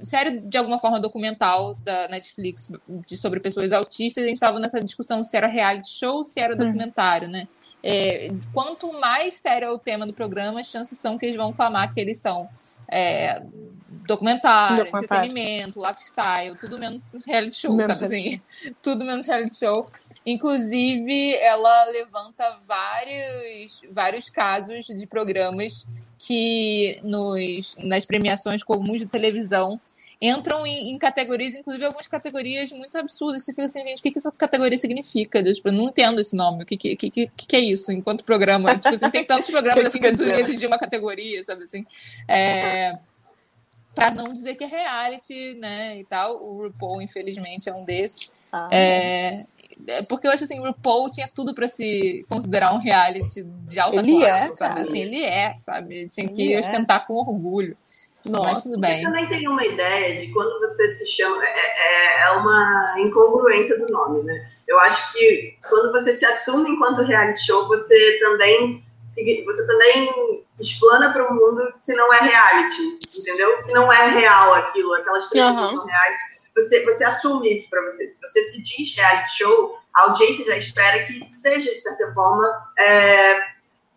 série 0.05 0.41
de 0.41 0.57
alguma 0.57 0.79
forma 0.79 1.01
documental 1.01 1.75
da 1.77 2.09
Netflix 2.09 2.69
de, 3.07 3.17
sobre 3.17 3.41
pessoas 3.41 3.73
autistas, 3.73 4.25
a 4.25 4.27
gente 4.27 4.37
estava 4.37 4.59
nessa 4.59 4.81
discussão 4.81 5.23
se 5.23 5.37
era 5.37 5.47
reality 5.47 5.89
show 5.89 6.19
ou 6.19 6.25
se 6.25 6.41
era 6.41 6.55
hum. 6.55 6.59
documentário, 6.59 7.29
né? 7.29 7.49
É, 7.83 8.31
quanto 8.53 8.93
mais 8.93 9.35
sério 9.35 9.67
é 9.67 9.71
o 9.71 9.79
tema 9.79 10.07
do 10.07 10.13
programa, 10.13 10.61
as 10.61 10.67
chances 10.67 10.99
são 10.99 11.19
que 11.19 11.27
eles 11.27 11.37
vão 11.37 11.53
clamar 11.53 11.93
que 11.93 12.01
eles 12.01 12.19
são 12.19 12.49
é, 12.89 13.43
documentário, 14.07 14.85
documentário, 14.85 15.31
entretenimento, 15.31 15.81
lifestyle, 15.81 16.57
tudo 16.59 16.79
menos 16.79 17.11
reality 17.27 17.57
show, 17.57 17.75
Meu 17.75 17.87
sabe 17.87 18.05
assim? 18.05 18.41
tudo 18.83 19.05
menos 19.05 19.27
reality 19.27 19.57
show. 19.57 19.89
Inclusive, 20.25 21.35
ela 21.37 21.85
levanta 21.87 22.59
vários, 22.67 23.83
vários 23.91 24.31
casos 24.31 24.87
de 24.87 25.07
programas 25.07 25.87
que 26.19 27.01
nos, 27.03 27.77
nas 27.79 28.07
premiações 28.07 28.63
comuns 28.63 29.01
de 29.01 29.07
televisão 29.07 29.81
entram 30.23 30.65
em, 30.65 30.91
em, 30.91 30.99
categorias, 30.99 31.53
inclusive 31.53 31.85
algumas 31.85 32.07
categorias 32.07 32.71
muito 32.71 32.97
absurdas, 32.97 33.41
que 33.41 33.47
você 33.47 33.53
fica 33.53 33.65
assim, 33.65 33.83
gente, 33.83 33.99
o 33.99 34.03
que, 34.03 34.13
que 34.13 34.19
essa 34.19 34.31
categoria 34.31 34.79
significa? 34.79 35.41
Eu, 35.41 35.53
tipo, 35.53 35.69
eu 35.69 35.73
não 35.73 35.89
entendo 35.89 36.21
esse 36.21 36.37
nome, 36.37 36.63
o 36.63 36.67
que, 36.67 36.77
que, 36.77 36.97
que, 36.97 37.27
que 37.27 37.57
é 37.57 37.59
isso 37.59 37.91
enquanto 37.91 38.25
programa? 38.25 38.73
tipo 38.79 38.95
assim, 38.95 39.11
tem 39.11 39.25
tantos 39.25 39.51
programas 39.51 39.85
assim 39.89 39.99
que 39.99 40.07
exigir 40.07 40.69
uma 40.69 40.79
categoria, 40.79 41.43
sabe 41.43 41.65
assim? 41.65 41.85
É, 42.29 42.97
para 43.97 44.13
não 44.13 44.33
dizer 44.33 44.55
que 44.55 44.63
é 44.63 44.67
reality, 44.69 45.55
né, 45.55 45.99
e 45.99 46.05
tal, 46.05 46.37
o 46.37 46.63
RuPaul, 46.63 47.03
infelizmente, 47.03 47.69
é 47.69 47.75
um 47.75 47.85
desses. 47.85 48.33
Ah, 48.53 48.69
é, 48.71 49.45
é, 49.89 50.03
porque 50.03 50.29
eu 50.29 50.31
acho 50.31 50.45
assim, 50.45 50.61
o 50.61 50.65
RuPaul 50.65 51.11
tinha 51.11 51.29
tudo 51.35 51.53
para 51.53 51.67
se 51.67 52.25
considerar 52.29 52.73
um 52.73 52.79
reality 52.79 53.43
de 53.43 53.81
alta 53.81 53.97
ele 53.97 54.19
classe, 54.19 54.49
é, 54.49 54.51
sabe? 54.53 54.81
Assim, 54.83 54.99
ele 55.01 55.25
é, 55.25 55.55
sabe? 55.57 56.09
Tinha 56.09 56.29
que 56.29 56.43
ele 56.43 56.53
é. 56.55 56.61
ostentar 56.61 57.03
é. 57.03 57.07
com 57.07 57.15
orgulho. 57.15 57.77
Nossa, 58.25 58.49
Mas 58.49 58.63
tudo 58.65 58.81
bem. 58.81 58.99
Eu 58.99 59.07
também 59.07 59.27
tenho 59.27 59.51
uma 59.51 59.65
ideia 59.65 60.17
de 60.17 60.29
quando 60.33 60.61
você 60.61 60.89
se 60.91 61.07
chama. 61.07 61.43
É, 61.45 61.49
é, 61.49 62.21
é 62.23 62.31
uma 62.33 62.95
incongruência 62.99 63.79
do 63.79 63.93
nome, 63.93 64.23
né? 64.23 64.49
Eu 64.67 64.79
acho 64.81 65.13
que 65.13 65.57
quando 65.69 65.93
você 65.93 66.13
se 66.13 66.25
assume 66.25 66.71
enquanto 66.71 67.03
reality 67.03 67.45
show, 67.45 67.67
você 67.69 68.19
também 68.21 68.85
você 69.45 69.67
também 69.67 70.45
explana 70.59 71.13
para 71.13 71.29
o 71.29 71.35
mundo 71.35 71.75
que 71.85 71.93
não 71.93 72.15
é 72.15 72.21
reality, 72.21 72.99
entendeu? 73.19 73.63
Que 73.63 73.73
não 73.73 73.93
é 73.93 74.09
real 74.09 74.55
aquilo, 74.55 74.95
aquelas 74.95 75.29
tretas 75.29 75.57
uhum. 75.57 75.77
são 75.77 75.87
reais 75.87 76.15
você, 76.55 76.85
você 76.85 77.05
assume 77.05 77.55
isso 77.55 77.69
para 77.71 77.83
você. 77.83 78.07
Se 78.07 78.21
você 78.21 78.45
se 78.45 78.63
diz 78.63 78.95
reality 78.95 79.37
show, 79.37 79.79
a 79.95 80.03
audiência 80.03 80.45
já 80.45 80.57
espera 80.57 81.05
que 81.05 81.17
isso 81.17 81.33
seja, 81.35 81.73
de 81.75 81.81
certa 81.81 82.13
forma, 82.13 82.47
é, 82.79 83.39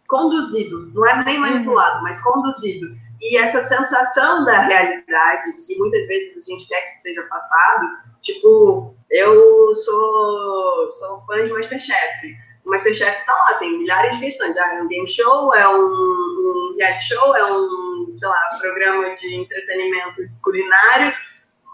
conduzido. 0.08 0.92
Não 0.94 1.06
é 1.06 1.24
nem 1.24 1.38
manipulado, 1.38 1.98
uhum. 1.98 2.04
mas 2.04 2.22
conduzido. 2.24 2.96
E 3.28 3.38
essa 3.38 3.62
sensação 3.62 4.46
da 4.46 4.60
realidade, 4.60 5.54
que 5.66 5.76
muitas 5.78 6.06
vezes 6.08 6.38
a 6.38 6.52
gente 6.52 6.68
quer 6.68 6.82
que 6.82 6.98
seja 7.00 7.24
passado, 7.24 7.88
tipo, 8.22 8.96
eu 9.10 9.74
sou, 9.74 10.92
sou 10.92 11.26
fã 11.26 11.44
de 11.44 11.52
Masterchef. 11.52 12.36
O 12.64 12.70
Masterchef 12.70 13.26
tá 13.26 13.34
lá, 13.34 13.56
tem 13.56 13.80
milhares 13.80 14.14
de 14.16 14.22
questões. 14.22 14.56
Ah, 14.58 14.76
é 14.76 14.82
um 14.84 14.88
game 14.88 15.08
show, 15.08 15.54
é 15.56 15.68
um, 15.68 15.86
um 15.86 16.76
reality 16.78 17.04
show, 17.04 17.36
é 17.36 17.52
um, 17.52 18.14
sei 18.16 18.28
lá, 18.28 18.58
programa 18.60 19.14
de 19.16 19.36
entretenimento 19.36 20.22
culinário 20.44 21.14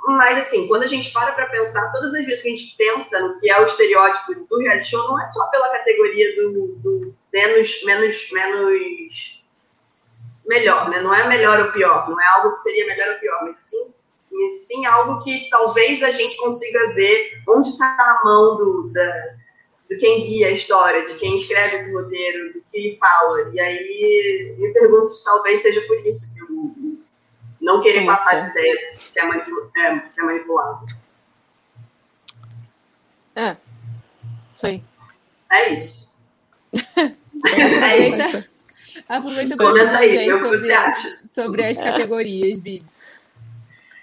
mas, 0.07 0.39
assim, 0.39 0.67
quando 0.67 0.83
a 0.83 0.87
gente 0.87 1.11
para 1.11 1.31
para 1.33 1.45
pensar, 1.47 1.91
todas 1.91 2.13
as 2.13 2.25
vezes 2.25 2.41
que 2.41 2.47
a 2.47 2.55
gente 2.55 2.75
pensa 2.75 3.19
no 3.19 3.39
que 3.39 3.49
é 3.49 3.61
o 3.61 3.65
estereótipo 3.65 4.33
do 4.33 4.57
reality 4.57 4.89
show, 4.89 5.07
não 5.07 5.21
é 5.21 5.25
só 5.25 5.47
pela 5.49 5.69
categoria 5.69 6.35
do, 6.35 6.75
do 6.77 7.15
menos, 7.31 7.83
menos, 7.83 8.31
menos 8.31 9.40
melhor, 10.45 10.89
né? 10.89 11.01
Não 11.01 11.13
é 11.13 11.27
melhor 11.27 11.59
ou 11.59 11.71
pior, 11.71 12.09
não 12.09 12.19
é 12.19 12.27
algo 12.35 12.53
que 12.53 12.59
seria 12.59 12.85
melhor 12.85 13.13
ou 13.13 13.19
pior, 13.19 13.43
mas 13.43 13.57
sim, 13.57 13.93
mas 14.31 14.67
sim 14.67 14.85
algo 14.85 15.19
que 15.19 15.49
talvez 15.49 16.01
a 16.03 16.11
gente 16.11 16.35
consiga 16.37 16.93
ver 16.93 17.41
onde 17.47 17.69
está 17.69 17.95
a 17.97 18.21
mão 18.23 18.57
do, 18.57 18.89
da, 18.89 19.35
de 19.89 19.97
quem 19.97 20.21
guia 20.21 20.47
a 20.47 20.51
história, 20.51 21.05
de 21.05 21.15
quem 21.15 21.35
escreve 21.35 21.75
esse 21.75 21.93
roteiro, 21.93 22.53
do 22.53 22.61
que 22.61 22.97
fala. 22.99 23.49
E 23.53 23.59
aí 23.59 24.55
me 24.57 24.73
pergunto 24.73 25.09
se 25.09 25.23
talvez 25.23 25.61
seja 25.61 25.81
por 25.81 25.97
isso 26.05 26.33
que 26.33 26.41
eu 26.41 26.51
não 27.59 27.79
querer 27.79 28.05
passar 28.05 28.35
essa 28.35 28.49
ideia 28.49 28.93
que 28.95 29.19
é, 29.19 29.23
manipul 29.25 29.71
é, 29.77 29.99
que 29.99 30.19
é 30.19 30.23
manipulado. 30.23 30.85
É, 33.35 33.55
isso 34.55 34.67
aí. 34.67 34.83
É 35.51 35.73
isso. 35.73 36.11
é 36.73 37.97
isso. 37.97 38.50
Aproveita 39.07 39.55
para 39.55 39.71
comentar 39.71 39.95
aí, 39.97 40.17
aí 40.17 40.39
sobre, 40.39 41.27
sobre 41.27 41.65
as 41.65 41.77
categorias, 41.81 42.59
Bibs. 42.59 43.21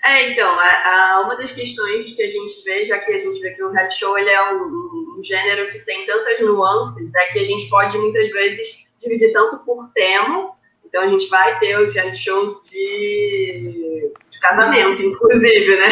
É, 0.04 0.30
então, 0.30 0.58
a, 0.58 0.64
a, 0.64 1.20
uma 1.22 1.36
das 1.36 1.50
questões 1.50 2.12
que 2.12 2.22
a 2.22 2.28
gente 2.28 2.62
vê, 2.64 2.84
já 2.84 2.98
que 2.98 3.12
a 3.12 3.18
gente 3.18 3.40
vê 3.40 3.50
que 3.50 3.62
o 3.62 3.70
reality 3.70 3.98
show 3.98 4.16
ele 4.18 4.30
é 4.30 4.52
um, 4.52 5.16
um, 5.18 5.20
gênero 5.22 5.68
que 5.70 5.80
tem 5.80 6.04
tantas 6.04 6.40
nuances, 6.40 7.14
é 7.14 7.26
que 7.26 7.38
a 7.40 7.44
gente 7.44 7.68
pode 7.68 7.98
muitas 7.98 8.30
vezes 8.30 8.78
dividir 8.98 9.32
tanto 9.32 9.58
por 9.64 9.90
tema, 9.92 10.52
então 10.84 11.02
a 11.02 11.06
gente 11.06 11.28
vai 11.28 11.58
ter 11.58 11.78
os 11.78 11.92
reality 11.92 12.16
shows 12.16 12.62
de, 12.70 14.10
de 14.30 14.40
casamento, 14.40 15.02
inclusive, 15.02 15.76
né? 15.76 15.88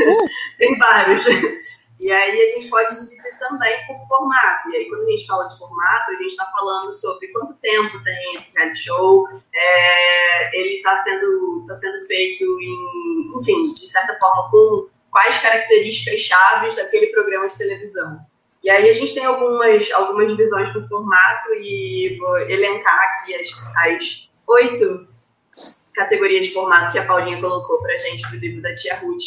Uh. 0.00 0.28
tem 0.56 0.78
vários. 0.78 1.26
E 2.00 2.12
aí 2.12 2.42
a 2.42 2.46
gente 2.54 2.68
pode 2.68 2.94
dividir 2.94 3.38
também 3.40 3.86
por 3.86 3.98
formato. 4.06 4.70
E 4.70 4.76
aí, 4.76 4.88
quando 4.88 5.02
a 5.02 5.10
gente 5.10 5.26
fala 5.26 5.46
de 5.46 5.58
formato, 5.58 6.10
a 6.10 6.14
gente 6.14 6.30
está 6.30 6.46
falando 6.46 6.94
sobre 6.94 7.28
quanto 7.28 7.54
tempo 7.58 8.02
tem 8.04 8.34
esse 8.34 8.52
reality 8.54 8.78
show, 8.78 9.28
é, 9.52 10.56
ele 10.56 10.76
está 10.76 10.96
sendo, 10.98 11.64
tá 11.66 11.74
sendo 11.74 12.06
feito 12.06 12.44
em, 12.60 13.38
enfim, 13.40 13.74
de 13.74 13.88
certa 13.88 14.16
forma, 14.20 14.50
com 14.50 14.88
quais 15.10 15.38
características 15.38 16.20
chaves 16.20 16.76
daquele 16.76 17.08
programa 17.08 17.48
de 17.48 17.58
televisão. 17.58 18.20
E 18.62 18.70
aí 18.70 18.88
a 18.88 18.92
gente 18.92 19.14
tem 19.14 19.24
algumas, 19.24 19.90
algumas 19.92 20.28
divisões 20.28 20.68
por 20.72 20.86
formato 20.88 21.52
e 21.54 22.16
vou 22.18 22.38
elencar 22.40 23.00
aqui 23.00 23.34
as, 23.34 23.48
as 23.76 24.30
oito 24.46 25.08
categorias 25.94 26.46
de 26.46 26.52
formato 26.52 26.92
que 26.92 26.98
a 26.98 27.06
Paulinha 27.06 27.40
colocou 27.40 27.78
para 27.80 27.94
a 27.94 27.98
gente 27.98 28.22
no 28.32 28.38
livro 28.38 28.62
da 28.62 28.74
Tia 28.74 28.96
Ruth 28.96 29.22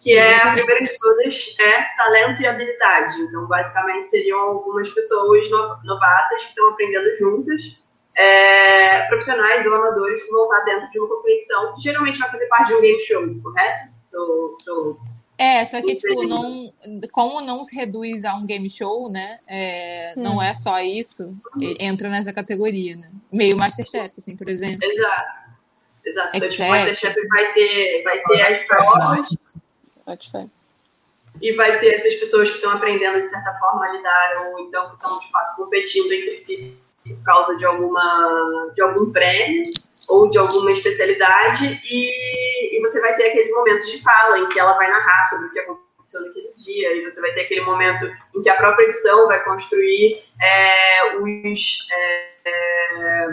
que 0.00 0.16
é 0.16 0.34
a 0.34 0.52
primeira 0.52 0.82
de 0.82 0.98
todas 0.98 1.54
é 1.60 1.96
talento 1.96 2.40
e 2.40 2.46
habilidade. 2.46 3.20
Então, 3.20 3.46
basicamente, 3.46 4.08
seriam 4.08 4.40
algumas 4.40 4.88
pessoas 4.88 5.48
novatas 5.84 6.42
que 6.42 6.48
estão 6.48 6.70
aprendendo 6.70 7.14
juntas, 7.16 7.78
é, 8.16 9.02
profissionais 9.02 9.64
ou 9.66 9.74
amadores 9.74 10.22
que 10.22 10.30
vão 10.30 10.44
estar 10.44 10.64
dentro 10.64 10.88
de 10.88 10.98
uma 10.98 11.08
competição 11.08 11.74
que 11.74 11.82
geralmente 11.82 12.18
vai 12.18 12.30
fazer 12.30 12.46
parte 12.46 12.68
de 12.68 12.74
um 12.74 12.80
game 12.80 13.00
show, 13.00 13.22
correto? 13.42 13.90
Tô, 14.10 14.56
tô... 14.64 14.98
É, 15.36 15.64
só 15.66 15.80
que, 15.80 15.94
tipo, 15.94 16.26
não, 16.26 16.72
como 17.12 17.40
não 17.40 17.62
se 17.64 17.76
reduz 17.76 18.24
a 18.24 18.34
um 18.34 18.44
game 18.44 18.68
show, 18.68 19.10
né? 19.10 19.38
É, 19.46 20.14
hum. 20.16 20.22
Não 20.22 20.42
é 20.42 20.54
só 20.54 20.80
isso, 20.80 21.34
entra 21.78 22.08
nessa 22.08 22.32
categoria, 22.32 22.96
né? 22.96 23.10
Meio 23.30 23.56
Masterchef, 23.56 24.12
assim, 24.16 24.34
por 24.34 24.48
exemplo. 24.48 24.82
Exato. 24.82 25.50
Exato. 26.04 26.30
Então, 26.34 26.48
tipo, 26.48 26.62
o 26.62 26.68
Masterchef 26.68 27.28
vai 27.28 27.52
ter, 27.52 28.02
vai 28.02 28.22
ter 28.22 28.42
as 28.42 28.64
provas 28.64 29.28
e 31.40 31.52
vai 31.54 31.78
ter 31.78 31.94
essas 31.94 32.14
pessoas 32.16 32.50
que 32.50 32.56
estão 32.56 32.72
aprendendo, 32.72 33.22
de 33.22 33.30
certa 33.30 33.52
forma, 33.54 33.86
a 33.86 33.92
lidar, 33.92 34.46
ou 34.46 34.60
então 34.60 34.88
que 34.88 34.94
estão, 34.94 35.18
de 35.18 35.30
fato, 35.30 35.56
competindo 35.56 36.12
entre 36.12 36.38
si 36.38 36.76
por 37.06 37.22
causa 37.24 37.56
de, 37.56 37.64
alguma, 37.64 38.70
de 38.74 38.82
algum 38.82 39.10
prêmio 39.10 39.64
ou 40.08 40.28
de 40.28 40.38
alguma 40.38 40.72
especialidade, 40.72 41.80
e, 41.84 42.76
e 42.76 42.80
você 42.80 43.00
vai 43.00 43.14
ter 43.16 43.28
aqueles 43.28 43.50
momentos 43.52 43.90
de 43.90 44.02
fala 44.02 44.38
em 44.38 44.48
que 44.48 44.58
ela 44.58 44.72
vai 44.72 44.88
narrar 44.88 45.24
sobre 45.28 45.46
o 45.46 45.52
que 45.52 45.60
aconteceu 45.60 46.20
naquele 46.22 46.52
dia, 46.56 46.96
e 46.96 47.04
você 47.04 47.20
vai 47.20 47.32
ter 47.32 47.42
aquele 47.42 47.60
momento 47.60 48.10
em 48.34 48.40
que 48.40 48.48
a 48.48 48.56
própria 48.56 48.84
edição 48.84 49.28
vai 49.28 49.42
construir 49.44 50.24
é, 50.40 51.16
os. 51.16 51.86
É, 51.92 52.30
é, 52.46 53.28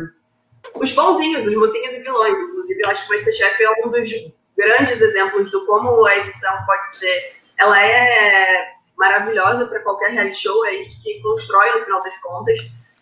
os 0.76 0.92
bonzinhos, 0.92 1.46
os 1.46 1.56
mocinhos 1.56 1.94
e 1.94 2.00
vilões. 2.00 2.34
Inclusive, 2.34 2.82
eu 2.84 2.90
acho 2.90 3.08
que 3.08 3.14
o 3.14 3.16
Masterchef 3.16 3.64
é 3.64 3.86
um 3.86 3.90
dos 3.90 4.10
grandes 4.58 4.99
exemplos 4.99 5.51
do 5.51 5.66
como 5.66 6.05
a 6.05 6.18
edição 6.18 6.66
pode 6.66 6.97
ser. 6.97 7.38
Ela 7.58 7.82
é 7.82 8.74
maravilhosa 8.97 9.68
para 9.68 9.80
qualquer 9.82 10.12
reality 10.12 10.41
show, 10.41 10.66
é 10.66 10.76
isso 10.76 11.01
que 11.01 11.22
constrói 11.22 11.72
no 11.72 11.86
final 11.86 12.01
das 12.01 12.18
contas. 12.18 12.60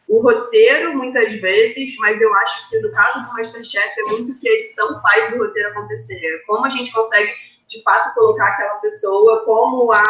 O 0.07 0.21
roteiro, 0.21 0.95
muitas 0.95 1.33
vezes, 1.35 1.95
mas 1.97 2.21
eu 2.21 2.33
acho 2.35 2.69
que 2.69 2.79
no 2.79 2.91
caso 2.91 3.25
do 3.25 3.33
Masterchef 3.33 3.89
é 3.97 4.11
muito 4.11 4.37
que 4.39 4.47
a 4.47 4.53
edição 4.53 5.01
faz 5.01 5.33
o 5.33 5.39
roteiro 5.39 5.69
acontecer. 5.69 6.43
Como 6.45 6.65
a 6.65 6.69
gente 6.69 6.91
consegue, 6.91 7.33
de 7.67 7.81
fato, 7.81 8.13
colocar 8.13 8.49
aquela 8.49 8.75
pessoa 8.75 9.43
como 9.45 9.91
a 9.91 10.03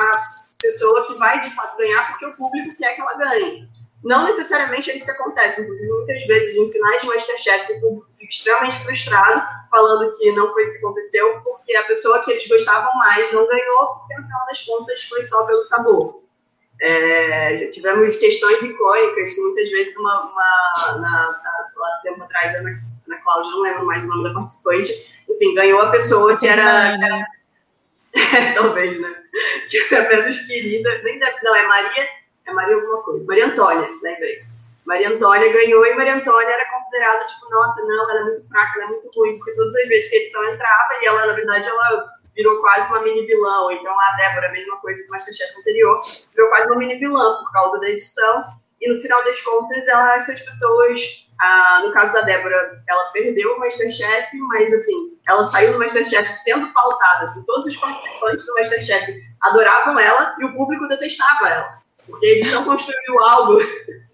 pessoa 0.59 1.07
que 1.07 1.13
vai, 1.15 1.39
de 1.41 1.55
fato, 1.55 1.77
ganhar, 1.77 2.09
porque 2.09 2.25
o 2.25 2.35
público 2.35 2.75
quer 2.77 2.95
que 2.95 3.01
ela 3.01 3.13
ganhe. 3.17 3.69
Não 4.05 4.25
necessariamente 4.25 4.91
é 4.91 4.95
isso 4.95 5.03
que 5.03 5.09
acontece. 5.09 5.59
Inclusive, 5.59 5.91
muitas 5.91 6.27
vezes, 6.27 6.55
em 6.55 6.71
finais 6.71 7.01
de 7.01 7.07
Masterchef, 7.07 7.73
o 7.73 7.81
público 7.81 8.07
fica 8.19 8.29
extremamente 8.29 8.83
frustrado, 8.83 9.47
falando 9.71 10.15
que 10.15 10.31
não 10.33 10.53
foi 10.53 10.61
isso 10.61 10.73
que 10.73 10.77
aconteceu, 10.77 11.41
porque 11.41 11.75
a 11.75 11.83
pessoa 11.85 12.23
que 12.23 12.31
eles 12.31 12.47
gostavam 12.47 12.95
mais 12.99 13.33
não 13.33 13.47
ganhou, 13.47 13.87
porque 13.95 14.13
no 14.13 14.23
final 14.23 14.45
das 14.47 14.61
contas 14.61 15.03
foi 15.05 15.23
só 15.23 15.43
pelo 15.47 15.63
sabor. 15.63 16.23
É, 16.79 17.57
já 17.57 17.71
tivemos 17.71 18.15
questões 18.17 18.61
icônicas 18.61 19.33
que 19.33 19.41
muitas 19.41 19.71
vezes 19.71 19.97
uma, 19.97 20.25
uma 20.25 20.99
na, 20.99 21.31
na, 21.43 21.71
lá 21.75 21.99
tempo 22.03 22.23
atrás, 22.23 22.53
a 22.53 22.59
Ana, 22.59 22.79
Ana 23.07 23.21
Cláudia, 23.23 23.51
não 23.51 23.61
lembro 23.61 23.85
mais 23.87 24.05
o 24.05 24.09
nome 24.09 24.23
da 24.25 24.33
participante, 24.35 24.93
enfim, 25.27 25.55
ganhou 25.55 25.81
a 25.81 25.89
pessoa 25.89 26.37
que 26.37 26.47
era, 26.47 26.95
né? 26.97 27.25
talvez, 28.53 29.01
né? 29.01 29.15
Que 29.67 29.95
era 29.95 30.07
menos 30.09 30.37
querida, 30.45 31.01
nem 31.01 31.17
deve, 31.17 31.37
não, 31.41 31.55
é 31.55 31.65
Maria 31.65 32.07
é 32.45 32.53
Maria 32.53 32.75
alguma 32.75 33.01
coisa. 33.01 33.25
Maria 33.27 33.47
Antônia, 33.47 33.89
lembrei. 34.01 34.43
Maria 34.85 35.09
Antônia 35.09 35.51
ganhou 35.51 35.85
e 35.85 35.95
Maria 35.95 36.15
Antônia 36.15 36.47
era 36.47 36.71
considerada, 36.71 37.23
tipo, 37.25 37.49
nossa, 37.49 37.83
não, 37.85 38.09
ela 38.09 38.19
é 38.19 38.23
muito 38.23 38.47
fraca, 38.47 38.71
ela 38.75 38.85
é 38.85 38.87
muito 38.89 39.09
ruim, 39.15 39.37
porque 39.37 39.55
todas 39.55 39.75
as 39.75 39.87
vezes 39.87 40.09
que 40.09 40.15
a 40.15 40.19
edição 40.19 40.53
entrava, 40.53 40.89
e 41.01 41.07
ela, 41.07 41.25
na 41.25 41.33
verdade, 41.33 41.67
ela 41.67 42.15
virou 42.35 42.59
quase 42.59 42.87
uma 42.89 43.01
mini 43.01 43.25
vilã. 43.25 43.71
Então 43.71 43.99
a 43.99 44.15
Débora, 44.17 44.49
a 44.49 44.51
mesma 44.51 44.77
coisa 44.77 45.01
que 45.01 45.07
o 45.07 45.11
Masterchef 45.11 45.57
anterior, 45.57 46.01
virou 46.35 46.49
quase 46.49 46.67
uma 46.67 46.77
mini 46.77 46.95
vilã 46.95 47.37
por 47.37 47.51
causa 47.51 47.79
da 47.79 47.89
edição. 47.89 48.45
E 48.81 48.93
no 48.93 49.01
final 49.01 49.23
das 49.23 49.39
contas, 49.39 49.87
ela, 49.87 50.15
essas 50.15 50.39
pessoas, 50.41 51.01
ah, 51.39 51.81
no 51.85 51.93
caso 51.93 52.13
da 52.13 52.21
Débora, 52.21 52.83
ela 52.87 53.11
perdeu 53.11 53.55
o 53.55 53.59
Masterchef, 53.59 54.37
mas 54.49 54.71
assim, 54.73 55.17
ela 55.27 55.43
saiu 55.45 55.71
do 55.71 55.79
Masterchef 55.79 56.31
sendo 56.43 56.71
pautada 56.73 57.33
por 57.33 57.43
todos 57.45 57.65
os 57.65 57.77
participantes 57.77 58.45
do 58.45 58.53
Masterchef, 58.53 59.23
adoravam 59.41 59.97
ela 59.97 60.35
e 60.39 60.45
o 60.45 60.53
público 60.53 60.87
detestava 60.87 61.49
ela. 61.49 61.84
Porque 62.05 62.25
a 62.25 62.31
edição 62.31 62.63
construiu 62.63 63.19
algo. 63.19 63.59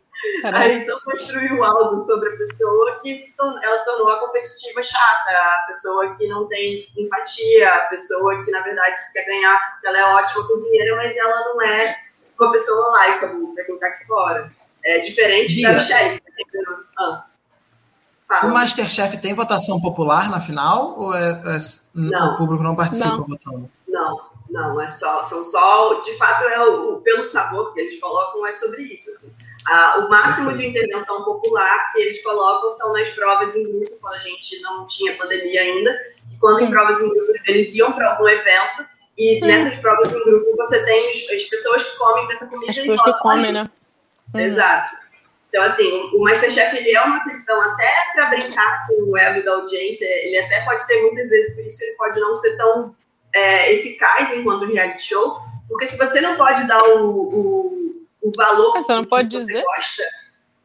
A 0.44 0.68
edição 0.68 1.00
construiu 1.04 1.64
algo 1.64 1.98
sobre 1.98 2.30
a 2.30 2.38
pessoa 2.38 3.00
que 3.02 3.18
se 3.18 3.36
tornou, 3.36 3.60
ela 3.64 3.76
se 3.76 3.86
tornou 3.86 4.08
a 4.08 4.20
competitiva 4.20 4.84
chata, 4.84 5.32
a 5.32 5.64
pessoa 5.66 6.16
que 6.16 6.28
não 6.28 6.48
tem 6.48 6.88
empatia, 6.96 7.68
a 7.68 7.82
pessoa 7.88 8.40
que, 8.44 8.52
na 8.52 8.62
verdade, 8.62 9.00
quer 9.14 9.26
ganhar 9.26 9.58
porque 9.72 9.88
ela 9.88 9.98
é 9.98 10.04
ótima 10.14 10.48
cozinheira, 10.48 10.96
mas 10.96 11.18
ela 11.18 11.40
não 11.40 11.62
é 11.64 11.98
uma 12.40 12.52
pessoa 12.52 12.92
likeable 13.00 13.56
para 13.56 13.64
quem 13.64 13.76
está 13.76 13.88
aqui 13.88 14.06
fora. 14.06 14.52
É 14.86 15.00
diferente 15.00 15.56
Bia. 15.56 15.74
da 15.74 15.80
chefe. 15.80 16.22
Ah. 16.98 17.26
O 18.44 18.50
Masterchef 18.50 19.18
tem 19.18 19.34
votação 19.34 19.82
popular 19.82 20.30
na 20.30 20.40
final? 20.40 20.98
Ou 20.98 21.16
é, 21.16 21.32
é 21.32 22.26
o 22.26 22.36
público 22.38 22.64
não 22.64 22.76
participa 22.76 23.10
não. 23.10 23.24
votando? 23.24 23.72
Não. 23.88 24.31
Não, 24.52 24.82
é 24.82 24.88
só, 24.90 25.24
são 25.24 25.46
só, 25.46 26.02
de 26.02 26.14
fato, 26.18 26.44
é 26.44 26.62
o, 26.62 26.98
pelo 27.02 27.24
sabor 27.24 27.74
que 27.74 27.80
eles 27.80 28.00
colocam 28.02 28.46
é 28.46 28.52
sobre 28.52 28.84
isso. 28.84 29.10
Assim. 29.10 29.34
Ah, 29.66 30.00
o 30.00 30.10
máximo 30.10 30.54
de 30.54 30.68
intervenção 30.68 31.24
popular 31.24 31.90
que 31.92 32.02
eles 32.02 32.22
colocam 32.22 32.74
são 32.74 32.92
nas 32.92 33.10
provas 33.12 33.56
em 33.56 33.64
grupo, 33.64 33.98
quando 34.02 34.16
a 34.16 34.20
gente 34.20 34.60
não 34.60 34.86
tinha 34.88 35.18
pandemia 35.18 35.62
ainda, 35.62 35.98
que 36.30 36.38
quando 36.40 36.60
Sim. 36.60 36.66
em 36.66 36.70
provas 36.70 37.00
em 37.00 37.10
grupo 37.10 37.32
eles 37.48 37.74
iam 37.76 37.94
para 37.94 38.12
algum 38.12 38.28
evento 38.28 38.86
e 39.18 39.40
Sim. 39.40 39.48
nessas 39.48 39.76
provas 39.80 40.14
em 40.14 40.24
grupo 40.26 40.58
você 40.58 40.84
tem 40.84 41.34
as 41.34 41.44
pessoas 41.46 41.84
que 41.84 41.98
comem 41.98 42.28
dessa 42.28 42.46
comida. 42.48 42.70
As 42.70 42.76
pessoas 42.76 43.02
que 43.04 43.14
comem, 43.20 43.54
né? 43.54 43.70
Hum. 44.36 44.40
Exato. 44.40 44.98
Então, 45.48 45.64
assim, 45.64 46.10
o 46.14 46.24
Masterchef 46.24 46.76
ele 46.76 46.94
é 46.94 47.02
uma 47.02 47.24
questão 47.24 47.62
até 47.62 47.94
para 48.14 48.30
brincar 48.32 48.88
com 48.88 49.12
o 49.12 49.18
ego 49.18 49.46
da 49.46 49.52
audiência, 49.54 50.06
ele 50.06 50.40
até 50.40 50.66
pode 50.66 50.86
ser 50.86 51.02
muitas 51.02 51.30
vezes, 51.30 51.56
por 51.56 51.66
isso 51.66 51.84
ele 51.84 51.96
pode 51.96 52.20
não 52.20 52.36
ser 52.36 52.58
tão 52.58 52.96
é, 53.34 53.74
eficaz 53.74 54.32
enquanto 54.34 54.66
reality 54.66 55.04
show, 55.04 55.40
porque 55.68 55.88
se 55.88 55.98
você 55.98 56.20
não 56.22 56.36
pode 56.36 56.68
dar 56.68 56.84
o, 56.84 57.12
o, 57.12 58.08
o 58.22 58.32
valor 58.36 58.74
você 58.74 58.94
não 58.94 59.04
pode 59.04 59.30
que 59.30 59.38
dizer. 59.38 59.64
gosta, 59.64 60.04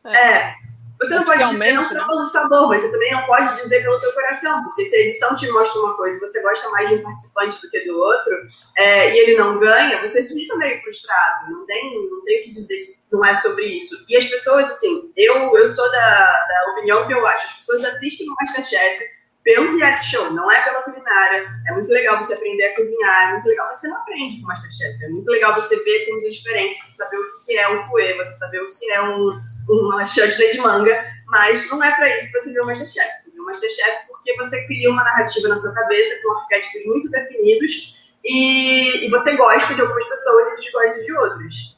é. 0.04 0.16
é. 0.16 0.54
Você 0.98 1.14
não 1.14 1.24
pode 1.24 1.44
dizer 1.44 1.72
não 1.74 1.84
só 1.84 2.06
pelo 2.06 2.24
sabor, 2.24 2.68
mas 2.68 2.80
você 2.80 2.90
também 2.90 3.12
não 3.12 3.26
pode 3.26 3.62
dizer 3.62 3.82
pelo 3.82 3.98
teu 3.98 4.12
coração, 4.12 4.62
porque 4.64 4.84
se 4.84 4.96
a 4.96 5.00
edição 5.00 5.34
te 5.34 5.46
mostra 5.50 5.80
uma 5.82 5.94
coisa 5.94 6.16
e 6.16 6.20
você 6.20 6.40
gosta 6.40 6.68
mais 6.70 6.88
de 6.88 6.94
um 6.96 7.02
participante 7.02 7.60
do 7.60 7.70
que 7.70 7.80
do 7.84 7.98
outro, 7.98 8.46
é, 8.78 9.14
e 9.14 9.18
ele 9.18 9.36
não 9.36 9.58
ganha, 9.58 10.00
você 10.00 10.22
fica 10.22 10.56
meio 10.56 10.80
frustrado. 10.80 11.52
Não 11.52 11.66
tem, 11.66 12.10
não 12.10 12.22
tem 12.22 12.40
o 12.40 12.42
que 12.44 12.50
dizer 12.50 12.80
que 12.80 12.98
não 13.12 13.24
é 13.24 13.34
sobre 13.34 13.66
isso. 13.66 13.94
E 14.08 14.16
as 14.16 14.24
pessoas, 14.24 14.70
assim, 14.70 15.12
eu, 15.16 15.54
eu 15.58 15.68
sou 15.68 15.90
da, 15.90 16.46
da 16.46 16.72
opinião 16.72 17.06
que 17.06 17.12
eu 17.12 17.26
acho, 17.26 17.46
as 17.46 17.52
pessoas 17.52 17.84
assistem 17.84 18.28
o 18.30 18.34
Masterchef 18.40 19.15
pelo 19.46 19.78
reality 19.78 20.06
show, 20.06 20.32
não 20.32 20.50
é 20.50 20.60
pela 20.62 20.82
culinária. 20.82 21.46
É 21.68 21.72
muito 21.72 21.88
legal 21.92 22.20
você 22.20 22.34
aprender 22.34 22.64
a 22.64 22.74
cozinhar, 22.74 23.28
é 23.28 23.32
muito 23.34 23.46
legal 23.46 23.72
você 23.72 23.86
não 23.86 23.96
aprende 23.98 24.40
com 24.40 24.48
Masterchef, 24.48 25.04
é 25.04 25.08
muito 25.08 25.30
legal 25.30 25.54
você 25.54 25.76
ver 25.84 26.06
comidas 26.06 26.34
diferentes, 26.34 26.76
você 26.78 26.96
saber 26.96 27.16
o 27.16 27.26
que 27.44 27.56
é 27.56 27.68
um 27.68 27.88
poê, 27.88 28.14
você 28.14 28.34
saber 28.34 28.60
o 28.60 28.68
que 28.68 28.90
é 28.90 29.00
um, 29.00 29.40
uma 29.68 30.04
chutney 30.04 30.50
de 30.50 30.58
manga, 30.58 31.00
mas 31.28 31.70
não 31.70 31.82
é 31.82 31.94
para 31.94 32.16
isso 32.16 32.26
que 32.32 32.40
você 32.40 32.52
vê 32.52 32.60
o 32.60 32.66
Masterchef. 32.66 33.18
Você 33.18 33.30
vê 33.30 33.40
o 33.40 33.44
Masterchef 33.44 34.06
porque 34.08 34.36
você 34.36 34.66
cria 34.66 34.90
uma 34.90 35.04
narrativa 35.04 35.46
na 35.46 35.60
sua 35.60 35.72
cabeça 35.72 36.20
com 36.22 36.38
arquétipos 36.38 36.84
muito 36.84 37.08
definidos 37.08 37.96
e, 38.24 39.06
e 39.06 39.10
você 39.10 39.36
gosta 39.36 39.74
de 39.74 39.80
algumas 39.80 40.08
pessoas 40.08 40.48
e 40.48 40.56
desgosta 40.56 41.02
de 41.02 41.12
outras. 41.12 41.75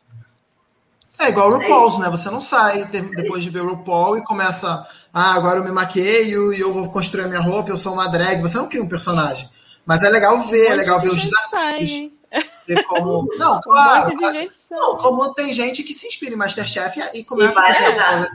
É 1.19 1.29
igual 1.29 1.51
o 1.51 1.55
é 1.55 1.65
RuPaul's, 1.65 1.97
é 1.97 1.99
né? 1.99 2.11
Você 2.11 2.31
não 2.31 2.41
sai 2.41 2.85
depois 2.85 3.43
de 3.43 3.51
ver 3.51 3.63
o 3.63 3.75
RuPaul 3.75 4.19
e 4.19 4.25
começa, 4.25 4.87
ah, 5.13 5.35
agora 5.35 5.59
eu 5.59 5.65
me 5.65 5.73
maqueio 5.73 6.53
e 6.53 6.61
eu 6.61 6.73
vou 6.73 6.89
construir 6.91 7.25
a 7.25 7.29
minha 7.29 7.41
roupa, 7.41 7.71
eu 7.71 7.77
sou 7.77 7.93
uma 7.93 8.07
drag. 8.09 8.41
Você 8.41 8.57
não 8.57 8.69
cria 8.69 8.83
um 8.83 8.89
personagem. 8.89 9.49
Mas 9.85 10.03
é 10.03 10.11
legal 10.11 10.39
ver, 10.39 10.67
é 10.67 10.75
legal 10.75 11.01
ver 11.01 11.09
os 11.09 11.23
desafios. 11.23 12.11
Ver 12.67 12.83
como. 12.85 13.27
Não, 13.39 13.59
claro. 13.61 14.15
claro. 14.17 14.49
Não, 14.71 14.97
como 14.99 15.33
tem 15.33 15.51
gente 15.51 15.83
que 15.83 15.95
se 15.95 16.07
inspira 16.07 16.35
em 16.35 16.37
Masterchef 16.37 17.01
e, 17.15 17.25
começa 17.25 17.59
a 17.59 17.75
fazer 17.75 18.31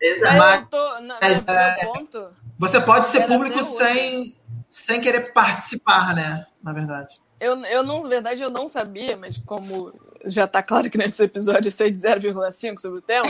Exato. 0.00 0.36
Mas, 0.36 0.68
tô, 0.68 1.00
na, 1.00 1.18
mas 1.20 1.44
é, 1.46 1.86
ponto, 1.86 2.28
você 2.58 2.80
pode 2.80 3.06
ser 3.06 3.26
público 3.26 3.62
sem, 3.62 4.34
sem 4.68 5.00
querer 5.00 5.32
participar, 5.32 6.12
né? 6.14 6.44
Na 6.62 6.72
verdade. 6.72 7.20
Eu, 7.38 7.56
eu 7.64 7.82
não, 7.84 8.02
na 8.02 8.08
verdade, 8.08 8.42
eu 8.42 8.50
não 8.50 8.66
sabia, 8.66 9.16
mas 9.16 9.36
como 9.38 9.92
já 10.26 10.44
está 10.44 10.62
claro 10.62 10.90
que 10.90 10.98
nesse 10.98 11.22
episódio 11.24 11.68
eu 11.68 11.72
sei 11.72 11.90
de 11.90 11.98
0,5 11.98 12.78
sobre 12.78 12.98
o 12.98 13.02
tema, 13.02 13.28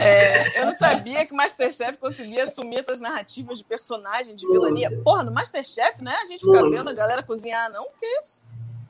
é, 0.00 0.60
eu 0.60 0.66
não 0.66 0.74
sabia 0.74 1.26
que 1.26 1.34
Masterchef 1.34 1.98
conseguia 1.98 2.44
assumir 2.44 2.78
essas 2.78 3.00
narrativas 3.00 3.58
de 3.58 3.64
personagem, 3.64 4.34
de 4.34 4.46
vilania. 4.46 4.88
Porra, 5.02 5.24
no 5.24 5.32
Masterchef, 5.32 6.02
né? 6.02 6.16
A 6.22 6.26
gente 6.26 6.40
fica 6.44 6.60
Muito. 6.60 6.76
vendo 6.76 6.88
a 6.88 6.92
galera 6.92 7.22
cozinhar, 7.22 7.70
não? 7.70 7.86
Que 7.98 8.06
isso? 8.18 8.42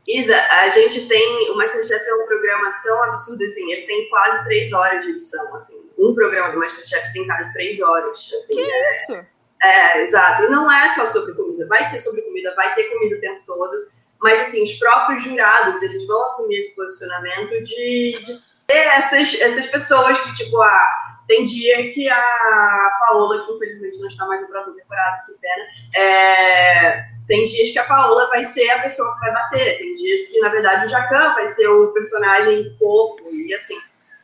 Isa, 0.07 0.37
a 0.37 0.69
gente 0.71 1.07
tem. 1.07 1.51
O 1.51 1.57
Masterchef 1.57 2.03
é 2.03 2.15
um 2.15 2.27
programa 2.27 2.81
tão 2.83 3.03
absurdo 3.05 3.45
assim, 3.45 3.71
ele 3.73 3.87
tem 3.87 4.09
quase 4.09 4.45
três 4.45 4.73
horas 4.73 5.05
de 5.05 5.11
edição. 5.11 5.55
Assim. 5.55 5.79
Um 5.99 6.15
programa 6.15 6.53
do 6.53 6.59
Masterchef 6.59 7.13
tem 7.13 7.27
quase 7.27 7.53
três 7.53 7.81
horas. 7.81 8.31
Assim, 8.35 8.55
que 8.55 8.61
é, 8.61 8.91
isso? 8.91 9.27
É, 9.63 10.03
exato. 10.03 10.45
E 10.45 10.49
não 10.49 10.71
é 10.71 10.89
só 10.95 11.07
sobre 11.07 11.35
comida, 11.35 11.67
vai 11.67 11.85
ser 11.87 11.99
sobre 11.99 12.23
comida, 12.23 12.55
vai 12.55 12.75
ter 12.75 12.85
comida 12.85 13.17
o 13.17 13.21
tempo 13.21 13.43
todo 13.45 13.89
mas 14.21 14.41
assim, 14.41 14.63
os 14.63 14.73
próprios 14.75 15.23
jurados, 15.23 15.81
eles 15.83 16.07
vão 16.07 16.25
assumir 16.25 16.59
esse 16.59 16.75
posicionamento 16.75 17.63
de, 17.63 18.19
de 18.21 18.43
ser 18.55 18.87
essas, 18.89 19.35
essas 19.41 19.67
pessoas 19.67 20.19
que, 20.21 20.33
tipo, 20.33 20.61
ah, 20.61 21.19
tem 21.29 21.45
dia 21.45 21.91
que 21.91 22.09
a 22.09 22.91
Paola, 23.01 23.45
que 23.45 23.53
infelizmente 23.53 24.01
não 24.01 24.09
está 24.09 24.27
mais 24.27 24.41
no 24.41 24.49
próximo 24.49 24.75
temporada, 24.75 25.23
que 25.27 25.33
pena, 25.33 25.65
é, 25.95 27.05
tem 27.29 27.43
dias 27.45 27.71
que 27.71 27.79
a 27.79 27.85
Paola 27.85 28.27
vai 28.31 28.43
ser 28.43 28.69
a 28.71 28.83
pessoa 28.83 29.15
que 29.15 29.21
vai 29.21 29.33
bater, 29.33 29.79
tem 29.79 29.95
dias 29.95 30.23
que, 30.23 30.41
na 30.41 30.49
verdade, 30.49 30.87
o 30.87 30.89
Jacan 30.89 31.35
vai 31.35 31.47
ser 31.47 31.69
o 31.69 31.93
personagem 31.93 32.75
fofo, 32.79 33.31
e 33.31 33.55
assim. 33.55 33.77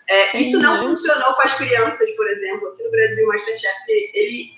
É, 0.08 0.36
isso 0.38 0.58
não 0.58 0.80
funcionou 0.80 1.34
com 1.34 1.42
as 1.42 1.54
crianças, 1.54 2.10
por 2.10 2.28
exemplo. 2.28 2.68
Aqui 2.68 2.82
no 2.82 2.90
Brasil, 2.90 3.24
o 3.24 3.28
Masterchef, 3.28 3.74
ele, 3.88 4.50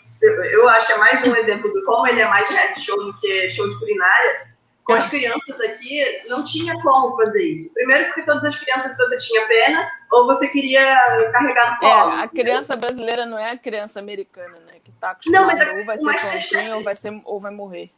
eu 0.53 0.69
acho 0.69 0.87
que 0.87 0.93
é 0.93 0.99
mais 0.99 1.23
um 1.27 1.37
exemplo 1.37 1.73
de 1.73 1.85
como 1.85 2.07
ele 2.07 2.21
é 2.21 2.27
mais 2.27 2.49
reality 2.49 2.81
show 2.81 2.97
do 2.97 3.15
que 3.17 3.51
show 3.51 3.69
de 3.69 3.79
culinária, 3.79 4.56
com 4.87 4.93
as 4.93 5.07
crianças 5.07 5.61
aqui, 5.61 6.23
não 6.29 6.45
tinha 6.45 6.81
como 6.81 7.17
fazer 7.17 7.43
isso. 7.43 7.75
Primeiro, 7.75 8.07
porque 8.07 8.23
todas 8.23 8.45
as 8.45 8.55
crianças 8.55 8.97
você 8.97 9.17
tinha 9.17 9.45
pena, 9.49 9.91
ou 10.13 10.27
você 10.27 10.47
queria 10.47 10.97
carregar 11.33 11.73
no 11.73 11.79
colo. 11.81 12.13
É, 12.13 12.23
a 12.23 12.29
criança 12.29 12.77
brasileira 12.77 13.27
não 13.27 13.37
é 13.37 13.51
a 13.51 13.59
criança 13.59 13.99
americana, 13.99 14.57
né? 14.65 14.75
Que 14.85 14.93
tá 14.93 15.11
acostumada, 15.11 15.43
não, 15.43 15.49
mas 15.49 15.61
a, 15.61 15.73
ou 15.73 15.85
vai 15.85 15.97
ser 15.97 16.73
ou 16.73 16.85
vai, 16.85 16.95
ser, 16.95 17.21
ou 17.25 17.41
vai 17.41 17.51
morrer. 17.51 17.91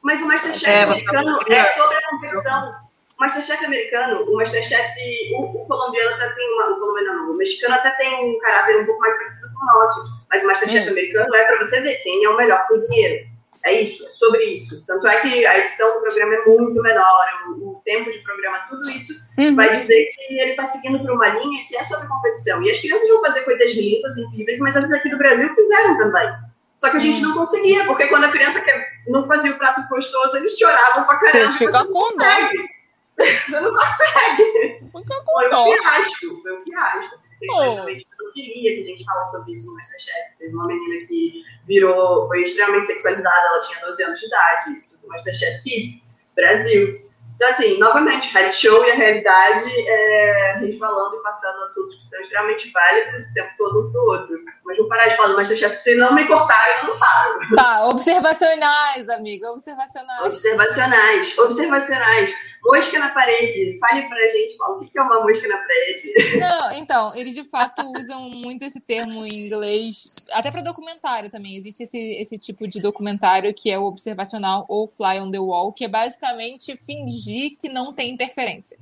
Mas 0.00 0.22
o 0.22 0.26
Masterchef 0.26 0.70
é, 0.70 0.82
americano 0.84 1.30
é 1.48 1.66
sobre 1.66 1.96
a 1.96 2.10
competição. 2.10 2.74
O 3.18 3.20
Masterchef 3.20 3.64
americano, 3.64 4.22
o 4.22 4.36
Masterchef, 4.36 5.34
o, 5.34 5.62
o 5.62 5.66
colombiano 5.66 6.14
até 6.14 6.28
tem 6.28 6.54
uma, 6.54 6.70
o 6.70 6.78
colombiano 6.78 7.26
não, 7.26 7.32
o 7.32 7.36
mexicano 7.36 7.74
até 7.74 7.90
tem 7.90 8.14
um 8.24 8.38
caráter 8.38 8.80
um 8.80 8.86
pouco 8.86 9.00
mais 9.00 9.16
parecido 9.16 9.52
com 9.52 9.62
o 9.62 9.66
nosso, 9.66 10.00
mas 10.30 10.44
o 10.44 10.46
Masterchef 10.46 10.86
hum. 10.86 10.92
americano 10.92 11.34
é 11.34 11.44
para 11.44 11.58
você 11.58 11.80
ver 11.80 11.96
quem 11.96 12.24
é 12.24 12.28
o 12.28 12.36
melhor 12.36 12.64
cozinheiro. 12.68 13.29
É 13.64 13.82
isso, 13.82 14.06
é 14.06 14.10
sobre 14.10 14.44
isso. 14.44 14.82
Tanto 14.86 15.06
é 15.06 15.20
que 15.20 15.46
a 15.46 15.58
edição 15.58 15.94
do 15.94 16.00
programa 16.00 16.34
é 16.34 16.44
muito 16.46 16.82
menor, 16.82 17.26
o, 17.48 17.70
o 17.70 17.82
tempo 17.84 18.10
de 18.10 18.18
programa, 18.20 18.58
tudo 18.68 18.88
isso 18.88 19.12
uhum. 19.38 19.54
vai 19.54 19.78
dizer 19.78 20.06
que 20.14 20.40
ele 20.40 20.52
está 20.52 20.64
seguindo 20.64 20.98
por 20.98 21.10
uma 21.10 21.28
linha 21.28 21.64
que 21.66 21.76
é 21.76 21.84
sobre 21.84 22.08
competição. 22.08 22.62
E 22.62 22.70
as 22.70 22.78
crianças 22.78 23.08
vão 23.08 23.20
fazer 23.20 23.42
coisas 23.42 23.74
lindas, 23.74 24.16
incríveis, 24.16 24.58
mas 24.60 24.76
as 24.76 24.90
aqui 24.92 25.10
do 25.10 25.18
Brasil 25.18 25.54
fizeram 25.54 25.98
também. 25.98 26.28
Só 26.76 26.88
que 26.88 26.96
a 26.96 27.00
gente 27.00 27.20
não 27.20 27.34
conseguia, 27.34 27.84
porque 27.84 28.06
quando 28.06 28.24
a 28.24 28.30
criança 28.30 28.64
não 29.06 29.26
fazia 29.26 29.52
o 29.52 29.58
prato 29.58 29.86
gostoso, 29.88 30.36
eles 30.38 30.56
choravam 30.56 31.04
pra 31.04 31.18
caramba. 31.18 31.52
Você 31.52 31.58
fica 31.58 31.84
com 31.84 32.16
dó. 32.16 32.24
Você 33.46 33.60
não 33.60 33.76
consegue. 33.76 34.44
Fica 34.90 35.22
com 35.26 35.40
foi 35.40 35.54
um 35.54 35.78
fiasco, 35.78 36.42
foi 36.42 36.52
um 36.58 36.64
fiasco. 36.64 37.20
Vocês 37.38 37.52
oh 37.52 38.09
queria 38.32 38.74
que 38.74 38.82
a 38.82 38.86
gente 38.86 39.04
falasse 39.04 39.32
sobre 39.32 39.52
isso 39.52 39.66
no 39.66 39.74
Masterchef. 39.74 40.38
Teve 40.38 40.54
uma 40.54 40.66
menina 40.66 41.06
que 41.06 41.42
virou, 41.66 42.26
foi 42.26 42.42
extremamente 42.42 42.86
sexualizada, 42.86 43.46
ela 43.48 43.60
tinha 43.60 43.80
12 43.80 44.02
anos 44.02 44.20
de 44.20 44.26
idade, 44.26 44.76
isso 44.76 45.00
do 45.02 45.08
Masterchef 45.08 45.62
Kids, 45.62 46.08
Brasil. 46.34 47.10
Então, 47.40 47.48
assim, 47.48 47.78
novamente, 47.78 48.30
reality 48.34 48.54
show 48.54 48.84
e 48.84 48.90
a 48.90 48.94
realidade 48.94 49.70
é, 49.88 50.58
resvalando 50.60 51.16
e 51.16 51.22
passando 51.22 51.62
assuntos 51.62 51.94
que 51.94 52.04
são 52.04 52.20
extremamente 52.20 52.70
válidos 52.70 53.30
o 53.30 53.32
tempo 53.32 53.50
todo 53.56 53.88
um 53.88 53.92
pro 53.92 54.02
outro. 54.02 54.36
Mas 54.62 54.76
vou 54.76 54.86
parar 54.88 55.08
de 55.08 55.16
falar 55.16 55.28
do 55.28 55.36
Masterchef, 55.36 55.74
se 55.74 55.94
não 55.94 56.14
me 56.14 56.26
cortarem, 56.26 56.82
eu 56.82 56.88
não 56.88 56.98
paro. 56.98 57.40
Tá, 57.56 57.86
observacionais, 57.86 59.08
amiga, 59.08 59.50
observacionais. 59.52 60.26
Observacionais, 60.26 61.38
observacionais. 61.38 62.30
Mosca 62.64 62.98
na 62.98 63.10
parede. 63.10 63.78
Fale 63.78 64.08
pra 64.08 64.28
gente, 64.28 64.56
Paulo, 64.56 64.82
o 64.82 64.88
que 64.88 64.98
é 64.98 65.02
uma 65.02 65.22
mosca 65.22 65.48
na 65.48 65.56
parede? 65.56 66.38
Não, 66.38 66.72
então, 66.72 67.14
eles 67.14 67.34
de 67.34 67.42
fato 67.42 67.82
usam 67.98 68.28
muito 68.28 68.64
esse 68.64 68.80
termo 68.80 69.24
em 69.26 69.46
inglês, 69.46 70.12
até 70.32 70.50
para 70.50 70.60
documentário 70.60 71.30
também. 71.30 71.56
Existe 71.56 71.84
esse, 71.84 71.98
esse 71.98 72.36
tipo 72.36 72.68
de 72.68 72.80
documentário 72.80 73.52
que 73.54 73.70
é 73.70 73.78
o 73.78 73.84
observacional 73.84 74.66
ou 74.68 74.86
fly 74.86 75.20
on 75.20 75.30
the 75.30 75.38
wall, 75.38 75.72
que 75.72 75.84
é 75.84 75.88
basicamente 75.88 76.76
fingir 76.76 77.56
que 77.58 77.68
não 77.68 77.92
tem 77.92 78.10
interferência. 78.10 78.78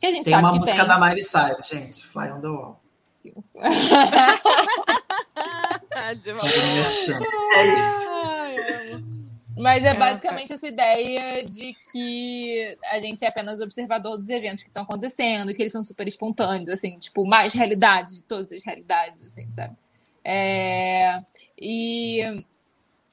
Que 0.00 0.06
a 0.06 0.10
gente 0.10 0.24
tem 0.24 0.34
sabe 0.34 0.44
uma 0.44 0.52
que 0.52 0.58
música 0.60 0.78
tem. 0.78 0.86
da 0.88 0.98
Miley 0.98 1.22
Cyrus, 1.22 1.68
gente, 1.68 2.06
fly 2.06 2.30
on 2.30 2.40
the 2.40 2.48
wall. 2.48 2.80
é 5.94 7.66
isso. 7.76 8.79
Mas 9.60 9.84
é, 9.84 9.88
é 9.88 9.94
basicamente 9.94 10.52
essa 10.52 10.66
ideia 10.66 11.44
de 11.44 11.76
que 11.92 12.76
a 12.90 12.98
gente 12.98 13.24
é 13.24 13.28
apenas 13.28 13.60
observador 13.60 14.16
dos 14.16 14.28
eventos 14.28 14.62
que 14.62 14.68
estão 14.68 14.82
acontecendo, 14.82 15.54
que 15.54 15.62
eles 15.62 15.72
são 15.72 15.82
super 15.82 16.08
espontâneos, 16.08 16.70
assim, 16.70 16.98
tipo, 16.98 17.26
mais 17.26 17.52
realidade 17.52 18.16
de 18.16 18.22
todas 18.22 18.52
as 18.52 18.64
realidades, 18.64 19.20
assim, 19.24 19.50
sabe? 19.50 19.76
É... 20.24 21.22
E 21.60 22.44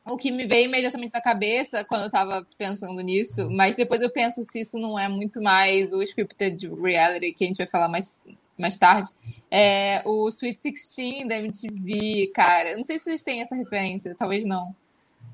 o 0.05 0.17
que 0.17 0.31
me 0.31 0.45
veio 0.45 0.65
imediatamente 0.65 1.13
na 1.13 1.21
cabeça 1.21 1.83
quando 1.83 2.03
eu 2.03 2.09
tava 2.09 2.47
pensando 2.57 2.99
nisso, 3.01 3.49
mas 3.51 3.75
depois 3.75 4.01
eu 4.01 4.09
penso 4.09 4.41
se 4.43 4.61
isso 4.61 4.79
não 4.79 4.97
é 4.97 5.09
muito 5.09 5.41
mais 5.41 5.91
o 5.91 6.01
scripted 6.01 6.69
reality, 6.81 7.33
que 7.33 7.43
a 7.43 7.47
gente 7.47 7.57
vai 7.57 7.67
falar 7.67 7.89
mais, 7.89 8.23
mais 8.57 8.77
tarde, 8.77 9.09
é 9.51 10.01
o 10.05 10.29
Sweet 10.29 10.61
Sixteen 10.61 11.27
da 11.27 11.35
MTV, 11.35 12.31
cara. 12.33 12.71
Eu 12.71 12.77
não 12.77 12.85
sei 12.85 12.97
se 12.97 13.05
vocês 13.05 13.23
têm 13.23 13.41
essa 13.41 13.55
referência, 13.55 14.15
talvez 14.17 14.45
não. 14.45 14.73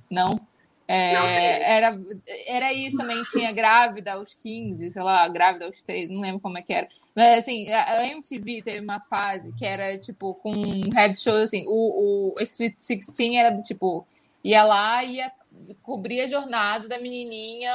Não? 0.09 0.39
É, 0.85 1.77
era, 1.77 1.97
era 2.47 2.73
isso 2.73 2.97
também, 2.97 3.23
tinha 3.23 3.51
grávida 3.51 4.13
aos 4.13 4.33
15, 4.33 4.91
sei 4.91 5.01
lá, 5.01 5.27
grávida 5.29 5.65
aos 5.65 5.81
13, 5.81 6.13
não 6.13 6.21
lembro 6.21 6.41
como 6.41 6.57
é 6.57 6.61
que 6.61 6.73
era. 6.73 6.87
Mas 7.15 7.39
assim, 7.39 7.69
a 7.71 8.05
MTV 8.07 8.61
teve 8.63 8.79
uma 8.81 8.99
fase 8.99 9.53
que 9.53 9.65
era 9.65 9.97
tipo 9.97 10.33
com 10.35 10.51
head 10.93 11.17
show, 11.17 11.35
assim, 11.35 11.65
o, 11.67 12.33
o 12.35 12.41
Sweet 12.41 12.75
16 12.75 13.35
era 13.35 13.61
tipo, 13.61 14.05
ia 14.43 14.63
lá 14.63 15.03
e 15.03 15.15
ia 15.15 15.31
cobrir 15.81 16.21
a 16.21 16.27
jornada 16.27 16.87
da 16.87 16.99
menininha 16.99 17.73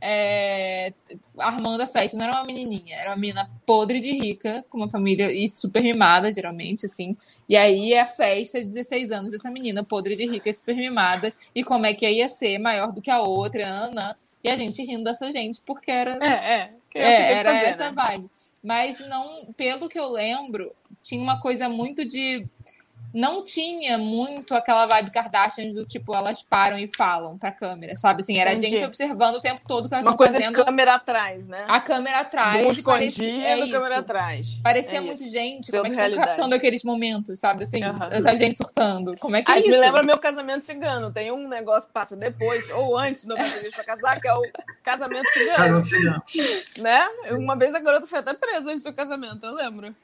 é, 0.00 0.92
armando 1.38 1.82
a 1.82 1.86
festa. 1.86 2.16
Não 2.16 2.24
era 2.24 2.34
uma 2.34 2.44
menininha, 2.44 2.96
era 2.96 3.10
uma 3.10 3.16
menina 3.16 3.50
podre 3.66 4.00
de 4.00 4.12
rica, 4.12 4.64
com 4.70 4.78
uma 4.78 4.88
família 4.88 5.30
e 5.30 5.50
super 5.50 5.82
mimada, 5.82 6.32
geralmente, 6.32 6.86
assim. 6.86 7.16
E 7.48 7.56
aí 7.56 7.96
a 7.96 8.06
festa 8.06 8.60
de 8.60 8.66
16 8.66 9.10
anos 9.10 9.32
dessa 9.32 9.50
menina 9.50 9.84
podre 9.84 10.16
de 10.16 10.26
rica 10.26 10.48
e 10.48 10.54
super 10.54 10.76
mimada. 10.76 11.32
E 11.54 11.62
como 11.62 11.86
é 11.86 11.92
que 11.92 12.08
ia 12.08 12.28
ser 12.28 12.58
maior 12.58 12.92
do 12.92 13.02
que 13.02 13.10
a 13.10 13.20
outra, 13.20 13.66
Ana. 13.66 14.16
E 14.42 14.48
a 14.48 14.56
gente 14.56 14.82
rindo 14.82 15.04
dessa 15.04 15.30
gente, 15.30 15.60
porque 15.60 15.90
era. 15.90 16.18
É, 16.24 16.70
é. 16.94 17.02
é 17.02 17.32
era 17.32 17.52
fazer, 17.52 17.66
essa 17.66 17.90
né? 17.90 17.94
vibe. 17.94 18.30
Mas 18.62 19.06
não, 19.08 19.52
pelo 19.56 19.88
que 19.88 19.98
eu 19.98 20.10
lembro, 20.10 20.74
tinha 21.02 21.22
uma 21.22 21.40
coisa 21.40 21.68
muito 21.68 22.04
de 22.04 22.46
não 23.12 23.44
tinha 23.44 23.98
muito 23.98 24.54
aquela 24.54 24.86
vibe 24.86 25.10
Kardashian 25.10 25.70
do 25.70 25.84
tipo, 25.84 26.14
elas 26.14 26.42
param 26.42 26.78
e 26.78 26.88
falam 26.96 27.36
pra 27.38 27.50
câmera, 27.50 27.96
sabe? 27.96 28.22
Assim, 28.22 28.38
era 28.38 28.50
a 28.50 28.54
gente 28.54 28.84
observando 28.84 29.36
o 29.36 29.40
tempo 29.40 29.60
todo 29.66 29.88
que 29.88 29.94
elas 29.94 30.06
Uma 30.06 30.16
coisa 30.16 30.34
fazendo 30.34 30.56
de 30.56 30.64
câmera 30.64 30.94
atrás, 30.94 31.48
né? 31.48 31.64
a 31.68 31.80
câmera 31.80 32.20
atrás. 32.20 32.78
E 32.78 32.82
parecia, 32.82 33.24
escondida 33.24 33.48
é 33.48 33.68
câmera 33.70 33.98
atrás. 33.98 34.46
Parecia 34.62 34.98
É 34.98 35.00
muito 35.00 35.20
isso. 35.20 35.30
gente, 35.30 35.70
como 35.70 35.86
é 35.86 35.90
que 35.90 36.00
estão 36.00 36.24
captando 36.24 36.54
aqueles 36.54 36.84
momentos, 36.84 37.40
sabe? 37.40 37.64
Assim, 37.64 37.82
Aham. 37.82 38.08
essa 38.12 38.36
gente 38.36 38.56
surtando. 38.56 39.16
Como 39.18 39.36
é 39.36 39.42
que 39.42 39.50
é 39.50 39.58
isso 39.58 39.68
me 39.70 39.76
lembra 39.76 40.02
meu 40.02 40.18
casamento 40.18 40.64
cigano. 40.64 41.10
Tem 41.12 41.30
um 41.32 41.48
negócio 41.48 41.88
que 41.88 41.92
passa 41.94 42.16
depois 42.16 42.68
ou 42.70 42.96
antes 42.96 43.24
do 43.24 43.34
90 43.34 43.60
dias 43.60 43.74
pra 43.74 43.84
casar, 43.84 44.20
que 44.20 44.28
é 44.28 44.34
o 44.34 44.42
casamento 44.82 45.28
cigano, 45.30 45.82
sei 45.84 46.00
não. 46.00 46.22
né? 46.78 47.08
Uma 47.32 47.56
vez 47.56 47.74
a 47.74 47.80
garota 47.80 48.06
foi 48.06 48.18
até 48.20 48.34
presa 48.34 48.70
antes 48.70 48.82
do 48.82 48.92
casamento, 48.92 49.44
eu 49.44 49.54
lembro. 49.54 49.94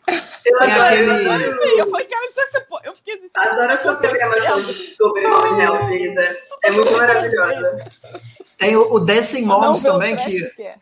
Eu 0.49 0.59
Tem 0.59 0.71
adoro, 0.71 0.85
aquele- 0.87 1.11
eu 1.27 1.33
adoro, 1.33 1.53
Sim, 1.63 1.79
eu 1.79 1.91
falei, 1.91 2.07
cara, 2.07 2.27
isso 2.27 2.37
po- 2.69 2.81
Eu 2.85 2.95
fiquei 2.95 3.15
assim... 3.15 3.27
adoro 3.35 3.73
a 3.73 3.77
sua 3.77 3.95
programação 3.97 4.63
Discovery 4.63 5.27
que 5.27 5.61
ela 5.63 5.87
fez. 5.89 6.17
É, 6.17 6.41
é 6.65 6.71
muito 6.71 6.93
maravilhosa. 6.93 7.85
Tem 8.59 8.77
o, 8.77 8.95
o 8.95 9.01
Dancing 9.01 9.43
Moms 9.45 9.83
também, 9.83 10.17
que 10.17 10.51
que 10.51 10.63
é. 10.63 10.77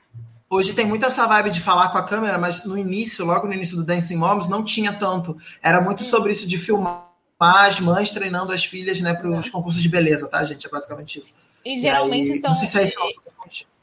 hoje 0.48 0.74
tem 0.74 0.86
muito 0.86 1.04
essa 1.04 1.26
vibe 1.26 1.50
de 1.50 1.60
falar 1.60 1.88
com 1.88 1.98
a 1.98 2.02
câmera, 2.04 2.38
mas 2.38 2.64
no 2.64 2.78
início, 2.78 3.24
logo 3.24 3.46
no 3.48 3.52
início 3.54 3.74
do 3.76 3.82
Dancing 3.82 4.16
Moms, 4.16 4.46
não 4.48 4.62
tinha 4.62 4.92
tanto. 4.92 5.36
Era 5.62 5.80
muito 5.80 6.04
sobre 6.04 6.30
isso 6.30 6.46
de 6.46 6.56
filmar 6.58 7.08
as 7.40 7.80
mães 7.80 8.12
treinando 8.12 8.52
as 8.52 8.64
filhas, 8.64 9.00
né, 9.00 9.12
para 9.12 9.28
os 9.28 9.50
concursos 9.50 9.82
de 9.82 9.88
beleza, 9.88 10.28
tá, 10.28 10.44
gente? 10.44 10.66
É 10.66 10.70
basicamente 10.70 11.18
isso. 11.18 11.32
E 11.64 11.76
E 11.76 11.80
geralmente 11.80 12.30
aí, 12.32 12.40
são. 12.40 12.50
Não 12.50 12.54
sei 12.54 12.68
se 12.68 12.78
é 12.78 12.84
isso. 12.84 12.96
não. 13.00 13.73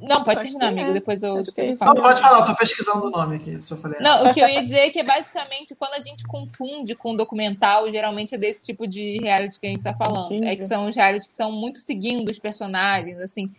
Não, 0.00 0.22
pode 0.22 0.40
Acho 0.40 0.42
terminar, 0.42 0.72
que 0.72 0.78
é. 0.78 0.82
amigo. 0.82 0.92
Depois 0.92 1.22
eu, 1.22 1.32
Acho 1.38 1.44
depois 1.46 1.54
que 1.54 1.72
eu 1.72 1.74
é 1.74 1.76
falo. 1.76 1.94
Não, 1.94 2.02
pode 2.02 2.20
falar, 2.20 2.40
eu 2.40 2.44
tô 2.44 2.56
pesquisando 2.56 3.06
o 3.06 3.10
nome 3.10 3.36
aqui, 3.36 3.60
se 3.62 3.72
eu 3.72 3.76
falei. 3.76 3.98
Não, 4.00 4.26
o 4.26 4.34
que 4.34 4.40
eu 4.40 4.48
ia 4.48 4.62
dizer 4.62 4.80
é 4.80 4.90
que 4.90 5.02
basicamente 5.02 5.74
quando 5.74 5.94
a 5.94 6.00
gente 6.02 6.24
confunde 6.24 6.94
com 6.94 7.16
documental, 7.16 7.90
geralmente 7.90 8.34
é 8.34 8.38
desse 8.38 8.64
tipo 8.66 8.86
de 8.86 9.18
reality 9.18 9.58
que 9.58 9.66
a 9.66 9.70
gente 9.70 9.82
tá 9.82 9.94
falando. 9.94 10.26
Entendi. 10.26 10.46
É 10.46 10.56
que 10.56 10.64
são 10.64 10.88
os 10.88 10.94
realities 10.96 11.26
que 11.26 11.32
estão 11.32 11.50
muito 11.50 11.78
seguindo 11.80 12.28
os 12.28 12.38
personagens, 12.38 13.18
assim. 13.18 13.50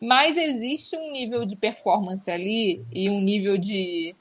Mas 0.00 0.36
existe 0.36 0.96
um 0.96 1.10
nível 1.10 1.44
de 1.46 1.56
performance 1.56 2.30
ali 2.30 2.84
e 2.92 3.08
um 3.08 3.20
nível 3.20 3.56
de 3.56 4.14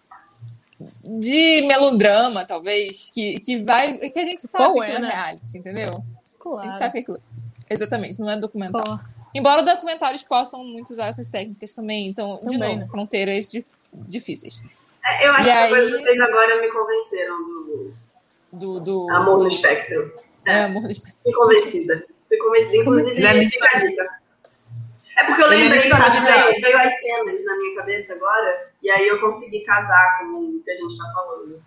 de 1.03 1.61
melodrama, 1.67 2.43
talvez, 2.45 3.11
que, 3.13 3.39
que 3.39 3.61
vai. 3.63 3.97
que 3.97 4.17
a 4.19 4.25
gente 4.25 4.41
sabe 4.47 4.63
Qual 4.73 4.73
que 4.75 4.91
é, 4.91 4.95
é 4.95 4.99
né? 4.99 5.07
reality, 5.09 5.57
entendeu? 5.57 5.93
A 5.93 6.41
Claro. 6.41 6.67
gente 6.67 6.79
sabe 6.79 6.91
que 6.91 6.97
é 6.97 7.01
aquilo. 7.01 7.21
Exatamente, 7.69 8.19
não 8.19 8.29
é 8.29 8.37
documental. 8.37 8.83
Pô, 8.83 8.99
Embora 9.33 9.63
documentários 9.63 10.23
possam 10.23 10.63
muito 10.63 10.91
usar 10.91 11.07
essas 11.07 11.29
técnicas 11.29 11.73
também, 11.73 12.07
então, 12.07 12.37
de 12.43 12.53
Também, 12.53 12.69
novo, 12.69 12.79
né? 12.79 12.85
fronteiras 12.85 13.47
dif- 13.49 13.71
difíceis. 13.93 14.61
É, 15.03 15.27
Eu 15.27 15.31
acho 15.33 15.41
E 15.49 15.51
que 15.51 15.57
aí- 15.57 15.91
vocês 15.91 16.19
agora 16.19 16.61
me 16.61 16.67
convenceram 16.69 17.37
do 17.43 17.93
Do, 18.53 18.79
do, 18.81 19.09
amor 19.11 19.37
do, 19.37 19.43
no 19.43 19.47
espectro. 19.49 20.13
É, 20.45 20.63
amor 20.63 20.83
no 20.83 20.91
espectro. 20.91 21.17
Fui 21.23 21.33
convencida. 21.33 22.05
Fui 22.27 22.37
convencida, 22.37 22.77
inclusive, 22.77 23.11
Ele 23.17 23.25
é 23.45 23.49
fica 23.49 23.69
a 23.77 23.79
dica. 23.79 24.21
É 25.17 25.23
porque 25.25 25.41
eu 25.41 25.45
é 25.47 25.49
lembrei, 25.49 25.69
nitidamente 25.77 26.15
sabe, 26.17 26.27
real. 26.31 26.47
veio, 26.49 26.61
veio 26.61 26.77
as 26.79 26.99
cenas 26.99 27.45
na 27.45 27.57
minha 27.57 27.75
cabeça 27.75 28.13
agora, 28.15 28.69
e 28.81 28.89
aí 28.89 29.07
eu 29.07 29.19
consegui 29.19 29.61
casar 29.61 30.19
com 30.19 30.25
o 30.39 30.61
que 30.63 30.71
a 30.71 30.75
gente 30.75 30.97
tá 30.97 31.03
falando. 31.13 31.63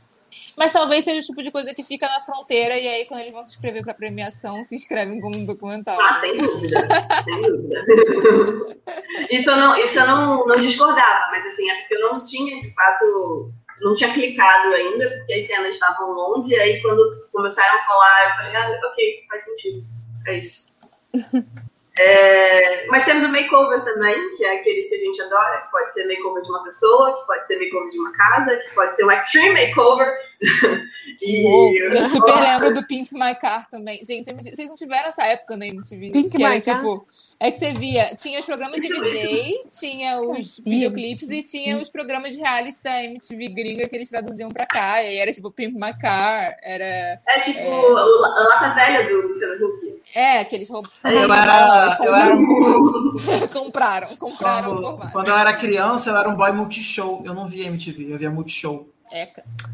Mas 0.56 0.72
talvez 0.72 1.04
seja 1.04 1.20
o 1.20 1.24
tipo 1.24 1.42
de 1.42 1.50
coisa 1.50 1.74
que 1.74 1.82
fica 1.82 2.08
na 2.08 2.20
fronteira 2.20 2.78
e 2.78 2.86
aí 2.86 3.04
quando 3.06 3.20
eles 3.20 3.32
vão 3.32 3.42
se 3.42 3.50
inscrever 3.50 3.82
para 3.82 3.94
premiação, 3.94 4.64
se 4.64 4.76
inscrevem 4.76 5.20
como 5.20 5.36
um 5.36 5.44
documental. 5.44 6.00
Ah, 6.00 6.14
sem 6.14 6.36
dúvida, 6.36 6.88
sem 7.24 7.42
dúvida. 7.42 7.84
isso 9.30 9.50
eu, 9.50 9.56
não, 9.56 9.76
isso 9.76 9.98
eu 9.98 10.06
não, 10.06 10.44
não 10.44 10.56
discordava, 10.56 11.28
mas 11.30 11.44
assim, 11.46 11.68
é 11.68 11.74
porque 11.76 11.94
eu 11.94 12.12
não 12.12 12.22
tinha, 12.22 12.60
de 12.60 12.72
fato, 12.74 13.52
não 13.80 13.94
tinha 13.94 14.12
clicado 14.12 14.72
ainda, 14.74 15.10
porque 15.18 15.34
as 15.34 15.44
cenas 15.44 15.74
estavam 15.74 16.10
longe, 16.12 16.52
e 16.52 16.58
aí 16.58 16.80
quando 16.82 17.28
começaram 17.32 17.78
a 17.78 17.84
falar, 17.84 18.28
eu 18.28 18.36
falei, 18.36 18.56
ah, 18.56 18.80
ok, 18.90 19.24
faz 19.28 19.44
sentido, 19.44 19.84
é 20.26 20.38
isso. 20.38 20.66
É, 21.96 22.86
mas 22.88 23.04
temos 23.04 23.22
o 23.22 23.28
makeover 23.28 23.80
também, 23.84 24.14
que 24.36 24.44
é 24.44 24.56
aqueles 24.56 24.88
que 24.88 24.96
a 24.96 24.98
gente 24.98 25.22
adora, 25.22 25.60
que 25.60 25.70
pode 25.70 25.92
ser 25.92 26.04
makeover 26.06 26.42
de 26.42 26.50
uma 26.50 26.64
pessoa, 26.64 27.16
que 27.16 27.26
pode 27.26 27.46
ser 27.46 27.56
makeover 27.58 27.88
de 27.88 27.98
uma 28.00 28.12
casa, 28.12 28.56
que 28.56 28.74
pode 28.74 28.96
ser 28.96 29.04
um 29.04 29.12
extreme 29.12 29.68
makeover. 29.68 30.12
e. 31.22 31.78
Eu 31.78 32.04
super 32.06 32.34
lembro 32.34 32.74
do 32.74 32.84
Pink 32.84 33.14
My 33.14 33.34
Car 33.36 33.70
também. 33.70 34.04
Gente, 34.04 34.32
vocês 34.32 34.68
não 34.68 34.74
tiveram 34.74 35.08
essa 35.08 35.24
época 35.24 35.56
na 35.56 35.68
MTV? 35.68 36.10
Pink 36.10 36.36
que 36.36 36.42
era, 36.42 36.54
My 36.56 36.60
Car? 36.60 36.78
tipo, 36.78 37.06
é 37.46 37.50
que 37.50 37.58
você 37.58 37.72
via, 37.72 38.14
tinha 38.16 38.38
os 38.40 38.46
programas 38.46 38.80
de 38.80 38.88
VJ, 38.88 39.64
tinha 39.68 40.20
os 40.20 40.58
videoclipes 40.58 41.30
e 41.30 41.42
tinha 41.42 41.78
os 41.78 41.88
programas 41.90 42.32
de 42.32 42.38
reality 42.38 42.82
da 42.82 43.02
MTV 43.04 43.48
gringa 43.48 43.88
que 43.88 43.94
eles 43.96 44.08
traduziam 44.08 44.48
pra 44.50 44.66
cá. 44.66 45.02
E 45.02 45.08
aí 45.08 45.18
era 45.18 45.32
tipo 45.32 45.50
Pink 45.50 45.74
My 45.74 45.92
Car, 45.98 46.56
era. 46.62 47.20
É 47.26 47.40
tipo 47.40 47.60
o 47.60 47.92
La- 47.92 48.00
a 48.02 48.42
lata 48.44 48.74
velha 48.74 49.08
do 49.08 49.26
Luciano 49.28 49.54
Huck. 49.66 49.94
É, 50.14 50.40
aqueles 50.40 50.68
roubos. 50.68 50.90
Eu 51.04 51.32
era- 51.32 51.96
eu 52.04 52.14
era 52.14 52.34
compraram, 53.52 54.08
compraram. 54.16 54.76
Quando, 54.82 55.12
quando 55.12 55.28
eu 55.28 55.36
era 55.38 55.52
criança, 55.54 56.10
eu 56.10 56.16
era 56.16 56.28
um 56.28 56.36
boy 56.36 56.52
multishow. 56.52 57.22
Eu 57.24 57.34
não 57.34 57.46
via 57.46 57.66
MTV, 57.66 58.08
eu 58.12 58.18
via 58.18 58.30
multishow. 58.30 58.88
É, 59.12 59.28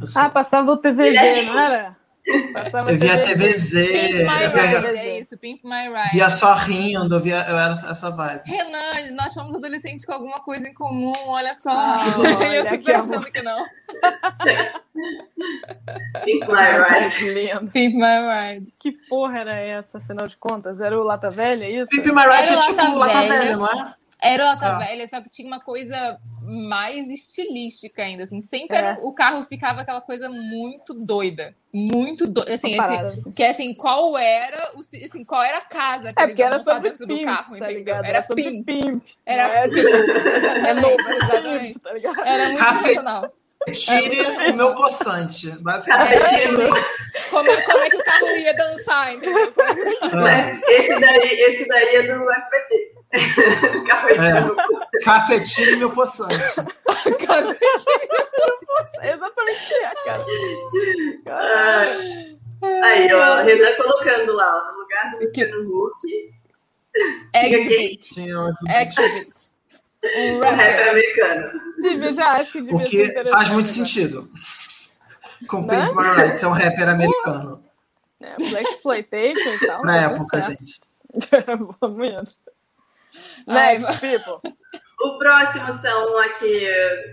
sou- 0.05 0.23
Ah, 0.23 0.29
passava 0.29 0.71
o 0.73 0.77
TVZ, 0.77 1.47
não 1.47 1.59
era? 1.59 1.97
Passava 2.53 2.93
eu 2.93 2.99
via 2.99 3.19
TVZ. 3.19 3.71
TVZ, 3.71 3.89
Pink 3.89 4.15
My 4.15 4.45
eu 4.45 4.51
via, 4.51 4.81
Ride, 4.81 4.99
é 4.99 5.19
isso, 5.19 5.39
Pink 5.39 5.67
My 5.67 5.89
Ride. 5.89 6.13
via 6.13 6.31
só 6.31 6.55
rindo, 6.55 7.15
eu, 7.15 7.21
via, 7.21 7.45
eu 7.49 7.59
era 7.59 7.73
essa 7.73 8.11
vibe. 8.11 8.43
Renan, 8.45 9.15
nós 9.15 9.33
somos 9.33 9.55
adolescentes 9.55 10.05
com 10.05 10.13
alguma 10.13 10.39
coisa 10.39 10.69
em 10.69 10.75
comum, 10.75 11.13
olha 11.27 11.55
só. 11.55 11.71
Ah, 11.71 12.05
e 12.19 12.21
olha 12.21 12.57
eu 12.57 12.63
que 12.63 12.71
super 12.71 12.95
amor. 12.95 13.05
achando 13.05 13.33
que 13.33 13.43
não. 13.43 13.65
Pink 16.25 16.47
My 16.47 17.01
Ride. 17.01 17.71
Pink 17.73 17.97
My 17.97 18.53
Ride. 18.53 18.73
Que 18.79 18.93
porra 18.93 19.41
era 19.41 19.59
essa, 19.59 19.99
afinal 19.99 20.29
de 20.29 20.37
contas? 20.37 20.81
Era 20.81 20.99
o 20.99 21.03
Lata 21.03 21.31
Velha, 21.31 21.65
é 21.65 21.71
isso? 21.71 21.91
Pimp 21.91 22.07
My 22.07 22.23
Ride 22.23 22.51
Era 22.51 22.53
é 22.53 22.61
tipo 22.61 22.75
Lata 22.77 22.95
Lata 22.95 23.19
Velha. 23.21 23.29
Velha, 23.29 23.57
não 23.57 23.67
é? 23.67 24.00
Era 24.23 24.43
o 24.43 24.47
Lata 24.47 24.67
Ah. 24.67 24.79
Velha, 24.79 25.07
só 25.07 25.21
que 25.21 25.29
tinha 25.31 25.47
uma 25.49 25.61
coisa 25.61 26.19
mais 26.43 27.09
estilística 27.09 28.03
ainda, 28.03 28.25
assim. 28.25 28.41
Sempre 28.41 28.77
É. 28.77 28.81
era- 28.81 28.97
o 29.03 29.13
carro 29.13 29.43
ficava 29.45 29.81
aquela 29.83 30.01
coisa 30.01 30.29
muito 30.29 30.93
doida. 30.95 31.55
Muito 31.73 32.27
doida. 32.27 32.53
Assim, 32.55 32.75
Uma 32.75 32.85
assim, 32.87 32.97
assim. 33.21 33.33
que 33.33 33.45
assim, 33.45 33.75
qual 33.75 34.19
era 34.19 34.73
o 34.75 34.81
assim, 34.81 35.25
qual 35.25 35.43
era 35.43 35.59
a 35.59 35.63
casa 35.63 36.13
que 36.13 36.23
É 36.23 36.27
porque 36.27 36.43
era 36.43 36.59
sobre 36.59 36.91
dentro 36.91 37.07
pimp, 37.07 37.19
do 37.21 37.25
carro, 37.25 37.51
tá 37.51 37.57
entendeu? 37.57 37.77
ligado? 37.77 38.05
Era 38.05 38.23
sobre 38.23 38.43
pimp. 38.45 38.67
pimp. 38.67 39.05
Era 39.25 39.49
não 39.49 39.55
é, 39.55 39.69
tipo, 39.69 39.89
é 39.89 40.37
Exatamente, 40.37 40.83
novo, 40.83 41.01
exatamente. 41.01 41.73
pimp, 41.75 41.83
tá 41.83 41.93
ligado? 41.93 42.21
Era 42.27 42.45
muito 42.47 42.59
Café. 42.59 42.79
sensacional. 42.89 43.33
Tire 43.73 44.23
o 44.51 44.55
meu 44.57 44.75
poçante, 44.75 45.51
basicamente. 45.63 46.19
Como, 47.31 47.63
como 47.63 47.79
é 47.85 47.91
que 47.91 47.97
o 47.97 48.05
carro 48.05 48.27
ia 48.29 48.55
dançar, 48.55 49.15
entendeu? 49.15 49.53
É. 50.27 50.79
Esse 50.79 50.99
daí, 50.99 51.41
esse 51.43 51.69
daí 51.69 51.97
é 51.97 52.03
do 52.05 52.31
SBT. 52.33 53.00
Cafetinho. 53.87 54.57
Cafetine 55.05 55.73
e 55.73 55.77
meu 55.77 55.91
poçante. 55.91 56.35
É 59.01 59.13
exatamente 59.13 59.65
o 59.65 59.69
que 59.69 59.75
é, 59.75 59.95
cara. 60.05 60.27
Ah, 61.29 61.85
Aí, 62.63 63.13
ó, 63.13 63.43
Renan 63.43 63.75
colocando 63.77 64.35
lá, 64.35 64.59
ó, 64.59 64.73
no 64.73 64.81
lugar 64.81 65.11
do 65.13 65.25
Luciano 65.25 65.87
Huck, 65.87 66.31
Exhibit. 67.35 68.21
Um 68.21 68.53
Exhibit. 68.69 69.33
Um 70.05 70.39
o 70.39 70.41
rapper 70.41 70.57
rapper. 70.57 70.89
americano. 70.91 71.61
Devia, 71.79 72.13
já 72.13 72.33
acho 72.33 72.53
que 72.53 72.61
devia 72.63 72.77
O 72.77 72.85
que 72.85 73.25
faz 73.25 73.51
muito 73.51 73.67
né? 73.67 73.73
sentido. 73.73 74.29
Com 75.47 75.63
Né? 75.63 75.87
Pimp 75.87 75.97
My 75.97 76.23
Ride, 76.23 76.39
ser 76.39 76.47
um 76.47 76.51
rapper 76.53 76.89
americano. 76.89 77.65
É, 78.21 78.37
Black 78.37 78.69
Exploitation 78.69 79.55
e 79.55 79.67
tal. 79.67 79.83
Na 79.83 79.93
tá 79.95 80.13
época, 80.13 80.41
gente. 80.43 80.81
Bom, 81.81 81.89
muito. 81.89 82.35
Next, 83.47 84.01
people. 84.01 84.41
O 85.01 85.19
próximo 85.19 85.73
são 85.73 86.19
aqui, 86.19 86.69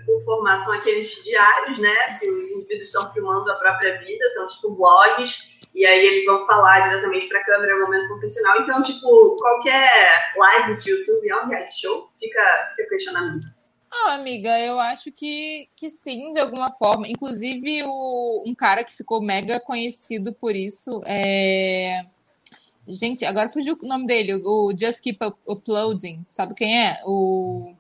o 0.10 0.24
formato 0.26 0.65
são 0.65 0.74
aqueles 0.74 1.24
diários, 1.24 1.78
né? 1.80 2.18
Que 2.19 2.30
os 2.30 2.44
indivíduos 2.52 2.84
estão 2.84 3.14
filmando 3.14 3.49
a 3.49 3.56
própria 3.56 3.98
vida, 3.99 4.30
são 4.32 4.45
tipo 4.48 4.72
blogs, 4.72 5.57
e 5.74 5.86
aí 5.86 6.06
eles 6.06 6.26
vão 6.26 6.45
falar 6.45 6.82
diretamente 6.82 7.28
para 7.28 7.40
a 7.40 7.45
câmera 7.45 7.76
no 7.76 7.86
momento 7.86 8.07
confessional. 8.10 8.61
Então, 8.61 8.82
tipo, 8.82 9.36
qualquer 9.38 10.34
live 10.36 10.74
de 10.74 10.90
YouTube 10.90 11.30
é 11.30 11.36
um 11.38 11.48
reality 11.48 11.80
show, 11.80 12.10
fica, 12.19 12.74
fica 12.76 12.90
questionamento. 12.90 13.45
Ah, 13.90 14.14
amiga, 14.15 14.60
eu 14.60 14.80
acho 14.80 15.11
que, 15.11 15.69
que 15.76 15.90
sim, 15.90 16.32
de 16.32 16.40
alguma 16.40 16.72
forma. 16.74 17.07
Inclusive, 17.07 17.84
o, 17.86 18.44
um 18.45 18.53
cara 18.53 18.84
que 18.84 18.95
ficou 18.95 19.22
mega 19.22 19.60
conhecido 19.60 20.34
por 20.34 20.56
isso 20.56 21.02
é. 21.06 22.06
Gente, 22.88 23.26
agora 23.26 23.49
fugiu 23.49 23.77
o 23.81 23.88
nome 23.88 24.05
dele, 24.05 24.35
o 24.35 24.73
Just 24.80 25.01
Keep 25.01 25.23
Up- 25.26 25.39
Uploading. 25.45 26.26
Sabe 26.27 26.53
quem 26.53 26.80
é? 26.85 26.99
O 27.05 27.73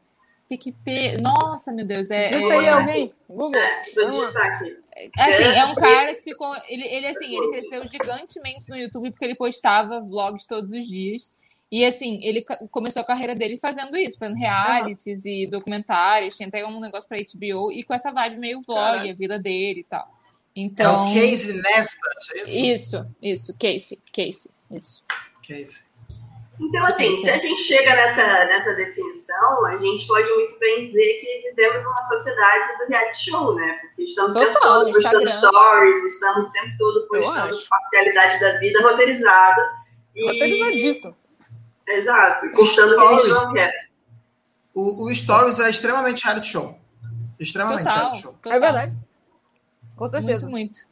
PicP. 0.49 1.17
Nossa, 1.21 1.71
meu 1.71 1.85
Deus, 1.85 2.09
é. 2.09 2.29
Digita 2.29 2.53
é- 2.53 2.57
aí 2.59 2.67
alguém. 2.69 3.13
Google. 3.29 3.61
É. 3.61 3.77
Assim, 5.19 5.43
é 5.43 5.65
um 5.65 5.75
cara 5.75 6.13
que 6.15 6.21
ficou. 6.21 6.53
Ele, 6.67 6.83
ele, 6.87 7.07
assim, 7.07 7.25
ele 7.35 7.49
cresceu 7.51 7.85
gigantemente 7.85 8.69
no 8.69 8.75
YouTube 8.77 9.11
porque 9.11 9.25
ele 9.25 9.35
postava 9.35 9.99
vlogs 9.99 10.45
todos 10.45 10.71
os 10.71 10.87
dias. 10.87 11.31
E, 11.69 11.83
assim, 11.83 12.19
ele 12.23 12.43
começou 12.71 13.01
a 13.01 13.05
carreira 13.05 13.35
dele 13.35 13.57
fazendo 13.57 13.97
isso, 13.97 14.17
fazendo 14.17 14.37
realities 14.37 15.25
e 15.25 15.45
documentários. 15.47 16.35
Tinha 16.37 16.47
até 16.47 16.65
um 16.65 16.79
negócio 16.79 17.07
pra 17.09 17.17
HBO 17.17 17.71
e 17.71 17.83
com 17.83 17.93
essa 17.93 18.09
vibe 18.11 18.37
meio 18.37 18.61
vlog, 18.61 18.79
Caraca. 18.79 19.09
a 19.11 19.13
vida 19.13 19.37
dele 19.37 19.81
e 19.81 19.83
tal. 19.83 20.07
Então, 20.55 21.07
é 21.07 21.11
o 21.11 21.13
Casey 21.13 21.53
Neistat, 21.61 22.31
é 22.33 22.41
isso? 22.41 22.57
Isso, 22.57 23.07
isso, 23.21 23.53
Casey, 23.59 23.99
Casey, 24.11 24.49
isso. 24.71 25.03
Casey. 25.47 25.87
Então, 26.59 26.83
assim, 26.85 27.13
se 27.13 27.29
a 27.29 27.37
gente 27.37 27.61
chega 27.61 27.95
nessa, 27.95 28.45
nessa 28.45 28.73
definição, 28.73 29.65
a 29.67 29.77
gente 29.77 30.07
pode 30.07 30.27
muito 30.27 30.57
bem 30.57 30.83
dizer 30.83 31.19
que 31.19 31.51
vivemos 31.51 31.85
uma 31.85 32.01
sociedade 32.03 32.77
do 32.79 32.87
reality 32.89 33.29
show, 33.29 33.53
né? 33.53 33.77
Porque 33.79 34.03
estamos 34.03 34.35
o 34.35 34.39
tempo 34.39 34.53
Total, 34.53 34.73
todo 34.73 34.91
postando 34.91 35.23
Instagram. 35.23 35.51
stories, 35.51 36.03
estamos 36.03 36.49
o 36.49 36.51
tempo 36.51 36.77
todo 36.79 37.07
postando 37.07 37.59
parcialidade 37.69 38.39
da 38.39 38.59
vida 38.59 38.81
roteirizada. 38.81 39.71
E... 40.15 40.23
Roteirizadíssimo. 40.25 41.15
Exato, 41.87 42.51
contando 42.51 42.93
o 42.93 42.97
que 42.97 43.03
a 43.03 43.09
gente 43.11 43.21
Stories. 43.21 43.43
não 43.43 43.53
quer. 43.53 43.87
O, 44.73 45.05
o 45.05 45.13
Stories 45.15 45.59
é 45.59 45.69
extremamente 45.69 46.23
reality 46.23 46.47
show. 46.47 46.79
Extremamente 47.39 47.83
Total, 47.83 47.97
reality 47.97 48.21
show. 48.21 48.33
total. 48.33 48.53
É 48.53 48.59
verdade. 48.59 48.97
Com 49.95 50.07
certeza. 50.07 50.49
Muito, 50.49 50.71
muito. 50.73 50.86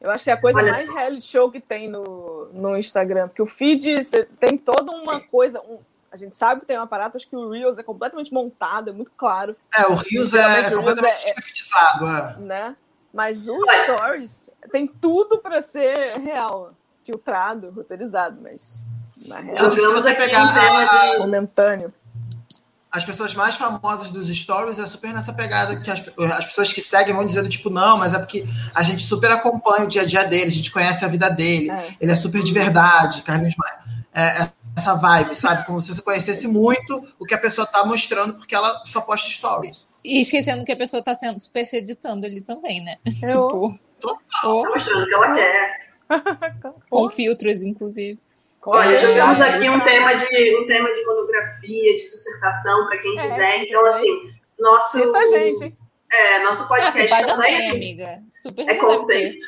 Eu 0.00 0.10
acho 0.10 0.22
que 0.24 0.30
é 0.30 0.32
a 0.32 0.40
coisa 0.40 0.60
Olha 0.60 0.72
mais 0.72 0.86
só. 0.86 0.92
reality 0.94 1.26
show 1.26 1.50
que 1.50 1.60
tem 1.60 1.88
no, 1.88 2.46
no 2.52 2.76
Instagram. 2.76 3.28
Porque 3.28 3.42
o 3.42 3.46
feed 3.46 4.04
tem 4.38 4.56
toda 4.56 4.92
uma 4.92 5.20
coisa. 5.20 5.60
um- 5.60 5.78
a 6.10 6.16
gente 6.16 6.36
sabe 6.38 6.60
que 6.62 6.66
tem 6.66 6.78
um 6.78 6.82
aparato, 6.82 7.16
acho 7.18 7.28
que 7.28 7.36
o 7.36 7.50
Reels 7.50 7.78
é 7.78 7.82
completamente 7.82 8.32
montado, 8.32 8.88
é 8.88 8.92
muito 8.94 9.12
claro, 9.16 9.54
É, 9.76 9.86
o 9.88 9.94
Rios 9.94 10.32
é, 10.32 10.40
Reels 10.46 10.72
completamente 10.74 11.26
é- 11.26 11.30
é-. 11.30 11.34
É. 11.34 12.40
né? 12.40 12.76
Mas 13.12 13.46
o. 13.48 13.58
Stories 13.84 14.50
tem 14.72 14.86
tudo 14.86 15.38
para 15.38 15.60
ser 15.60 16.16
real. 16.18 16.72
Filtrado, 17.04 17.70
roteirizado, 17.70 18.38
mas 18.40 18.80
na 19.26 19.40
real, 19.40 19.56
Tanto 19.56 19.76
que 19.76 19.82
se 19.82 19.92
você 19.92 20.14
pegar 20.14 20.44
um 20.44 20.52
tema 20.54 20.82
a- 20.82 21.10
de- 21.12 21.18
momentâneo. 21.18 21.92
As 22.90 23.04
pessoas 23.04 23.34
mais 23.34 23.54
famosas 23.56 24.08
dos 24.10 24.28
stories 24.28 24.78
é 24.78 24.86
super 24.86 25.12
nessa 25.12 25.32
pegada 25.32 25.76
que 25.76 25.90
as, 25.90 26.02
as 26.36 26.44
pessoas 26.46 26.72
que 26.72 26.80
seguem 26.80 27.14
vão 27.14 27.26
dizendo, 27.26 27.48
tipo, 27.48 27.68
não, 27.70 27.98
mas 27.98 28.14
é 28.14 28.18
porque 28.18 28.46
a 28.74 28.82
gente 28.82 29.02
super 29.02 29.30
acompanha 29.30 29.84
o 29.84 29.86
dia 29.86 30.02
a 30.02 30.04
dia 30.06 30.24
dele, 30.24 30.46
a 30.46 30.50
gente 30.50 30.70
conhece 30.70 31.04
a 31.04 31.08
vida 31.08 31.28
dele, 31.28 31.70
É. 31.70 31.88
ele 32.00 32.12
é 32.12 32.14
super 32.14 32.42
de 32.42 32.52
verdade, 32.52 33.22
Carlinhos 33.22 33.54
Maia. 33.56 33.78
É, 34.14 34.42
é 34.44 34.52
essa 34.76 34.94
vibe, 34.94 35.34
sabe? 35.34 35.66
Como 35.66 35.80
se 35.82 35.92
você 35.94 36.00
conhecesse 36.00 36.46
muito 36.48 37.04
o 37.18 37.24
que 37.26 37.34
a 37.34 37.38
pessoa 37.38 37.66
tá 37.66 37.84
mostrando, 37.84 38.34
porque 38.34 38.54
ela 38.54 38.82
só 38.84 39.00
posta 39.00 39.28
stories. 39.28 39.86
E 40.04 40.20
esquecendo 40.22 40.64
que 40.64 40.72
a 40.72 40.76
pessoa 40.76 41.02
tá 41.02 41.14
sendo 41.14 41.40
super 41.42 41.66
se 41.66 41.76
editando 41.76 42.24
ali 42.24 42.40
também, 42.40 42.82
né? 42.84 42.96
Eu- 43.24 43.48
tipo, 43.48 43.78
Tá 44.00 44.16
ou 44.48 44.64
mostrando 44.68 45.02
o 45.02 45.06
que 45.06 45.14
ela 45.14 45.34
quer. 45.34 45.88
com 46.88 47.08
filtros, 47.08 47.60
inclusive. 47.62 48.18
Olha, 48.70 48.94
É, 48.94 48.98
jogamos 48.98 49.40
é, 49.40 49.48
aqui 49.48 49.68
um 49.68 49.80
tema 49.80 50.14
de 50.14 50.56
um 50.58 50.66
tema 50.66 50.92
de 50.92 51.04
monografia, 51.04 51.96
de 51.96 52.04
dissertação, 52.04 52.86
para 52.86 52.98
quem 52.98 53.18
É, 53.18 53.22
quiser. 53.22 53.62
Então, 53.64 53.86
é. 53.86 53.88
assim, 53.90 54.32
nosso, 54.58 54.98
Cita 54.98 55.18
a 55.18 55.26
gente, 55.26 55.76
é, 56.12 56.38
nosso 56.40 56.64
Ah, 56.64 56.66
podcast 56.66 57.08
já 57.08 57.26
também 57.26 57.70
amiga. 57.70 58.20
Super 58.30 58.68
é 58.68 58.74
conceito. 58.74 59.42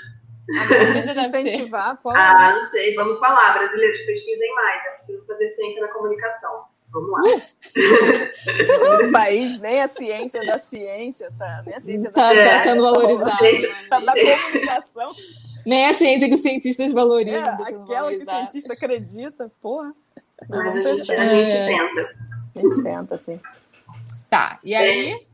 Ah. 0.59 1.27
Incentivar, 1.27 1.99
pô. 2.03 2.11
Ah, 2.11 2.53
não 2.55 2.63
sei, 2.63 2.95
vamos 2.95 3.19
falar. 3.21 3.53
Brasileiros, 3.59 4.01
pesquisem 4.03 4.55
mais. 4.55 4.87
É 4.87 4.91
preciso 4.91 5.27
fazer 5.27 5.49
ciência 5.51 5.83
na 5.83 5.89
comunicação. 5.89 6.65
Vamos 6.93 7.11
lá. 7.13 7.23
Nesse 7.77 9.11
país, 9.13 9.61
nem 9.61 9.81
a 9.81 9.87
ciência 9.87 10.45
da 10.45 10.59
ciência, 10.59 11.33
tá? 11.39 11.61
Nem 11.65 11.77
a 11.77 11.79
ciência 11.81 12.11
da, 12.11 12.21
Tá, 12.23 12.35
É, 12.35 12.49
tá 12.59 12.63
sendo 12.65 12.83
só 12.83 12.93
valorizado. 12.93 13.31
vocês. 13.39 13.63
né, 13.63 13.87
tá 13.89 14.01
da 14.01 14.13
comunicação. 14.13 15.13
Nem 15.67 15.87
a 15.87 15.95
ciência 15.95 16.29
que 16.29 16.35
os 16.35 16.41
cientistas 16.43 16.91
É, 16.91 16.95
valorizam. 16.95 17.45
sendo 17.65 17.83
aquela 17.85 18.11
que 18.11 18.23
o 18.23 18.25
cientista 18.25 18.73
acredita, 18.73 19.51
porra. 19.61 19.93
Mas 20.49 20.87
a 20.87 20.95
gente, 20.95 21.13
a 21.15 21.29
gente 21.29 21.51
É. 21.53 21.67
tenta. 21.67 22.17
A 22.57 22.59
gente 22.61 22.83
tenta, 22.83 23.15
assim. 23.15 23.41
Tá, 24.29 24.59
e 24.65 24.75
aí? 24.75 25.27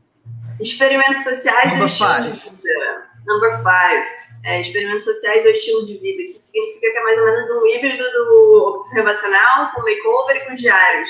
Experimentos 0.59 1.23
sociais 1.23 1.65
Number 1.73 1.81
ou 1.81 1.85
estilo 1.85 2.09
five. 2.09 2.31
de 2.31 2.55
vida. 2.67 3.07
Number 3.25 3.51
five. 3.57 4.07
É, 4.43 4.61
experimentos 4.61 5.03
sociais 5.05 5.43
ou 5.45 5.51
estilo 5.51 5.85
de 5.85 5.97
vida, 5.97 6.23
que 6.23 6.29
significa 6.39 6.91
que 6.91 6.97
é 6.97 7.03
mais 7.03 7.17
ou 7.19 7.25
menos 7.25 7.49
um 7.49 7.67
híbrido 7.67 8.03
do 8.03 8.73
observacional 8.75 9.71
com 9.73 9.81
makeover 9.81 10.37
e 10.37 10.45
com 10.45 10.55
diários. 10.55 11.09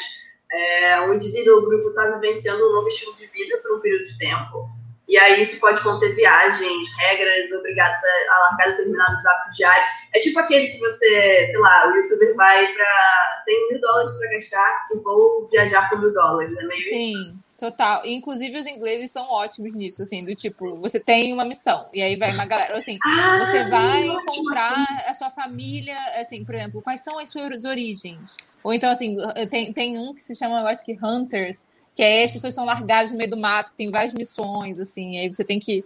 É, 0.51 1.01
o 1.01 1.13
indivíduo 1.13 1.55
ou 1.55 1.61
grupo 1.61 1.89
está 1.89 2.09
vivenciando 2.11 2.67
um 2.67 2.73
novo 2.73 2.87
estilo 2.87 3.13
de 3.15 3.27
vida 3.27 3.57
por 3.61 3.77
um 3.77 3.81
período 3.81 4.05
de 4.05 4.17
tempo. 4.17 4.69
E 5.07 5.17
aí 5.17 5.41
isso 5.41 5.57
pode 5.59 5.81
conter 5.81 6.13
viagens, 6.15 6.87
regras 6.97 7.51
obrigadas 7.53 7.99
a, 8.03 8.39
largar 8.39 8.71
determinados 8.71 9.25
hábitos 9.25 9.55
diários. 9.55 9.89
É 10.13 10.19
tipo 10.19 10.37
aquele 10.39 10.67
que 10.67 10.79
você, 10.79 11.47
sei 11.49 11.57
lá, 11.57 11.87
o 11.87 11.95
youtuber 11.95 12.35
vai 12.35 12.67
para 12.73 13.43
tem 13.45 13.69
mil 13.69 13.79
dólares 13.79 14.11
para 14.17 14.29
gastar 14.31 14.87
e 14.91 14.97
vou 14.97 15.47
viajar 15.49 15.89
por 15.89 16.01
mil 16.01 16.11
dólares. 16.11 16.53
É 16.57 16.63
meio 16.63 16.79
isso. 16.81 16.89
Sim, 16.89 17.39
total. 17.57 18.05
Inclusive, 18.05 18.59
os 18.59 18.67
ingleses 18.67 19.09
são 19.09 19.23
ótimos 19.31 19.73
nisso, 19.73 20.03
assim, 20.03 20.25
do 20.25 20.35
tipo, 20.35 20.75
você 20.81 20.99
tem 20.99 21.31
uma 21.31 21.45
missão, 21.45 21.87
e 21.93 22.01
aí 22.01 22.17
vai 22.17 22.31
uma 22.31 22.45
galera, 22.45 22.77
assim, 22.77 22.97
Ah, 23.01 23.39
você 23.45 23.63
vai 23.69 24.09
ótimo, 24.09 24.21
encontrar 24.21 25.05
a 25.07 25.13
sua 25.13 25.29
família, 25.29 25.95
assim, 26.19 26.43
por 26.43 26.53
exemplo, 26.55 26.81
quais 26.81 27.01
são 27.01 27.17
as 27.17 27.29
suas 27.29 27.63
origens? 27.63 28.35
Ou 28.61 28.73
então, 28.73 28.91
assim, 28.91 29.15
tem, 29.49 29.71
tem 29.71 29.97
um 29.97 30.13
que 30.13 30.21
se 30.21 30.35
chama, 30.35 30.59
eu 30.59 30.67
acho 30.67 30.83
que 30.83 30.97
Hunters, 31.01 31.69
que 31.97 32.03
é 32.03 32.23
as 32.23 32.31
pessoas 32.31 32.53
são 32.53 32.63
largadas 32.63 33.11
no 33.11 33.17
meio 33.17 33.31
do 33.31 33.35
mato, 33.35 33.71
que 33.71 33.75
tem 33.77 33.89
várias 33.89 34.13
missões, 34.13 34.79
assim, 34.79 35.17
aí 35.17 35.27
você 35.33 35.43
tem 35.43 35.59
que. 35.59 35.83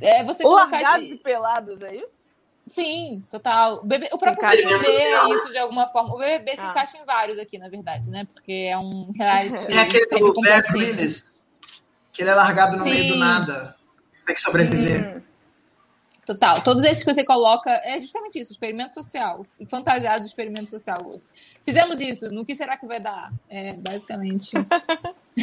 É, 0.00 0.22
você 0.22 0.44
Ou 0.44 0.52
colocar. 0.52 0.80
largados 0.80 1.10
e 1.10 1.16
pelados, 1.16 1.82
é 1.82 1.96
isso? 1.96 2.24
Sim, 2.64 3.24
total. 3.28 3.80
O, 3.80 3.84
bebê, 3.84 4.08
o 4.12 4.18
próprio 4.18 4.46
em 4.52 4.72
é 4.86 5.34
isso 5.34 5.50
de 5.50 5.58
alguma 5.58 5.88
forma. 5.88 6.14
O 6.14 6.18
BBB 6.18 6.54
se 6.54 6.60
Ah. 6.62 6.70
encaixa 6.70 6.98
em 6.98 7.04
vários 7.04 7.38
aqui, 7.38 7.58
na 7.58 7.68
verdade, 7.68 8.08
né? 8.08 8.24
Porque 8.32 8.68
é 8.70 8.78
um 8.78 9.10
reality. 9.16 9.72
É 9.74 9.80
aquele 9.80 10.06
do 10.06 10.18
Bear 10.40 10.62
completinho. 10.62 10.94
Grylls, 10.94 11.42
que 12.12 12.22
ele 12.22 12.30
é 12.30 12.34
largado 12.34 12.76
no 12.76 12.84
meio 12.84 13.08
do 13.08 13.12
Sim. 13.14 13.18
nada. 13.18 13.74
Você 14.12 14.26
tem 14.26 14.34
que 14.36 14.40
sobreviver. 14.40 15.16
Hum. 15.16 15.22
Total. 16.28 16.60
Todos 16.60 16.84
esses 16.84 17.02
que 17.02 17.10
você 17.14 17.24
coloca 17.24 17.70
é 17.84 17.98
justamente 17.98 18.38
isso, 18.38 18.52
experimento 18.52 18.94
social, 18.94 19.42
fantasiado 19.66 20.20
de 20.20 20.26
experimento 20.28 20.70
social. 20.70 21.18
Fizemos 21.64 21.98
isso, 22.00 22.30
no 22.30 22.44
que 22.44 22.54
será 22.54 22.76
que 22.76 22.86
vai 22.86 23.00
dar? 23.00 23.32
É, 23.48 23.72
basicamente. 23.72 24.52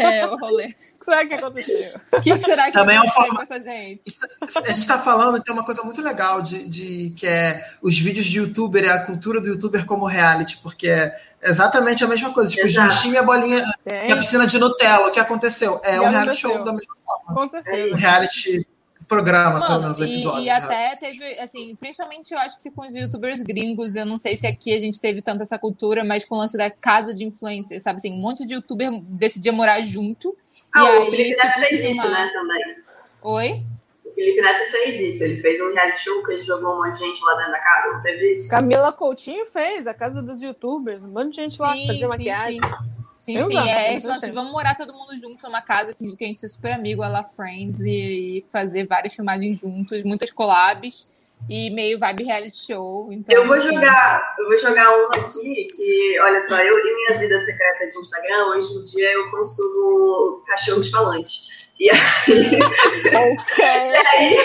é 0.00 0.24
o 0.26 0.36
rolê. 0.36 0.66
O 0.66 0.68
que 0.68 1.04
será 1.04 1.26
que 1.26 1.34
aconteceu? 1.34 1.90
O 2.12 2.20
que, 2.20 2.38
que 2.38 2.44
será 2.44 2.66
que 2.66 2.72
Também 2.72 2.96
é 2.96 2.98
vai 3.00 3.06
um 3.08 3.10
acontecer 3.10 3.28
forma- 3.28 3.36
com 3.36 3.42
essa 3.42 3.58
gente? 3.60 4.06
Isso- 4.08 4.20
A 4.64 4.72
gente 4.72 4.86
tá 4.86 4.98
falando, 5.00 5.42
tem 5.42 5.52
uma 5.52 5.64
coisa 5.64 5.82
muito 5.82 6.00
legal 6.00 6.40
de, 6.42 6.68
de- 6.68 7.10
que 7.16 7.26
é 7.26 7.64
os 7.82 7.98
vídeos 7.98 8.26
de 8.26 8.38
youtuber, 8.38 8.84
é 8.84 8.90
a 8.90 9.04
cultura 9.04 9.40
do 9.40 9.48
youtuber 9.48 9.84
como 9.84 10.06
reality, 10.06 10.58
porque 10.62 10.88
é 10.88 11.12
exatamente 11.42 12.04
a 12.04 12.06
mesma 12.06 12.32
coisa. 12.32 12.50
Tipo, 12.50 12.66
Exato. 12.66 12.86
bichinhos 12.88 13.14
e 13.14 13.18
a 13.18 13.22
bolinha 13.24 13.64
e 14.08 14.12
a 14.12 14.16
piscina 14.16 14.46
de 14.46 14.58
Nutella. 14.58 15.08
O 15.08 15.10
que 15.10 15.18
aconteceu? 15.18 15.80
É 15.82 15.96
E 15.96 15.98
um 16.00 16.02
reality 16.08 16.16
aconteceu. 16.18 16.50
show 16.50 16.64
da 16.64 16.72
mesma 16.72 16.94
forma. 17.04 17.34
com 17.34 17.44
Um 17.44 17.48
certeza. 17.48 17.96
reality 17.96 18.66
programa, 19.10 19.58
Mano, 19.58 19.94
menos, 19.98 20.24
o 20.24 20.38
e, 20.38 20.44
e 20.44 20.48
até 20.50 20.94
teve, 20.94 21.24
assim, 21.40 21.74
principalmente 21.74 22.32
eu 22.32 22.38
acho 22.38 22.60
que 22.62 22.70
com 22.70 22.86
os 22.86 22.94
youtubers 22.94 23.42
gringos, 23.42 23.96
eu 23.96 24.06
não 24.06 24.16
sei 24.16 24.36
se 24.36 24.46
aqui 24.46 24.72
a 24.72 24.78
gente 24.78 25.00
teve 25.00 25.20
tanto 25.20 25.42
essa 25.42 25.58
cultura, 25.58 26.04
mas 26.04 26.24
com 26.24 26.36
o 26.36 26.38
lance 26.38 26.56
da 26.56 26.70
casa 26.70 27.12
de 27.12 27.24
influencers, 27.24 27.82
sabe? 27.82 27.96
Assim, 27.96 28.12
um 28.12 28.20
monte 28.20 28.46
de 28.46 28.54
youtuber 28.54 28.88
decidia 29.02 29.52
morar 29.52 29.82
junto. 29.82 30.36
Ah, 30.72 30.80
e 30.80 30.82
o 30.82 30.86
aí, 30.86 31.10
Felipe 31.10 31.34
tipo, 31.34 31.46
Neto 31.48 31.54
se 31.54 31.68
fez 31.68 31.72
isso, 31.72 32.02
filmar. 32.02 32.26
né, 32.26 32.30
também. 32.32 32.76
Oi? 33.22 33.62
O 34.04 34.12
Felipe 34.12 34.40
Neto 34.40 34.70
fez 34.70 35.00
isso. 35.00 35.24
Ele 35.24 35.36
fez 35.38 35.60
um 35.60 35.74
reality 35.74 36.04
show 36.04 36.24
que 36.24 36.32
ele 36.32 36.44
jogou 36.44 36.74
um 36.74 36.86
monte 36.86 36.92
de 36.92 37.00
gente 37.00 37.24
lá 37.24 37.34
dentro 37.34 37.50
da 37.50 37.58
casa, 37.58 37.92
não 37.92 38.02
teve 38.02 38.32
isso? 38.32 38.48
Camila 38.48 38.92
Coutinho 38.92 39.44
fez 39.46 39.88
a 39.88 39.94
casa 39.94 40.22
dos 40.22 40.40
youtubers, 40.40 41.02
um 41.02 41.08
monte 41.08 41.30
de 41.30 41.36
gente 41.42 41.60
lá 41.60 41.72
Sim, 41.72 41.86
fazer 41.88 41.98
sim, 41.98 42.06
maquiagem. 42.06 42.60
Sim, 42.60 42.99
Eu 43.28 43.46
sim. 43.46 43.52
gosto, 43.52 43.68
é 43.68 43.88
eu 43.88 43.92
lance 43.92 44.00
de 44.00 44.08
gostei. 44.08 44.32
vamos 44.32 44.52
morar 44.52 44.74
todo 44.74 44.94
mundo 44.94 45.16
junto 45.18 45.44
numa 45.44 45.60
casa, 45.60 45.94
fingir 45.94 46.16
que 46.16 46.24
a 46.24 46.26
gente 46.26 46.44
é 46.44 46.48
super 46.48 46.72
amigo, 46.72 47.02
a 47.02 47.08
la 47.08 47.24
Friends, 47.24 47.80
e, 47.80 47.90
e 48.38 48.44
fazer 48.50 48.86
várias 48.86 49.14
filmagens 49.14 49.60
juntos, 49.60 50.02
muitas 50.04 50.30
collabs 50.30 51.08
e 51.48 51.70
meio 51.70 51.98
vibe 51.98 52.24
reality 52.24 52.56
show. 52.56 53.12
Então, 53.12 53.34
Eu 53.34 53.46
vou 53.46 53.56
assim, 53.56 53.74
jogar, 53.74 54.34
eu 54.38 54.46
vou 54.46 54.58
jogar 54.58 54.90
um 54.90 55.06
aqui 55.12 55.68
que, 55.74 56.18
olha 56.20 56.40
só, 56.40 56.56
eu 56.56 56.78
em 56.78 56.94
minha 56.94 57.18
vida 57.18 57.38
secreta 57.40 57.88
de 57.88 57.98
Instagram, 57.98 58.46
hoje 58.46 58.72
em 58.72 58.84
dia 58.84 59.12
eu 59.12 59.30
consumo 59.30 60.42
cachorros 60.46 60.88
falantes. 60.90 61.48
E 61.78 61.90
Ok, 61.90 63.64
aí, 63.64 64.36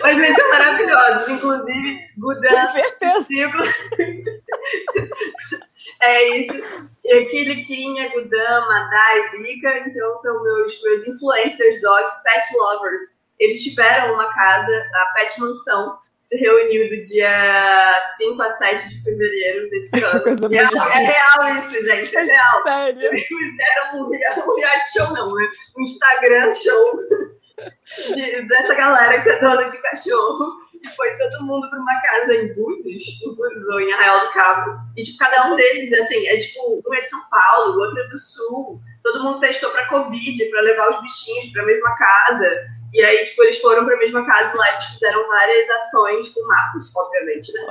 mas 0.00 0.16
eles 0.16 0.36
são 0.36 0.50
maravilhosos, 0.50 1.28
inclusive 1.28 2.00
Gudan. 2.18 2.48
É 6.00 6.38
isso. 6.38 6.93
E 7.04 7.12
aqui, 7.18 7.44
Liquinha, 7.44 8.08
Gudam, 8.10 8.66
Madá 8.66 9.04
e 9.16 9.42
Bica, 9.42 9.78
então 9.86 10.16
são 10.16 10.42
meus, 10.42 10.82
meus 10.82 11.06
influencers 11.06 11.80
dogs, 11.82 12.12
pet 12.22 12.46
lovers. 12.56 13.02
Eles 13.38 13.62
tiveram 13.62 14.14
uma 14.14 14.32
casa, 14.32 14.72
a 14.94 15.06
Pet 15.14 15.38
Mansão, 15.40 15.98
se 16.22 16.38
reuniu 16.38 16.88
do 16.88 17.02
dia 17.02 18.00
5 18.16 18.40
a 18.42 18.48
7 18.50 18.88
de 18.88 19.02
fevereiro 19.04 19.68
desse 19.68 20.02
ano. 20.02 20.22
Coisa 20.22 20.46
é, 20.50 20.56
é 20.56 20.98
real 21.06 21.58
isso, 21.58 21.84
gente, 21.84 22.16
é 22.16 22.22
real. 22.22 22.62
Sério. 22.62 23.02
Eles 23.04 23.26
fizeram 23.26 23.98
um 24.00 24.04
um 24.06 24.56
reality 24.56 24.92
show, 24.96 25.12
não, 25.12 25.34
né? 25.34 25.48
Um 25.76 25.82
Instagram 25.82 26.54
show 26.54 27.00
de- 28.14 28.42
dessa 28.48 28.74
galera 28.74 29.20
que 29.20 29.28
é 29.28 29.40
dona 29.40 29.64
de 29.64 29.76
cachorro. 29.82 30.46
E 30.84 30.88
foi 30.88 31.16
todo 31.16 31.44
mundo 31.44 31.68
para 31.70 31.80
uma 31.80 32.00
casa 32.02 32.34
em 32.34 32.54
Búzios, 32.54 33.02
em 33.22 33.34
Búzios 33.34 33.68
ou 33.68 33.80
em 33.80 33.92
Arraial 33.92 34.26
do 34.26 34.32
Cabo. 34.32 34.78
E, 34.96 35.02
tipo, 35.02 35.18
cada 35.18 35.50
um 35.50 35.56
deles, 35.56 35.92
assim, 35.94 36.26
é 36.26 36.36
tipo, 36.36 36.82
um 36.86 36.94
é 36.94 37.00
de 37.00 37.08
São 37.08 37.20
Paulo, 37.30 37.74
o 37.74 37.80
outro 37.80 37.98
é 37.98 38.06
do 38.08 38.18
Sul. 38.18 38.80
Todo 39.02 39.24
mundo 39.24 39.40
testou 39.40 39.70
para 39.70 39.88
Covid, 39.88 40.44
para 40.50 40.60
levar 40.60 40.90
os 40.90 41.00
bichinhos 41.02 41.50
para 41.52 41.62
a 41.62 41.66
mesma 41.66 41.96
casa. 41.96 42.74
E 42.94 43.02
aí, 43.02 43.24
tipo, 43.24 43.42
eles 43.42 43.58
foram 43.58 43.84
pra 43.84 43.96
mesma 43.96 44.24
casa 44.24 44.56
lá, 44.56 44.70
eles 44.70 44.84
fizeram 44.84 45.26
várias 45.26 45.68
ações 45.68 46.28
com 46.28 46.46
marcos, 46.46 46.94
obviamente, 46.94 47.52
né? 47.52 47.66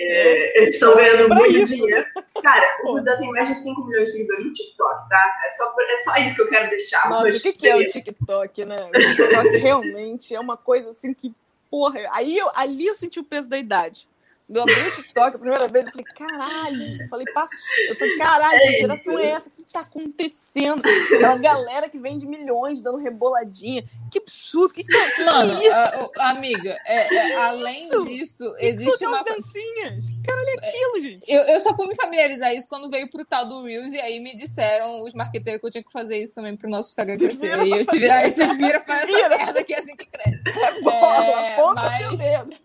É, 0.00 0.62
eles 0.62 0.74
estão 0.74 0.94
ganhando 0.94 1.28
muito 1.28 1.58
isso. 1.58 1.74
dinheiro. 1.74 2.06
Cara, 2.40 2.78
o. 2.84 2.92
Buda 2.92 3.16
tem 3.18 3.28
mais 3.30 3.48
de 3.48 3.56
5 3.56 3.84
milhões 3.84 4.04
de 4.04 4.12
seguidores 4.12 4.46
no 4.46 4.52
TikTok, 4.52 5.08
tá? 5.08 5.38
É 5.44 5.50
só, 5.50 5.74
é 5.80 5.96
só 5.96 6.16
isso 6.18 6.36
que 6.36 6.42
eu 6.42 6.48
quero 6.48 6.70
deixar. 6.70 7.10
Nossa, 7.10 7.36
o 7.36 7.40
que, 7.40 7.52
que 7.52 7.66
é 7.66 7.74
o 7.74 7.84
TikTok, 7.84 8.64
né? 8.64 8.76
O 8.76 8.92
TikTok 8.92 9.56
realmente 9.56 10.36
é 10.36 10.38
uma 10.38 10.56
coisa 10.56 10.90
assim 10.90 11.12
que, 11.12 11.34
porra, 11.70 12.00
aí 12.12 12.36
eu, 12.36 12.50
ali 12.54 12.86
eu 12.86 12.94
senti 12.94 13.20
o 13.20 13.24
peso 13.24 13.48
da 13.48 13.58
idade. 13.58 14.08
Quando 14.52 14.56
eu 14.56 14.62
abri 14.62 14.88
o 14.88 14.90
TikTok 14.96 15.36
a 15.36 15.38
primeira 15.38 15.68
vez, 15.68 15.86
eu 15.86 15.92
falei, 15.92 16.04
caralho. 16.16 17.02
Eu 17.02 17.08
falei, 17.08 17.26
passou. 17.32 17.58
Eu 17.88 17.96
falei, 17.96 18.18
caralho, 18.18 18.60
que 18.60 18.72
geração 18.72 19.18
é 19.18 19.26
essa? 19.28 19.48
O 19.48 19.52
que 19.52 19.72
tá 19.72 19.80
acontecendo? 19.80 20.82
É 20.88 21.18
uma 21.26 21.38
galera 21.38 21.88
que 21.88 21.98
vende 21.98 22.26
milhões 22.26 22.82
dando 22.82 22.98
reboladinha. 22.98 23.84
Que 24.10 24.18
absurdo. 24.18 24.74
Que, 24.74 24.82
que, 24.82 25.10
que 25.10 25.24
Mano, 25.24 25.52
é 25.52 25.64
isso? 25.64 25.72
a- 25.74 26.10
a- 26.24 26.30
amiga, 26.30 26.76
é- 26.84 27.14
é, 27.14 27.36
além 27.36 27.72
isso? 27.84 28.04
disso, 28.04 28.54
Que 28.56 28.66
existe 28.66 29.06
uma. 29.06 29.22
dancinhas? 29.22 30.04
Caralho 30.26 30.48
é 30.48 30.54
aquilo, 30.68 31.02
gente? 31.02 31.30
Eu, 31.32 31.42
eu 31.42 31.60
só 31.60 31.74
fui 31.76 31.86
me 31.86 31.94
familiarizar 31.94 32.52
isso 32.52 32.68
quando 32.68 32.90
veio 32.90 33.08
pro 33.08 33.24
tal 33.24 33.46
do 33.46 33.62
Reels 33.64 33.92
e 33.92 34.00
aí 34.00 34.18
me 34.18 34.34
disseram, 34.36 35.02
os 35.02 35.14
marqueteiros, 35.14 35.60
que 35.60 35.66
eu 35.66 35.70
tinha 35.70 35.84
que 35.84 35.92
fazer 35.92 36.20
isso 36.20 36.34
também 36.34 36.56
pro 36.56 36.68
nosso 36.68 36.88
Instagram 36.88 37.16
Se 37.18 37.24
crescer. 37.26 37.62
E 37.66 37.70
eu 37.70 37.86
tive, 37.86 38.10
aí 38.10 38.30
se 38.30 38.44
vira, 38.54 38.80
faz 38.80 39.08
essa 39.08 39.28
merda 39.28 39.62
que 39.62 39.74
é 39.74 39.78
assim 39.78 39.94
que 39.96 40.06
cresce. 40.06 40.42
É 40.60 40.80
bola, 40.82 41.46
É, 41.46 41.54
aponta 41.54 41.82
mas- 41.82 42.18
dedo. 42.18 42.56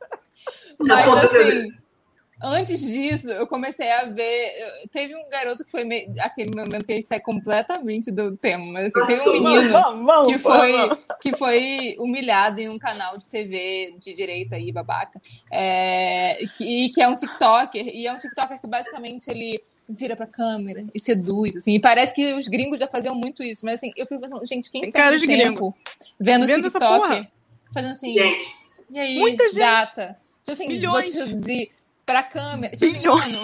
Mas 0.80 1.08
assim, 1.24 1.72
antes 2.44 2.82
disso, 2.82 3.32
eu 3.32 3.48
comecei 3.48 3.92
a 3.92 4.06
ver. 4.06 4.52
eu- 4.84 4.90
Teve 4.90 5.16
um 5.16 5.30
garoto 5.30 5.64
que 5.66 5.72
foi 5.72 5.84
meio, 5.84 6.14
aquele 6.20 6.52
momento 6.56 6.86
que 6.86 6.94
a 6.94 6.96
gente 6.96 7.08
sai 7.08 7.20
completamente 7.20 8.12
do 8.12 8.36
tema, 8.38 8.66
mas 8.74 8.96
assim, 8.96 9.06
teve 9.06 9.30
um 9.30 9.32
menino 9.34 9.74
que 10.26 10.38
foi, 10.38 10.74
que 11.22 11.32
foi 11.34 11.96
humilhado 12.00 12.62
em 12.62 12.70
um 12.70 12.78
canal 12.80 13.18
de 13.18 13.28
TV 13.28 13.96
de 13.98 14.14
direita 14.14 14.56
aí, 14.56 14.72
babaca. 14.72 15.20
É, 15.52 16.38
que, 16.58 16.90
que 16.90 17.02
é 17.02 17.08
um 17.08 17.16
TikToker, 17.16 17.88
e 17.88 18.06
é 18.08 18.14
um 18.14 18.18
TikToker 18.18 18.60
que 18.60 18.68
basicamente 18.68 19.28
ele 19.30 19.62
vira 19.88 20.16
pra 20.16 20.26
câmera 20.26 20.84
e 20.96 21.00
seduz, 21.00 21.56
assim, 21.58 21.76
e 21.76 21.80
parece 21.80 22.14
que 22.16 22.34
os 22.34 22.48
gringos 22.48 22.80
já 22.80 22.88
faziam 22.88 23.14
muito 23.14 23.44
isso, 23.44 23.64
mas 23.64 23.76
assim, 23.76 23.92
eu 23.96 24.08
fico 24.08 24.20
pensando, 24.20 24.44
gente, 24.46 24.72
quem 24.72 24.82
Tem 24.82 24.92
cara 24.92 25.18
de 25.18 25.28
tempo 25.28 25.76
vendo, 26.20 26.46
Vendo 26.48 26.66
essa 26.66 26.80
TikToker, 26.80 27.28
fazendo 27.72 27.92
assim, 27.92 28.12
Gente, 28.12 28.46
e 28.90 28.98
aí, 28.98 29.20
Muita 29.20 29.44
gente. 29.46 29.58
gata? 29.60 30.18
Tipo 30.46 30.52
assim, 30.52 30.68
Milhões. 30.68 30.92
vou 30.94 31.02
te 31.04 31.12
seduzir 31.30 31.72
pra 32.06 32.22
câmera. 32.22 32.76
Tipo 32.78 32.86
assim, 33.16 33.42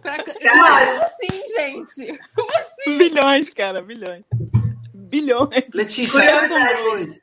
pra 0.00 0.22
cã- 0.22 0.34
Cara. 0.40 0.86
Como 0.86 1.02
assim, 1.02 1.26
gente? 1.56 2.18
Como 2.36 2.56
assim? 2.56 2.96
Bilhões, 2.98 3.50
cara, 3.50 3.82
bilhões. 3.82 4.24
Bilhões. 4.94 5.64
Letícia, 5.74 6.12
Curiosidades. 6.20 6.80
coisa. 6.82 7.20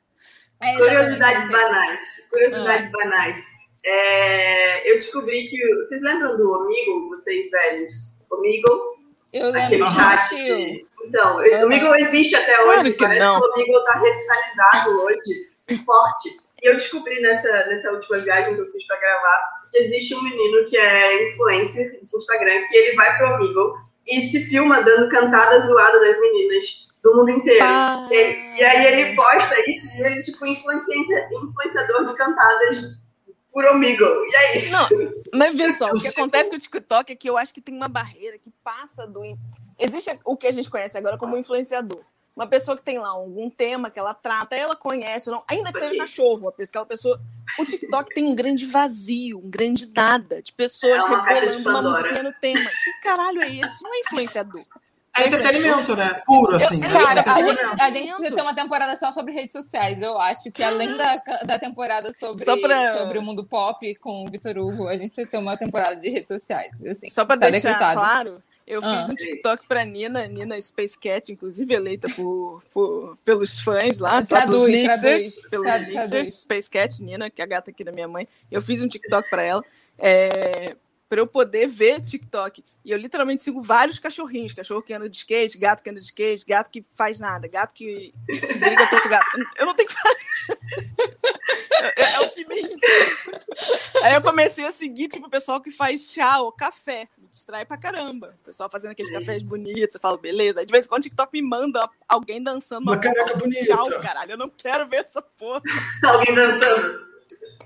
É, 0.62 0.76
curiosidades 0.76 1.44
exatamente, 1.44 1.52
banais. 1.70 2.04
Curiosidades 2.30 2.90
banais. 2.92 3.44
É, 3.84 4.90
eu 4.90 4.96
descobri 4.96 5.46
que. 5.46 5.56
Vocês 5.76 6.02
lembram 6.02 6.36
do 6.36 6.50
Omigo, 6.52 7.08
vocês 7.08 7.50
velhos? 7.50 7.90
Omigo? 8.30 8.96
Eu 9.32 9.46
lembro 9.46 9.60
Aquele 9.62 9.82
do 9.84 9.90
chat. 9.92 10.28
tio. 10.28 10.86
Então, 11.06 11.36
o 11.36 11.64
Omigo 11.66 11.94
existe 11.94 12.34
até 12.36 12.56
Claro 12.56 12.80
hoje. 12.80 12.92
que 12.92 12.98
Parece 12.98 13.20
não. 13.20 13.40
que 13.40 13.46
o 13.46 13.52
Omigo 13.52 13.84
tá 13.84 13.98
revitalizado 14.00 14.90
hoje, 15.02 15.50
forte. 15.84 16.36
E 16.66 16.68
eu 16.68 16.74
descobri 16.74 17.20
nessa, 17.20 17.48
nessa 17.66 17.92
última 17.92 18.18
viagem 18.18 18.56
que 18.56 18.60
eu 18.60 18.72
fiz 18.72 18.84
pra 18.88 18.98
gravar 18.98 19.66
que 19.70 19.78
existe 19.78 20.12
um 20.16 20.22
menino 20.24 20.66
que 20.66 20.76
é 20.76 21.28
influencer 21.28 22.00
de 22.02 22.16
Instagram, 22.16 22.64
que 22.68 22.76
ele 22.76 22.96
vai 22.96 23.16
pro 23.16 23.34
Omigo 23.34 23.78
e 24.08 24.20
se 24.20 24.42
filma 24.42 24.82
dando 24.82 25.08
cantada 25.08 25.60
zoada 25.60 26.00
das 26.00 26.20
meninas 26.20 26.88
do 27.04 27.14
mundo 27.14 27.30
inteiro. 27.30 27.64
Ah. 27.64 28.08
E, 28.10 28.58
e 28.58 28.64
aí 28.64 28.84
ele 28.84 29.14
posta 29.14 29.54
isso 29.70 29.96
e 29.96 30.02
ele, 30.02 30.20
tipo, 30.22 30.44
influencia, 30.44 30.96
influenciador 31.30 32.04
de 32.04 32.16
cantadas 32.16 32.80
por 33.52 33.64
Omigo. 33.66 34.04
E 34.04 34.34
é 34.34 34.58
isso. 34.58 34.72
Não, 34.72 35.12
Mas 35.34 35.54
vê 35.54 35.70
só, 35.70 35.86
o 35.94 36.00
que 36.00 36.08
acontece 36.08 36.50
com 36.50 36.56
o 36.56 36.60
TikTok 36.60 37.12
é 37.12 37.16
que 37.16 37.30
eu 37.30 37.38
acho 37.38 37.54
que 37.54 37.60
tem 37.60 37.76
uma 37.76 37.88
barreira 37.88 38.38
que 38.38 38.50
passa 38.64 39.06
do. 39.06 39.22
Existe 39.78 40.18
o 40.24 40.36
que 40.36 40.48
a 40.48 40.50
gente 40.50 40.68
conhece 40.68 40.98
agora 40.98 41.16
como 41.16 41.36
influenciador. 41.36 42.02
Uma 42.36 42.46
pessoa 42.46 42.76
que 42.76 42.82
tem 42.82 42.98
lá 42.98 43.08
algum 43.08 43.48
tema 43.48 43.88
que 43.90 43.98
ela 43.98 44.12
trata, 44.12 44.54
ela 44.54 44.76
conhece, 44.76 45.30
ou 45.30 45.36
não, 45.36 45.44
ainda 45.48 45.72
que 45.72 45.78
seja 45.78 45.96
cachorro, 45.96 46.52
aquela 46.60 46.84
pessoa. 46.84 47.18
O 47.58 47.64
TikTok 47.64 48.12
tem 48.14 48.24
um 48.26 48.34
grande 48.34 48.66
vazio, 48.66 49.38
um 49.38 49.48
grande 49.48 49.90
nada 49.94 50.42
de 50.42 50.52
pessoas 50.52 51.02
É 51.02 51.06
uma 51.06 51.24
rebolando 51.24 51.82
musiquinha 51.90 52.22
no 52.22 52.32
tema. 52.34 52.68
Que 52.84 53.00
caralho 53.02 53.40
é 53.42 53.48
esse? 53.54 53.72
Isso 53.74 53.82
não 53.82 53.94
é 53.94 54.00
influenciador. 54.00 54.62
É 55.18 55.28
entretenimento, 55.28 55.96
né? 55.96 56.20
Puro, 56.26 56.56
assim. 56.56 56.78
Eu- 56.84 56.90
É 56.90 56.92
Cara, 56.92 57.08
a 57.08 57.12
entretenimento. 57.40 57.60
gente, 57.70 57.80
a 57.82 57.90
gente 57.90 58.12
precisa 58.16 58.34
ter 58.36 58.42
uma 58.42 58.54
temporada 58.54 58.94
só 58.98 59.10
sobre 59.10 59.32
redes 59.32 59.52
sociais. 59.54 59.98
Eu 60.02 60.20
acho 60.20 60.52
que 60.52 60.62
além 60.62 60.94
da, 60.94 61.16
da 61.46 61.58
temporada 61.58 62.12
sobre, 62.12 62.44
Só 62.44 62.54
pra- 62.60 62.98
sobre 62.98 63.18
o 63.18 63.22
mundo 63.22 63.42
pop 63.46 63.94
com 63.94 64.26
o 64.26 64.30
Vitor 64.30 64.58
Hugo, 64.58 64.88
a 64.88 64.92
gente 64.92 65.06
precisa 65.14 65.30
ter 65.30 65.38
uma 65.38 65.56
temporada 65.56 65.96
de 65.96 66.10
redes 66.10 66.28
sociais. 66.28 66.84
Assim, 66.84 67.08
Só 67.08 67.24
pra 67.24 67.38
tá 67.38 67.48
deixar 67.48 67.68
decretado. 67.70 67.98
claro, 67.98 68.42
eu 68.66 68.80
Ah. 68.82 68.98
fiz 68.98 69.10
um 69.10 69.14
TikTok 69.14 69.66
pra 69.66 69.84
Nina, 69.84 70.26
Nina 70.26 70.60
Space 70.60 70.98
Cat, 70.98 71.30
inclusive 71.32 71.72
eleita 71.74 72.08
por, 72.14 72.62
por- 72.72 73.16
pelos 73.24 73.60
fãs 73.60 73.98
lá, 73.98 74.22
Traduz, 74.24 74.64
pelos 74.64 74.66
mixers, 74.66 75.00
traduz. 75.00 75.48
pelos 75.48 75.66
Tra- 75.66 75.78
mixers, 75.80 76.08
traduz. 76.10 76.34
Space 76.40 76.70
Cat, 76.70 77.02
Nina, 77.02 77.30
que 77.30 77.40
é 77.40 77.44
a 77.44 77.48
gata 77.48 77.70
aqui 77.70 77.84
da 77.84 77.92
minha 77.92 78.08
mãe. 78.08 78.26
Eu 78.50 78.60
fiz 78.60 78.82
um 78.82 78.88
TikTok 78.88 79.30
pra 79.30 79.42
ela, 79.42 79.64
é, 79.98 80.74
pra 81.08 81.20
eu 81.20 81.26
poder 81.26 81.68
ver 81.68 82.00
TikTok. 82.02 82.64
E 82.84 82.90
eu 82.92 82.98
literalmente 82.98 83.42
sigo 83.42 83.60
vários 83.62 83.98
cachorrinhos, 83.98 84.52
cachorro 84.52 84.80
que 84.82 84.92
anda 84.92 85.08
de 85.08 85.16
skate, 85.16 85.58
gato 85.58 85.82
que 85.82 85.90
anda 85.90 85.98
de 85.98 86.06
skate, 86.06 86.44
gato 86.46 86.70
que 86.70 86.84
faz 86.94 87.18
nada, 87.18 87.48
gato 87.48 87.74
que, 87.74 88.14
que 88.26 88.58
briga 88.58 88.86
com 88.88 88.94
outro 88.94 89.10
gato. 89.10 89.26
Eu 89.58 89.66
não 89.66 89.74
tenho 89.74 89.88
que 89.88 89.94
fazer. 89.94 90.55
É, 91.96 92.14
é 92.14 92.20
o 92.20 92.30
que 92.30 92.46
me 92.46 92.56
Aí 94.02 94.14
eu 94.14 94.22
comecei 94.22 94.66
a 94.66 94.72
seguir, 94.72 95.08
tipo, 95.08 95.26
o 95.26 95.30
pessoal 95.30 95.60
que 95.60 95.70
faz 95.70 96.12
chá 96.12 96.38
ou 96.40 96.52
café. 96.52 97.08
Me 97.18 97.28
distrai 97.28 97.64
pra 97.64 97.76
caramba. 97.76 98.34
O 98.42 98.44
pessoal 98.44 98.70
fazendo 98.70 98.92
aqueles 98.92 99.12
cafés 99.12 99.42
bonitos. 99.42 99.94
Eu 99.94 100.00
falo, 100.00 100.16
beleza. 100.16 100.60
Aí 100.60 100.66
de 100.66 100.72
vez 100.72 100.86
em 100.86 100.88
quando 100.88 101.00
o 101.00 101.02
TikTok 101.04 101.32
me 101.32 101.42
manda 101.42 101.88
alguém 102.08 102.42
dançando 102.42 102.82
Uma 102.82 102.98
careca 102.98 103.36
um 103.36 103.38
bonita. 103.38 103.64
Tchau, 103.66 103.88
caralho. 104.00 104.32
Eu 104.32 104.38
não 104.38 104.48
quero 104.48 104.88
ver 104.88 104.98
essa 104.98 105.20
porra. 105.20 105.62
Alguém 106.04 106.34
dançando. 106.34 107.15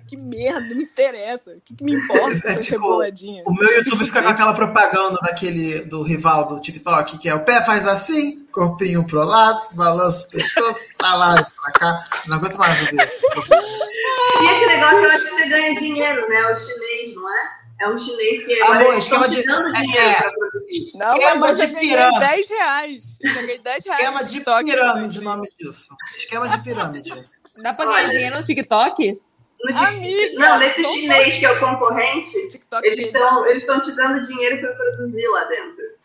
Que 0.08 0.16
merda, 0.16 0.60
não 0.60 0.76
me 0.76 0.82
interessa. 0.82 1.52
O 1.52 1.60
que, 1.60 1.74
que 1.74 1.84
me 1.84 1.94
importa 1.94 2.34
É, 2.48 2.52
essa 2.52 2.60
tipo? 2.62 2.84
O 2.84 3.52
meu 3.54 3.76
YouTube 3.76 4.04
fica 4.06 4.20
com 4.22 4.28
aquela 4.28 4.52
propaganda 4.52 5.18
daquele 5.22 5.80
do 5.82 6.02
rival 6.02 6.48
do 6.48 6.60
TikTok, 6.60 7.16
que 7.18 7.28
é 7.28 7.34
o 7.34 7.44
pé 7.44 7.62
faz 7.62 7.86
assim, 7.86 8.44
corpinho 8.52 9.06
pro 9.06 9.22
lado, 9.22 9.68
balança 9.72 10.26
o 10.26 10.30
pescoço, 10.30 10.88
pra 10.98 11.14
lá 11.14 11.34
e 11.36 11.44
pra 11.60 11.72
cá. 11.72 12.04
Não 12.26 12.38
aguento 12.38 12.56
mais 12.58 12.76
ver. 12.78 12.94
E 12.94 14.44
esse 14.52 14.66
negócio 14.66 14.98
eu 15.04 15.10
acho 15.10 15.24
que 15.24 15.30
você 15.30 15.48
ganha 15.48 15.74
dinheiro, 15.74 16.28
né? 16.28 16.50
O 16.50 16.56
chinês, 16.56 17.14
não 17.14 17.28
é? 17.32 17.60
É 17.82 17.88
um 17.88 17.96
chinês 17.96 18.44
que 18.44 18.52
eles 18.52 18.68
estão 18.68 18.92
esquema 18.98 19.28
te 19.28 19.36
de- 19.36 19.42
dando 19.44 19.68
é, 19.68 19.72
dinheiro 19.80 20.06
é. 20.08 20.14
pra 20.20 20.30
produzir. 20.32 20.98
Não, 20.98 21.12
esquema 21.14 21.34
mas 21.36 21.60
eu 21.60 21.66
de 21.66 21.74
pirâmide. 21.76 22.20
10 22.20 22.48
reais. 22.48 23.02
Eu 23.22 23.34
Joguei 23.34 23.58
10 23.58 23.84
reais. 23.84 24.00
Esquema 24.00 24.24
de 24.24 24.30
TikTok. 24.32 24.64
pirâmide 24.64 25.18
o 25.18 25.22
nome 25.22 25.48
disso. 25.58 25.96
Esquema 26.14 26.48
de 26.48 26.58
pirâmide. 26.62 27.24
Dá 27.62 27.72
pra 27.72 27.86
ganhar 27.86 28.08
dinheiro 28.08 28.36
no 28.36 28.44
TikTok? 28.44 29.20
No 29.62 29.78
Amiga, 29.78 30.38
não, 30.38 30.58
nesse 30.58 30.82
chinês 30.82 31.36
que 31.36 31.44
é 31.44 31.50
o 31.50 31.60
concorrente, 31.60 32.48
TikTok 32.48 32.86
eles 32.86 33.06
estão 33.06 33.46
eles 33.46 33.62
estão 33.62 33.78
te 33.78 33.92
dando 33.92 34.22
dinheiro 34.22 34.58
pra 34.58 34.72
produzir 34.72 35.28
lá 35.28 35.44
dentro. 35.44 36.00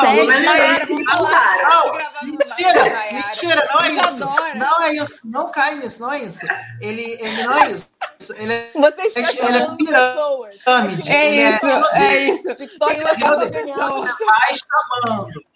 Sério? 0.00 0.26
não 1.04 1.28
é 1.28 1.62
não, 1.62 1.92
gravar 1.92 2.20
com 2.20 2.26
mentira, 2.26 2.84
Maiara. 2.84 3.14
mentira, 3.14 3.68
não 3.72 3.80
é 3.80 3.90
isso. 3.90 4.24
Não 4.54 4.82
é 4.82 4.94
isso, 4.94 5.20
não 5.24 5.50
cai 5.50 5.74
nisso, 5.74 6.00
não 6.00 6.12
é 6.12 6.18
isso. 6.20 6.46
Ele, 6.80 7.18
ele 7.20 7.42
não 7.42 7.58
é 7.58 7.70
isso. 7.72 7.88
Ele 8.36 8.52
é 8.52 8.70
Vocês 8.74 9.12
ficam 9.12 9.48
Ele 9.48 9.58
é 9.58 9.66
pirâmide. 9.76 11.12
É 11.12 11.26
ele 11.26 11.48
isso, 11.50 11.66
é, 11.66 12.06
é 12.06 12.30
isso. 12.30 12.54
TikTok 12.54 13.00
só 13.20 13.34
só 13.34 13.50
pessoa. 13.50 14.00
vai 14.00 14.54
chamando. 14.54 15.47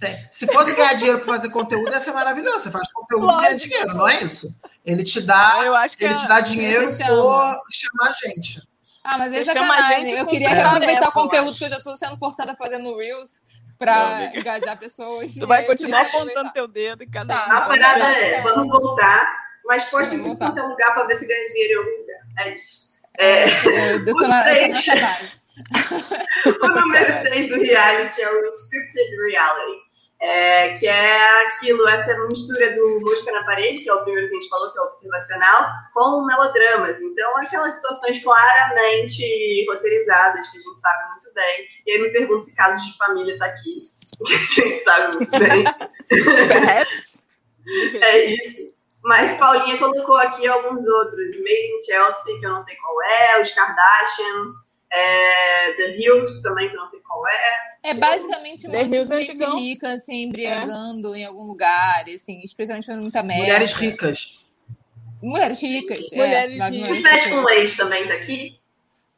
Tem. 0.00 0.26
Se 0.30 0.46
fosse 0.46 0.74
ganhar 0.74 0.94
dinheiro 0.94 1.18
pra 1.18 1.34
fazer 1.34 1.50
conteúdo, 1.50 1.90
ia 1.92 2.00
ser 2.00 2.12
maravilhoso. 2.12 2.60
Você 2.60 2.70
faz 2.70 2.90
conteúdo 2.90 3.30
e 3.32 3.36
ganha 3.42 3.54
dinheiro, 3.54 3.94
não 3.94 4.08
é 4.08 4.22
isso? 4.22 4.48
Ele 4.84 5.04
te 5.04 5.20
dá, 5.20 5.60
Ah, 5.60 5.64
eu 5.66 5.76
acho 5.76 5.96
que 5.98 6.04
ele 6.04 6.14
é- 6.14 6.16
te 6.16 6.26
dá 6.26 6.40
dinheiro 6.40 6.86
por 6.86 6.92
chama. 6.94 7.60
chamar 7.70 8.08
a 8.08 8.12
gente. 8.12 8.62
Ah, 9.04 9.18
mas 9.18 9.32
é 9.34 9.44
Você 9.44 9.52
chama 9.52 9.74
a 9.74 9.82
gente 9.82 10.12
Eu 10.14 10.26
queria 10.26 10.48
tarefa, 10.48 10.68
reaproveitar 10.70 11.08
o 11.08 11.12
conteúdo 11.12 11.54
que 11.54 11.64
eu 11.64 11.68
já 11.68 11.80
tô 11.80 11.94
sendo 11.96 12.16
forçada 12.16 12.52
a 12.52 12.56
fazer 12.56 12.78
no 12.78 12.96
Reels 12.98 13.40
amiga. 13.80 14.38
engajar 14.38 14.78
pessoas. 14.78 15.34
Tu 15.34 15.46
vai 15.46 15.64
continuar 15.64 16.02
apontando 16.02 16.50
teu 16.52 16.66
dedo 16.68 17.02
em 17.04 17.08
cada 17.10 17.34
Tá. 17.34 17.56
A 17.58 17.60
parada 17.62 18.04
é, 18.18 18.34
é. 18.36 18.40
vamos 18.42 18.68
voltar, 18.68 19.34
mas 19.66 19.84
poste 19.84 20.14
em 20.16 20.22
qualquer 20.36 20.62
lugar 20.62 20.94
pra 20.94 21.04
ver 21.04 21.18
se 21.18 21.26
ganha 21.26 21.46
dinheiro 21.48 21.72
em 21.72 21.76
algum 21.76 22.00
lugar. 22.00 22.20
É 22.46 22.54
isso. 22.54 22.90
É, 23.18 23.42
É, 23.50 23.94
eu, 23.96 24.06
eu 24.06 24.16
tô 24.16 24.26
na, 24.28 24.54
eu 24.54 24.68
tô 24.70 25.00
base. 25.00 25.40
o 26.62 26.68
número 26.80 27.22
6 27.22 27.48
do 27.48 27.60
reality 27.60 28.22
é 28.22 28.30
o 28.30 28.48
Scripted 28.48 29.30
Reality. 29.30 29.89
É, 30.20 30.74
que 30.76 30.86
é 30.86 31.46
aquilo, 31.46 31.88
essa 31.88 32.14
mistura 32.26 32.74
do 32.74 33.00
música 33.00 33.32
na 33.32 33.44
parede, 33.44 33.80
que 33.80 33.88
é 33.88 33.94
o 33.94 34.02
primeiro 34.02 34.28
que 34.28 34.36
a 34.36 34.40
gente 34.40 34.50
falou, 34.50 34.70
que 34.70 34.78
é 34.78 34.82
observacional, 34.82 35.70
com 35.94 36.26
melodramas. 36.26 37.00
Então, 37.00 37.36
aquelas 37.38 37.74
situações 37.76 38.22
claramente 38.22 39.66
roteirizadas, 39.66 40.48
que 40.48 40.58
a 40.58 40.60
gente 40.60 40.80
sabe 40.80 41.10
muito 41.10 41.32
bem. 41.34 41.66
E 41.86 41.90
aí 41.92 42.02
me 42.02 42.10
pergunto 42.10 42.44
se 42.44 42.54
casos 42.54 42.84
de 42.84 42.96
família 42.98 43.38
tá 43.38 43.46
aqui, 43.46 43.72
que 44.26 44.34
a 44.62 44.68
gente 44.68 44.84
sabe 44.84 45.16
muito 45.16 45.38
bem. 45.38 45.64
Perhaps. 46.48 47.20
É 48.00 48.24
isso. 48.24 48.74
Mas 49.04 49.32
Paulinha 49.34 49.78
colocou 49.78 50.16
aqui 50.16 50.48
alguns 50.48 50.84
outros. 50.86 51.38
Made 51.38 51.78
in 51.78 51.82
Chelsea, 51.84 52.38
que 52.40 52.46
eu 52.46 52.50
não 52.50 52.60
sei 52.60 52.74
qual 52.76 53.02
é, 53.02 53.40
os 53.40 53.52
Kardashians, 53.52 54.50
é, 54.92 55.72
The 55.76 55.96
Hills 55.96 56.42
também, 56.42 56.68
que 56.68 56.74
eu 56.76 56.80
não 56.80 56.88
sei 56.88 57.00
qual 57.00 57.26
é. 57.28 57.70
É 57.82 57.94
basicamente 57.94 58.66
um 58.68 58.72
monte 58.72 58.88
de 58.90 58.96
é 58.96 59.04
gente 59.06 59.30
antigão. 59.30 59.58
rica 59.58 59.98
se 59.98 60.14
embriagando 60.14 61.14
em 61.16 61.24
algum 61.24 61.44
lugar, 61.44 62.04
assim, 62.14 62.40
especialmente 62.44 62.86
fazendo 62.86 63.02
muita 63.02 63.22
merda. 63.22 63.44
Mulheres 63.44 63.72
ricas. 63.72 64.46
Mulheres 65.22 65.62
ricas. 65.62 66.10
Mulheres 66.12 66.60
é, 66.60 66.68
ricas. 66.70 66.88
De 66.96 67.02
Férias 67.02 67.26
com. 67.26 67.48
Ex 67.50 67.76
também 67.76 68.08
tá 68.08 68.14
aqui. 68.14 68.58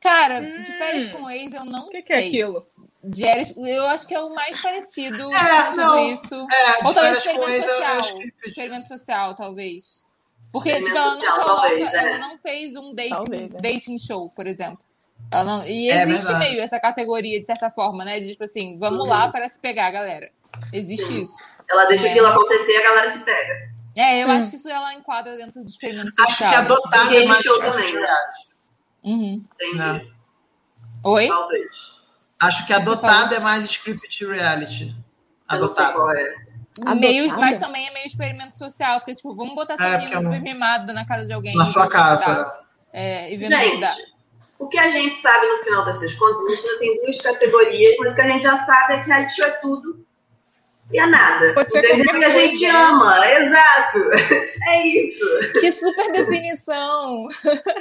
Cara, 0.00 0.40
Hum. 0.40 0.62
de 0.62 0.72
férias 0.78 1.06
com 1.12 1.30
ex 1.30 1.52
eu 1.54 1.64
não 1.64 1.86
O 1.86 1.90
que, 1.90 1.98
que 1.98 2.02
sei. 2.08 2.16
é 2.16 2.26
aquilo? 2.28 2.66
De 3.04 3.24
Eres- 3.24 3.54
eu 3.56 3.86
acho 3.86 4.06
que 4.06 4.14
é 4.14 4.20
o 4.20 4.34
mais 4.34 4.60
parecido 4.60 5.30
É, 5.34 5.64
com 5.70 5.76
não. 5.76 6.12
isso. 6.12 6.34
É, 6.34 6.86
Ou 6.86 6.94
talvez 6.94 7.18
experimento 7.18 7.50
ex, 7.52 7.64
eu, 7.66 7.70
eu 7.72 7.78
social. 7.78 7.98
acho 8.00 8.16
que. 8.18 8.32
Experimento 8.48 8.88
social, 8.88 9.34
talvez. 9.34 10.04
Porque, 10.52 10.72
tipo, 10.82 10.90
ela 10.96 11.14
não 11.14 11.20
social, 11.20 11.40
coloca, 11.40 11.60
talvez, 11.68 11.92
é. 11.94 11.96
ela 11.96 12.18
não 12.18 12.38
fez 12.38 12.76
um 12.76 12.94
dating, 12.94 13.10
Talvez, 13.10 13.54
é. 13.54 13.58
dating 13.58 13.98
show, 13.98 14.28
por 14.30 14.46
exemplo. 14.46 14.78
Ela 15.30 15.44
não- 15.44 15.66
e 15.66 15.90
É 15.90 16.02
existe 16.02 16.24
verdade. 16.26 16.38
meio 16.50 16.62
essa 16.62 16.78
categoria, 16.78 17.40
de 17.40 17.46
certa 17.46 17.70
forma, 17.70 18.04
né? 18.04 18.20
De 18.20 18.30
tipo 18.32 18.44
assim, 18.44 18.78
vamos 18.78 19.06
lá 19.08 19.28
para 19.28 19.48
se 19.48 19.58
pegar, 19.58 19.90
galera. 19.90 20.30
Existe 20.72 21.04
Sim. 21.06 21.22
isso. 21.24 21.36
Ela 21.70 21.86
deixa 21.86 22.06
É. 22.06 22.10
aquilo 22.10 22.26
acontecer 22.26 22.72
e 22.72 22.76
a 22.76 22.82
galera 22.82 23.08
se 23.08 23.18
pega. 23.20 23.72
É, 23.96 24.22
eu 24.22 24.28
Hum. 24.28 24.32
acho 24.32 24.50
que 24.50 24.56
isso 24.56 24.68
ela 24.68 24.92
enquadra 24.94 25.36
dentro 25.36 25.62
do 25.62 25.68
experimento 25.68 26.10
Acho 26.20 26.30
social. 26.30 26.48
que 26.50 26.54
assim. 26.56 26.64
adotada 26.64 27.14
é 27.16 27.24
mais 27.26 27.42
show 27.42 27.54
script 27.54 27.76
também, 27.76 27.92
né? 27.94 28.00
reality. 28.00 28.48
Uhum. 29.04 29.44
Entendi. 29.54 29.78
Né? 29.78 30.06
Oi? 31.04 31.28
Talvez. 31.28 31.72
Acho 32.40 32.60
que 32.62 32.66
que 32.68 32.72
adotada 32.72 33.36
é 33.36 33.40
mais 33.40 33.64
script 33.64 34.24
reality. 34.26 34.94
Adotada. 35.48 35.92
qual 35.92 36.10
é 36.10 36.32
essa. 36.32 36.52
Meio, 36.96 37.28
mas 37.38 37.60
também 37.60 37.86
é 37.86 37.90
meio 37.92 38.06
experimento 38.06 38.56
social, 38.56 38.98
porque, 39.00 39.14
tipo, 39.14 39.34
vamos 39.34 39.54
botar 39.54 39.74
essa 39.74 39.84
É, 39.84 39.90
menina 39.98 40.02
porque 40.04 40.14
é 40.16 40.18
um- 40.18 40.22
super 40.22 40.40
mimada 40.40 40.92
na 40.94 41.04
casa 41.06 41.26
de 41.26 41.32
alguém. 41.32 41.54
Na 41.54 41.66
sua 41.66 41.86
casa. 41.88 42.28
mudar. 42.30 42.60
É, 42.94 43.32
e 43.32 43.36
vendo. 43.36 43.50
Gente, 43.50 44.11
o 44.64 44.68
que 44.68 44.78
a 44.78 44.88
gente 44.88 45.14
sabe 45.16 45.46
no 45.46 45.62
final 45.64 45.84
dessas 45.84 46.12
contas, 46.14 46.40
a 46.44 46.50
gente 46.50 46.62
já 46.62 46.78
tem 46.78 47.02
duas 47.02 47.18
categorias, 47.18 47.96
mas 47.98 48.12
o 48.12 48.14
que 48.14 48.20
a 48.20 48.28
gente 48.28 48.42
já 48.42 48.56
sabe 48.56 48.94
é 48.94 48.98
que 49.00 49.06
reality 49.06 49.34
show 49.36 49.46
é 49.46 49.50
tudo 49.52 50.06
e 50.92 50.98
é 50.98 51.06
nada. 51.06 51.54
Pode 51.54 51.72
ser 51.72 51.78
entendeu? 51.84 52.20
E 52.20 52.24
a 52.24 52.28
gente 52.28 52.58
coisa, 52.58 52.72
né? 52.72 52.78
ama, 52.84 53.26
exato. 53.32 53.98
É 54.64 54.86
isso, 54.86 55.24
Que 55.60 55.72
super 55.72 56.12
definição! 56.12 57.26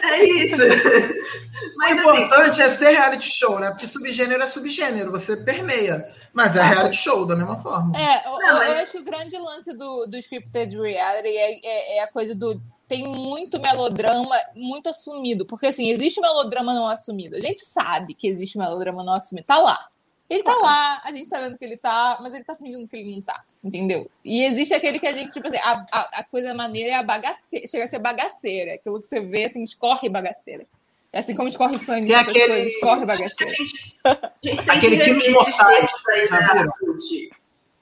é 0.03 0.24
isso. 0.26 0.56
O 0.56 1.78
Mas 1.78 1.91
assim, 1.99 2.24
importante 2.24 2.62
é 2.62 2.68
ser 2.70 2.90
reality 2.90 3.26
show, 3.28 3.60
né? 3.60 3.70
Porque 3.70 3.86
subgênero 3.86 4.41
é 4.41 4.48
subgênero, 4.48 5.12
você 5.12 5.38
permeia. 5.38 6.03
Mas 6.34 6.56
é 6.56 6.64
reality 6.64 6.98
show, 6.98 7.24
da 7.28 7.36
mesma 7.36 7.56
forma. 7.58 7.95
É, 7.95 8.26
eu, 8.28 8.32
Não, 8.32 8.48
eu- 8.48 8.53
mas- 8.56 8.70
eu 8.70 8.76
acho 8.78 8.91
que 8.94 8.98
o 8.98 9.03
grande 9.03 9.38
lance 9.38 9.72
do, 9.78 10.08
do 10.08 10.18
scripted 10.18 10.76
reality 10.76 11.28
é, 11.38 11.60
é, 11.64 11.98
é 11.98 12.03
a 12.03 12.08
coisa 12.12 12.34
do. 12.34 12.60
Tem 12.91 13.07
muito 13.07 13.59
melodrama 13.59 14.35
muito 14.53 14.89
assumido. 14.89 15.45
Porque, 15.45 15.68
assim, 15.68 15.89
existe 15.89 16.19
melodrama 16.19 16.73
não 16.73 16.88
assumido. 16.88 17.38
A 17.38 17.39
gente 17.39 17.63
sabe 17.65 18.13
que 18.13 18.27
existe 18.27 18.57
melodrama 18.57 19.01
não 19.03 19.13
assumido. 19.13 19.47
Tá 19.47 19.57
lá. 19.59 19.88
Ele 20.30 20.43
tá 20.43 20.55
lá, 20.55 21.01
a 21.03 21.11
gente 21.11 21.30
tá 21.30 21.41
vendo 21.41 21.57
que 21.57 21.65
ele 21.65 21.76
tá, 21.76 22.18
mas 22.22 22.34
ele 22.34 22.43
tá 22.45 22.55
fingindo 22.55 22.88
que 22.88 22.95
ele 22.95 23.11
não 23.15 23.22
tá. 23.22 23.43
Entendeu? 23.61 24.09
E 24.23 24.43
existe 24.43 24.73
aquele 24.73 24.97
que 24.97 25.05
a 25.07 25.11
gente, 25.11 25.30
tipo 25.31 25.45
assim, 25.47 25.57
a, 25.57 25.85
a, 25.91 26.19
a 26.19 26.23
coisa 26.23 26.53
maneira 26.53 26.89
é 26.89 26.93
a 26.93 27.03
bagaceira. 27.03 27.68
Chega 27.68 27.84
a 27.84 27.88
ser 27.88 27.99
bagaceira. 27.99 28.72
Aquilo 28.72 29.01
que 29.01 29.07
você 29.09 29.19
vê, 29.19 29.43
assim, 29.45 29.61
escorre 29.61 30.07
bagaceira. 30.09 30.65
É 31.13 31.19
assim 31.19 31.35
como 31.35 31.49
escorre 31.49 31.77
sangue, 31.80 32.07
Tem 32.07 32.15
aquele- 32.15 32.47
coisas, 32.47 32.65
escorre 32.73 33.03
a 33.03 33.05
bagaceira. 33.05 33.53
gente, 33.55 33.99
a 34.05 34.30
gente 34.41 34.65
tem 34.65 34.76
Aquele 34.77 34.97
que 34.97 35.03
Quilos 35.03 35.27
Mortais, 35.30 35.91
já 36.30 36.39
né, 36.39 36.53
viram? 36.53 36.73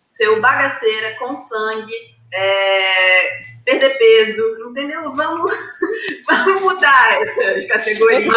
Ser 0.10 0.30
o 0.30 0.42
bagaceira 0.42 1.18
com 1.20 1.38
sangue, 1.38 1.94
é, 2.34 3.42
perder 3.66 3.98
peso, 3.98 4.42
entendeu? 4.70 5.14
Vamos, 5.16 5.52
vamos 6.28 6.62
mudar 6.62 7.22
essas 7.22 7.66
categorias. 7.66 8.28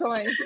Mas-. 0.00 0.36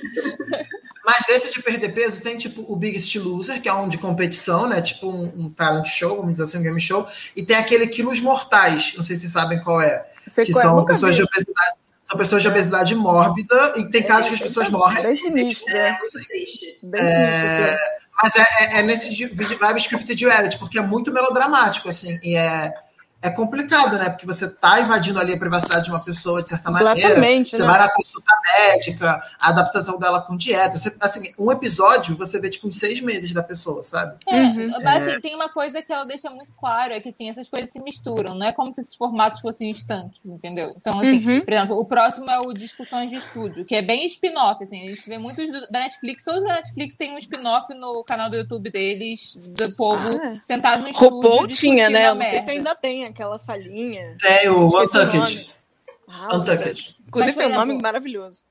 Mas 1.05 1.27
desse 1.27 1.53
de 1.53 1.61
perder 1.61 1.89
peso, 1.91 2.23
tem 2.23 2.39
tipo 2.39 2.65
o 2.69 2.77
Biggest 2.77 3.15
Loser, 3.17 3.61
que 3.61 3.69
é 3.69 3.73
um 3.73 3.89
de 3.89 3.99
competição, 3.99 4.69
né? 4.69 4.81
Tipo 4.81 5.09
um, 5.11 5.47
um 5.47 5.51
talent 5.51 5.87
show, 5.87 6.17
vamos 6.17 6.33
dizer 6.33 6.45
assim, 6.45 6.59
um 6.59 6.63
game 6.63 6.81
show. 6.81 7.07
E 7.35 7.45
tem 7.45 7.57
aquele 7.57 7.89
Quilos 7.89 8.21
Mortais, 8.21 8.95
não 8.97 9.03
sei 9.03 9.17
se 9.17 9.23
vocês 9.23 9.33
sabem 9.33 9.61
qual 9.61 9.81
é. 9.81 10.07
Sei 10.29 10.45
Que 10.45 10.53
qual 10.53 10.61
é, 10.63 10.67
são 10.69 10.85
pessoas 10.85 11.17
vi. 11.17 11.23
de 11.23 11.29
obesidade. 11.29 11.77
São 12.05 12.19
pessoas 12.19 12.43
de 12.43 12.49
obesidade 12.49 12.95
mórbida, 12.95 13.73
e 13.77 13.89
tem 13.91 14.03
casos 14.03 14.29
que 14.29 14.35
as 14.35 14.41
pessoas 14.43 14.71
morrem. 14.71 15.03
Bem 15.03 15.15
sinistro, 15.15 15.75
É 15.75 15.91
né? 15.93 15.99
muito 15.99 16.29
triste. 16.29 16.79
Bem 16.83 17.01
sinistro. 17.01 17.19
É, 17.19 17.75
aquilo. 17.75 18.02
Mas 18.23 18.37
é, 18.37 18.41
é, 18.41 18.79
é 18.79 18.83
nesse 18.83 19.27
vibe 19.27 19.81
scripted 19.81 20.25
reality, 20.25 20.59
porque 20.59 20.79
é 20.79 20.83
muito 20.83 21.13
melodramático, 21.13 21.89
assim, 21.89 22.19
e 22.23 22.37
é, 22.37 22.73
é 23.23 23.31
complicado, 23.31 23.97
né? 23.99 24.11
Porque 24.11 24.27
você 24.27 24.49
tá 24.49 24.81
invadindo 24.81 25.19
ali 25.21 25.33
a 25.35 25.39
privacidade 25.39 25.85
de 25.85 25.91
uma 25.91 26.03
pessoa, 26.05 26.43
de 26.43 26.49
certa 26.51 26.71
maneira. 26.71 26.95
Completamente, 26.95 27.51
Você 27.57 27.63
né? 27.63 27.69
vai 27.69 27.79
na 27.79 27.89
consulta 27.89 28.33
médica, 28.59 29.23
a 29.41 29.49
adaptação 29.49 29.99
dela 29.99 30.21
com 30.21 30.37
dieta. 30.37 30.77
Você- 30.77 30.95
assim, 31.01 31.33
um 31.39 31.51
episódio 31.53 32.17
você 32.17 32.39
vê, 32.41 32.51
tipo, 32.51 32.69
uns 32.69 32.79
seis 32.79 33.01
meses 33.01 33.33
da 33.33 33.43
pessoa, 33.43 33.85
sabe? 33.85 34.17
É, 34.29 34.37
Uhum. 34.43 34.69
mas 34.83 35.07
assim, 35.09 35.21
tem 35.21 35.35
uma 35.35 35.49
coisa 35.49 35.81
que 35.83 35.93
ela 35.93 36.05
deixa 36.05 36.29
muito 36.31 36.53
claro, 36.59 36.93
é 36.93 37.01
que 37.01 37.09
assim, 37.11 37.31
essas 37.31 37.49
coisas 37.49 37.71
se 37.71 37.81
misturam, 37.81 38.35
não 38.35 38.47
é 38.47 38.53
como 38.53 38.71
se 38.73 38.81
esses 38.81 38.97
formatos 38.97 39.41
fossem 39.41 39.71
estanques, 39.71 40.25
entendeu? 40.27 40.75
Então, 40.77 40.99
assim, 40.99 41.25
Uhum. 41.27 41.41
por 41.43 41.53
exemplo, 41.53 41.79
o 41.79 41.85
próximo 41.85 42.31
é 42.31 42.39
o 42.41 42.53
Discussões 42.53 43.11
de 43.11 43.17
Estúdio, 43.17 43.65
que 43.65 43.75
é 43.75 43.83
bem 43.83 44.05
spin-off, 44.07 44.63
assim, 44.65 44.83
a 44.85 44.89
gente 44.89 45.09
vê 45.09 45.19
muitos 45.19 45.51
do- 45.51 45.67
da 45.71 45.81
Netflix, 45.81 46.25
todos 46.25 46.43
da 46.43 46.55
Netflix 46.55 46.97
têm 46.97 47.15
um 47.15 47.19
spin-off 47.19 47.73
no 47.75 48.03
canal 48.05 48.29
do 48.29 48.37
YouTube 48.37 48.71
deles, 48.71 49.35
do 49.57 49.75
povo 49.77 50.19
Ah, 50.23 50.27
é. 50.29 50.41
sentado 50.43 50.83
no 50.83 50.89
estúdio. 50.89 51.15
RuPaul 51.17 51.47
tinha, 51.47 51.47
discutindo 51.49 51.93
né? 51.93 52.05
a 52.07 52.09
Eu 52.09 52.15
não 52.17 52.27
sei 52.27 52.41
se 52.41 52.51
ainda 52.51 52.75
tem 52.75 53.12
aquela 53.13 53.39
salinha. 53.39 54.17
Tem 54.21 54.49
o 54.49 54.67
Untucked. 54.67 55.55
Ah, 56.09 56.37
Untucked. 56.37 56.97
Inclusive 57.07 57.37
tem 57.37 57.47
um 57.47 57.55
nome 57.55 57.81
maravilhoso. 57.81 58.43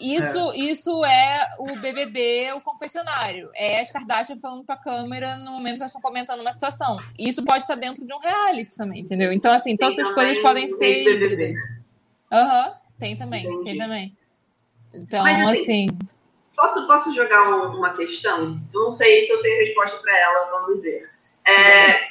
Isso, 0.00 0.52
isso 0.54 1.04
é 1.04 1.48
o 1.58 1.74
BBB, 1.80 2.52
o 2.52 2.60
confessionário. 2.60 3.50
É 3.52 3.80
as 3.80 3.90
Kardashian 3.90 4.38
falando 4.38 4.64
pra 4.64 4.76
câmera 4.76 5.36
no 5.38 5.50
momento 5.50 5.74
que 5.74 5.80
elas 5.82 5.90
estão 5.90 6.00
comentando 6.00 6.40
uma 6.40 6.52
situação. 6.52 7.00
E 7.18 7.28
isso 7.28 7.44
pode 7.44 7.64
estar 7.64 7.74
dentro 7.74 8.06
de 8.06 8.14
um 8.14 8.18
reality 8.20 8.76
também, 8.76 9.00
entendeu? 9.00 9.32
Então, 9.32 9.52
assim, 9.52 9.76
Tem 9.76 9.88
todas 9.88 9.98
as 10.06 10.08
também 10.14 10.24
coisas 10.26 10.42
podem 10.42 10.66
o 10.66 10.68
ser 10.68 11.02
híbridas. 11.14 11.58
Aham, 12.32 12.74
tem 12.98 13.16
também, 13.16 13.44
Entendi. 13.44 13.64
tem 13.64 13.78
também. 13.78 14.16
Então, 14.94 15.22
Mas, 15.24 15.48
assim, 15.48 15.60
assim, 15.62 15.86
Posso, 16.54 16.86
posso 16.86 17.14
jogar 17.14 17.48
um- 17.50 17.78
uma 17.78 17.92
questão? 17.92 18.60
Eu 18.72 18.84
não 18.84 18.92
sei 18.92 19.22
se 19.24 19.30
eu 19.32 19.40
tenho 19.42 19.58
resposta 19.60 19.96
para 19.98 20.16
ela, 20.16 20.50
vamos 20.50 20.80
ver. 20.82 21.08
É, 21.44 22.07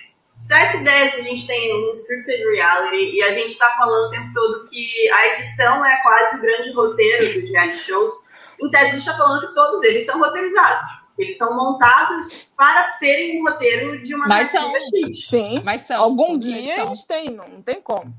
se 0.67 0.73
essa 0.73 0.77
ideia, 0.77 1.09
se 1.09 1.19
a 1.19 1.23
gente 1.23 1.47
tem 1.47 1.73
um 1.73 1.91
scripted 1.91 2.43
reality 2.51 3.15
e 3.15 3.23
a 3.23 3.31
gente 3.31 3.49
está 3.51 3.69
falando 3.77 4.07
o 4.07 4.09
tempo 4.09 4.31
todo 4.33 4.65
que 4.65 5.09
a 5.11 5.27
edição 5.27 5.85
é 5.85 6.01
quase 6.01 6.37
o 6.37 6.41
grande 6.41 6.71
roteiro 6.73 7.41
dos 7.41 7.51
reality 7.51 7.77
shows, 7.77 8.13
em 8.61 8.69
tese 8.69 8.85
a 8.85 8.89
gente 8.89 8.99
está 8.99 9.15
falando 9.17 9.47
que 9.47 9.53
todos 9.55 9.83
eles 9.83 10.05
são 10.05 10.19
roteirizados. 10.19 10.91
que 11.15 11.23
Eles 11.23 11.37
são 11.37 11.55
montados 11.55 12.49
para 12.55 12.91
serem 12.93 13.41
um 13.41 13.45
roteiro 13.49 14.01
de 14.01 14.13
uma 14.13 14.27
Mas 14.27 14.53
narrativa 14.53 14.79
são. 14.79 15.09
X. 15.09 15.27
Sim. 15.27 15.61
mas 15.63 15.81
são. 15.81 16.03
Algum 16.03 16.35
eles 16.35 16.45
guia 16.45 16.83
eles 16.83 17.05
têm, 17.05 17.25
não, 17.31 17.61
tem 17.63 17.81
como. 17.81 18.13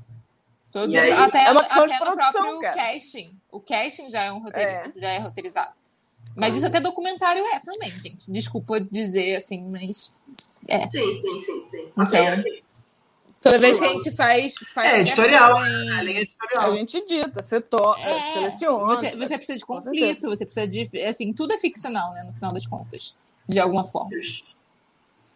Todos 0.71 0.93
aí- 0.95 1.11
até 1.11 1.45
É 1.45 1.51
uma 1.51 1.63
questão 1.63 1.83
até 1.85 1.93
de 1.93 1.99
no 1.99 2.05
produção, 2.05 2.41
próprio 2.41 2.59
cara. 2.61 2.75
casting. 2.75 3.39
O 3.51 3.59
casting 3.59 4.09
já 4.09 4.23
é 4.23 4.31
um 4.31 4.39
roteiro, 4.39 4.69
É. 4.69 4.91
já 5.01 5.09
é 5.09 5.17
roteirizado. 5.19 5.71
Mas 6.35 6.55
isso 6.55 6.65
até 6.65 6.79
documentário 6.79 7.43
é 7.47 7.59
também, 7.59 7.89
gente. 8.01 8.31
Desculpa 8.31 8.79
dizer 8.79 9.35
assim, 9.37 9.63
mas 9.67 10.15
Sim, 10.89 11.15
sim, 11.15 11.41
sim, 11.41 11.65
sim. 11.69 11.91
Então, 11.97 12.03
Ok, 12.03 12.19
ok. 12.39 12.63
toda 13.41 13.57
vez 13.57 13.79
que 13.79 13.85
a 13.85 13.87
gente 13.89 14.11
faz. 14.11 14.53
faz 14.73 14.93
É, 14.93 14.99
editorial, 15.01 15.57
em- 15.65 15.89
A 15.91 16.01
linha 16.03 16.19
A 16.19 16.21
editorial. 16.21 16.73
gente 16.75 17.05
dita, 17.05 17.41
você 17.41 17.59
to 17.61 17.95
É, 17.99 18.21
seleciona. 18.21 18.85
Você, 18.95 19.15
você 19.15 19.37
precisa 19.37 19.57
de 19.57 19.65
conflito, 19.65 20.27
você 20.29 20.45
precisa 20.45 20.67
de. 20.67 20.89
Assim, 21.05 21.33
tudo 21.33 21.53
é 21.53 21.57
ficcional, 21.57 22.13
né? 22.13 22.23
No 22.23 22.33
final 22.33 22.51
das 22.51 22.65
contas. 22.67 23.15
De 23.47 23.59
alguma 23.59 23.83
forma. 23.85 24.11
Justo. 24.13 24.47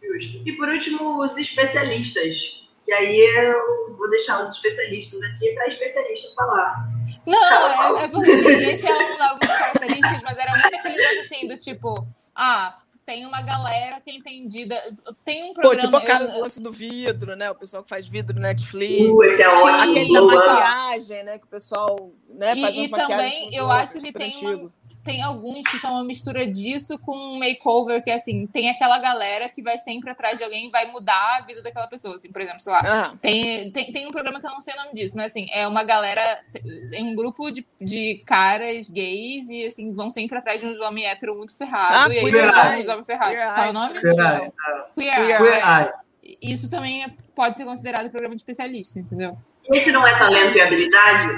Justo. 0.02 0.42
E 0.46 0.52
por 0.52 0.68
último, 0.68 1.18
os 1.24 1.36
especialistas. 1.36 2.62
Que 2.84 2.92
aí 2.92 3.16
eu 3.18 3.96
vou 3.96 4.10
deixar 4.10 4.42
os 4.42 4.50
especialistas 4.50 5.18
aqui 5.22 5.52
para 5.54 5.66
especialista 5.68 6.34
falar. 6.34 6.86
Não, 7.26 7.96
é, 7.98 8.04
é 8.04 8.08
porque 8.08 8.30
assim, 8.30 8.70
esse 8.70 8.86
é 8.86 8.94
um 8.94 9.16
das 9.16 9.30
algumas 9.30 9.56
características, 9.58 10.22
mas 10.22 10.36
era 10.36 10.52
muito 10.52 10.74
aquele 10.76 10.96
negócio 10.98 11.20
assim, 11.20 11.46
do 11.48 11.56
tipo, 11.56 12.06
ah, 12.36 12.76
tem 13.04 13.26
uma 13.26 13.42
galera 13.42 14.00
que 14.00 14.10
é 14.10 14.14
entendida. 14.14 14.80
Tem 15.24 15.44
um 15.44 15.48
Pô, 15.54 15.60
programa. 15.60 15.80
tipo 15.80 15.96
a 15.96 16.00
cara 16.02 16.24
eu- 16.24 16.32
do 16.32 16.40
lance 16.40 16.60
do 16.60 16.72
vidro, 16.72 17.36
né? 17.36 17.50
O 17.50 17.54
pessoal 17.54 17.82
que 17.82 17.88
faz 17.88 18.08
vidro 18.08 18.34
no 18.34 18.42
Netflix. 18.42 19.04
Uh, 19.08 19.22
esse 19.24 19.42
é 19.42 19.48
ótimo. 19.48 19.90
Aquele 19.90 20.12
da 20.12 20.22
maquiagem, 20.22 21.24
né? 21.24 21.38
Que 21.38 21.44
o 21.44 21.48
pessoal 21.48 22.10
né, 22.28 22.54
E- 22.56 22.60
faz 22.62 22.74
e 22.74 22.78
umas 22.80 22.90
maquiagens 22.90 23.34
também 23.34 23.54
eu 23.56 23.70
acho 23.70 23.98
que 23.98 24.12
tem 24.12 24.36
uma-. 24.46 24.70
Tem 25.04 25.22
alguns 25.22 25.62
que 25.68 25.78
são 25.78 25.92
uma 25.92 26.02
mistura 26.04 26.46
disso 26.46 26.98
com 26.98 27.14
um 27.14 27.38
makeover, 27.38 28.02
que 28.02 28.10
assim, 28.10 28.46
tem 28.46 28.70
aquela 28.70 28.98
galera 28.98 29.48
que 29.48 29.62
vai 29.62 29.76
sempre 29.78 30.10
atrás 30.10 30.38
de 30.38 30.44
alguém 30.44 30.66
e 30.68 30.70
vai 30.70 30.86
mudar 30.90 31.38
a 31.38 31.42
vida 31.42 31.60
daquela 31.62 31.86
pessoa. 31.86 32.16
Assim, 32.16 32.30
por 32.32 32.40
exemplo, 32.40 32.60
sei 32.60 32.72
lá, 32.72 32.80
Ah, 32.84 33.16
Tem, 33.20 33.70
tem, 33.70 33.92
tem 33.92 34.06
um 34.06 34.10
programa 34.10 34.40
que 34.40 34.46
eu 34.46 34.50
não 34.50 34.60
sei 34.60 34.74
o 34.74 34.78
nome 34.78 34.94
disso, 34.94 35.14
mas 35.16 35.26
assim, 35.26 35.46
é 35.52 35.68
uma 35.68 35.84
galera, 35.84 36.40
tem 36.90 37.04
um 37.04 37.14
grupo 37.14 37.50
de, 37.50 37.66
de 37.80 38.22
caras 38.26 38.88
gays 38.90 39.48
e 39.50 39.66
assim, 39.66 39.92
vão 39.92 40.10
sempre 40.10 40.38
atrás 40.38 40.60
de 40.60 40.66
uns 40.66 40.80
homens 40.80 41.06
héteros 41.06 41.36
muito 41.36 41.54
ferrados. 41.56 42.10
Ah, 42.10 42.14
e 42.14 42.18
aí 42.18 42.30
Queer 42.30 42.50
vão 42.50 42.72
Eye. 42.72 42.82
uns 42.82 42.88
homens 42.88 43.06
ferrados. 43.06 43.34
Queer 43.34 43.46
Qual 43.54 43.58
é 43.58 43.60
o 43.60 43.66
Eye, 43.66 43.72
nome? 43.74 44.00
Queer. 44.96 45.30
Eye. 45.30 45.36
Queer. 45.38 45.94
Isso 46.40 46.70
também 46.70 47.04
é- 47.04 47.12
pode 47.36 47.58
ser 47.58 47.64
considerado 47.66 48.08
programa 48.10 48.34
de 48.34 48.40
especialista, 48.40 48.98
entendeu? 48.98 49.36
E 49.70 49.76
esse 49.76 49.92
não 49.92 50.06
é 50.06 50.18
talento 50.18 50.56
e 50.56 50.60
habilidade? 50.62 51.28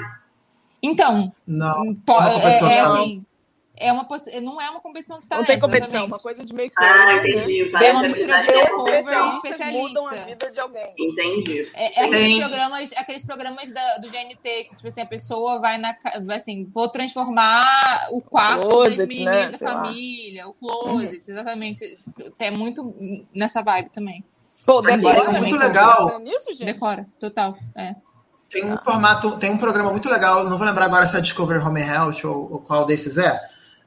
Então, 0.81 1.33
Não. 1.45 1.95
po- 2.05 2.21
é 2.21 2.53
é, 2.53 2.75
é 2.75 2.79
assim, 2.81 3.25
é 3.79 3.91
uma 3.91 4.07
não 4.41 4.59
é 4.61 4.69
uma 4.69 4.79
competição 4.81 5.19
de 5.19 5.25
Não 5.25 5.29
talento. 5.29 5.47
tem 5.47 5.59
competição, 5.59 6.05
exatamente. 6.05 6.13
uma 6.17 6.23
coisa 6.23 6.45
de 6.45 6.53
meio 6.53 6.71
Ah, 6.75 6.81
campo, 6.81 7.05
né? 7.23 7.29
entendi. 7.29 7.69
Talento 7.71 7.93
uma 7.95 8.03
e 8.03 8.07
mistura 8.07 8.39
de 8.39 8.49
é 8.49 8.53
cover 8.53 8.65
e 8.65 8.69
competição. 8.77 9.29
especialistas 9.29 9.73
mudam 9.73 10.07
a 10.07 10.11
especialista. 10.15 10.45
vida 10.45 10.51
de 10.51 10.59
alguém. 10.59 10.93
Entendi. 10.99 11.71
É, 11.73 12.01
é 12.01 12.05
aqueles 12.05 12.37
programas, 12.39 12.93
aqueles 12.97 13.25
programas 13.25 13.71
da- 13.71 13.97
do 13.99 14.09
GNT, 14.09 14.63
que 14.65 14.75
tipo 14.75 14.87
assim, 14.87 15.01
a 15.01 15.05
pessoa 15.05 15.59
vai 15.59 15.77
na 15.77 15.95
assim, 16.35 16.65
vou 16.65 16.87
transformar 16.89 18.07
o 18.11 18.21
quarto 18.21 18.67
Closet, 18.67 18.97
das 18.97 19.07
meninas 19.07 19.35
né? 19.35 19.45
da 19.51 19.57
Sei 19.57 19.67
lá. 19.67 19.73
família, 19.73 20.47
o 20.47 20.53
closet, 20.53 21.31
exatamente. 21.31 21.97
É 22.39 22.51
muito 22.51 22.95
nessa 23.33 23.61
vibe 23.61 23.89
também. 23.89 24.23
Pô, 24.65 24.81
decora 24.81 25.23
muito 25.31 25.49
também, 25.51 25.57
legal. 25.67 26.19
nisso, 26.19 26.53
gente? 26.53 26.65
Decora, 26.65 27.07
total. 27.19 27.57
É. 27.75 27.95
Tem 28.49 28.65
um 28.65 28.77
formato, 28.77 29.37
tem 29.37 29.49
um 29.51 29.57
programa 29.57 29.91
muito 29.91 30.09
legal, 30.09 30.43
não 30.45 30.57
vou 30.57 30.65
lembrar 30.65 30.85
agora 30.85 31.05
se 31.05 31.17
é 31.17 31.21
Discovery 31.21 31.59
Home 31.59 31.81
and 31.81 31.85
Health 31.85 32.23
ou, 32.25 32.53
ou 32.53 32.59
qual 32.59 32.85
desses 32.85 33.17
é, 33.17 33.39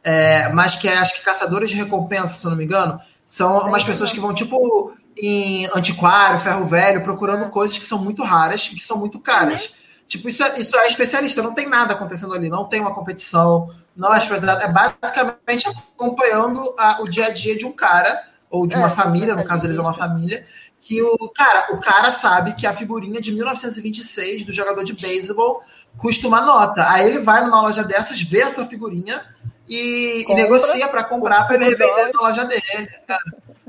é, 0.03 0.49
mas 0.53 0.77
que 0.77 0.89
é, 0.89 0.97
acho 0.99 1.15
que 1.15 1.23
caçadores 1.25 1.71
de 1.71 1.77
recompensa, 1.77 2.35
se 2.35 2.45
eu 2.47 2.51
não 2.51 2.59
me 2.59 2.65
engano, 2.65 2.99
são 3.27 3.59
umas 3.59 3.85
pessoas 3.85 4.13
que 4.13 4.21
vão, 4.21 4.35
tipo, 4.35 4.93
em 5.17 5.67
antiquário, 5.75 6.41
ferro 6.41 6.65
velho, 6.65 7.03
procurando 7.03 7.49
coisas 7.51 7.77
que 7.79 7.85
são 7.85 7.99
muito 7.99 8.23
raras 8.23 8.67
e 8.67 8.75
que 8.77 8.81
são 8.83 8.97
muito 8.99 9.21
caras. 9.21 9.73
Tipo, 10.09 10.29
isso 10.29 10.43
é, 10.43 10.59
isso 10.59 10.77
é 10.77 10.87
especialista, 10.89 11.41
não 11.43 11.55
tem 11.55 11.69
nada 11.69 11.95
acontecendo 11.95 12.35
ali, 12.35 12.49
não 12.49 12.65
tem 12.65 12.81
uma 12.81 12.93
competição, 12.95 13.71
não 13.97 14.13
é 14.13 14.19
especialidade, 14.19 14.65
é 14.65 14.73
basicamente 14.73 15.69
acompanhando 15.69 16.75
a- 16.77 17.01
o 17.01 17.09
dia 17.09 17.27
a 17.27 17.31
dia 17.31 17.57
de 17.57 17.65
um 17.65 17.71
cara, 17.73 18.21
ou 18.51 18.67
de 18.67 18.75
É, 18.75 18.79
uma 18.79 18.91
família, 18.91 19.37
no 19.37 19.45
caso 19.45 19.67
eles 19.67 19.79
é 19.79 19.81
uma 19.81 19.95
família, 19.95 20.45
que 20.81 21.01
o 21.01 21.31
cara, 21.33 21.73
o 21.73 21.79
cara 21.79 22.11
sabe 22.11 22.55
que 22.55 22.67
a 22.67 22.73
figurinha 22.73 23.21
de 23.21 23.31
1926 23.33 24.45
do 24.45 24.51
jogador 24.51 24.83
de 24.83 24.95
beisebol 24.95 25.63
custa 25.97 26.27
uma 26.27 26.41
nota. 26.41 26.91
Aí 26.91 27.07
ele 27.07 27.21
vai 27.21 27.45
numa 27.45 27.61
loja 27.61 27.85
dessas, 27.85 28.21
vê 28.21 28.41
essa 28.41 28.67
figurinha 28.67 29.23
e, 29.71 30.25
e 30.29 30.35
negocia 30.35 30.89
para 30.89 31.05
comprar 31.05 31.47
para 31.47 31.55
ele 31.57 31.67
revender 31.67 32.13
na 32.13 32.21
loja 32.21 32.45
dele. 32.45 32.89
cara. 33.07 33.23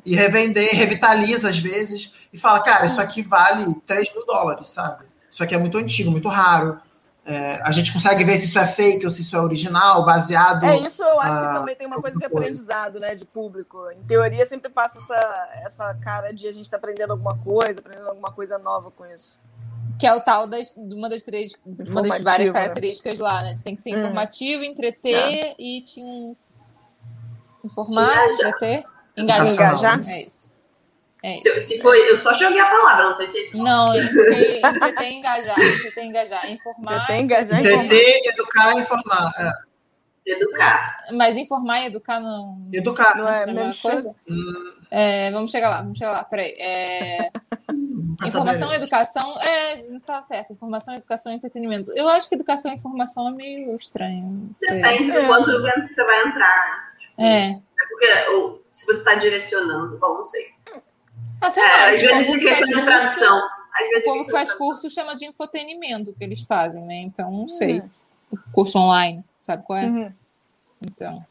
E 0.03 0.15
revender, 0.15 0.73
revitaliza 0.75 1.47
às 1.47 1.59
vezes 1.59 2.27
e 2.33 2.37
fala, 2.37 2.59
cara, 2.61 2.87
isso 2.87 2.99
aqui 2.99 3.21
vale 3.21 3.75
3 3.85 4.13
mil 4.15 4.25
dólares, 4.25 4.67
sabe? 4.69 5.05
Isso 5.29 5.43
aqui 5.43 5.53
é 5.53 5.59
muito 5.59 5.77
antigo, 5.77 6.09
muito 6.09 6.27
raro. 6.27 6.79
É, 7.23 7.61
a 7.63 7.71
gente 7.71 7.93
consegue 7.93 8.23
ver 8.23 8.35
se 8.39 8.45
isso 8.45 8.57
é 8.57 8.65
fake 8.65 9.05
ou 9.05 9.11
se 9.11 9.21
isso 9.21 9.35
é 9.35 9.39
original, 9.39 10.03
baseado. 10.03 10.65
É 10.65 10.75
isso, 10.79 11.03
eu 11.03 11.19
acho 11.21 11.39
que 11.39 11.45
Ah, 11.45 11.53
também 11.59 11.75
tem 11.75 11.85
uma 11.85 12.01
coisa 12.01 12.17
de 12.17 12.25
aprendizado, 12.25 12.99
né? 12.99 13.13
De 13.13 13.25
público. 13.25 13.77
Em 13.91 14.03
teoria, 14.05 14.43
sempre 14.47 14.71
passa 14.71 14.97
essa, 14.97 15.49
essa 15.63 15.93
cara 16.03 16.33
de 16.33 16.47
a 16.47 16.51
gente 16.51 16.67
tá 16.67 16.77
aprendendo 16.77 17.11
alguma 17.11 17.37
coisa, 17.37 17.79
aprendendo 17.79 18.09
alguma 18.09 18.31
coisa 18.31 18.57
nova 18.57 18.89
com 18.89 19.05
isso. 19.05 19.39
Que 20.01 20.07
é 20.07 20.13
o 20.15 20.19
tal 20.19 20.47
das, 20.47 20.73
de 20.75 20.95
uma 20.95 21.07
das 21.07 21.21
três, 21.23 21.53
uma 21.65 22.01
das 22.01 22.19
várias 22.21 22.49
características 22.49 23.19
lá, 23.19 23.43
né? 23.43 23.55
Você 23.55 23.63
tem 23.63 23.75
que 23.75 23.81
ser 23.83 23.91
Uhum. 23.93 23.99
informativo, 23.99 24.63
entreter 24.63 25.53
e 25.59 25.81
te 25.81 25.99
in- 26.01 26.35
informar, 27.63 28.09
Engajar. 28.11 28.33
entreter, 28.33 28.83
engajar. 29.15 29.53
Engajar. 29.53 30.09
É 30.09 30.21
isso. 30.23 30.51
É 31.23 31.35
isso. 31.35 31.43
Se, 31.43 31.61
se 31.61 31.81
foi, 31.81 31.99
eu 32.09 32.17
só 32.17 32.33
joguei 32.33 32.59
a 32.59 32.65
palavra, 32.65 33.09
não 33.09 33.15
sei 33.15 33.27
se 33.29 33.37
é 33.37 33.57
Não, 33.57 33.91
porque 33.91 34.61
entreter 34.65 35.11
e 35.11 35.13
engajar, 35.13 35.59
entreter 35.59 36.03
e 36.03 36.07
engajar, 36.07 36.51
informar. 36.51 37.05
Tem 37.07 37.21
engajar 37.23 37.63
e 37.63 37.67
Entreter, 37.67 38.21
educar 38.25 38.75
e 38.75 38.79
informar. 38.79 39.31
É, 39.37 40.31
educar. 40.31 40.97
Mas 41.13 41.37
informar 41.37 41.81
e 41.81 41.85
educar 41.85 42.19
não, 42.19 42.67
educar. 42.73 43.15
Não 43.17 43.27
é 43.27 43.43
a 43.43 43.45
mesma 43.45 43.65
mesma 43.65 43.91
coisa? 43.91 44.19
Hum, 44.27 44.73
É, 44.89 45.29
vamos 45.31 45.51
chegar 45.51 45.69
lá, 45.69 45.81
vamos 45.83 45.97
chegar 45.99 46.11
lá, 46.11 46.23
peraí. 46.23 46.55
É, 46.57 47.29
nunca 48.01 48.27
informação 48.27 48.71
e 48.71 48.75
educação, 48.75 49.39
é, 49.41 49.83
não 49.87 49.97
estava 49.97 50.23
certo. 50.23 50.53
Informação, 50.53 50.93
educação 50.93 51.31
e 51.31 51.35
entretenimento. 51.35 51.91
Eu 51.95 52.07
acho 52.09 52.27
que 52.27 52.35
educação 52.35 52.71
e 52.71 52.75
informação 52.75 53.27
é 53.27 53.31
meio 53.31 53.75
estranho. 53.75 54.49
sei. 54.59 54.81
Depende 54.81 55.11
do 55.11 55.25
quanto 55.27 55.51
você 55.87 56.03
vai 56.03 56.27
entrar. 56.27 56.93
É. 57.17 57.49
É 57.51 57.61
porque, 57.89 58.29
ou 58.33 58.63
se 58.69 58.85
você 58.85 58.99
está 58.99 59.15
direcionando, 59.15 59.97
bom, 59.97 60.15
não 60.15 60.25
sei. 60.25 60.47
Ah, 61.41 61.49
sei 61.49 61.63
É, 61.63 61.95
às 61.95 62.01
vezes 62.01 62.29
é 62.29 62.39
questão 62.39 62.67
de 62.67 62.85
tradução. 62.85 63.37
Às 63.73 63.89
vezes 63.89 63.95
O 63.95 63.97
é 63.97 64.01
povo 64.01 64.25
que 64.25 64.31
faz 64.31 64.49
tradução. 64.49 64.57
curso 64.57 64.89
chama 64.89 65.15
de 65.15 65.25
infotenimento 65.25 66.13
que 66.13 66.23
eles 66.23 66.41
fazem, 66.41 66.83
né? 66.85 66.95
Então, 66.95 67.31
não 67.31 67.47
sei. 67.47 67.81
Uhum. 67.81 67.89
Curso 68.51 68.77
online, 68.77 69.23
sabe 69.39 69.63
qual 69.63 69.79
é? 69.79 69.85
Uhum. 69.85 70.13
Então. 70.81 71.25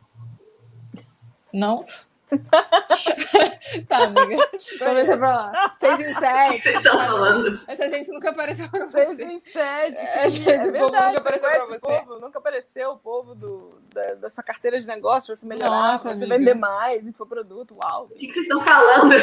Não? 1.53 1.85
tá, 3.89 4.05
amiga. 4.05 4.49
Começa 4.79 5.17
pra 5.19 5.31
lá. 5.31 5.75
Seis 5.77 6.01
em 6.01 6.03
O 6.03 6.07
que 6.07 6.15
sete. 6.15 6.63
vocês 6.63 6.77
estão 6.77 6.93
sabe? 6.93 7.07
falando? 7.11 7.61
Essa 7.67 7.89
gente 7.89 8.13
nunca 8.13 8.31
apareceu 8.31 8.69
pra 8.71 8.87
Seis 8.87 9.09
você. 9.09 9.25
em 9.25 9.41
sete. 9.41 9.99
Esse- 9.99 10.51
é 10.51 10.57
esse 10.57 10.73
povo 10.73 10.73
verdade, 10.73 11.07
nunca 11.09 11.21
apareceu 11.21 11.51
pra 11.51 11.67
você. 11.67 11.79
Povo, 11.81 12.21
nunca 12.21 12.39
apareceu 12.39 12.91
o 12.91 12.99
povo 12.99 13.35
do, 13.35 13.75
da, 13.93 14.15
da 14.15 14.29
sua 14.29 14.43
carteira 14.45 14.79
de 14.81 14.87
negócio 14.87 15.27
pra 15.27 15.37
você 15.37 15.47
melhorar, 15.47 15.71
Nossa, 15.71 16.05
pra 16.09 16.15
você 16.15 16.25
amiga. 16.25 16.39
vender 16.39 16.55
mais, 16.55 17.09
infoproduto. 17.09 17.77
Uau. 17.83 18.05
O 18.11 18.15
que 18.15 18.27
que 18.27 18.33
vocês 18.33 18.47
estão 18.47 18.61
falando? 18.61 19.15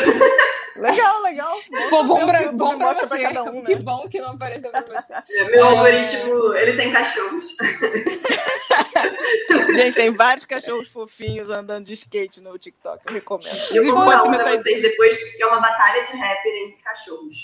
Legal, 0.77 1.21
legal. 1.23 1.55
Pô, 1.89 2.03
bom 2.03 2.23
pra, 2.27 2.51
bom 2.51 2.77
pra 2.77 2.87
mostra 2.89 3.07
você. 3.07 3.17
pra 3.17 3.33
cada 3.33 3.43
um, 3.49 3.55
né? 3.55 3.61
Que 3.65 3.75
bom 3.77 4.07
que 4.07 4.19
não 4.21 4.33
apareceu 4.33 4.69
pra 4.69 4.81
você. 4.83 5.11
Meu 5.49 5.65
É. 5.65 5.69
algoritmo, 5.69 6.53
ele 6.53 6.77
tem 6.77 6.93
cachorros. 6.93 7.55
Gente, 9.75 9.95
tem 9.95 10.13
vários 10.13 10.45
cachorros 10.45 10.87
fofinhos 10.87 11.49
andando 11.49 11.85
de 11.85 11.93
skate 11.93 12.41
no 12.41 12.55
TikTok. 12.59 13.03
Eu 13.07 13.13
recomendo. 13.13 13.57
Eu 13.71 13.85
vou 13.93 14.11
ser 14.21 14.27
um 14.27 14.31
pra 14.33 14.57
vocês 14.57 14.79
depois 14.81 15.15
que 15.17 15.41
é 15.41 15.45
uma 15.47 15.59
batalha 15.59 16.03
de 16.03 16.11
rapper 16.15 16.53
entre 16.67 16.83
cachorros. 16.83 17.37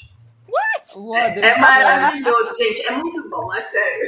What? 0.95 1.39
É 1.43 1.57
maravilhoso, 1.57 2.55
gente. 2.57 2.85
É 2.85 2.91
muito 2.91 3.27
bom, 3.29 3.51
é 3.55 3.61
sério. 3.63 4.07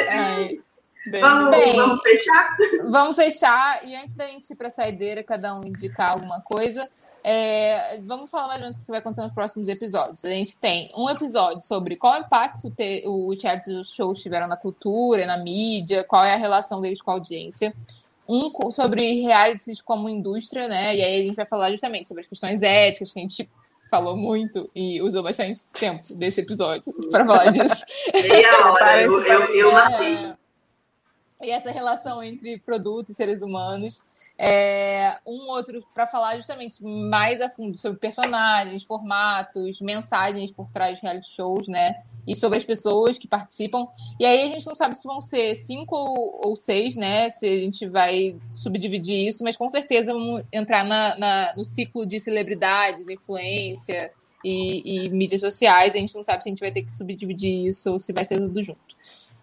É. 0.00 0.65
Bem, 1.06 1.20
Vamos, 1.20 1.50
Bem. 1.56 1.76
vamos 1.76 2.02
fechar? 2.02 2.56
Vamos 2.88 3.16
fechar 3.16 3.86
e 3.86 3.96
antes 3.96 4.16
da 4.16 4.26
gente 4.26 4.50
ir 4.50 4.56
para 4.56 4.68
a 4.68 4.70
saideira, 4.70 5.22
cada 5.22 5.54
um 5.54 5.64
indicar 5.64 6.12
alguma 6.12 6.40
coisa, 6.40 6.88
é, 7.28 7.98
vamos 8.04 8.30
falar 8.30 8.46
mais 8.46 8.60
ou 8.60 8.64
menos 8.66 8.76
o 8.76 8.80
que 8.80 8.86
vai 8.86 9.00
acontecer 9.00 9.22
nos 9.22 9.32
próximos 9.32 9.68
episódios. 9.68 10.24
A 10.24 10.30
gente 10.30 10.56
tem 10.58 10.90
um 10.96 11.10
episódio 11.10 11.60
sobre 11.60 11.96
qual 11.96 12.16
impacto 12.18 12.70
te, 12.70 13.02
o 13.04 13.34
chat 13.34 13.64
dos 13.64 13.92
shows 13.92 14.22
tiveram 14.22 14.46
na 14.46 14.56
cultura, 14.56 15.26
na 15.26 15.36
mídia, 15.36 16.04
qual 16.04 16.24
é 16.24 16.34
a 16.34 16.38
relação 16.38 16.80
deles 16.80 17.00
com 17.00 17.10
a 17.10 17.14
audiência. 17.14 17.74
Um 18.28 18.50
sobre 18.70 19.22
realities 19.22 19.80
como 19.80 20.08
indústria, 20.08 20.68
né? 20.68 20.94
E 20.94 21.02
aí 21.02 21.20
a 21.20 21.24
gente 21.24 21.36
vai 21.36 21.46
falar 21.46 21.70
justamente 21.70 22.08
sobre 22.08 22.20
as 22.22 22.28
questões 22.28 22.62
éticas, 22.62 23.12
que 23.12 23.18
a 23.18 23.22
gente 23.22 23.48
falou 23.90 24.16
muito 24.16 24.70
e 24.74 25.00
usou 25.02 25.22
bastante 25.22 25.68
tempo 25.72 26.02
desse 26.14 26.40
episódio 26.40 26.84
para 27.10 27.24
falar 27.24 27.50
disso. 27.50 27.84
Meia 28.12 28.70
hora. 28.70 29.02
Eu, 29.02 29.24
eu, 29.24 29.54
eu 29.54 29.72
matei. 29.72 30.16
É, 30.36 30.45
e 31.42 31.50
essa 31.50 31.70
relação 31.70 32.22
entre 32.22 32.58
produto 32.58 33.10
e 33.10 33.14
seres 33.14 33.42
humanos. 33.42 34.04
É, 34.38 35.16
um 35.26 35.48
outro 35.48 35.82
para 35.94 36.06
falar 36.06 36.36
justamente 36.36 36.84
mais 36.84 37.40
a 37.40 37.48
fundo 37.48 37.78
sobre 37.78 37.98
personagens, 37.98 38.84
formatos, 38.84 39.80
mensagens 39.80 40.50
por 40.50 40.70
trás 40.70 40.96
de 40.98 41.02
reality 41.02 41.30
shows, 41.30 41.68
né? 41.68 42.02
E 42.26 42.36
sobre 42.36 42.58
as 42.58 42.64
pessoas 42.64 43.16
que 43.16 43.26
participam. 43.26 43.88
E 44.20 44.26
aí 44.26 44.42
a 44.42 44.52
gente 44.52 44.66
não 44.66 44.76
sabe 44.76 44.94
se 44.94 45.04
vão 45.08 45.22
ser 45.22 45.54
cinco 45.54 45.96
ou, 45.96 46.40
ou 46.48 46.54
seis, 46.56 46.96
né? 46.96 47.30
Se 47.30 47.46
a 47.46 47.60
gente 47.60 47.88
vai 47.88 48.36
subdividir 48.50 49.26
isso, 49.26 49.42
mas 49.42 49.56
com 49.56 49.70
certeza 49.70 50.12
vamos 50.12 50.42
entrar 50.52 50.84
na, 50.84 51.16
na- 51.16 51.54
no 51.56 51.64
ciclo 51.64 52.04
de 52.04 52.20
celebridades, 52.20 53.08
influência 53.08 54.12
e, 54.44 55.06
e 55.06 55.08
mídias 55.08 55.40
sociais. 55.40 55.94
A 55.94 55.98
gente 55.98 56.14
não 56.14 56.22
sabe 56.22 56.42
se 56.42 56.48
a 56.48 56.52
gente 56.52 56.60
vai 56.60 56.70
ter 56.72 56.82
que 56.82 56.92
subdividir 56.92 57.66
isso 57.68 57.90
ou 57.92 57.98
se 57.98 58.12
vai 58.12 58.24
ser 58.26 58.36
tudo 58.36 58.62
junto. 58.62 58.95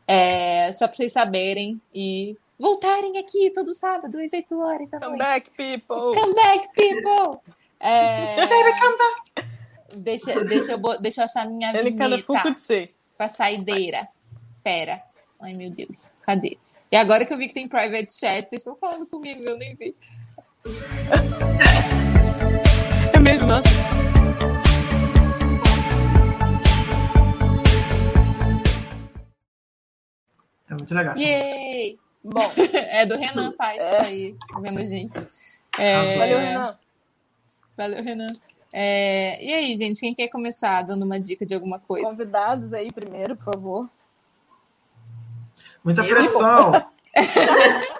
É, 0.08 0.72
só 0.74 0.88
para 0.88 0.96
vocês 0.96 1.12
saberem 1.12 1.82
e 1.94 2.38
voltarem 2.60 3.18
aqui 3.18 3.50
todo 3.52 3.74
sábado, 3.74 4.20
às 4.20 4.34
8 4.34 4.60
horas 4.60 4.90
da 4.90 5.00
Come 5.00 5.18
noite. 5.18 5.30
back, 5.30 5.50
people. 5.52 6.22
Come 6.22 6.34
back, 6.34 6.70
people! 6.76 7.40
É... 7.80 8.36
Baby, 8.36 8.80
come 8.80 8.98
back! 8.98 9.54
Deixa, 9.96 10.44
deixa, 10.44 10.72
eu, 10.74 11.02
deixa 11.02 11.22
eu 11.22 11.26
achar 11.26 11.48
minha 11.48 11.70
Ele 11.76 11.92
vinheta 11.92 12.34
pra 13.18 13.28
saideira. 13.28 14.08
Pera. 14.64 15.04
Ai, 15.42 15.54
meu 15.54 15.70
Deus. 15.70 16.10
Cadê? 16.22 16.58
E 16.92 16.96
agora 16.96 17.26
que 17.26 17.34
eu 17.34 17.38
vi 17.38 17.48
que 17.48 17.54
tem 17.54 17.68
private 17.68 18.14
chat, 18.14 18.50
vocês 18.50 18.62
estão 18.62 18.76
falando 18.76 19.06
comigo, 19.06 19.44
eu 19.44 19.58
nem 19.58 19.76
vi. 19.76 19.96
É 23.14 23.20
mesmo, 23.20 23.48
nossa. 23.48 24.13
É 30.74 30.78
muito 30.78 30.94
legal. 30.94 31.14
essa 31.14 31.22
música. 31.22 31.50
Yay! 31.50 32.00
Bom, 32.24 32.52
É 32.74 33.06
do 33.06 33.18
Renan 33.18 33.52
Paz, 33.58 33.84
que 33.84 33.90
tá 33.90 34.04
aí 34.04 34.36
vendo 34.62 34.80
a 34.80 34.86
gente. 34.86 35.28
É, 35.78 36.18
valeu, 36.18 36.40
Renan. 36.40 36.78
Valeu, 37.76 38.04
Renan. 38.04 38.28
É, 38.72 39.44
e 39.44 39.54
aí, 39.54 39.78
gente, 39.78 40.00
quem 40.00 40.16
quer 40.16 40.30
começar 40.30 40.82
dando 40.82 41.04
uma 41.04 41.20
dica 41.20 41.46
de 41.46 41.54
alguma 41.54 41.80
coisa? 41.80 42.08
Convidados 42.08 42.74
aí 42.74 42.92
primeiro, 42.92 43.36
por 43.36 43.54
favor. 43.54 43.90
Muita 45.84 46.04
pressão. 46.04 46.72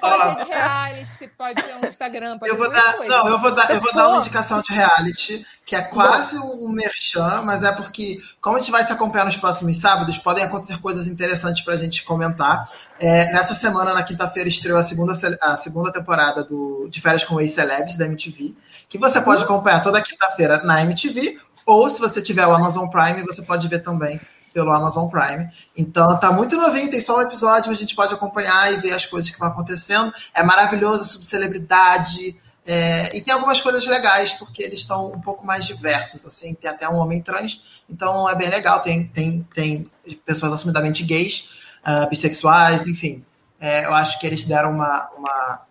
Pode 0.00 0.38
ser 0.38 0.54
reality, 0.54 1.28
pode 1.36 1.62
ser 1.62 1.74
um 1.76 1.86
Instagram, 1.86 2.38
pode 2.38 2.50
Eu 2.50 2.56
vou 2.56 2.70
dar, 2.70 2.94
coisa. 2.94 3.16
não, 3.16 3.28
eu 3.28 3.38
vou 3.38 3.54
dar, 3.54 3.70
eu 3.70 3.80
vou 3.80 3.92
dar 3.92 4.08
uma 4.08 4.18
indicação 4.18 4.62
de 4.62 4.72
reality, 4.72 5.44
que 5.66 5.76
é 5.76 5.82
quase 5.82 6.38
um 6.38 6.68
merchan, 6.68 7.42
mas 7.42 7.62
é 7.62 7.70
porque, 7.72 8.20
como 8.40 8.56
a 8.56 8.60
gente 8.60 8.70
vai 8.70 8.82
se 8.82 8.92
acompanhar 8.92 9.24
nos 9.24 9.36
próximos 9.36 9.78
sábados, 9.78 10.16
podem 10.16 10.42
acontecer 10.42 10.78
coisas 10.78 11.06
interessantes 11.06 11.62
pra 11.62 11.76
gente 11.76 12.04
comentar. 12.04 12.68
É, 12.98 13.30
nessa 13.32 13.54
semana, 13.54 13.92
na 13.92 14.02
quinta-feira, 14.02 14.48
estreou 14.48 14.78
a 14.78 14.82
segunda, 14.82 15.12
a 15.40 15.56
segunda 15.56 15.92
temporada 15.92 16.42
do, 16.42 16.88
de 16.88 17.00
Férias 17.00 17.24
com 17.24 17.40
Ex-Celebs 17.40 17.96
da 17.96 18.06
MTV, 18.06 18.54
que 18.88 18.98
você 18.98 19.20
pode 19.20 19.44
acompanhar 19.44 19.80
toda 19.80 20.00
quinta-feira 20.00 20.62
na 20.62 20.82
MTV, 20.82 21.38
ou 21.66 21.88
se 21.90 22.00
você 22.00 22.22
tiver 22.22 22.46
o 22.46 22.54
Amazon 22.54 22.88
Prime, 22.88 23.22
você 23.22 23.42
pode 23.42 23.68
ver 23.68 23.80
também 23.80 24.20
pelo 24.52 24.70
Amazon 24.72 25.08
Prime. 25.08 25.48
Então 25.76 26.18
tá 26.18 26.32
muito 26.32 26.56
novinho, 26.56 26.90
tem 26.90 27.00
só 27.00 27.18
um 27.18 27.22
episódio, 27.22 27.70
mas 27.70 27.78
a 27.78 27.80
gente 27.80 27.94
pode 27.94 28.14
acompanhar 28.14 28.72
e 28.72 28.76
ver 28.76 28.92
as 28.92 29.06
coisas 29.06 29.30
que 29.30 29.38
vão 29.38 29.48
acontecendo. 29.48 30.12
É 30.34 30.42
maravilhoso, 30.42 31.02
é 31.02 31.06
sobre 31.06 31.26
celebridade. 31.26 32.36
é, 32.66 33.16
e 33.16 33.20
tem 33.20 33.34
algumas 33.34 33.60
coisas 33.60 33.86
legais, 33.86 34.32
porque 34.34 34.62
eles 34.62 34.80
estão 34.80 35.10
um 35.10 35.20
pouco 35.20 35.44
mais 35.44 35.64
diversos, 35.66 36.24
assim, 36.24 36.54
tem 36.54 36.70
até 36.70 36.88
um 36.88 36.94
homem 36.96 37.20
trans, 37.20 37.82
então 37.90 38.28
é 38.28 38.34
bem 38.36 38.48
legal, 38.48 38.80
tem, 38.80 39.08
tem, 39.08 39.46
tem 39.54 39.82
pessoas 40.24 40.52
assumidamente 40.52 41.02
gays, 41.02 41.50
ah, 41.84 42.06
bissexuais, 42.06 42.86
enfim. 42.86 43.24
É, 43.60 43.84
eu 43.86 43.94
acho 43.94 44.18
que 44.20 44.26
eles 44.26 44.44
deram 44.44 44.70
uma, 44.70 45.10
uma 45.16 45.62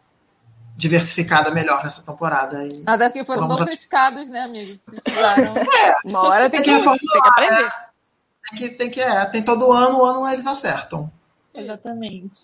diversificada 0.75 1.51
melhor 1.51 1.83
nessa 1.83 2.01
temporada. 2.01 2.65
E 2.65 2.83
Até 2.85 3.07
porque 3.09 3.23
foram 3.23 3.47
tão 3.47 3.65
criticados, 3.65 4.29
né, 4.29 4.41
amigo? 4.41 4.79
Precisaram. 4.85 5.53
Uma 6.09 6.27
hora 6.27 6.49
tem 6.49 6.61
Tem 6.61 6.81
que, 6.81 6.89
que 6.89 6.99
tem 6.99 7.21
que 7.21 7.27
aprender. 7.27 7.71
tem 7.71 7.71
que, 8.55 8.69
tem 8.69 8.89
que, 8.89 9.01
é, 9.01 9.25
tem 9.25 9.43
todo 9.43 9.71
ano, 9.71 9.99
o 9.99 10.05
ano 10.05 10.27
eles 10.27 10.47
acertam. 10.47 11.11
Exatamente. 11.53 12.39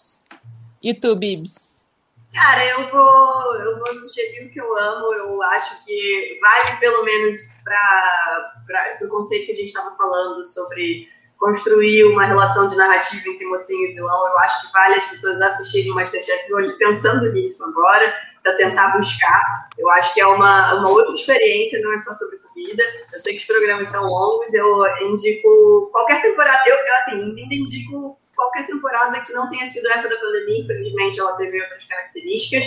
E 0.82 0.94
tu, 0.94 1.16
Bibs? 1.16 1.88
Cara, 2.34 2.64
eu 2.66 2.92
vou, 2.92 3.56
eu 3.56 3.80
vou 3.80 3.94
sugerir 3.94 4.46
o 4.46 4.52
que 4.52 4.60
eu 4.60 4.78
amo. 4.78 5.14
Eu 5.14 5.42
acho 5.44 5.84
que 5.86 6.40
vale 6.42 6.78
pelo 6.80 7.04
menos 7.04 7.36
para 7.64 9.06
o 9.06 9.08
conceito 9.08 9.46
que 9.46 9.52
a 9.54 9.56
gente 9.56 9.68
estava 9.68 9.96
falando 9.96 10.46
sobre 10.46 11.08
construir 11.38 12.04
uma 12.06 12.26
relação 12.26 12.68
de 12.68 12.76
narrativa 12.76 13.30
entre 13.30 13.46
mocinho 13.46 13.90
e 13.90 13.94
vilão. 13.94 14.28
Eu 14.28 14.40
acho 14.40 14.62
que 14.62 14.74
vale 14.74 14.96
as 14.96 15.06
pessoas 15.06 15.40
assistirem 15.40 15.92
o 15.92 15.96
Masterchef 15.96 16.46
pensando 16.80 17.32
nisso 17.32 17.64
agora, 17.64 18.14
para 18.44 18.56
tentar 18.56 18.98
buscar. 18.98 19.70
Eu 19.78 19.90
acho 19.92 20.14
que 20.14 20.22
é 20.22 20.28
uma, 20.28 20.74
uma 20.76 20.90
outra 20.90 21.14
experiência, 21.14 21.82
não 21.82 21.94
é 21.94 22.00
só 22.00 22.14
sobre 22.14 22.38
comida. 22.38 22.84
Eu 23.14 23.20
sei 23.20 23.34
que 23.34 23.40
os 23.40 23.46
programas 23.46 23.88
são 23.90 24.04
longos, 24.06 24.54
eu 24.54 24.86
indico 25.02 25.90
qualquer 25.92 26.22
temporada. 26.22 26.64
Eu, 26.66 26.76
eu 26.76 26.96
assim, 26.96 27.12
ainda 27.12 27.54
indico 27.54 28.18
qualquer 28.36 28.66
temporada 28.66 29.20
que 29.22 29.34
não 29.34 29.48
tenha 29.48 29.66
sido 29.66 29.88
essa 29.90 30.08
da 30.08 30.16
pandemia, 30.18 30.64
infelizmente 30.64 31.20
ela 31.20 31.36
teve 31.38 31.62
outras 31.62 31.86
características. 31.86 32.66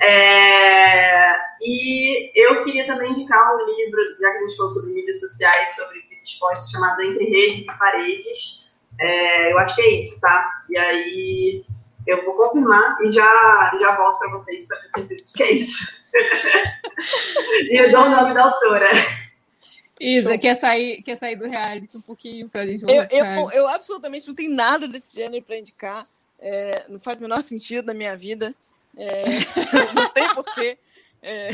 É, 0.00 1.36
e 1.60 2.32
eu 2.34 2.60
queria 2.62 2.84
também 2.84 3.10
indicar 3.10 3.54
um 3.54 3.64
livro, 3.64 4.00
já 4.18 4.30
que 4.32 4.36
a 4.36 4.40
gente 4.40 4.56
falou 4.56 4.70
sobre 4.70 4.92
mídias 4.92 5.20
sociais, 5.20 5.76
sobre 5.76 6.02
exposta, 6.22 6.70
chamado 6.70 7.02
Entre 7.02 7.24
Redes 7.24 7.66
e 7.66 7.78
Paredes. 7.78 8.70
É, 9.00 9.52
eu 9.52 9.58
acho 9.58 9.74
que 9.74 9.82
é 9.82 9.90
isso, 10.00 10.20
tá? 10.20 10.64
E 10.68 10.76
aí 10.76 11.64
eu 12.06 12.24
vou 12.24 12.34
confirmar 12.34 12.98
e 13.02 13.12
já, 13.12 13.72
já 13.78 13.96
volto 13.96 14.18
para 14.18 14.30
vocês 14.30 14.66
para 14.66 14.78
ter 14.80 14.90
certeza 14.90 15.20
de 15.22 15.32
que 15.32 15.42
é 15.42 15.52
isso. 15.52 16.02
e 17.70 17.80
eu 17.80 17.92
dou 17.92 18.02
o 18.02 18.10
nome 18.10 18.34
da 18.34 18.44
autora. 18.44 18.90
Isa, 20.00 20.36
quer 20.36 20.56
sair, 20.56 21.00
quer 21.02 21.16
sair 21.16 21.36
do 21.36 21.48
reality 21.48 21.96
um 21.96 22.00
pouquinho 22.00 22.48
pra 22.48 22.66
gente 22.66 22.82
Eu, 22.82 22.88
voltar 22.88 23.14
eu, 23.14 23.24
reality? 23.24 23.56
eu 23.56 23.68
absolutamente 23.68 24.26
não 24.26 24.34
tenho 24.34 24.52
nada 24.52 24.88
desse 24.88 25.14
gênero 25.14 25.44
para 25.44 25.58
indicar. 25.58 26.06
É, 26.40 26.84
não 26.88 26.98
faz 26.98 27.18
o 27.18 27.22
menor 27.22 27.40
sentido 27.40 27.86
na 27.86 27.94
minha 27.94 28.16
vida. 28.16 28.52
É, 28.96 29.24
não 29.94 30.08
tem 30.08 30.28
porquê. 30.34 30.76
É, 31.22 31.50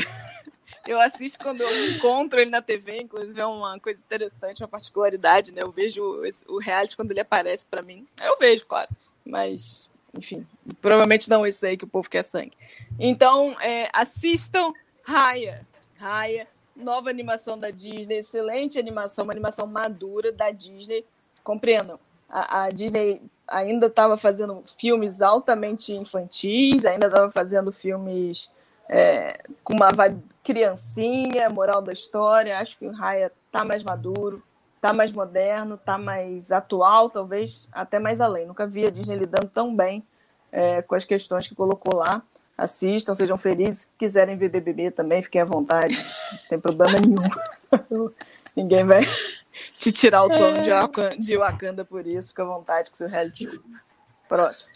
eu 0.87 0.99
assisto 0.99 1.39
quando 1.43 1.61
eu 1.61 1.89
encontro 1.91 2.39
ele 2.39 2.49
na 2.49 2.61
TV, 2.61 2.97
inclusive 3.01 3.39
é 3.39 3.45
uma 3.45 3.79
coisa 3.79 3.99
interessante, 3.99 4.61
uma 4.63 4.67
particularidade, 4.67 5.51
né? 5.51 5.61
Eu 5.61 5.71
vejo 5.71 6.23
esse- 6.25 6.45
o 6.47 6.57
reality 6.59 6.95
quando 6.95 7.11
ele 7.11 7.19
aparece 7.19 7.65
para 7.65 7.81
mim. 7.81 8.07
Eu 8.21 8.37
vejo, 8.39 8.65
claro. 8.65 8.89
Mas, 9.25 9.89
enfim, 10.13 10.45
provavelmente 10.81 11.29
não 11.29 11.45
esse 11.45 11.65
aí 11.65 11.77
que 11.77 11.83
o 11.85 11.87
povo 11.87 12.09
quer 12.09 12.23
sangue. 12.23 12.53
Então, 12.99 13.55
é, 13.61 13.89
assistam 13.93 14.73
Raya. 15.03 15.65
Raya, 15.97 16.47
nova 16.75 17.09
animação 17.09 17.57
da 17.57 17.69
Disney, 17.69 18.17
excelente 18.19 18.79
animação, 18.79 19.25
uma 19.25 19.33
animação 19.33 19.67
madura 19.67 20.31
da 20.31 20.49
Disney. 20.51 21.05
Compreendam, 21.43 21.99
a, 22.29 22.63
a 22.65 22.71
Disney 22.71 23.21
ainda 23.47 23.87
estava 23.87 24.15
fazendo 24.17 24.63
filmes 24.77 25.21
altamente 25.21 25.93
infantis, 25.93 26.85
ainda 26.85 27.07
estava 27.07 27.31
fazendo 27.31 27.71
filmes 27.71 28.51
é, 28.87 29.41
com 29.63 29.73
uma 29.73 29.89
vibe 29.91 30.21
criancinha, 30.49 31.47
moral 31.47 31.79
da 31.79 31.93
história. 31.93 32.57
Acho 32.57 32.75
que 32.75 32.87
o 32.87 32.91
Raya 32.91 33.31
tá 33.51 33.63
mais 33.63 33.83
maduro, 33.83 34.41
tá 34.81 34.91
mais 34.91 35.11
moderno, 35.11 35.77
tá 35.77 35.95
mais 35.95 36.51
atual, 36.51 37.07
talvez 37.07 37.69
até 37.71 37.99
mais 37.99 38.19
além. 38.19 38.47
Nunca 38.47 38.65
vi 38.65 38.83
a 38.83 38.89
Disney 38.89 39.15
lidando 39.15 39.47
tão 39.47 39.75
bem 39.75 40.03
é, 40.51 40.81
com 40.81 40.95
as 40.95 41.05
questões 41.05 41.47
que 41.47 41.53
colocou 41.53 41.99
lá. 41.99 42.23
Assistam, 42.57 43.13
sejam 43.13 43.37
felizes. 43.37 43.81
Se 43.81 43.89
quiserem 43.95 44.35
ver 44.35 44.49
BBB 44.49 44.89
também, 44.89 45.21
fiquem 45.21 45.41
à 45.41 45.45
vontade. 45.45 45.95
Não 46.31 46.39
tem 46.49 46.59
problema 46.59 46.99
nenhum. 46.99 47.29
Ninguém 48.57 48.83
vai 48.83 49.01
te 49.77 49.91
tirar 49.91 50.23
o 50.23 50.29
de 50.29 50.71
Wakanda, 50.71 51.15
de 51.15 51.37
Wakanda 51.37 51.85
por 51.85 52.07
isso. 52.07 52.29
Fica 52.29 52.41
à 52.41 52.47
vontade 52.47 52.89
com 52.89 52.95
seu 52.95 53.07
reality 53.07 53.43
show. 53.43 53.63
Próximo. 54.29 54.69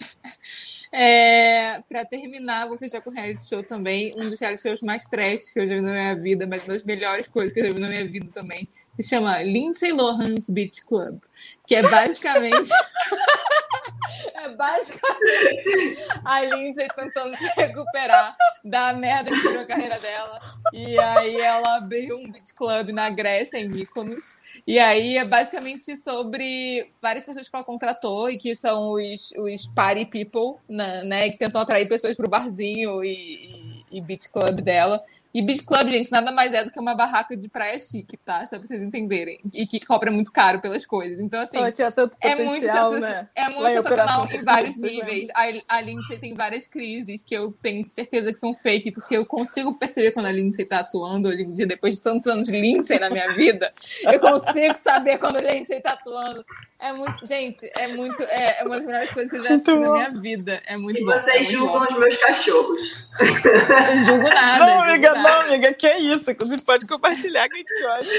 É, 0.92 1.82
pra 1.88 2.04
terminar, 2.06 2.68
vou 2.68 2.78
fechar 2.78 3.02
com 3.02 3.10
o 3.10 3.14
reality 3.14 3.48
show 3.48 3.64
também. 3.64 4.12
Um 4.16 4.30
dos 4.30 4.40
reality 4.40 4.62
shows 4.62 4.82
mais 4.82 5.06
trash 5.06 5.54
que 5.54 5.60
eu 5.60 5.68
já 5.68 5.76
vi 5.76 5.82
na 5.82 5.92
minha 5.92 6.16
vida, 6.16 6.46
mas 6.46 6.64
uma 6.64 6.74
das 6.74 6.84
melhores 6.84 7.28
coisas 7.28 7.54
que 7.54 7.60
eu 7.62 7.66
já 7.66 7.72
vi 7.72 7.80
na 7.80 7.88
minha 7.88 8.06
vida 8.06 8.30
também. 8.34 8.68
Se 9.00 9.10
chama 9.10 9.42
Lindsay 9.42 9.92
Lohan's 9.92 10.50
Beach 10.50 10.84
Club. 10.86 11.20
Que 11.66 11.76
é 11.76 11.82
basicamente. 11.82 12.70
é 14.34 14.50
basicamente 14.50 15.98
a 16.24 16.42
Lindsay 16.42 16.88
tentando 16.96 17.36
se 17.38 17.46
recuperar 17.56 18.36
da 18.64 18.94
merda 18.94 19.32
que 19.32 19.42
virou 19.42 19.62
a 19.62 19.66
carreira 19.66 20.00
dela. 20.00 20.40
E 20.72 20.98
aí 20.98 21.40
ela 21.40 21.78
abriu 21.78 22.18
um 22.18 22.24
beach 22.24 22.54
club 22.54 22.90
na 22.90 23.10
Grécia, 23.10 23.58
em 23.58 23.68
Mykonos. 23.68 24.38
E 24.66 24.80
aí 24.80 25.18
é 25.18 25.26
basicamente 25.26 25.96
sobre 25.98 26.90
várias 27.02 27.24
pessoas 27.24 27.50
que 27.50 27.56
ela 27.56 27.66
contratou 27.66 28.30
e 28.30 28.38
que 28.38 28.56
são 28.56 28.94
os, 28.94 29.32
os 29.38 29.68
party 29.68 30.06
people, 30.06 30.60
né, 30.68 31.04
né, 31.04 31.30
que 31.30 31.38
tentam 31.38 31.62
atrair 31.62 31.88
pessoas 31.88 32.16
pro 32.16 32.30
barzinho 32.30 33.04
e, 33.04 33.84
e, 33.92 33.98
e 33.98 34.02
beach 34.02 34.30
club 34.30 34.62
dela. 34.62 35.04
E 35.34 35.42
beach 35.42 35.64
club, 35.64 35.90
gente, 35.90 36.12
nada 36.12 36.32
mais 36.32 36.54
é 36.54 36.64
do 36.64 36.72
que 36.72 36.80
uma 36.80 36.94
barraca 36.94 37.36
de 37.36 37.50
praia 37.50 37.80
chique, 37.80 38.16
tá? 38.18 38.46
Só 38.46 38.58
pra 38.58 38.68
vocês 38.68 38.84
entenderem. 38.84 39.40
E 39.52 39.66
que 39.66 39.80
cobra 39.80 40.12
muito 40.12 40.32
caro 40.32 40.62
pelas 40.62 40.86
coisas. 40.86 41.20
Então, 41.20 41.42
assim, 41.42 41.58
Ela 41.58 41.72
tinha 41.72 41.92
tanto 41.92 42.16
é 42.22 42.36
muito, 42.36 42.66
né? 43.00 43.28
é 43.34 43.50
muito 43.50 43.64
Lá 43.64 43.72
sensacional 43.72 44.32
em 44.32 44.44
vários 44.44 44.78
níveis. 44.78 45.30
A, 45.34 45.78
a 45.78 45.82
Lindsay 45.82 46.20
tem 46.20 46.36
várias 46.36 46.68
crises 46.68 47.24
que 47.24 47.36
eu 47.36 47.52
tenho 47.64 47.90
certeza 47.90 48.32
que 48.32 48.38
são 48.38 48.54
fake, 48.54 48.92
porque 48.92 49.18
eu 49.18 49.26
consigo 49.26 49.74
perceber 49.74 50.12
quando 50.12 50.28
a 50.28 50.32
Lindsay 50.32 50.66
tá 50.66 50.80
atuando 50.80 51.30
hoje 51.30 51.42
em 51.42 51.54
dia, 51.54 51.66
depois 51.66 51.96
de 51.96 52.02
tantos 52.02 52.32
anos 52.32 52.48
de 52.48 52.60
Lindsay 52.60 53.00
na 53.00 53.10
minha 53.10 53.34
vida. 53.34 53.74
Eu 54.04 54.20
consigo 54.20 54.76
saber 54.76 55.18
quando 55.18 55.38
a 55.38 55.42
Lindsay 55.42 55.82
tá 55.82 55.94
atuando. 55.94 56.46
É 56.84 56.92
muito, 56.92 57.26
gente, 57.26 57.72
é 57.78 57.88
muito, 57.88 58.22
é, 58.24 58.60
é 58.60 58.64
uma 58.66 58.76
das 58.76 58.86
melhores 58.86 59.10
coisas 59.12 59.32
que 59.32 59.38
eu 59.38 59.44
já 59.44 59.56
assisti 59.56 59.76
na 59.80 59.94
minha 59.94 60.10
vida. 60.12 60.62
É 60.66 60.76
muito 60.76 61.00
E 61.00 61.06
bom. 61.06 61.14
é 61.14 61.20
vocês 61.20 61.38
muito 61.46 61.52
julgam 61.58 61.80
bom. 61.80 61.86
os 61.86 61.98
meus 61.98 62.18
cachorros. 62.18 63.10
Eu 63.22 64.02
julgo 64.02 64.28
nada. 64.30 64.66
Não, 64.66 64.82
amiga, 64.82 65.14
nada. 65.14 65.22
não, 65.30 65.42
amiga, 65.48 65.74
que 65.74 65.90
isso. 65.90 66.32
Inclusive, 66.32 66.62
pode 66.64 66.86
compartilhar 66.86 67.48
que 67.48 67.56
a 67.56 67.58
gente 67.58 67.82
gosta. 67.84 68.14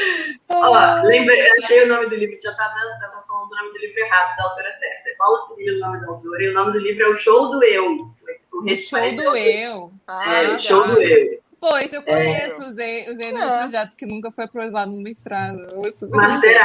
Ó, 0.48 1.02
lembrei, 1.02 1.46
achei 1.58 1.84
o 1.84 1.88
nome 1.88 2.06
do 2.08 2.14
livro, 2.16 2.36
já 2.42 2.54
tava, 2.54 2.74
tava 3.00 3.22
falando 3.28 3.52
o 3.52 3.56
nome 3.56 3.72
do 3.72 3.78
livro 3.80 4.00
errado, 4.00 4.36
da 4.36 4.44
autora 4.44 4.72
certa. 4.72 5.10
É 5.10 5.14
Paula 5.18 5.38
Cirilo 5.40 5.76
o 5.76 5.80
nome 5.80 6.00
da 6.00 6.06
autora, 6.06 6.42
e 6.42 6.48
o 6.48 6.54
nome 6.54 6.72
do 6.72 6.78
livro 6.78 7.04
é 7.04 7.08
O 7.08 7.16
Show 7.16 7.50
do 7.50 7.62
Eu. 7.64 8.10
O 8.52 8.76
show 8.78 9.12
do 9.14 9.36
eu. 9.36 9.92
É, 10.08 10.46
Ah, 10.46 10.54
o 10.54 10.58
Show 10.58 10.86
do 10.86 11.02
Eu. 11.02 11.38
Pô, 11.60 11.76
isso 11.78 11.96
eu 11.96 12.02
conheço, 12.02 12.66
usei, 12.66 13.10
usei 13.10 13.30
no 13.32 13.38
meu 13.40 13.48
É. 13.48 13.58
projeto 13.62 13.96
que 13.96 14.06
nunca 14.06 14.30
foi 14.30 14.44
aprovado 14.44 14.90
no 14.90 15.02
mestrado. 15.02 15.66
Mas 16.10 16.40
será? 16.40 16.64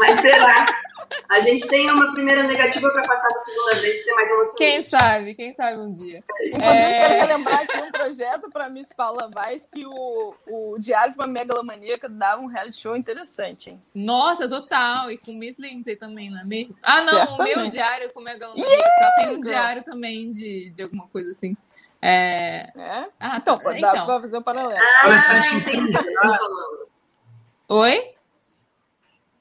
Mas 0.00 0.20
será? 0.20 0.66
A 1.28 1.40
gente 1.40 1.66
tem 1.68 1.90
uma 1.90 2.12
primeira 2.12 2.42
negativa 2.42 2.90
para 2.90 3.02
passar 3.02 3.28
da 3.28 3.40
segunda 3.40 3.74
vez 3.80 4.00
e 4.00 4.04
ser 4.04 4.12
mais 4.14 4.28
emocionante. 4.28 4.56
Quem 4.58 4.82
sabe, 4.82 5.34
quem 5.34 5.52
sabe 5.54 5.78
um 5.78 5.92
dia. 5.92 6.20
Inclusive, 6.42 6.62
É. 6.64 7.08
quero 7.08 7.26
relembrar 7.26 7.60
aqui 7.62 7.76
um 7.78 7.90
projeto 7.92 8.50
para 8.50 8.68
Miss 8.68 8.92
Paula 8.92 9.30
Vaz 9.32 9.68
que 9.72 9.84
o, 9.86 10.34
o 10.46 10.76
Diário 10.78 11.12
de 11.14 11.18
uma 11.18 11.26
Megalomaníaca 11.26 12.08
dava 12.08 12.40
um 12.42 12.46
reality 12.46 12.76
show 12.80 12.96
interessante, 12.96 13.70
hein? 13.70 13.82
Nossa, 13.94 14.48
total. 14.48 15.10
E 15.10 15.18
com 15.18 15.32
Miss 15.32 15.58
Lindsay 15.58 15.96
também, 15.96 16.30
não 16.30 16.40
é 16.40 16.44
mesmo? 16.44 16.76
Ah, 16.82 17.02
não, 17.02 17.12
o 17.12 17.36
meu 17.38 17.46
Certamente. 17.46 17.72
diário 17.72 18.12
com 18.12 18.20
Megalomaníaca. 18.20 18.84
Ela 19.00 19.10
tem 19.16 19.36
um 19.36 19.40
diário 19.40 19.82
também 19.84 20.32
de, 20.32 20.70
de 20.70 20.82
alguma 20.82 21.06
coisa 21.08 21.30
assim. 21.30 21.56
É... 22.00 22.70
É? 22.76 23.08
Ah, 23.18 23.36
Então, 23.38 23.58
dá 23.58 23.76
então. 23.76 24.06
pra 24.06 24.20
fazer 24.20 24.38
um 24.38 24.42
paralelo. 24.42 24.80
Falando. 25.02 26.88
Oi? 27.68 28.14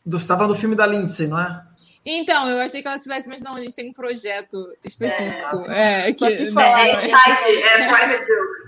Do, 0.08 0.20
você 0.20 0.28
tá 0.28 0.36
falando 0.36 0.54
do 0.54 0.60
filme 0.60 0.76
da 0.76 0.86
Lindsay, 0.86 1.28
não 1.28 1.40
é? 1.40 1.64
Então, 2.06 2.48
eu 2.50 2.62
achei 2.62 2.82
que 2.82 2.88
ela 2.88 2.98
tivesse, 2.98 3.28
mas 3.28 3.42
não, 3.42 3.56
a 3.56 3.60
gente 3.60 3.76
tem 3.76 3.90
um 3.90 3.94
projeto 3.94 4.74
específico. 4.82 5.70
É, 5.70 6.08
é 6.08 6.14
que, 6.14 6.20
Só 6.20 6.28
quis 6.28 6.50
falar, 6.54 6.84
né, 6.84 6.90
É 6.92 7.06
inside, 7.06 7.64
é 7.68 7.88
private 7.90 8.28
joke. 8.28 8.68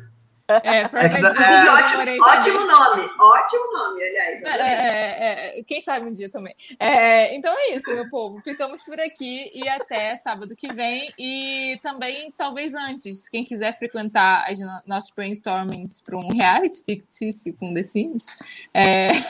É, 0.64 0.88
Private 0.88 1.22
Joke, 1.22 1.44
é, 1.44 1.68
eu 1.68 1.74
ótimo, 1.74 2.24
ótimo 2.26 2.66
nome, 2.66 3.10
ótimo 3.20 3.72
nome, 3.72 4.02
aliás. 4.04 4.60
É, 4.60 4.68
é, 4.68 5.60
é, 5.60 5.64
quem 5.64 5.80
sabe 5.80 6.08
um 6.10 6.12
dia 6.12 6.28
também. 6.28 6.56
É, 6.80 7.36
então 7.36 7.54
é 7.56 7.76
isso, 7.76 7.88
meu 7.92 8.10
povo. 8.10 8.42
Ficamos 8.42 8.84
por 8.84 9.00
aqui 9.00 9.52
e 9.54 9.70
até 9.70 10.16
sábado 10.16 10.56
que 10.56 10.74
vem. 10.74 11.14
E 11.20 11.80
também, 11.84 12.34
talvez 12.36 12.74
antes, 12.74 13.30
quem 13.30 13.46
quiser 13.46 13.78
frequentar 13.78 14.44
as 14.50 14.58
no- 14.58 14.82
nossos 14.88 15.12
brainstormings 15.12 16.02
para 16.02 16.18
um 16.18 16.30
reality 16.30 16.84
fictício 16.84 17.54
com 17.54 17.72
The 17.72 17.84
Sims, 17.84 18.26
é, 18.74 19.10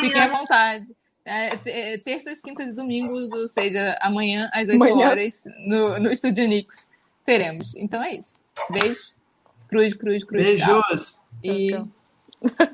fiquem 0.00 0.20
à 0.20 0.24
Amanhã, 0.24 0.32
vontade. 0.32 0.97
É, 1.28 1.58
é, 1.66 1.98
terças, 1.98 2.40
quintas 2.40 2.70
e 2.70 2.72
domingos, 2.74 3.30
ou 3.30 3.46
seja, 3.46 3.96
amanhã 4.00 4.48
às 4.52 4.68
8 4.68 4.74
Amanhã. 4.74 5.08
horas 5.10 5.44
no, 5.66 6.00
no 6.00 6.10
Estúdio 6.10 6.48
Nix 6.48 6.90
teremos. 7.26 7.76
Então 7.76 8.02
é 8.02 8.14
isso. 8.14 8.44
Beijo. 8.70 9.12
Cruz, 9.68 9.92
cruz, 9.94 10.24
cruz. 10.24 10.60
tchau. 10.60 10.82
Beijos. 10.88 11.18
E, 11.44 11.68
Tchau, 11.72 11.88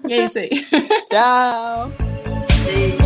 e 0.09 0.13
é 0.13 0.25
isso 0.25 0.39
aí. 0.39 0.51
Tchau. 1.11 1.91
beijo. 2.65 3.04